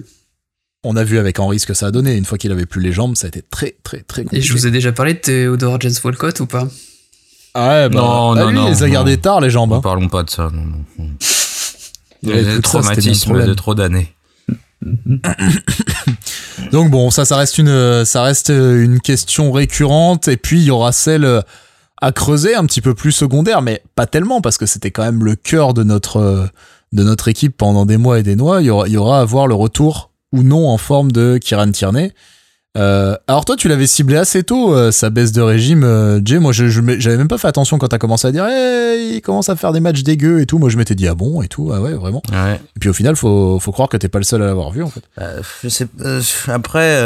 On 0.91 0.97
a 0.97 1.05
vu 1.05 1.19
avec 1.19 1.39
Henry 1.39 1.61
ce 1.61 1.67
que 1.67 1.75
ça 1.75 1.89
a 1.89 1.91
donné. 1.91 2.17
Une 2.17 2.25
fois 2.25 2.39
qu'il 2.39 2.51
avait 2.51 2.65
plus 2.65 2.81
les 2.81 2.93
jambes, 2.93 3.15
ça 3.15 3.27
a 3.27 3.29
été 3.29 3.43
très, 3.43 3.77
très, 3.83 4.01
très 4.01 4.23
compliqué. 4.23 4.43
Et 4.43 4.47
je 4.47 4.55
vous 4.55 4.67
ai 4.67 4.71
déjà 4.71 4.91
parlé 4.91 5.13
de 5.13 5.19
Theodore 5.19 5.79
James 5.83 5.93
Walcott 6.03 6.41
ou 6.41 6.47
pas? 6.47 6.67
Ah 7.53 7.69
ouais, 7.69 7.89
bah, 7.91 8.01
non, 8.01 8.35
non, 8.35 8.51
non. 8.53 8.67
Il 8.69 8.71
les 8.71 8.83
a 8.83 8.89
gardés 8.89 9.19
tard, 9.19 9.43
les 9.43 9.51
jambes. 9.51 9.73
Ne 9.73 9.77
hein. 9.77 9.81
parlons 9.83 10.09
pas 10.09 10.23
de 10.23 10.31
ça. 10.31 10.45
Non, 10.51 10.65
non. 10.65 11.05
Il, 12.23 12.31
y 12.31 12.33
a 12.33 12.43
des 12.43 12.63
traumatismes 12.63 13.45
de 13.45 13.53
trop 13.53 13.75
d'années. 13.75 14.15
Donc 16.73 16.91
bon, 16.91 17.11
ça, 17.11 17.27
ça 17.27 17.37
reste 17.37 17.59
une, 17.59 18.07
ça 18.07 18.23
reste 18.23 18.49
une 18.49 19.01
question 19.01 19.53
récurrente. 19.53 20.29
Et 20.29 20.39
puis 20.39 20.59
il 20.59 20.65
y 20.65 20.71
aura 20.71 20.93
celle 20.93 21.43
à 22.01 22.13
creuser 22.13 22.55
un 22.55 22.65
petit 22.65 22.81
peu 22.81 22.95
plus 22.95 23.13
secondaire, 23.13 23.61
mais 23.61 23.83
pas 23.95 24.07
tellement 24.07 24.41
parce 24.41 24.57
que 24.57 24.65
c'était 24.65 24.91
quand 24.91 25.05
même 25.05 25.23
le 25.23 25.37
cœur 25.37 25.75
de 25.75 25.83
notre 25.83 26.49
de 26.93 27.03
notre 27.03 27.29
équipe 27.29 27.59
pendant 27.59 27.85
des 27.85 27.99
mois 27.99 28.21
et 28.21 28.23
des 28.23 28.37
mois. 28.37 28.63
Il 28.63 28.69
y 28.69 28.71
aura, 28.71 28.89
il 28.89 28.95
y 28.95 28.97
aura 28.97 29.21
à 29.21 29.25
voir 29.27 29.47
le 29.47 29.55
retour 29.55 30.08
ou 30.33 30.43
non 30.43 30.69
en 30.69 30.79
forme 30.79 31.13
de 31.13 31.39
Kiran 31.39 31.71
Tierney. 31.71 32.13
Euh, 32.77 33.17
alors 33.27 33.45
toi, 33.45 33.57
tu 33.57 33.67
l'avais 33.69 33.87
ciblé 33.87 34.17
assez 34.17 34.45
tôt, 34.45 34.75
euh, 34.75 34.93
sa 34.93 35.11
baisse 35.11 35.33
de 35.33 35.41
régime, 35.41 35.83
euh, 35.83 36.21
Jay. 36.25 36.39
Moi, 36.39 36.53
je, 36.53 36.67
j'avais 36.99 37.17
même 37.17 37.29
pas 37.29 37.39
fait 37.39 37.49
attention 37.49 37.79
quand 37.79 37.89
t'as 37.89 37.99
commencé 37.99 38.29
à 38.29 38.33
dire, 38.33 38.47
hey, 38.47 39.17
il 39.17 39.21
commence 39.21 39.49
à 39.49 39.57
faire 39.57 39.73
des 39.73 39.81
matchs 39.81 40.03
dégueux 40.03 40.41
et 40.41 40.47
tout. 40.47 40.59
Moi, 40.59 40.69
je 40.69 40.77
m'étais 40.77 40.95
dit, 40.95 41.09
ah 41.09 41.15
bon 41.15 41.43
et 41.43 41.49
tout, 41.49 41.73
ah 41.73 41.81
ouais, 41.81 41.95
vraiment. 41.95 42.23
Ouais. 42.31 42.61
Et 42.77 42.81
puis 42.81 42.89
au 42.89 42.93
final, 42.93 43.17
faut, 43.17 43.59
faut 43.59 43.73
croire 43.73 43.89
que 43.89 43.97
t'es 43.97 44.09
pas 44.09 44.19
le 44.19 44.25
seul 44.25 44.43
à 44.43 44.47
l'avoir 44.47 44.71
vu 44.71 44.83
en 44.83 44.91
fait. 44.91 45.03
Euh, 45.19 45.43
je 45.65 45.69
sais, 45.69 45.89
après, 46.47 46.99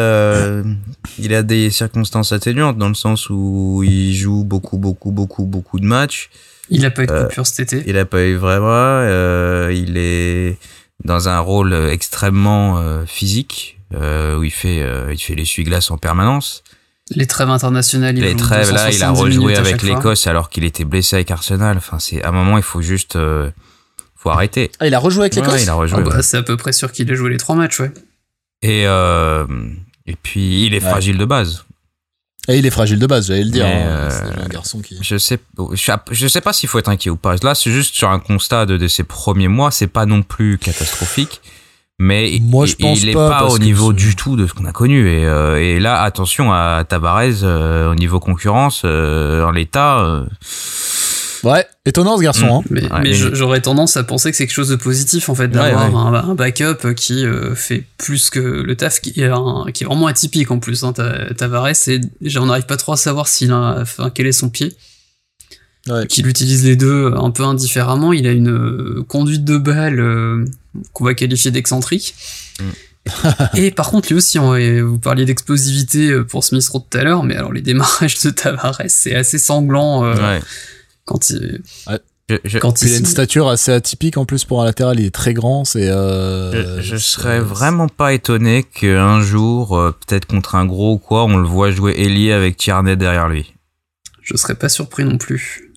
il 1.18 1.34
a 1.34 1.42
des 1.42 1.70
circonstances 1.70 2.32
atténuantes 2.32 2.76
dans 2.76 2.88
le 2.88 2.94
sens 2.94 3.30
où 3.30 3.82
il 3.84 4.14
joue 4.14 4.44
beaucoup, 4.44 4.78
beaucoup, 4.78 5.10
beaucoup, 5.10 5.44
beaucoup 5.44 5.80
de 5.80 5.86
matchs. 5.86 6.28
Il 6.68 6.84
a 6.84 6.90
pas 6.90 7.04
eu 7.04 7.06
de 7.06 7.22
coupure 7.22 7.46
cet 7.46 7.72
été. 7.72 7.84
Il 7.88 7.96
a 7.96 8.04
pas 8.04 8.22
eu 8.22 8.34
vraiment. 8.34 9.02
il 9.70 9.96
est 9.96 10.58
dans 11.04 11.28
un 11.28 11.40
rôle 11.40 11.74
extrêmement 11.74 13.04
physique 13.06 13.78
euh, 13.94 14.38
où 14.38 14.44
il 14.44 14.50
fait, 14.50 14.80
euh, 14.80 15.12
il 15.12 15.18
fait 15.18 15.34
l'essuie-glace 15.34 15.90
en 15.90 15.98
permanence. 15.98 16.62
Les 17.14 17.26
trêves 17.26 17.50
internationales, 17.50 18.16
il 18.16 18.24
Les 18.24 18.36
trêves, 18.36 18.72
là, 18.72 18.90
il 18.90 19.02
a 19.02 19.10
rejoué 19.10 19.56
avec 19.56 19.82
l'Écosse 19.82 20.26
alors 20.26 20.48
qu'il 20.48 20.64
était 20.64 20.84
blessé 20.84 21.16
avec 21.16 21.30
Arsenal. 21.30 21.76
Enfin, 21.76 21.98
c'est, 21.98 22.22
à 22.22 22.28
un 22.28 22.32
moment, 22.32 22.56
il 22.56 22.62
faut 22.62 22.80
juste, 22.80 23.16
euh, 23.16 23.50
faut 24.16 24.30
arrêter. 24.30 24.70
Ah, 24.80 24.86
il 24.86 24.94
a 24.94 24.98
rejoué 24.98 25.22
avec 25.22 25.34
l'Écosse? 25.34 25.62
il 25.62 25.68
a 25.68 25.74
rejoué. 25.74 25.98
Ah 26.06 26.08
bah, 26.08 26.22
c'est 26.22 26.38
à 26.38 26.42
peu 26.42 26.56
près 26.56 26.72
sûr 26.72 26.90
qu'il 26.92 27.10
a 27.10 27.14
joué 27.14 27.30
les 27.30 27.36
trois 27.36 27.54
matchs, 27.54 27.80
ouais. 27.80 27.92
Et, 28.62 28.86
euh, 28.86 29.44
et 30.06 30.16
puis, 30.16 30.64
il 30.64 30.74
est 30.74 30.80
fragile 30.80 31.18
de 31.18 31.24
base. 31.24 31.64
Et 32.48 32.58
il 32.58 32.66
est 32.66 32.70
fragile 32.70 32.98
de 32.98 33.06
base, 33.06 33.28
j'allais 33.28 33.44
le 33.44 33.50
dire. 33.50 33.66
Hein. 33.66 34.08
c'est 34.10 34.40
un 34.40 34.48
garçon 34.48 34.80
qui. 34.80 34.98
Je 35.00 35.16
sais, 35.16 35.38
je 36.10 36.28
sais 36.28 36.40
pas 36.40 36.52
s'il 36.52 36.68
faut 36.68 36.78
être 36.78 36.88
inquiet 36.88 37.10
ou 37.10 37.16
pas. 37.16 37.36
Là, 37.42 37.54
c'est 37.54 37.70
juste 37.70 37.94
sur 37.94 38.10
un 38.10 38.18
constat 38.18 38.66
de, 38.66 38.76
de 38.76 38.88
ses 38.88 39.04
premiers 39.04 39.48
mois. 39.48 39.70
C'est 39.70 39.86
pas 39.86 40.06
non 40.06 40.22
plus 40.22 40.58
catastrophique 40.58 41.40
mais 42.02 42.38
Moi, 42.40 42.66
je 42.66 42.74
pense 42.74 43.00
il 43.00 43.06
n'est 43.06 43.12
pas, 43.12 43.46
au 43.46 43.58
niveau 43.58 43.92
du 43.92 44.16
tout 44.16 44.34
de 44.34 44.48
ce 44.48 44.54
qu'on 44.54 44.64
a 44.64 44.72
connu. 44.72 45.08
Et, 45.08 45.24
euh, 45.24 45.62
et, 45.62 45.78
là, 45.78 46.02
attention 46.02 46.52
à 46.52 46.84
Tavares 46.88 47.44
euh, 47.44 47.92
au 47.92 47.94
niveau 47.94 48.18
concurrence, 48.18 48.82
euh, 48.84 49.44
en 49.44 49.52
l'état. 49.52 50.24
Ouais, 51.42 51.66
étonnant 51.86 52.16
ce 52.16 52.22
garçon. 52.22 52.62
Mm. 52.70 52.78
Hein. 52.90 53.00
Mais, 53.02 53.12
j'aurais 53.12 53.60
tendance 53.60 53.96
à 53.96 54.04
penser 54.04 54.30
que 54.30 54.36
c'est 54.36 54.46
quelque 54.46 54.54
chose 54.54 54.68
de 54.68 54.76
positif 54.76 55.28
en 55.28 55.34
fait 55.34 55.48
d'avoir 55.48 55.96
un, 55.96 56.34
backup 56.34 56.94
qui 56.94 57.24
fait 57.54 57.84
plus 57.98 58.30
que 58.30 58.38
le 58.38 58.76
taf, 58.76 59.00
qui 59.00 59.10
est, 59.10 59.30
qui 59.72 59.84
est 59.84 59.86
vraiment 59.86 60.06
atypique 60.06 60.50
en 60.50 60.58
plus. 60.58 60.84
Hein, 60.84 60.92
Tavares, 61.36 61.68
et 61.88 62.00
on 62.38 62.46
n'arrive 62.46 62.66
pas 62.66 62.76
trop 62.76 62.92
à 62.92 62.96
savoir 62.96 63.28
s'il 63.28 63.52
a, 63.52 63.78
enfin, 63.80 64.10
quel 64.14 64.26
est 64.26 64.32
son 64.32 64.50
pied 64.50 64.76
qu'il 66.08 66.26
utilise 66.26 66.64
les 66.64 66.76
deux 66.76 67.12
un 67.16 67.30
peu 67.30 67.44
indifféremment. 67.44 68.12
Il 68.12 68.26
a 68.26 68.32
une 68.32 68.50
euh, 68.50 69.04
conduite 69.06 69.44
de 69.44 69.56
balle 69.56 70.00
euh, 70.00 70.44
qu'on 70.92 71.04
va 71.04 71.14
qualifier 71.14 71.50
d'excentrique. 71.50 72.14
Mm. 72.60 73.56
et 73.56 73.70
par 73.72 73.90
contre, 73.90 74.08
lui 74.08 74.16
aussi, 74.16 74.38
vous 74.38 74.98
parliez 74.98 75.24
d'explosivité 75.24 76.10
euh, 76.10 76.24
pour 76.24 76.44
Smith 76.44 76.66
Road 76.68 76.84
tout 76.88 76.98
à 76.98 77.02
l'heure, 77.02 77.24
mais 77.24 77.36
alors 77.36 77.52
les 77.52 77.62
démarrages 77.62 78.20
de 78.20 78.30
Tavares, 78.30 78.82
c'est 78.88 79.14
assez 79.14 79.38
sanglant 79.38 80.04
quand 81.04 81.30
il. 81.30 81.62
Quand 82.62 82.80
il, 82.80 82.94
a 82.94 82.96
une 82.96 83.04
stature 83.04 83.48
assez 83.48 83.72
atypique 83.72 84.16
en 84.16 84.24
plus 84.24 84.44
pour 84.44 84.62
un 84.62 84.64
latéral, 84.64 84.98
il 84.98 85.04
est 85.04 85.14
très 85.14 85.34
grand. 85.34 85.64
C'est. 85.64 85.88
je, 85.88 86.96
serais 86.96 87.40
vraiment 87.40 87.88
pas 87.88 88.14
étonné 88.14 88.62
qu'un 88.62 89.20
jour, 89.20 89.92
peut-être 90.06 90.26
contre 90.26 90.54
un 90.54 90.64
gros 90.64 90.94
ou 90.94 90.98
quoi, 90.98 91.24
on 91.24 91.36
le 91.36 91.46
voit 91.46 91.70
jouer 91.70 91.94
Ellie 91.98 92.32
avec 92.32 92.56
Tierney 92.56 92.96
derrière 92.96 93.28
lui. 93.28 93.52
Je 94.22 94.36
serais 94.36 94.54
pas 94.54 94.68
surpris 94.68 95.04
non 95.04 95.18
plus. 95.18 95.72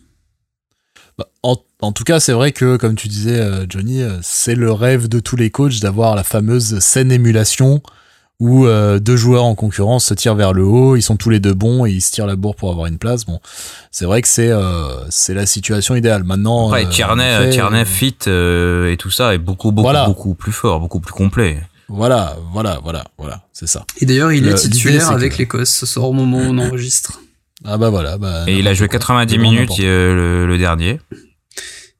Bah, 1.17 1.27
en, 1.43 1.91
tout 1.91 2.03
cas, 2.03 2.19
c'est 2.19 2.33
vrai 2.33 2.51
que, 2.51 2.77
comme 2.77 2.95
tu 2.95 3.07
disais, 3.07 3.39
euh, 3.39 3.65
Johnny, 3.69 4.01
euh, 4.01 4.19
c'est 4.21 4.55
le 4.55 4.71
rêve 4.71 5.07
de 5.07 5.19
tous 5.19 5.35
les 5.35 5.49
coachs 5.49 5.79
d'avoir 5.79 6.15
la 6.15 6.23
fameuse 6.23 6.79
scène 6.79 7.11
émulation 7.11 7.81
où 8.39 8.65
euh, 8.65 8.99
deux 8.99 9.15
joueurs 9.15 9.43
en 9.43 9.55
concurrence 9.55 10.05
se 10.05 10.13
tirent 10.13 10.35
vers 10.35 10.53
le 10.53 10.63
haut, 10.63 10.95
ils 10.95 11.01
sont 11.01 11.15
tous 11.15 11.29
les 11.29 11.39
deux 11.39 11.53
bons 11.53 11.85
et 11.85 11.91
ils 11.91 12.01
se 12.01 12.11
tirent 12.11 12.27
la 12.27 12.35
bourre 12.35 12.55
pour 12.55 12.71
avoir 12.71 12.87
une 12.87 12.97
place. 12.97 13.25
Bon, 13.25 13.39
c'est 13.91 14.05
vrai 14.05 14.21
que 14.21 14.27
c'est 14.27 14.51
c'est 15.09 15.33
la 15.33 15.45
situation 15.45 15.95
idéale. 15.95 16.23
Maintenant, 16.23 16.71
ouais, 16.71 16.87
Tierney, 16.89 17.49
Tierney 17.51 17.85
fit 17.85 18.17
et 18.27 18.97
tout 18.97 19.11
ça 19.11 19.33
est 19.33 19.37
beaucoup 19.37 19.71
beaucoup 19.71 19.93
beaucoup 20.05 20.35
plus 20.35 20.51
fort, 20.51 20.79
beaucoup 20.79 20.99
plus 20.99 21.13
complet. 21.13 21.61
Voilà, 21.87 22.35
voilà, 22.51 22.79
voilà, 22.83 23.05
voilà, 23.17 23.43
c'est 23.53 23.67
ça. 23.67 23.85
Et 24.01 24.05
d'ailleurs, 24.05 24.31
il 24.31 24.47
est 24.47 24.55
titulaire 24.55 25.11
avec 25.11 25.37
l'Écosse 25.37 25.69
ce 25.69 25.85
soir 25.85 26.09
au 26.09 26.13
moment 26.13 26.37
où 26.37 26.49
on 26.49 26.57
enregistre. 26.57 27.21
Ah 27.63 27.77
bah 27.77 27.89
voilà. 27.89 28.17
Bah, 28.17 28.43
et 28.47 28.57
il 28.57 28.67
a 28.67 28.73
joué 28.73 28.87
90 28.87 29.37
minutes 29.37 29.79
euh, 29.79 30.45
le, 30.45 30.57
dernier. 30.57 30.99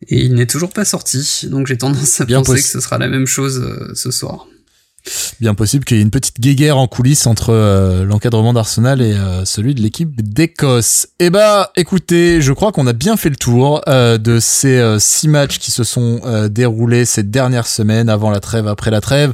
Et 0.08 0.24
il 0.24 0.34
n'est 0.34 0.48
toujours 0.48 0.72
pas 0.72 0.86
sorti, 0.86 1.48
donc 1.50 1.68
j'ai 1.68 1.78
tendance 1.78 2.22
à 2.22 2.26
penser 2.26 2.56
que 2.56 2.68
ce 2.68 2.80
sera 2.80 2.98
la 2.98 3.08
même 3.08 3.26
chose 3.26 3.60
euh, 3.60 3.94
ce 3.94 4.12
soir. 4.12 4.48
Bien 5.40 5.54
possible 5.54 5.86
qu'il 5.86 5.98
y 5.98 6.00
ait 6.00 6.04
une 6.04 6.12
petite 6.12 6.40
guéguerre 6.40 6.78
en 6.78 6.88
coulisses 6.88 7.28
entre 7.28 7.52
euh, 7.52 8.06
l'encadrement 8.06 8.54
d'Arsenal 8.54 9.02
et 9.02 9.16
celui 9.46 9.76
de 9.76 9.82
l'équipe 9.82 10.22
d'Écosse. 10.22 11.08
Eh 11.20 11.30
bah, 11.30 11.72
écoutez, 11.76 12.42
je 12.42 12.54
crois 12.54 12.72
qu'on 12.72 12.88
a 12.88 12.94
bien 12.94 13.18
fait 13.18 13.30
le 13.30 13.36
tour 13.36 13.82
de 13.88 14.40
ces 14.40 14.98
six 15.00 15.28
matchs 15.28 15.60
qui 15.60 15.72
se 15.72 15.84
sont 15.84 16.22
déroulés 16.50 17.06
ces 17.06 17.24
dernières 17.24 17.68
semaines, 17.68 18.10
avant 18.10 18.30
la 18.30 18.40
trêve, 18.40 18.68
après 18.68 18.92
la 18.92 19.02
trêve. 19.02 19.34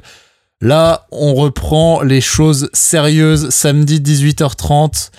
Là, 0.62 1.08
on 1.12 1.34
reprend 1.34 2.02
les 2.04 2.22
choses 2.22 2.70
sérieuses 2.72 3.50
samedi 3.50 4.00
18h30. 4.00 5.10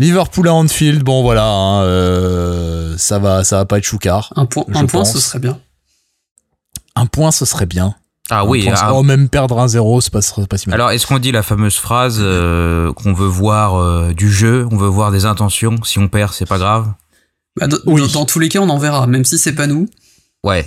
Liverpool 0.00 0.48
à 0.48 0.54
Anfield, 0.54 1.04
bon 1.04 1.22
voilà, 1.22 1.46
hein, 1.46 1.82
euh, 1.84 2.98
ça 2.98 3.20
va, 3.20 3.44
ça 3.44 3.58
va 3.58 3.64
pas 3.64 3.78
être 3.78 3.84
choucard. 3.84 4.32
Un 4.34 4.46
point, 4.46 4.64
un 4.74 4.86
point, 4.86 5.04
ce 5.04 5.20
serait 5.20 5.38
bien. 5.38 5.60
Un 6.96 7.06
point, 7.06 7.30
ce 7.30 7.44
serait 7.44 7.66
bien. 7.66 7.94
Ah 8.30 8.46
oui. 8.46 8.68
Ah. 8.74 8.94
Oh, 8.94 9.02
même 9.02 9.28
perdre 9.28 9.58
un 9.60 9.68
zéro, 9.68 10.00
c'est 10.00 10.12
pas, 10.12 10.20
pas 10.48 10.56
si 10.56 10.68
mal. 10.68 10.74
Alors, 10.74 10.90
est-ce 10.90 11.06
qu'on 11.06 11.18
dit 11.18 11.32
la 11.32 11.42
fameuse 11.42 11.76
phrase 11.76 12.18
euh, 12.20 12.92
qu'on 12.92 13.12
veut 13.12 13.26
voir 13.26 13.76
euh, 13.76 14.12
du 14.12 14.30
jeu, 14.32 14.66
on 14.70 14.76
veut 14.76 14.88
voir 14.88 15.10
des 15.10 15.26
intentions. 15.26 15.76
Si 15.84 15.98
on 15.98 16.08
perd, 16.08 16.32
c'est 16.32 16.48
pas 16.48 16.58
grave? 16.58 16.92
Bah, 17.60 17.66
oui. 17.86 18.02
dans, 18.12 18.24
tous 18.24 18.38
les 18.38 18.48
cas, 18.48 18.60
on 18.60 18.68
en 18.70 18.78
verra, 18.78 19.06
même 19.06 19.24
si 19.24 19.38
c'est 19.38 19.54
pas 19.54 19.66
nous. 19.66 19.88
Ouais, 20.42 20.66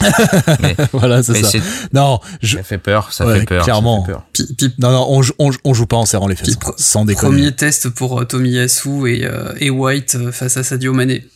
voilà, 0.92 1.22
c'est 1.22 1.42
ça. 1.42 1.58
Non, 1.92 2.20
je... 2.42 2.56
ça 2.56 2.62
fait 2.62 2.78
peur, 2.78 3.12
ça 3.12 3.26
fait 3.26 3.44
peur. 3.44 3.64
Clairement. 3.64 4.06
Non, 4.78 4.90
non, 4.90 5.06
on, 5.08 5.22
on, 5.38 5.52
on, 5.64 5.74
joue 5.74 5.86
pas 5.86 5.96
en 5.96 6.06
serrant 6.06 6.26
les 6.26 6.36
fesses. 6.36 6.56
sans 6.76 7.04
déconner. 7.04 7.36
Premier 7.36 7.52
test 7.52 7.88
pour 7.90 8.20
euh, 8.20 8.24
Tommy 8.24 8.50
Yasu 8.50 9.08
et, 9.08 9.26
euh, 9.26 9.52
et 9.58 9.70
White 9.70 10.30
face 10.30 10.56
à 10.56 10.62
Sadio 10.62 10.92
Mané. 10.92 11.26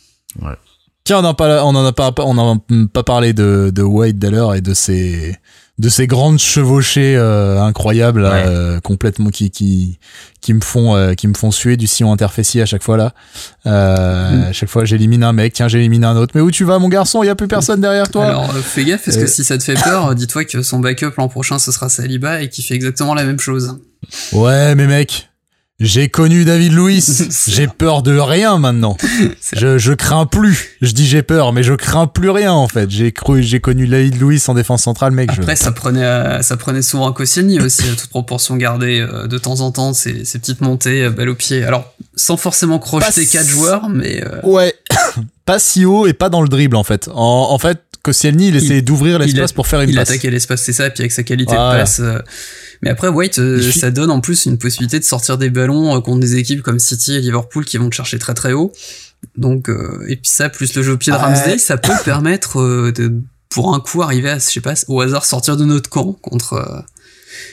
Ouais. 0.41 0.53
Tiens, 1.09 1.17
on 1.17 1.21
n'en 1.23 1.33
pas, 1.33 1.65
on 1.65 1.69
en 1.69 1.85
a 1.87 1.91
pas, 1.91 2.13
on 2.19 2.37
en 2.37 2.57
a 2.57 2.59
pas 2.93 3.01
parlé 3.01 3.33
de, 3.33 3.71
de 3.73 3.81
White 3.81 4.19
d'ailleurs 4.19 4.53
et 4.53 4.61
de 4.61 4.75
ses, 4.75 5.35
de 5.79 5.89
ces 5.89 6.05
grandes 6.05 6.37
chevauchées 6.37 7.15
euh, 7.17 7.59
incroyables 7.59 8.29
euh, 8.31 8.79
complètement 8.79 9.31
qui 9.31 9.49
qui 9.49 9.97
qui 10.39 10.53
me 10.53 10.61
font 10.61 10.95
euh, 10.95 11.15
qui 11.15 11.27
me 11.27 11.33
font 11.33 11.49
suer 11.49 11.77
du 11.77 11.87
sillon 11.87 12.13
interfessier 12.13 12.61
à 12.61 12.67
chaque 12.67 12.83
fois 12.83 12.95
là. 12.95 13.15
Mm. 13.65 13.69
à 14.49 14.51
chaque 14.51 14.69
fois 14.69 14.85
j'élimine 14.85 15.23
un 15.23 15.33
mec 15.33 15.53
tiens 15.53 15.67
j'élimine 15.67 16.03
un 16.03 16.15
autre. 16.15 16.33
Mais 16.35 16.41
où 16.41 16.51
tu 16.51 16.63
vas 16.63 16.77
mon 16.77 16.89
garçon? 16.89 17.23
Il 17.23 17.25
y 17.25 17.29
a 17.29 17.35
plus 17.35 17.47
personne 17.47 17.81
derrière 17.81 18.11
toi. 18.11 18.27
Alors 18.27 18.53
fais 18.53 18.85
gaffe 18.85 19.05
parce 19.05 19.17
que 19.17 19.25
si 19.25 19.43
ça 19.43 19.57
te 19.57 19.63
fait 19.63 19.81
peur 19.83 20.13
dis-toi 20.13 20.45
que 20.45 20.61
son 20.61 20.77
backup 20.77 21.13
l'an 21.17 21.27
prochain 21.27 21.57
ce 21.57 21.71
sera 21.71 21.89
Saliba 21.89 22.43
et 22.43 22.49
qui 22.49 22.61
fait 22.61 22.75
exactement 22.75 23.15
la 23.15 23.23
même 23.23 23.39
chose. 23.39 23.79
Ouais 24.31 24.75
mais 24.75 24.85
mec 24.85 25.28
j'ai 25.79 26.09
connu 26.09 26.43
David 26.43 26.73
Louis. 26.73 27.03
j'ai 27.47 27.67
peur 27.67 28.03
de 28.03 28.17
rien 28.17 28.57
maintenant. 28.57 28.97
Je, 29.53 29.77
je 29.77 29.93
crains 29.93 30.25
plus. 30.25 30.77
Je 30.81 30.91
dis 30.91 31.07
j'ai 31.07 31.23
peur, 31.23 31.53
mais 31.53 31.63
je 31.63 31.73
crains 31.73 32.05
plus 32.05 32.29
rien 32.29 32.51
en 32.51 32.67
fait. 32.67 32.89
J'ai 32.89 33.11
cru, 33.11 33.41
j'ai 33.41 33.59
connu 33.59 33.87
David 33.87 34.19
Louis 34.19 34.41
en 34.47 34.53
défense 34.53 34.83
centrale, 34.83 35.11
mec. 35.11 35.29
Après, 35.31 35.55
ça 35.55 35.71
prenait, 35.71 36.03
euh, 36.03 36.41
ça 36.41 36.55
prenait 36.57 36.81
souvent 36.81 37.07
un 37.07 37.13
Koscielny 37.13 37.59
aussi, 37.59 37.83
à 37.83 37.95
toute 37.95 38.09
proportion 38.09 38.57
gardée, 38.57 38.99
euh, 38.99 39.27
de 39.27 39.37
temps 39.37 39.61
en 39.61 39.71
temps, 39.71 39.93
ces, 39.93 40.25
ces 40.25 40.37
petites 40.39 40.61
montées, 40.61 41.05
euh, 41.05 41.09
balle 41.09 41.29
au 41.29 41.35
pied. 41.35 41.63
Alors, 41.63 41.93
sans 42.15 42.37
forcément 42.37 42.77
crocheter 42.77 43.25
quatre 43.25 43.47
joueurs, 43.47 43.89
mais. 43.89 44.23
Ouais. 44.43 44.75
pas 45.45 45.59
si 45.59 45.85
haut 45.85 46.05
et 46.05 46.13
pas 46.13 46.29
dans 46.29 46.41
le 46.41 46.49
dribble 46.49 46.75
en 46.75 46.83
fait. 46.83 47.09
En, 47.13 47.47
en 47.49 47.57
fait, 47.57 47.81
Koscielny, 48.03 48.49
il 48.49 48.55
essayait 48.55 48.81
d'ouvrir 48.81 49.19
l'espace 49.19 49.51
pour 49.51 49.67
faire 49.67 49.81
une 49.81 49.89
il 49.89 49.95
passe. 49.95 50.09
Il 50.09 50.13
attaquait 50.13 50.31
l'espace, 50.31 50.63
c'est 50.63 50.73
ça, 50.73 50.89
puis 50.89 51.01
avec 51.01 51.11
sa 51.11 51.23
qualité 51.23 51.53
de 51.53 51.57
passe. 51.57 52.01
Mais 52.81 52.89
après, 52.89 53.09
White, 53.09 53.39
euh, 53.39 53.71
ça 53.71 53.91
donne 53.91 54.09
en 54.09 54.21
plus 54.21 54.45
une 54.45 54.57
possibilité 54.57 54.99
de 54.99 55.03
sortir 55.03 55.37
des 55.37 55.49
ballons 55.49 55.97
euh, 55.97 55.99
contre 55.99 56.21
des 56.21 56.37
équipes 56.37 56.61
comme 56.61 56.79
City 56.79 57.15
et 57.15 57.19
Liverpool 57.19 57.65
qui 57.65 57.77
vont 57.77 57.89
te 57.89 57.95
chercher 57.95 58.19
très 58.19 58.33
très 58.33 58.53
haut. 58.53 58.71
Donc, 59.35 59.69
et 60.07 60.15
puis 60.15 60.31
ça, 60.31 60.47
plus 60.47 60.73
le 60.75 60.81
jeu 60.81 60.93
au 60.93 60.97
pied 60.97 61.11
de 61.11 61.17
Ramsey, 61.17 61.57
ça 61.57 61.77
peut 61.77 61.91
permettre 62.05 62.91
de, 62.91 63.13
pour 63.49 63.75
un 63.75 63.81
coup, 63.81 64.01
arriver 64.01 64.29
à, 64.29 64.35
je 64.35 64.45
sais 64.45 64.61
pas, 64.61 64.75
au 64.87 65.01
hasard 65.01 65.25
sortir 65.25 65.57
de 65.57 65.65
notre 65.65 65.89
camp 65.89 66.13
contre. 66.13 66.85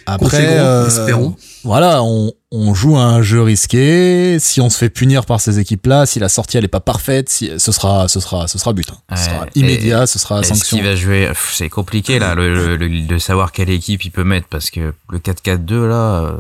Après, 0.07 0.57
espérons. 0.87 1.37
Voilà, 1.64 2.03
on, 2.03 2.33
on 2.53 2.74
joue 2.74 2.97
un 2.97 3.22
jeu 3.22 3.43
risqué. 3.43 4.39
Si 4.39 4.61
on 4.61 4.70
se 4.70 4.79
fait 4.79 4.89
punir 4.89 5.27
par 5.27 5.41
ces 5.41 5.59
équipes-là, 5.59 6.07
si 6.07 6.20
la 6.20 6.29
sortie 6.29 6.57
elle 6.57 6.64
est 6.64 6.68
pas 6.68 6.81
parfaite, 6.81 7.29
si, 7.29 7.51
ce 7.59 7.72
sera, 7.72 8.07
ce 8.09 8.20
sera, 8.20 8.47
ce 8.47 8.59
sera 8.59 8.72
but. 8.72 8.89
Hein. 8.91 9.16
Ce 9.16 9.24
sera 9.24 9.47
immédiat, 9.55 10.07
ce 10.07 10.18
sera 10.18 10.43
sanction. 10.43 10.77
Qui 10.77 10.83
va 10.85 10.95
jouer? 10.95 11.31
C'est 11.53 11.68
compliqué 11.68 12.18
là, 12.18 12.35
le, 12.35 12.79
de 12.79 13.18
savoir 13.18 13.53
quelle 13.53 13.70
équipe 13.70 14.05
il 14.05 14.11
peut 14.11 14.24
mettre 14.24 14.47
parce 14.49 14.70
que 14.70 14.95
le 15.11 15.18
4-4-2 15.18 15.87
là, 15.89 16.37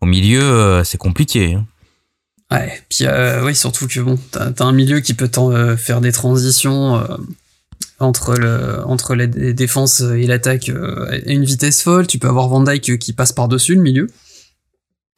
au 0.00 0.06
milieu, 0.06 0.42
euh, 0.42 0.84
c'est 0.84 0.98
compliqué. 0.98 1.54
Hein. 1.54 1.66
Ouais, 2.50 2.80
puis 2.88 3.06
euh, 3.06 3.44
oui, 3.44 3.56
surtout 3.56 3.88
que 3.88 4.00
bon, 4.00 4.18
t'as 4.30 4.50
as 4.58 4.64
un 4.64 4.72
milieu 4.72 5.00
qui 5.00 5.14
peut 5.14 5.30
euh, 5.38 5.76
faire 5.76 6.00
des 6.00 6.12
transitions 6.12 7.02
entre 7.98 8.34
le 8.34 8.82
entre 8.86 9.14
la 9.14 9.26
défense 9.26 10.00
et 10.00 10.26
l'attaque 10.26 10.70
à 10.70 11.30
une 11.30 11.44
vitesse 11.44 11.82
folle. 11.82 12.06
Tu 12.06 12.18
peux 12.18 12.28
avoir 12.28 12.48
Van 12.48 12.62
Dyke 12.62 12.98
qui 12.98 13.12
passe 13.12 13.32
par 13.32 13.48
dessus 13.48 13.74
le 13.74 13.82
milieu. 13.82 14.08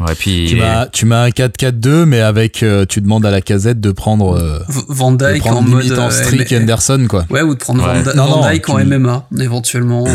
Ouais, 0.00 0.14
puis 0.14 0.46
tu 0.48 0.56
m'as 0.56 0.86
tu 0.86 1.06
m'as 1.06 1.24
un 1.24 1.30
4-4-2 1.30 2.04
mais 2.04 2.20
avec 2.20 2.62
euh, 2.62 2.86
tu 2.86 3.00
demandes 3.00 3.26
à 3.26 3.32
la 3.32 3.40
casette 3.40 3.80
de 3.80 3.90
prendre 3.90 4.38
euh, 4.38 4.60
Van 4.88 5.10
Dyke 5.10 5.44
en 5.46 5.60
mode 5.60 5.90
en 5.98 6.10
streak 6.10 6.52
euh, 6.52 6.60
Anderson 6.60 7.06
quoi. 7.08 7.26
Ouais 7.30 7.42
ou 7.42 7.54
de 7.54 7.58
prendre 7.58 7.82
Van, 7.82 8.48
Dyke 8.48 8.68
en 8.68 8.84
MMA 8.84 9.26
éventuellement. 9.40 10.06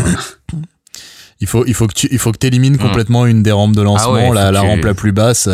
il 1.40 1.46
faut 1.46 1.66
il 1.66 1.74
faut 1.74 1.86
que 1.86 1.92
tu 1.92 2.08
il 2.10 2.18
faut 2.18 2.32
que 2.32 2.46
élimines 2.46 2.76
hmm. 2.76 2.78
complètement 2.78 3.26
une 3.26 3.42
des 3.42 3.52
rampes 3.52 3.76
de 3.76 3.82
ah 3.82 3.84
lancement 3.84 4.32
la, 4.32 4.50
la 4.52 4.62
rampe 4.62 4.84
la 4.86 4.94
plus 4.94 5.12
basse 5.12 5.50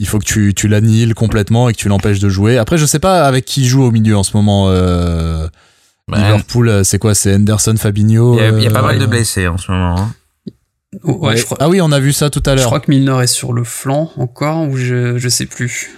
il 0.00 0.08
faut 0.08 0.18
que 0.18 0.24
tu 0.24 0.54
tu 0.54 0.66
l'annihiles 0.66 1.14
complètement 1.14 1.68
et 1.68 1.72
que 1.72 1.78
tu 1.78 1.88
l'empêches 1.88 2.18
de 2.18 2.28
jouer. 2.28 2.58
Après 2.58 2.78
je 2.78 2.86
sais 2.86 2.98
pas 2.98 3.22
avec 3.22 3.44
qui 3.44 3.64
joue 3.64 3.84
au 3.84 3.92
milieu 3.92 4.16
en 4.16 4.24
ce 4.24 4.36
moment 4.36 4.72
Liverpool 6.10 6.84
c'est 6.84 6.98
quoi 6.98 7.14
c'est 7.14 7.34
Anderson 7.34 7.74
Fabinho 7.78 8.38
Il 8.38 8.62
y 8.62 8.66
a, 8.66 8.70
pas 8.70 8.82
mal 8.82 8.98
de 8.98 9.06
blessés 9.06 9.46
en 9.46 9.56
ce 9.56 9.70
moment. 9.70 9.98
Hein. 9.98 10.14
Ouais, 11.04 11.36
Je 11.36 11.44
crois... 11.44 11.56
Ah 11.60 11.68
oui, 11.68 11.80
on 11.80 11.90
a 11.90 12.00
vu 12.00 12.12
ça 12.12 12.28
tout 12.28 12.42
à 12.44 12.50
l'heure. 12.50 12.62
Je 12.62 12.66
crois 12.66 12.80
que 12.80 12.90
Milner 12.90 13.22
est 13.22 13.26
sur 13.26 13.52
le 13.52 13.64
flanc 13.64 14.12
encore, 14.16 14.68
ou 14.68 14.76
je, 14.76 15.16
je 15.16 15.28
sais 15.28 15.46
plus. 15.46 15.90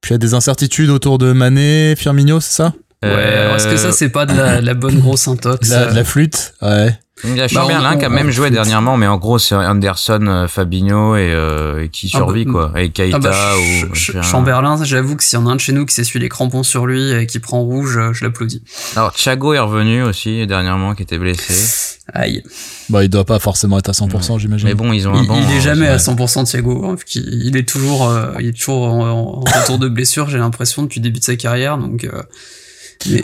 Puis 0.00 0.10
il 0.10 0.14
y 0.14 0.16
a 0.16 0.18
des 0.18 0.34
incertitudes 0.34 0.90
autour 0.90 1.18
de 1.18 1.32
Mané, 1.32 1.94
Firmino, 1.96 2.40
c'est 2.40 2.54
ça? 2.54 2.74
Ouais, 3.02 3.52
est-ce 3.54 3.68
que 3.68 3.76
ça, 3.76 3.92
c'est 3.92 4.08
pas 4.08 4.26
de 4.26 4.34
la, 4.34 4.74
bonne 4.74 5.00
grosse 5.00 5.28
intox 5.28 5.68
la, 5.68 5.86
de 5.86 5.94
la 5.94 6.04
flûte? 6.04 6.54
Ouais. 6.62 6.96
Il 7.24 7.34
y 7.34 7.40
a 7.40 7.48
Chamberlain 7.48 7.92
bah, 7.92 7.96
qui 7.96 8.04
a 8.04 8.08
même 8.10 8.30
joué 8.30 8.50
dernièrement, 8.50 8.98
mais 8.98 9.06
en 9.06 9.16
gros, 9.16 9.38
c'est 9.38 9.54
Anderson, 9.54 10.26
euh, 10.26 10.48
Fabinho 10.48 11.16
et 11.16 11.32
euh, 11.32 11.88
qui 11.88 12.10
ah, 12.12 12.18
survit, 12.18 12.44
bah, 12.44 12.52
quoi. 12.52 12.82
Et 12.82 12.90
Keita 12.90 13.16
ah 13.16 13.18
bah, 13.20 13.54
ou... 13.56 13.94
Chamberlain, 14.22 14.84
j'avoue 14.84 15.16
que 15.16 15.24
s'il 15.24 15.38
y 15.38 15.42
en 15.42 15.46
a 15.46 15.50
un 15.50 15.56
de 15.56 15.60
chez 15.60 15.72
nous 15.72 15.86
qui 15.86 15.94
s'essuie 15.94 16.18
les 16.18 16.28
crampons 16.28 16.62
sur 16.62 16.86
lui 16.86 17.12
et 17.12 17.26
qui 17.26 17.38
prend 17.38 17.62
rouge, 17.62 17.98
je 18.12 18.22
l'applaudis. 18.22 18.62
Alors, 18.96 19.14
Thiago 19.14 19.54
est 19.54 19.58
revenu 19.58 20.02
aussi, 20.02 20.46
dernièrement, 20.46 20.94
qui 20.94 21.04
était 21.04 21.18
blessé. 21.18 21.98
Aïe. 22.12 22.42
Bah, 22.90 23.02
il 23.02 23.08
doit 23.08 23.24
pas 23.24 23.38
forcément 23.38 23.78
être 23.78 23.88
à 23.88 23.92
100%, 23.92 24.38
j'imagine. 24.38 24.68
Mais 24.68 24.74
bon, 24.74 24.92
ils 24.92 25.08
ont 25.08 25.14
un 25.14 25.22
il, 25.22 25.26
banc, 25.26 25.40
il 25.40 25.56
est 25.56 25.62
jamais 25.62 25.88
à 25.88 25.96
100% 25.96 26.44
Thiago. 26.44 26.84
Hein, 26.84 26.96
il 27.14 27.56
est 27.56 27.66
toujours, 27.66 28.10
euh, 28.10 28.34
il 28.40 28.48
est 28.48 28.56
toujours 28.56 28.82
en, 28.82 29.40
retour 29.40 29.78
de 29.78 29.88
blessure, 29.88 30.28
j'ai 30.28 30.38
l'impression, 30.38 30.82
depuis 30.82 31.00
le 31.00 31.04
début 31.04 31.20
de 31.20 31.24
sa 31.24 31.36
carrière, 31.36 31.78
donc... 31.78 32.06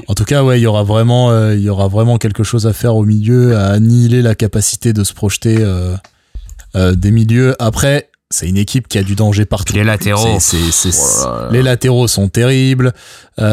En 0.09 0.14
tout 0.14 0.24
cas, 0.24 0.43
ouais, 0.43 0.61
il 0.61 0.62
y 0.62 0.66
aura 0.66 0.83
vraiment, 0.83 1.30
euh, 1.30 1.55
il 1.55 1.62
y 1.62 1.68
aura 1.68 1.89
vraiment 1.89 2.18
quelque 2.18 2.43
chose 2.43 2.66
à 2.66 2.72
faire 2.72 2.97
au 2.97 3.05
milieu, 3.05 3.57
à 3.57 3.68
annihiler 3.68 4.22
la 4.22 4.35
capacité 4.35 4.93
de 4.93 5.05
se 5.05 5.12
projeter 5.12 5.57
euh, 5.61 5.95
euh, 6.76 6.95
des 6.95 7.11
milieux. 7.11 7.55
Après, 7.59 8.09
c'est 8.30 8.49
une 8.49 8.57
équipe 8.57 8.89
qui 8.89 8.99
a 8.99 9.03
du 9.03 9.14
danger 9.14 9.45
partout. 9.45 9.74
Les 9.74 9.85
latéraux, 9.85 10.39
oh 10.39 11.28
les 11.51 11.62
latéraux 11.62 12.09
sont 12.09 12.28
terribles. 12.28 12.93
les 13.39 13.45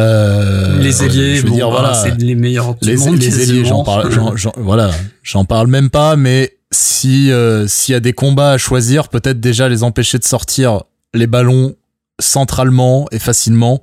ailiers, 1.04 1.36
je 1.38 1.44
veux 1.44 1.52
dire, 1.52 1.70
voilà, 1.70 1.94
c'est 1.94 2.18
les 2.18 2.36
meilleurs 2.36 2.76
les, 2.82 2.96
monde, 2.96 3.18
les 3.18 3.42
ailiers, 3.42 3.66
j'en 3.66 3.84
parle, 3.84 4.10
voilà, 4.58 4.92
j'en 5.24 5.46
parle 5.46 5.68
même 5.68 5.90
pas. 5.90 6.16
Mais 6.16 6.58
si 6.72 7.32
s'il 7.68 7.92
y 7.94 7.96
a 7.96 8.00
des 8.00 8.14
combats 8.14 8.52
à 8.52 8.58
choisir, 8.58 9.10
peut-être 9.10 9.40
déjà 9.40 9.68
les 9.68 9.84
empêcher 9.84 10.18
de 10.18 10.26
sortir 10.26 10.84
les 11.14 11.28
ballons 11.28 11.76
centralement 12.20 13.08
et 13.12 13.20
facilement 13.20 13.82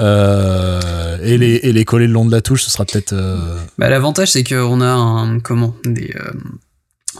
euh, 0.00 1.18
et, 1.22 1.38
les, 1.38 1.60
et 1.62 1.72
les 1.72 1.84
coller 1.84 2.06
le 2.06 2.12
long 2.12 2.24
de 2.24 2.30
la 2.30 2.40
touche, 2.40 2.62
ce 2.62 2.70
sera 2.70 2.84
peut-être. 2.84 3.12
Euh... 3.12 3.58
Bah, 3.78 3.88
L'avantage, 3.88 4.32
c'est 4.32 4.44
qu'on 4.44 4.80
a 4.80 4.90
un 4.90 5.40
comment 5.40 5.74
des, 5.84 6.14
euh, 6.16 6.32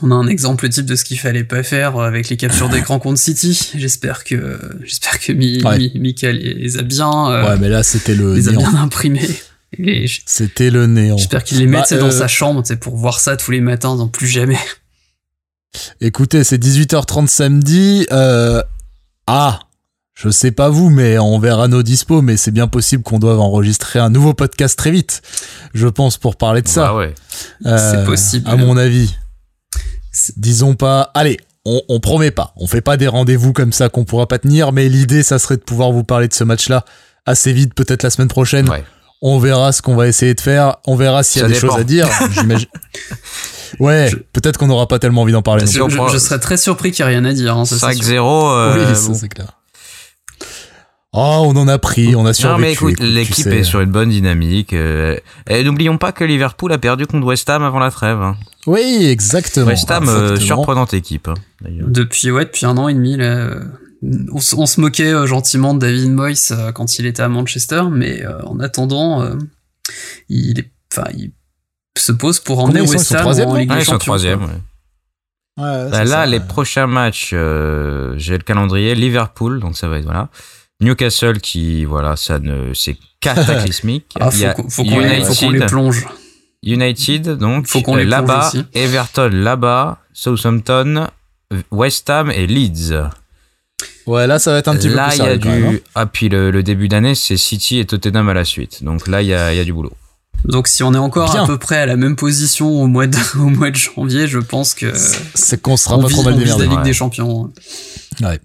on 0.03 0.11
a 0.11 0.15
un 0.15 0.29
exemple 0.29 0.69
type 0.69 0.87
de 0.87 0.95
ce 0.95 1.05
qu'il 1.05 1.19
fallait 1.19 1.45
pas 1.45 1.63
faire 1.63 1.99
avec 1.99 2.29
les 2.29 2.37
captures 2.37 2.69
d'écran 2.69 2.99
contre 3.01 3.19
City. 3.19 3.73
J'espère 3.77 4.23
que 4.23 4.59
j'espère 4.85 5.19
que 5.19 5.33
Mi, 5.33 5.61
Michael 5.97 6.37
les 6.37 6.79
a 6.79 6.83
bien. 6.83 7.45
Ouais, 7.45 7.59
mais 7.59 7.69
là 7.69 7.83
c'était 7.83 8.15
le. 8.15 8.35
Les 8.35 8.49
a 8.49 8.53
bien 8.53 8.75
imprimés. 8.75 9.29
C'était 10.27 10.71
le 10.71 10.87
néant. 10.87 11.19
J'espère 11.19 11.45
qu'il 11.45 11.59
les 11.59 11.67
met 11.67 11.83
bah, 11.91 11.97
dans 11.99 12.11
sa 12.11 12.29
chambre, 12.29 12.63
c'est 12.65 12.81
pour 12.81 12.97
voir 12.97 13.21
ça 13.21 13.37
tous 13.37 13.51
les 13.51 13.61
matins, 13.61 13.97
non 13.97 14.09
plus 14.09 14.27
jamais. 14.27 14.59
Écoutez, 16.01 16.45
c'est 16.45 16.63
18h30 16.63 17.27
samedi. 17.27 18.07
Ah, 19.31 19.61
je 20.19 20.31
sais 20.31 20.51
pas 20.51 20.69
vous, 20.69 20.91
mais 20.91 21.17
on 21.17 21.39
verra 21.39 21.69
nos 21.69 21.85
dispos, 21.85 22.23
mais 22.23 22.37
c'est 22.37 22.51
bien 22.51 22.67
possible 22.67 23.05
qu'on 23.05 23.21
doive 23.21 23.39
enregistrer 23.39 24.01
un 24.01 24.11
nouveau 24.11 24.35
podcast 24.35 24.77
très 24.77 24.91
vite, 24.91 25.23
je 25.75 25.87
pense, 25.87 26.17
pour 26.17 26.35
parler 26.35 26.61
de 26.61 26.67
ça. 26.67 26.89
Ah 26.89 26.97
ouais. 26.97 27.15
Euh, 27.67 27.79
c'est 27.79 28.05
possible. 28.05 28.51
À 28.51 28.57
mon 28.57 28.77
avis. 28.77 29.15
Disons 30.37 30.75
pas, 30.75 31.13
allez, 31.15 31.37
on, 31.65 31.83
on 31.89 32.01
promet 32.01 32.33
pas, 32.33 32.53
on 32.57 32.67
fait 32.67 32.81
pas 32.81 32.97
des 32.97 33.07
rendez-vous 33.07 33.53
comme 33.53 33.73
ça 33.73 33.91
qu'on 33.91 34.05
pourra 34.05 34.27
pas 34.27 34.41
tenir, 34.41 34.73
mais 34.73 34.89
l'idée, 34.89 35.23
ça 35.23 35.39
serait 35.39 35.57
de 35.57 35.63
pouvoir 35.63 35.93
vous 35.93 36.03
parler 36.03 36.27
de 36.27 36.35
ce 36.35 36.43
match-là 36.43 36.85
assez 37.25 37.53
vite, 37.53 37.75
peut-être 37.75 38.03
la 38.03 38.11
semaine 38.11 38.27
prochaine. 38.27 38.69
Ouais. 38.69 38.83
On 39.23 39.39
verra 39.39 39.71
ce 39.71 39.83
qu'on 39.83 39.95
va 39.95 40.09
essayer 40.09 40.35
de 40.35 40.41
faire, 40.41 40.79
on 40.85 40.97
verra 40.97 41.23
s'il 41.23 41.43
y 41.43 41.45
a 41.45 41.49
des 41.49 41.55
choses 41.55 41.77
à 41.79 41.85
dire. 41.85 42.09
Ouais, 43.81 44.11
peut-être 44.33 44.59
qu'on 44.59 44.69
n'aura 44.69 44.89
pas 44.89 44.99
tellement 44.99 45.21
envie 45.21 45.33
d'en 45.33 45.43
parler. 45.43 45.67
Je, 45.67 45.73
je, 45.73 46.19
serais 46.19 46.39
très 46.39 46.57
surpris 46.57 46.91
qu'il 46.91 47.05
n'y 47.05 47.13
ait 47.13 47.17
rien 47.17 47.25
à 47.27 47.35
dire. 47.35 47.55
Hein, 47.55 47.65
5-0. 47.65 48.17
Euh, 48.17 48.95
oui, 48.95 49.15
c'est 49.15 49.29
clair. 49.29 49.58
Oh, 51.21 51.43
on 51.53 51.57
en 51.57 51.67
a 51.67 51.81
pris, 51.81 52.15
on 52.15 52.25
a 52.27 52.33
survécu. 52.33 52.55
Non, 52.55 52.59
mais 52.61 52.73
écoute, 52.73 53.01
l'équipe 53.01 53.49
est 53.49 53.65
sur 53.65 53.81
une 53.81 53.91
bonne 53.91 54.11
dynamique. 54.11 54.73
Euh, 54.73 55.17
et 55.51 55.65
n'oublions 55.65 55.99
pas 55.99 56.13
que 56.13 56.23
Liverpool 56.23 56.73
a 56.73 56.79
perdu 56.79 57.09
contre 57.09 57.27
West 57.27 57.51
Ham 57.51 57.65
avant 57.65 57.81
la 57.81 57.91
trêve. 57.91 58.23
Hein. 58.23 58.37
Oui, 58.69 59.09
exactement. 59.11 59.67
West 59.67 59.91
Ham, 59.91 60.09
euh, 60.09 60.37
surprenante 60.37 60.95
équipe. 60.95 61.27
Hein, 61.27 61.35
depuis, 61.67 62.31
ouais, 62.31 62.45
depuis 62.45 62.67
un 62.67 62.79
an 62.79 62.87
et 62.87 62.95
demi, 62.95 63.17
là, 63.17 63.51
on, 64.31 64.39
se 64.39 64.81
moquait 64.81 65.13
euh, 65.13 65.27
gentiment 65.27 65.75
de 65.75 65.81
David 65.81 66.13
Moyes 66.13 66.53
quand 66.73 67.01
il 67.01 67.07
était 67.07 67.23
à 67.23 67.29
Manchester, 67.29 67.83
mais 67.91 68.23
en 68.45 68.61
attendant, 68.61 69.29
il 70.29 70.61
est, 70.61 70.71
enfin, 70.93 71.09
il 71.17 71.33
se 71.97 72.13
pose 72.13 72.39
pour 72.39 72.61
emmener 72.61 72.83
West 72.83 73.11
Ham 73.11 73.27
en 73.27 73.55
Ligue 73.57 73.73
des 73.73 73.81
Champions. 73.81 73.99
troisième, 73.99 74.43
ouais. 74.43 74.61
Ouais, 75.61 75.91
bah, 75.91 76.05
là, 76.05 76.27
les 76.27 76.39
prochains 76.39 76.87
matchs, 76.87 77.31
j'ai 77.31 78.39
le 78.39 78.45
calendrier 78.45 78.95
Liverpool, 78.95 79.59
donc 79.59 79.77
ça 79.77 79.89
va 79.89 79.99
être 79.99 80.05
voilà. 80.05 80.29
Newcastle 80.81 81.41
qui, 81.41 81.85
voilà, 81.85 82.17
ça 82.17 82.39
ne, 82.39 82.73
c'est 82.75 82.97
cataclysmique. 83.21 84.07
ah, 84.21 84.31
faut, 84.31 84.69
faut 84.69 84.85
qu'on 84.85 85.51
les, 85.51 85.67
plonge. 85.67 86.07
United, 86.63 87.37
donc, 87.37 87.67
faut 87.67 87.83
qu'on 87.83 87.97
là-bas, 87.97 88.53
Everton 88.75 89.31
là-bas, 89.33 89.99
Southampton, 90.13 91.09
West 91.71 92.11
Ham 92.11 92.31
et 92.31 92.47
Leeds. 92.47 92.95
Ouais, 94.07 94.27
là, 94.27 94.39
ça 94.39 94.53
va 94.53 94.59
être 94.59 94.69
un 94.69 94.77
petit 94.77 94.89
là, 94.89 95.09
peu 95.09 95.11
plus 95.11 95.19
Là, 95.19 95.25
il 95.25 95.29
y 95.29 95.33
a 95.33 95.37
du, 95.37 95.77
hein. 95.77 95.81
ah, 95.95 96.07
puis 96.07 96.29
le, 96.29 96.63
début 96.63 96.89
d'année, 96.89 97.15
c'est 97.15 97.37
City 97.37 97.79
et 97.79 97.85
Tottenham 97.85 98.29
à 98.29 98.35
la 98.35 98.45
suite. 98.45 98.83
Donc 98.83 99.07
là, 99.07 99.23
il 99.23 99.29
y 99.29 99.35
a, 99.35 99.53
y 99.53 99.61
a 99.61 99.65
du 99.65 99.73
boulot. 99.73 99.93
Donc 100.45 100.69
si 100.69 100.83
on 100.83 100.95
est 100.95 100.99
encore 100.99 101.35
à 101.37 101.47
peu 101.47 101.59
près 101.59 101.79
à 101.79 101.87
la 101.87 101.97
même 101.97 102.17
position 102.17 102.69
au 102.69 102.87
mois 102.87 103.07
de, 103.07 103.19
au 103.39 103.49
mois 103.49 103.71
de 103.71 103.77
janvier, 103.77 104.27
je 104.27 104.39
pense 104.39 104.75
que 104.75 104.93
c'est 105.35 105.61
qu'on 105.61 105.77
sera 105.77 105.99
pas 106.01 106.09
trop 106.09 106.23
mal 106.23 106.39
la 106.39 106.65
Ligue 106.65 106.83
des 106.83 106.93
Champions. 106.93 107.51
Ouais. 108.23 108.41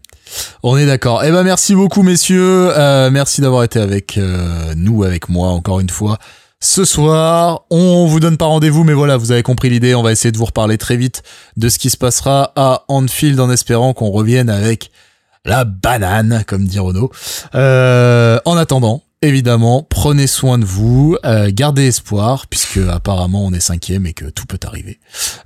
On 0.63 0.77
est 0.77 0.85
d'accord. 0.85 1.23
Eh 1.23 1.31
ben 1.31 1.43
merci 1.43 1.75
beaucoup 1.75 2.03
messieurs. 2.03 2.71
Euh, 2.77 3.09
merci 3.11 3.41
d'avoir 3.41 3.63
été 3.63 3.79
avec 3.79 4.17
euh, 4.17 4.73
nous, 4.75 5.03
avec 5.03 5.29
moi 5.29 5.49
encore 5.49 5.79
une 5.79 5.89
fois. 5.89 6.17
Ce 6.59 6.85
soir, 6.85 7.63
on 7.69 8.05
vous 8.05 8.21
donne 8.21 8.37
pas 8.37 8.45
rendez-vous, 8.45 8.85
mais 8.85 8.93
voilà, 8.93 9.17
vous 9.17 9.33
avez 9.33 9.43
compris 9.43 9.69
l'idée. 9.69 9.95
On 9.95 10.01
va 10.01 10.13
essayer 10.13 10.31
de 10.31 10.37
vous 10.37 10.45
reparler 10.45 10.77
très 10.77 10.95
vite 10.95 11.21
de 11.57 11.67
ce 11.67 11.77
qui 11.77 11.89
se 11.89 11.97
passera 11.97 12.53
à 12.55 12.85
Anfield 12.87 13.37
en 13.41 13.51
espérant 13.51 13.93
qu'on 13.93 14.09
revienne 14.09 14.49
avec 14.49 14.89
la 15.43 15.65
banane, 15.65 16.43
comme 16.47 16.65
dit 16.65 16.79
Renaud. 16.79 17.11
Euh, 17.53 18.39
en 18.45 18.55
attendant, 18.55 19.01
évidemment, 19.23 19.85
prenez 19.89 20.27
soin 20.27 20.57
de 20.57 20.65
vous, 20.65 21.17
euh, 21.25 21.49
gardez 21.51 21.87
espoir, 21.87 22.47
puisque 22.47 22.77
apparemment 22.77 23.45
on 23.45 23.53
est 23.53 23.59
cinquième 23.59 24.05
et 24.05 24.13
que 24.13 24.25
tout 24.25 24.45
peut 24.45 24.59
arriver. 24.63 24.99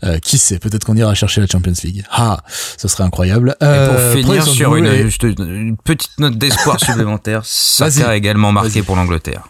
Euh, 0.03 0.19
qui 0.19 0.38
sait, 0.38 0.59
peut-être 0.59 0.86
qu'on 0.86 0.97
ira 0.97 1.13
chercher 1.13 1.41
la 1.41 1.47
Champions 1.47 1.73
League. 1.84 2.03
Ah, 2.11 2.39
ce 2.78 2.88
serait 2.88 3.03
incroyable. 3.03 3.55
Euh, 3.63 4.13
et 4.15 4.21
pour 4.21 4.23
finir 4.23 4.47
sur 4.47 4.75
une, 4.75 4.86
une, 4.86 5.78
petite 5.78 6.19
note 6.19 6.38
d'espoir 6.38 6.80
supplémentaire, 6.84 7.41
ça 7.45 7.86
a 7.86 8.15
également 8.15 8.51
marqué 8.51 8.82
pour 8.84 8.95
l'Angleterre. 8.95 9.49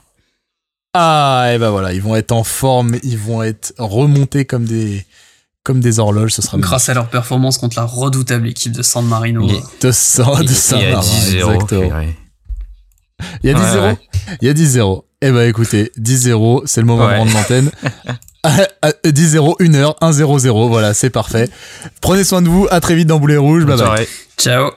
Ah, 0.93 1.51
et 1.53 1.57
ben 1.57 1.69
voilà, 1.69 1.93
ils 1.93 2.01
vont 2.01 2.15
être 2.15 2.31
en 2.31 2.43
forme, 2.43 2.97
ils 3.03 3.17
vont 3.17 3.43
être 3.43 3.73
remontés 3.77 4.45
comme 4.45 4.65
des 4.65 5.05
comme 5.63 5.81
des 5.81 5.99
horloges, 5.99 6.31
ce 6.31 6.41
sera 6.41 6.57
grâce 6.59 6.87
à 6.87 6.93
leur 6.93 7.09
performance 7.09 7.57
contre 7.57 7.75
la 7.77 7.83
redoutable 7.83 8.47
équipe 8.47 8.71
de 8.71 8.81
San 8.81 9.05
Marino. 9.05 9.45
De 9.81 9.91
San, 9.91 10.41
de 10.41 10.47
San 10.47 10.79
Marino, 10.79 11.51
exactement. 11.51 12.03
Il 13.43 13.49
y 13.49 13.53
a 13.53 13.57
10 13.57 13.71
0 13.73 13.97
Il 14.41 14.47
y 14.47 14.51
a 14.51 14.53
10-0. 14.53 15.03
Eh 15.21 15.31
ben 15.31 15.49
écoutez, 15.49 15.91
10-0, 15.99 16.63
c'est 16.65 16.81
le 16.81 16.87
moment 16.87 17.09
de 17.09 17.15
rendre 17.15 17.33
l'antenne. 17.33 17.71
10-0, 19.05 19.55
1 19.59 19.73
heure, 19.73 19.95
1-0-0, 20.01 20.69
voilà, 20.69 20.93
c'est 20.93 21.09
parfait. 21.09 21.49
Prenez 22.01 22.23
soin 22.23 22.41
de 22.41 22.47
vous, 22.47 22.67
à 22.69 22.79
très 22.79 22.95
vite 22.95 23.07
dans 23.07 23.19
Boulet 23.19 23.37
Rouge, 23.37 23.65
bye 23.65 23.77
bye. 23.77 24.07
Ciao. 24.37 24.71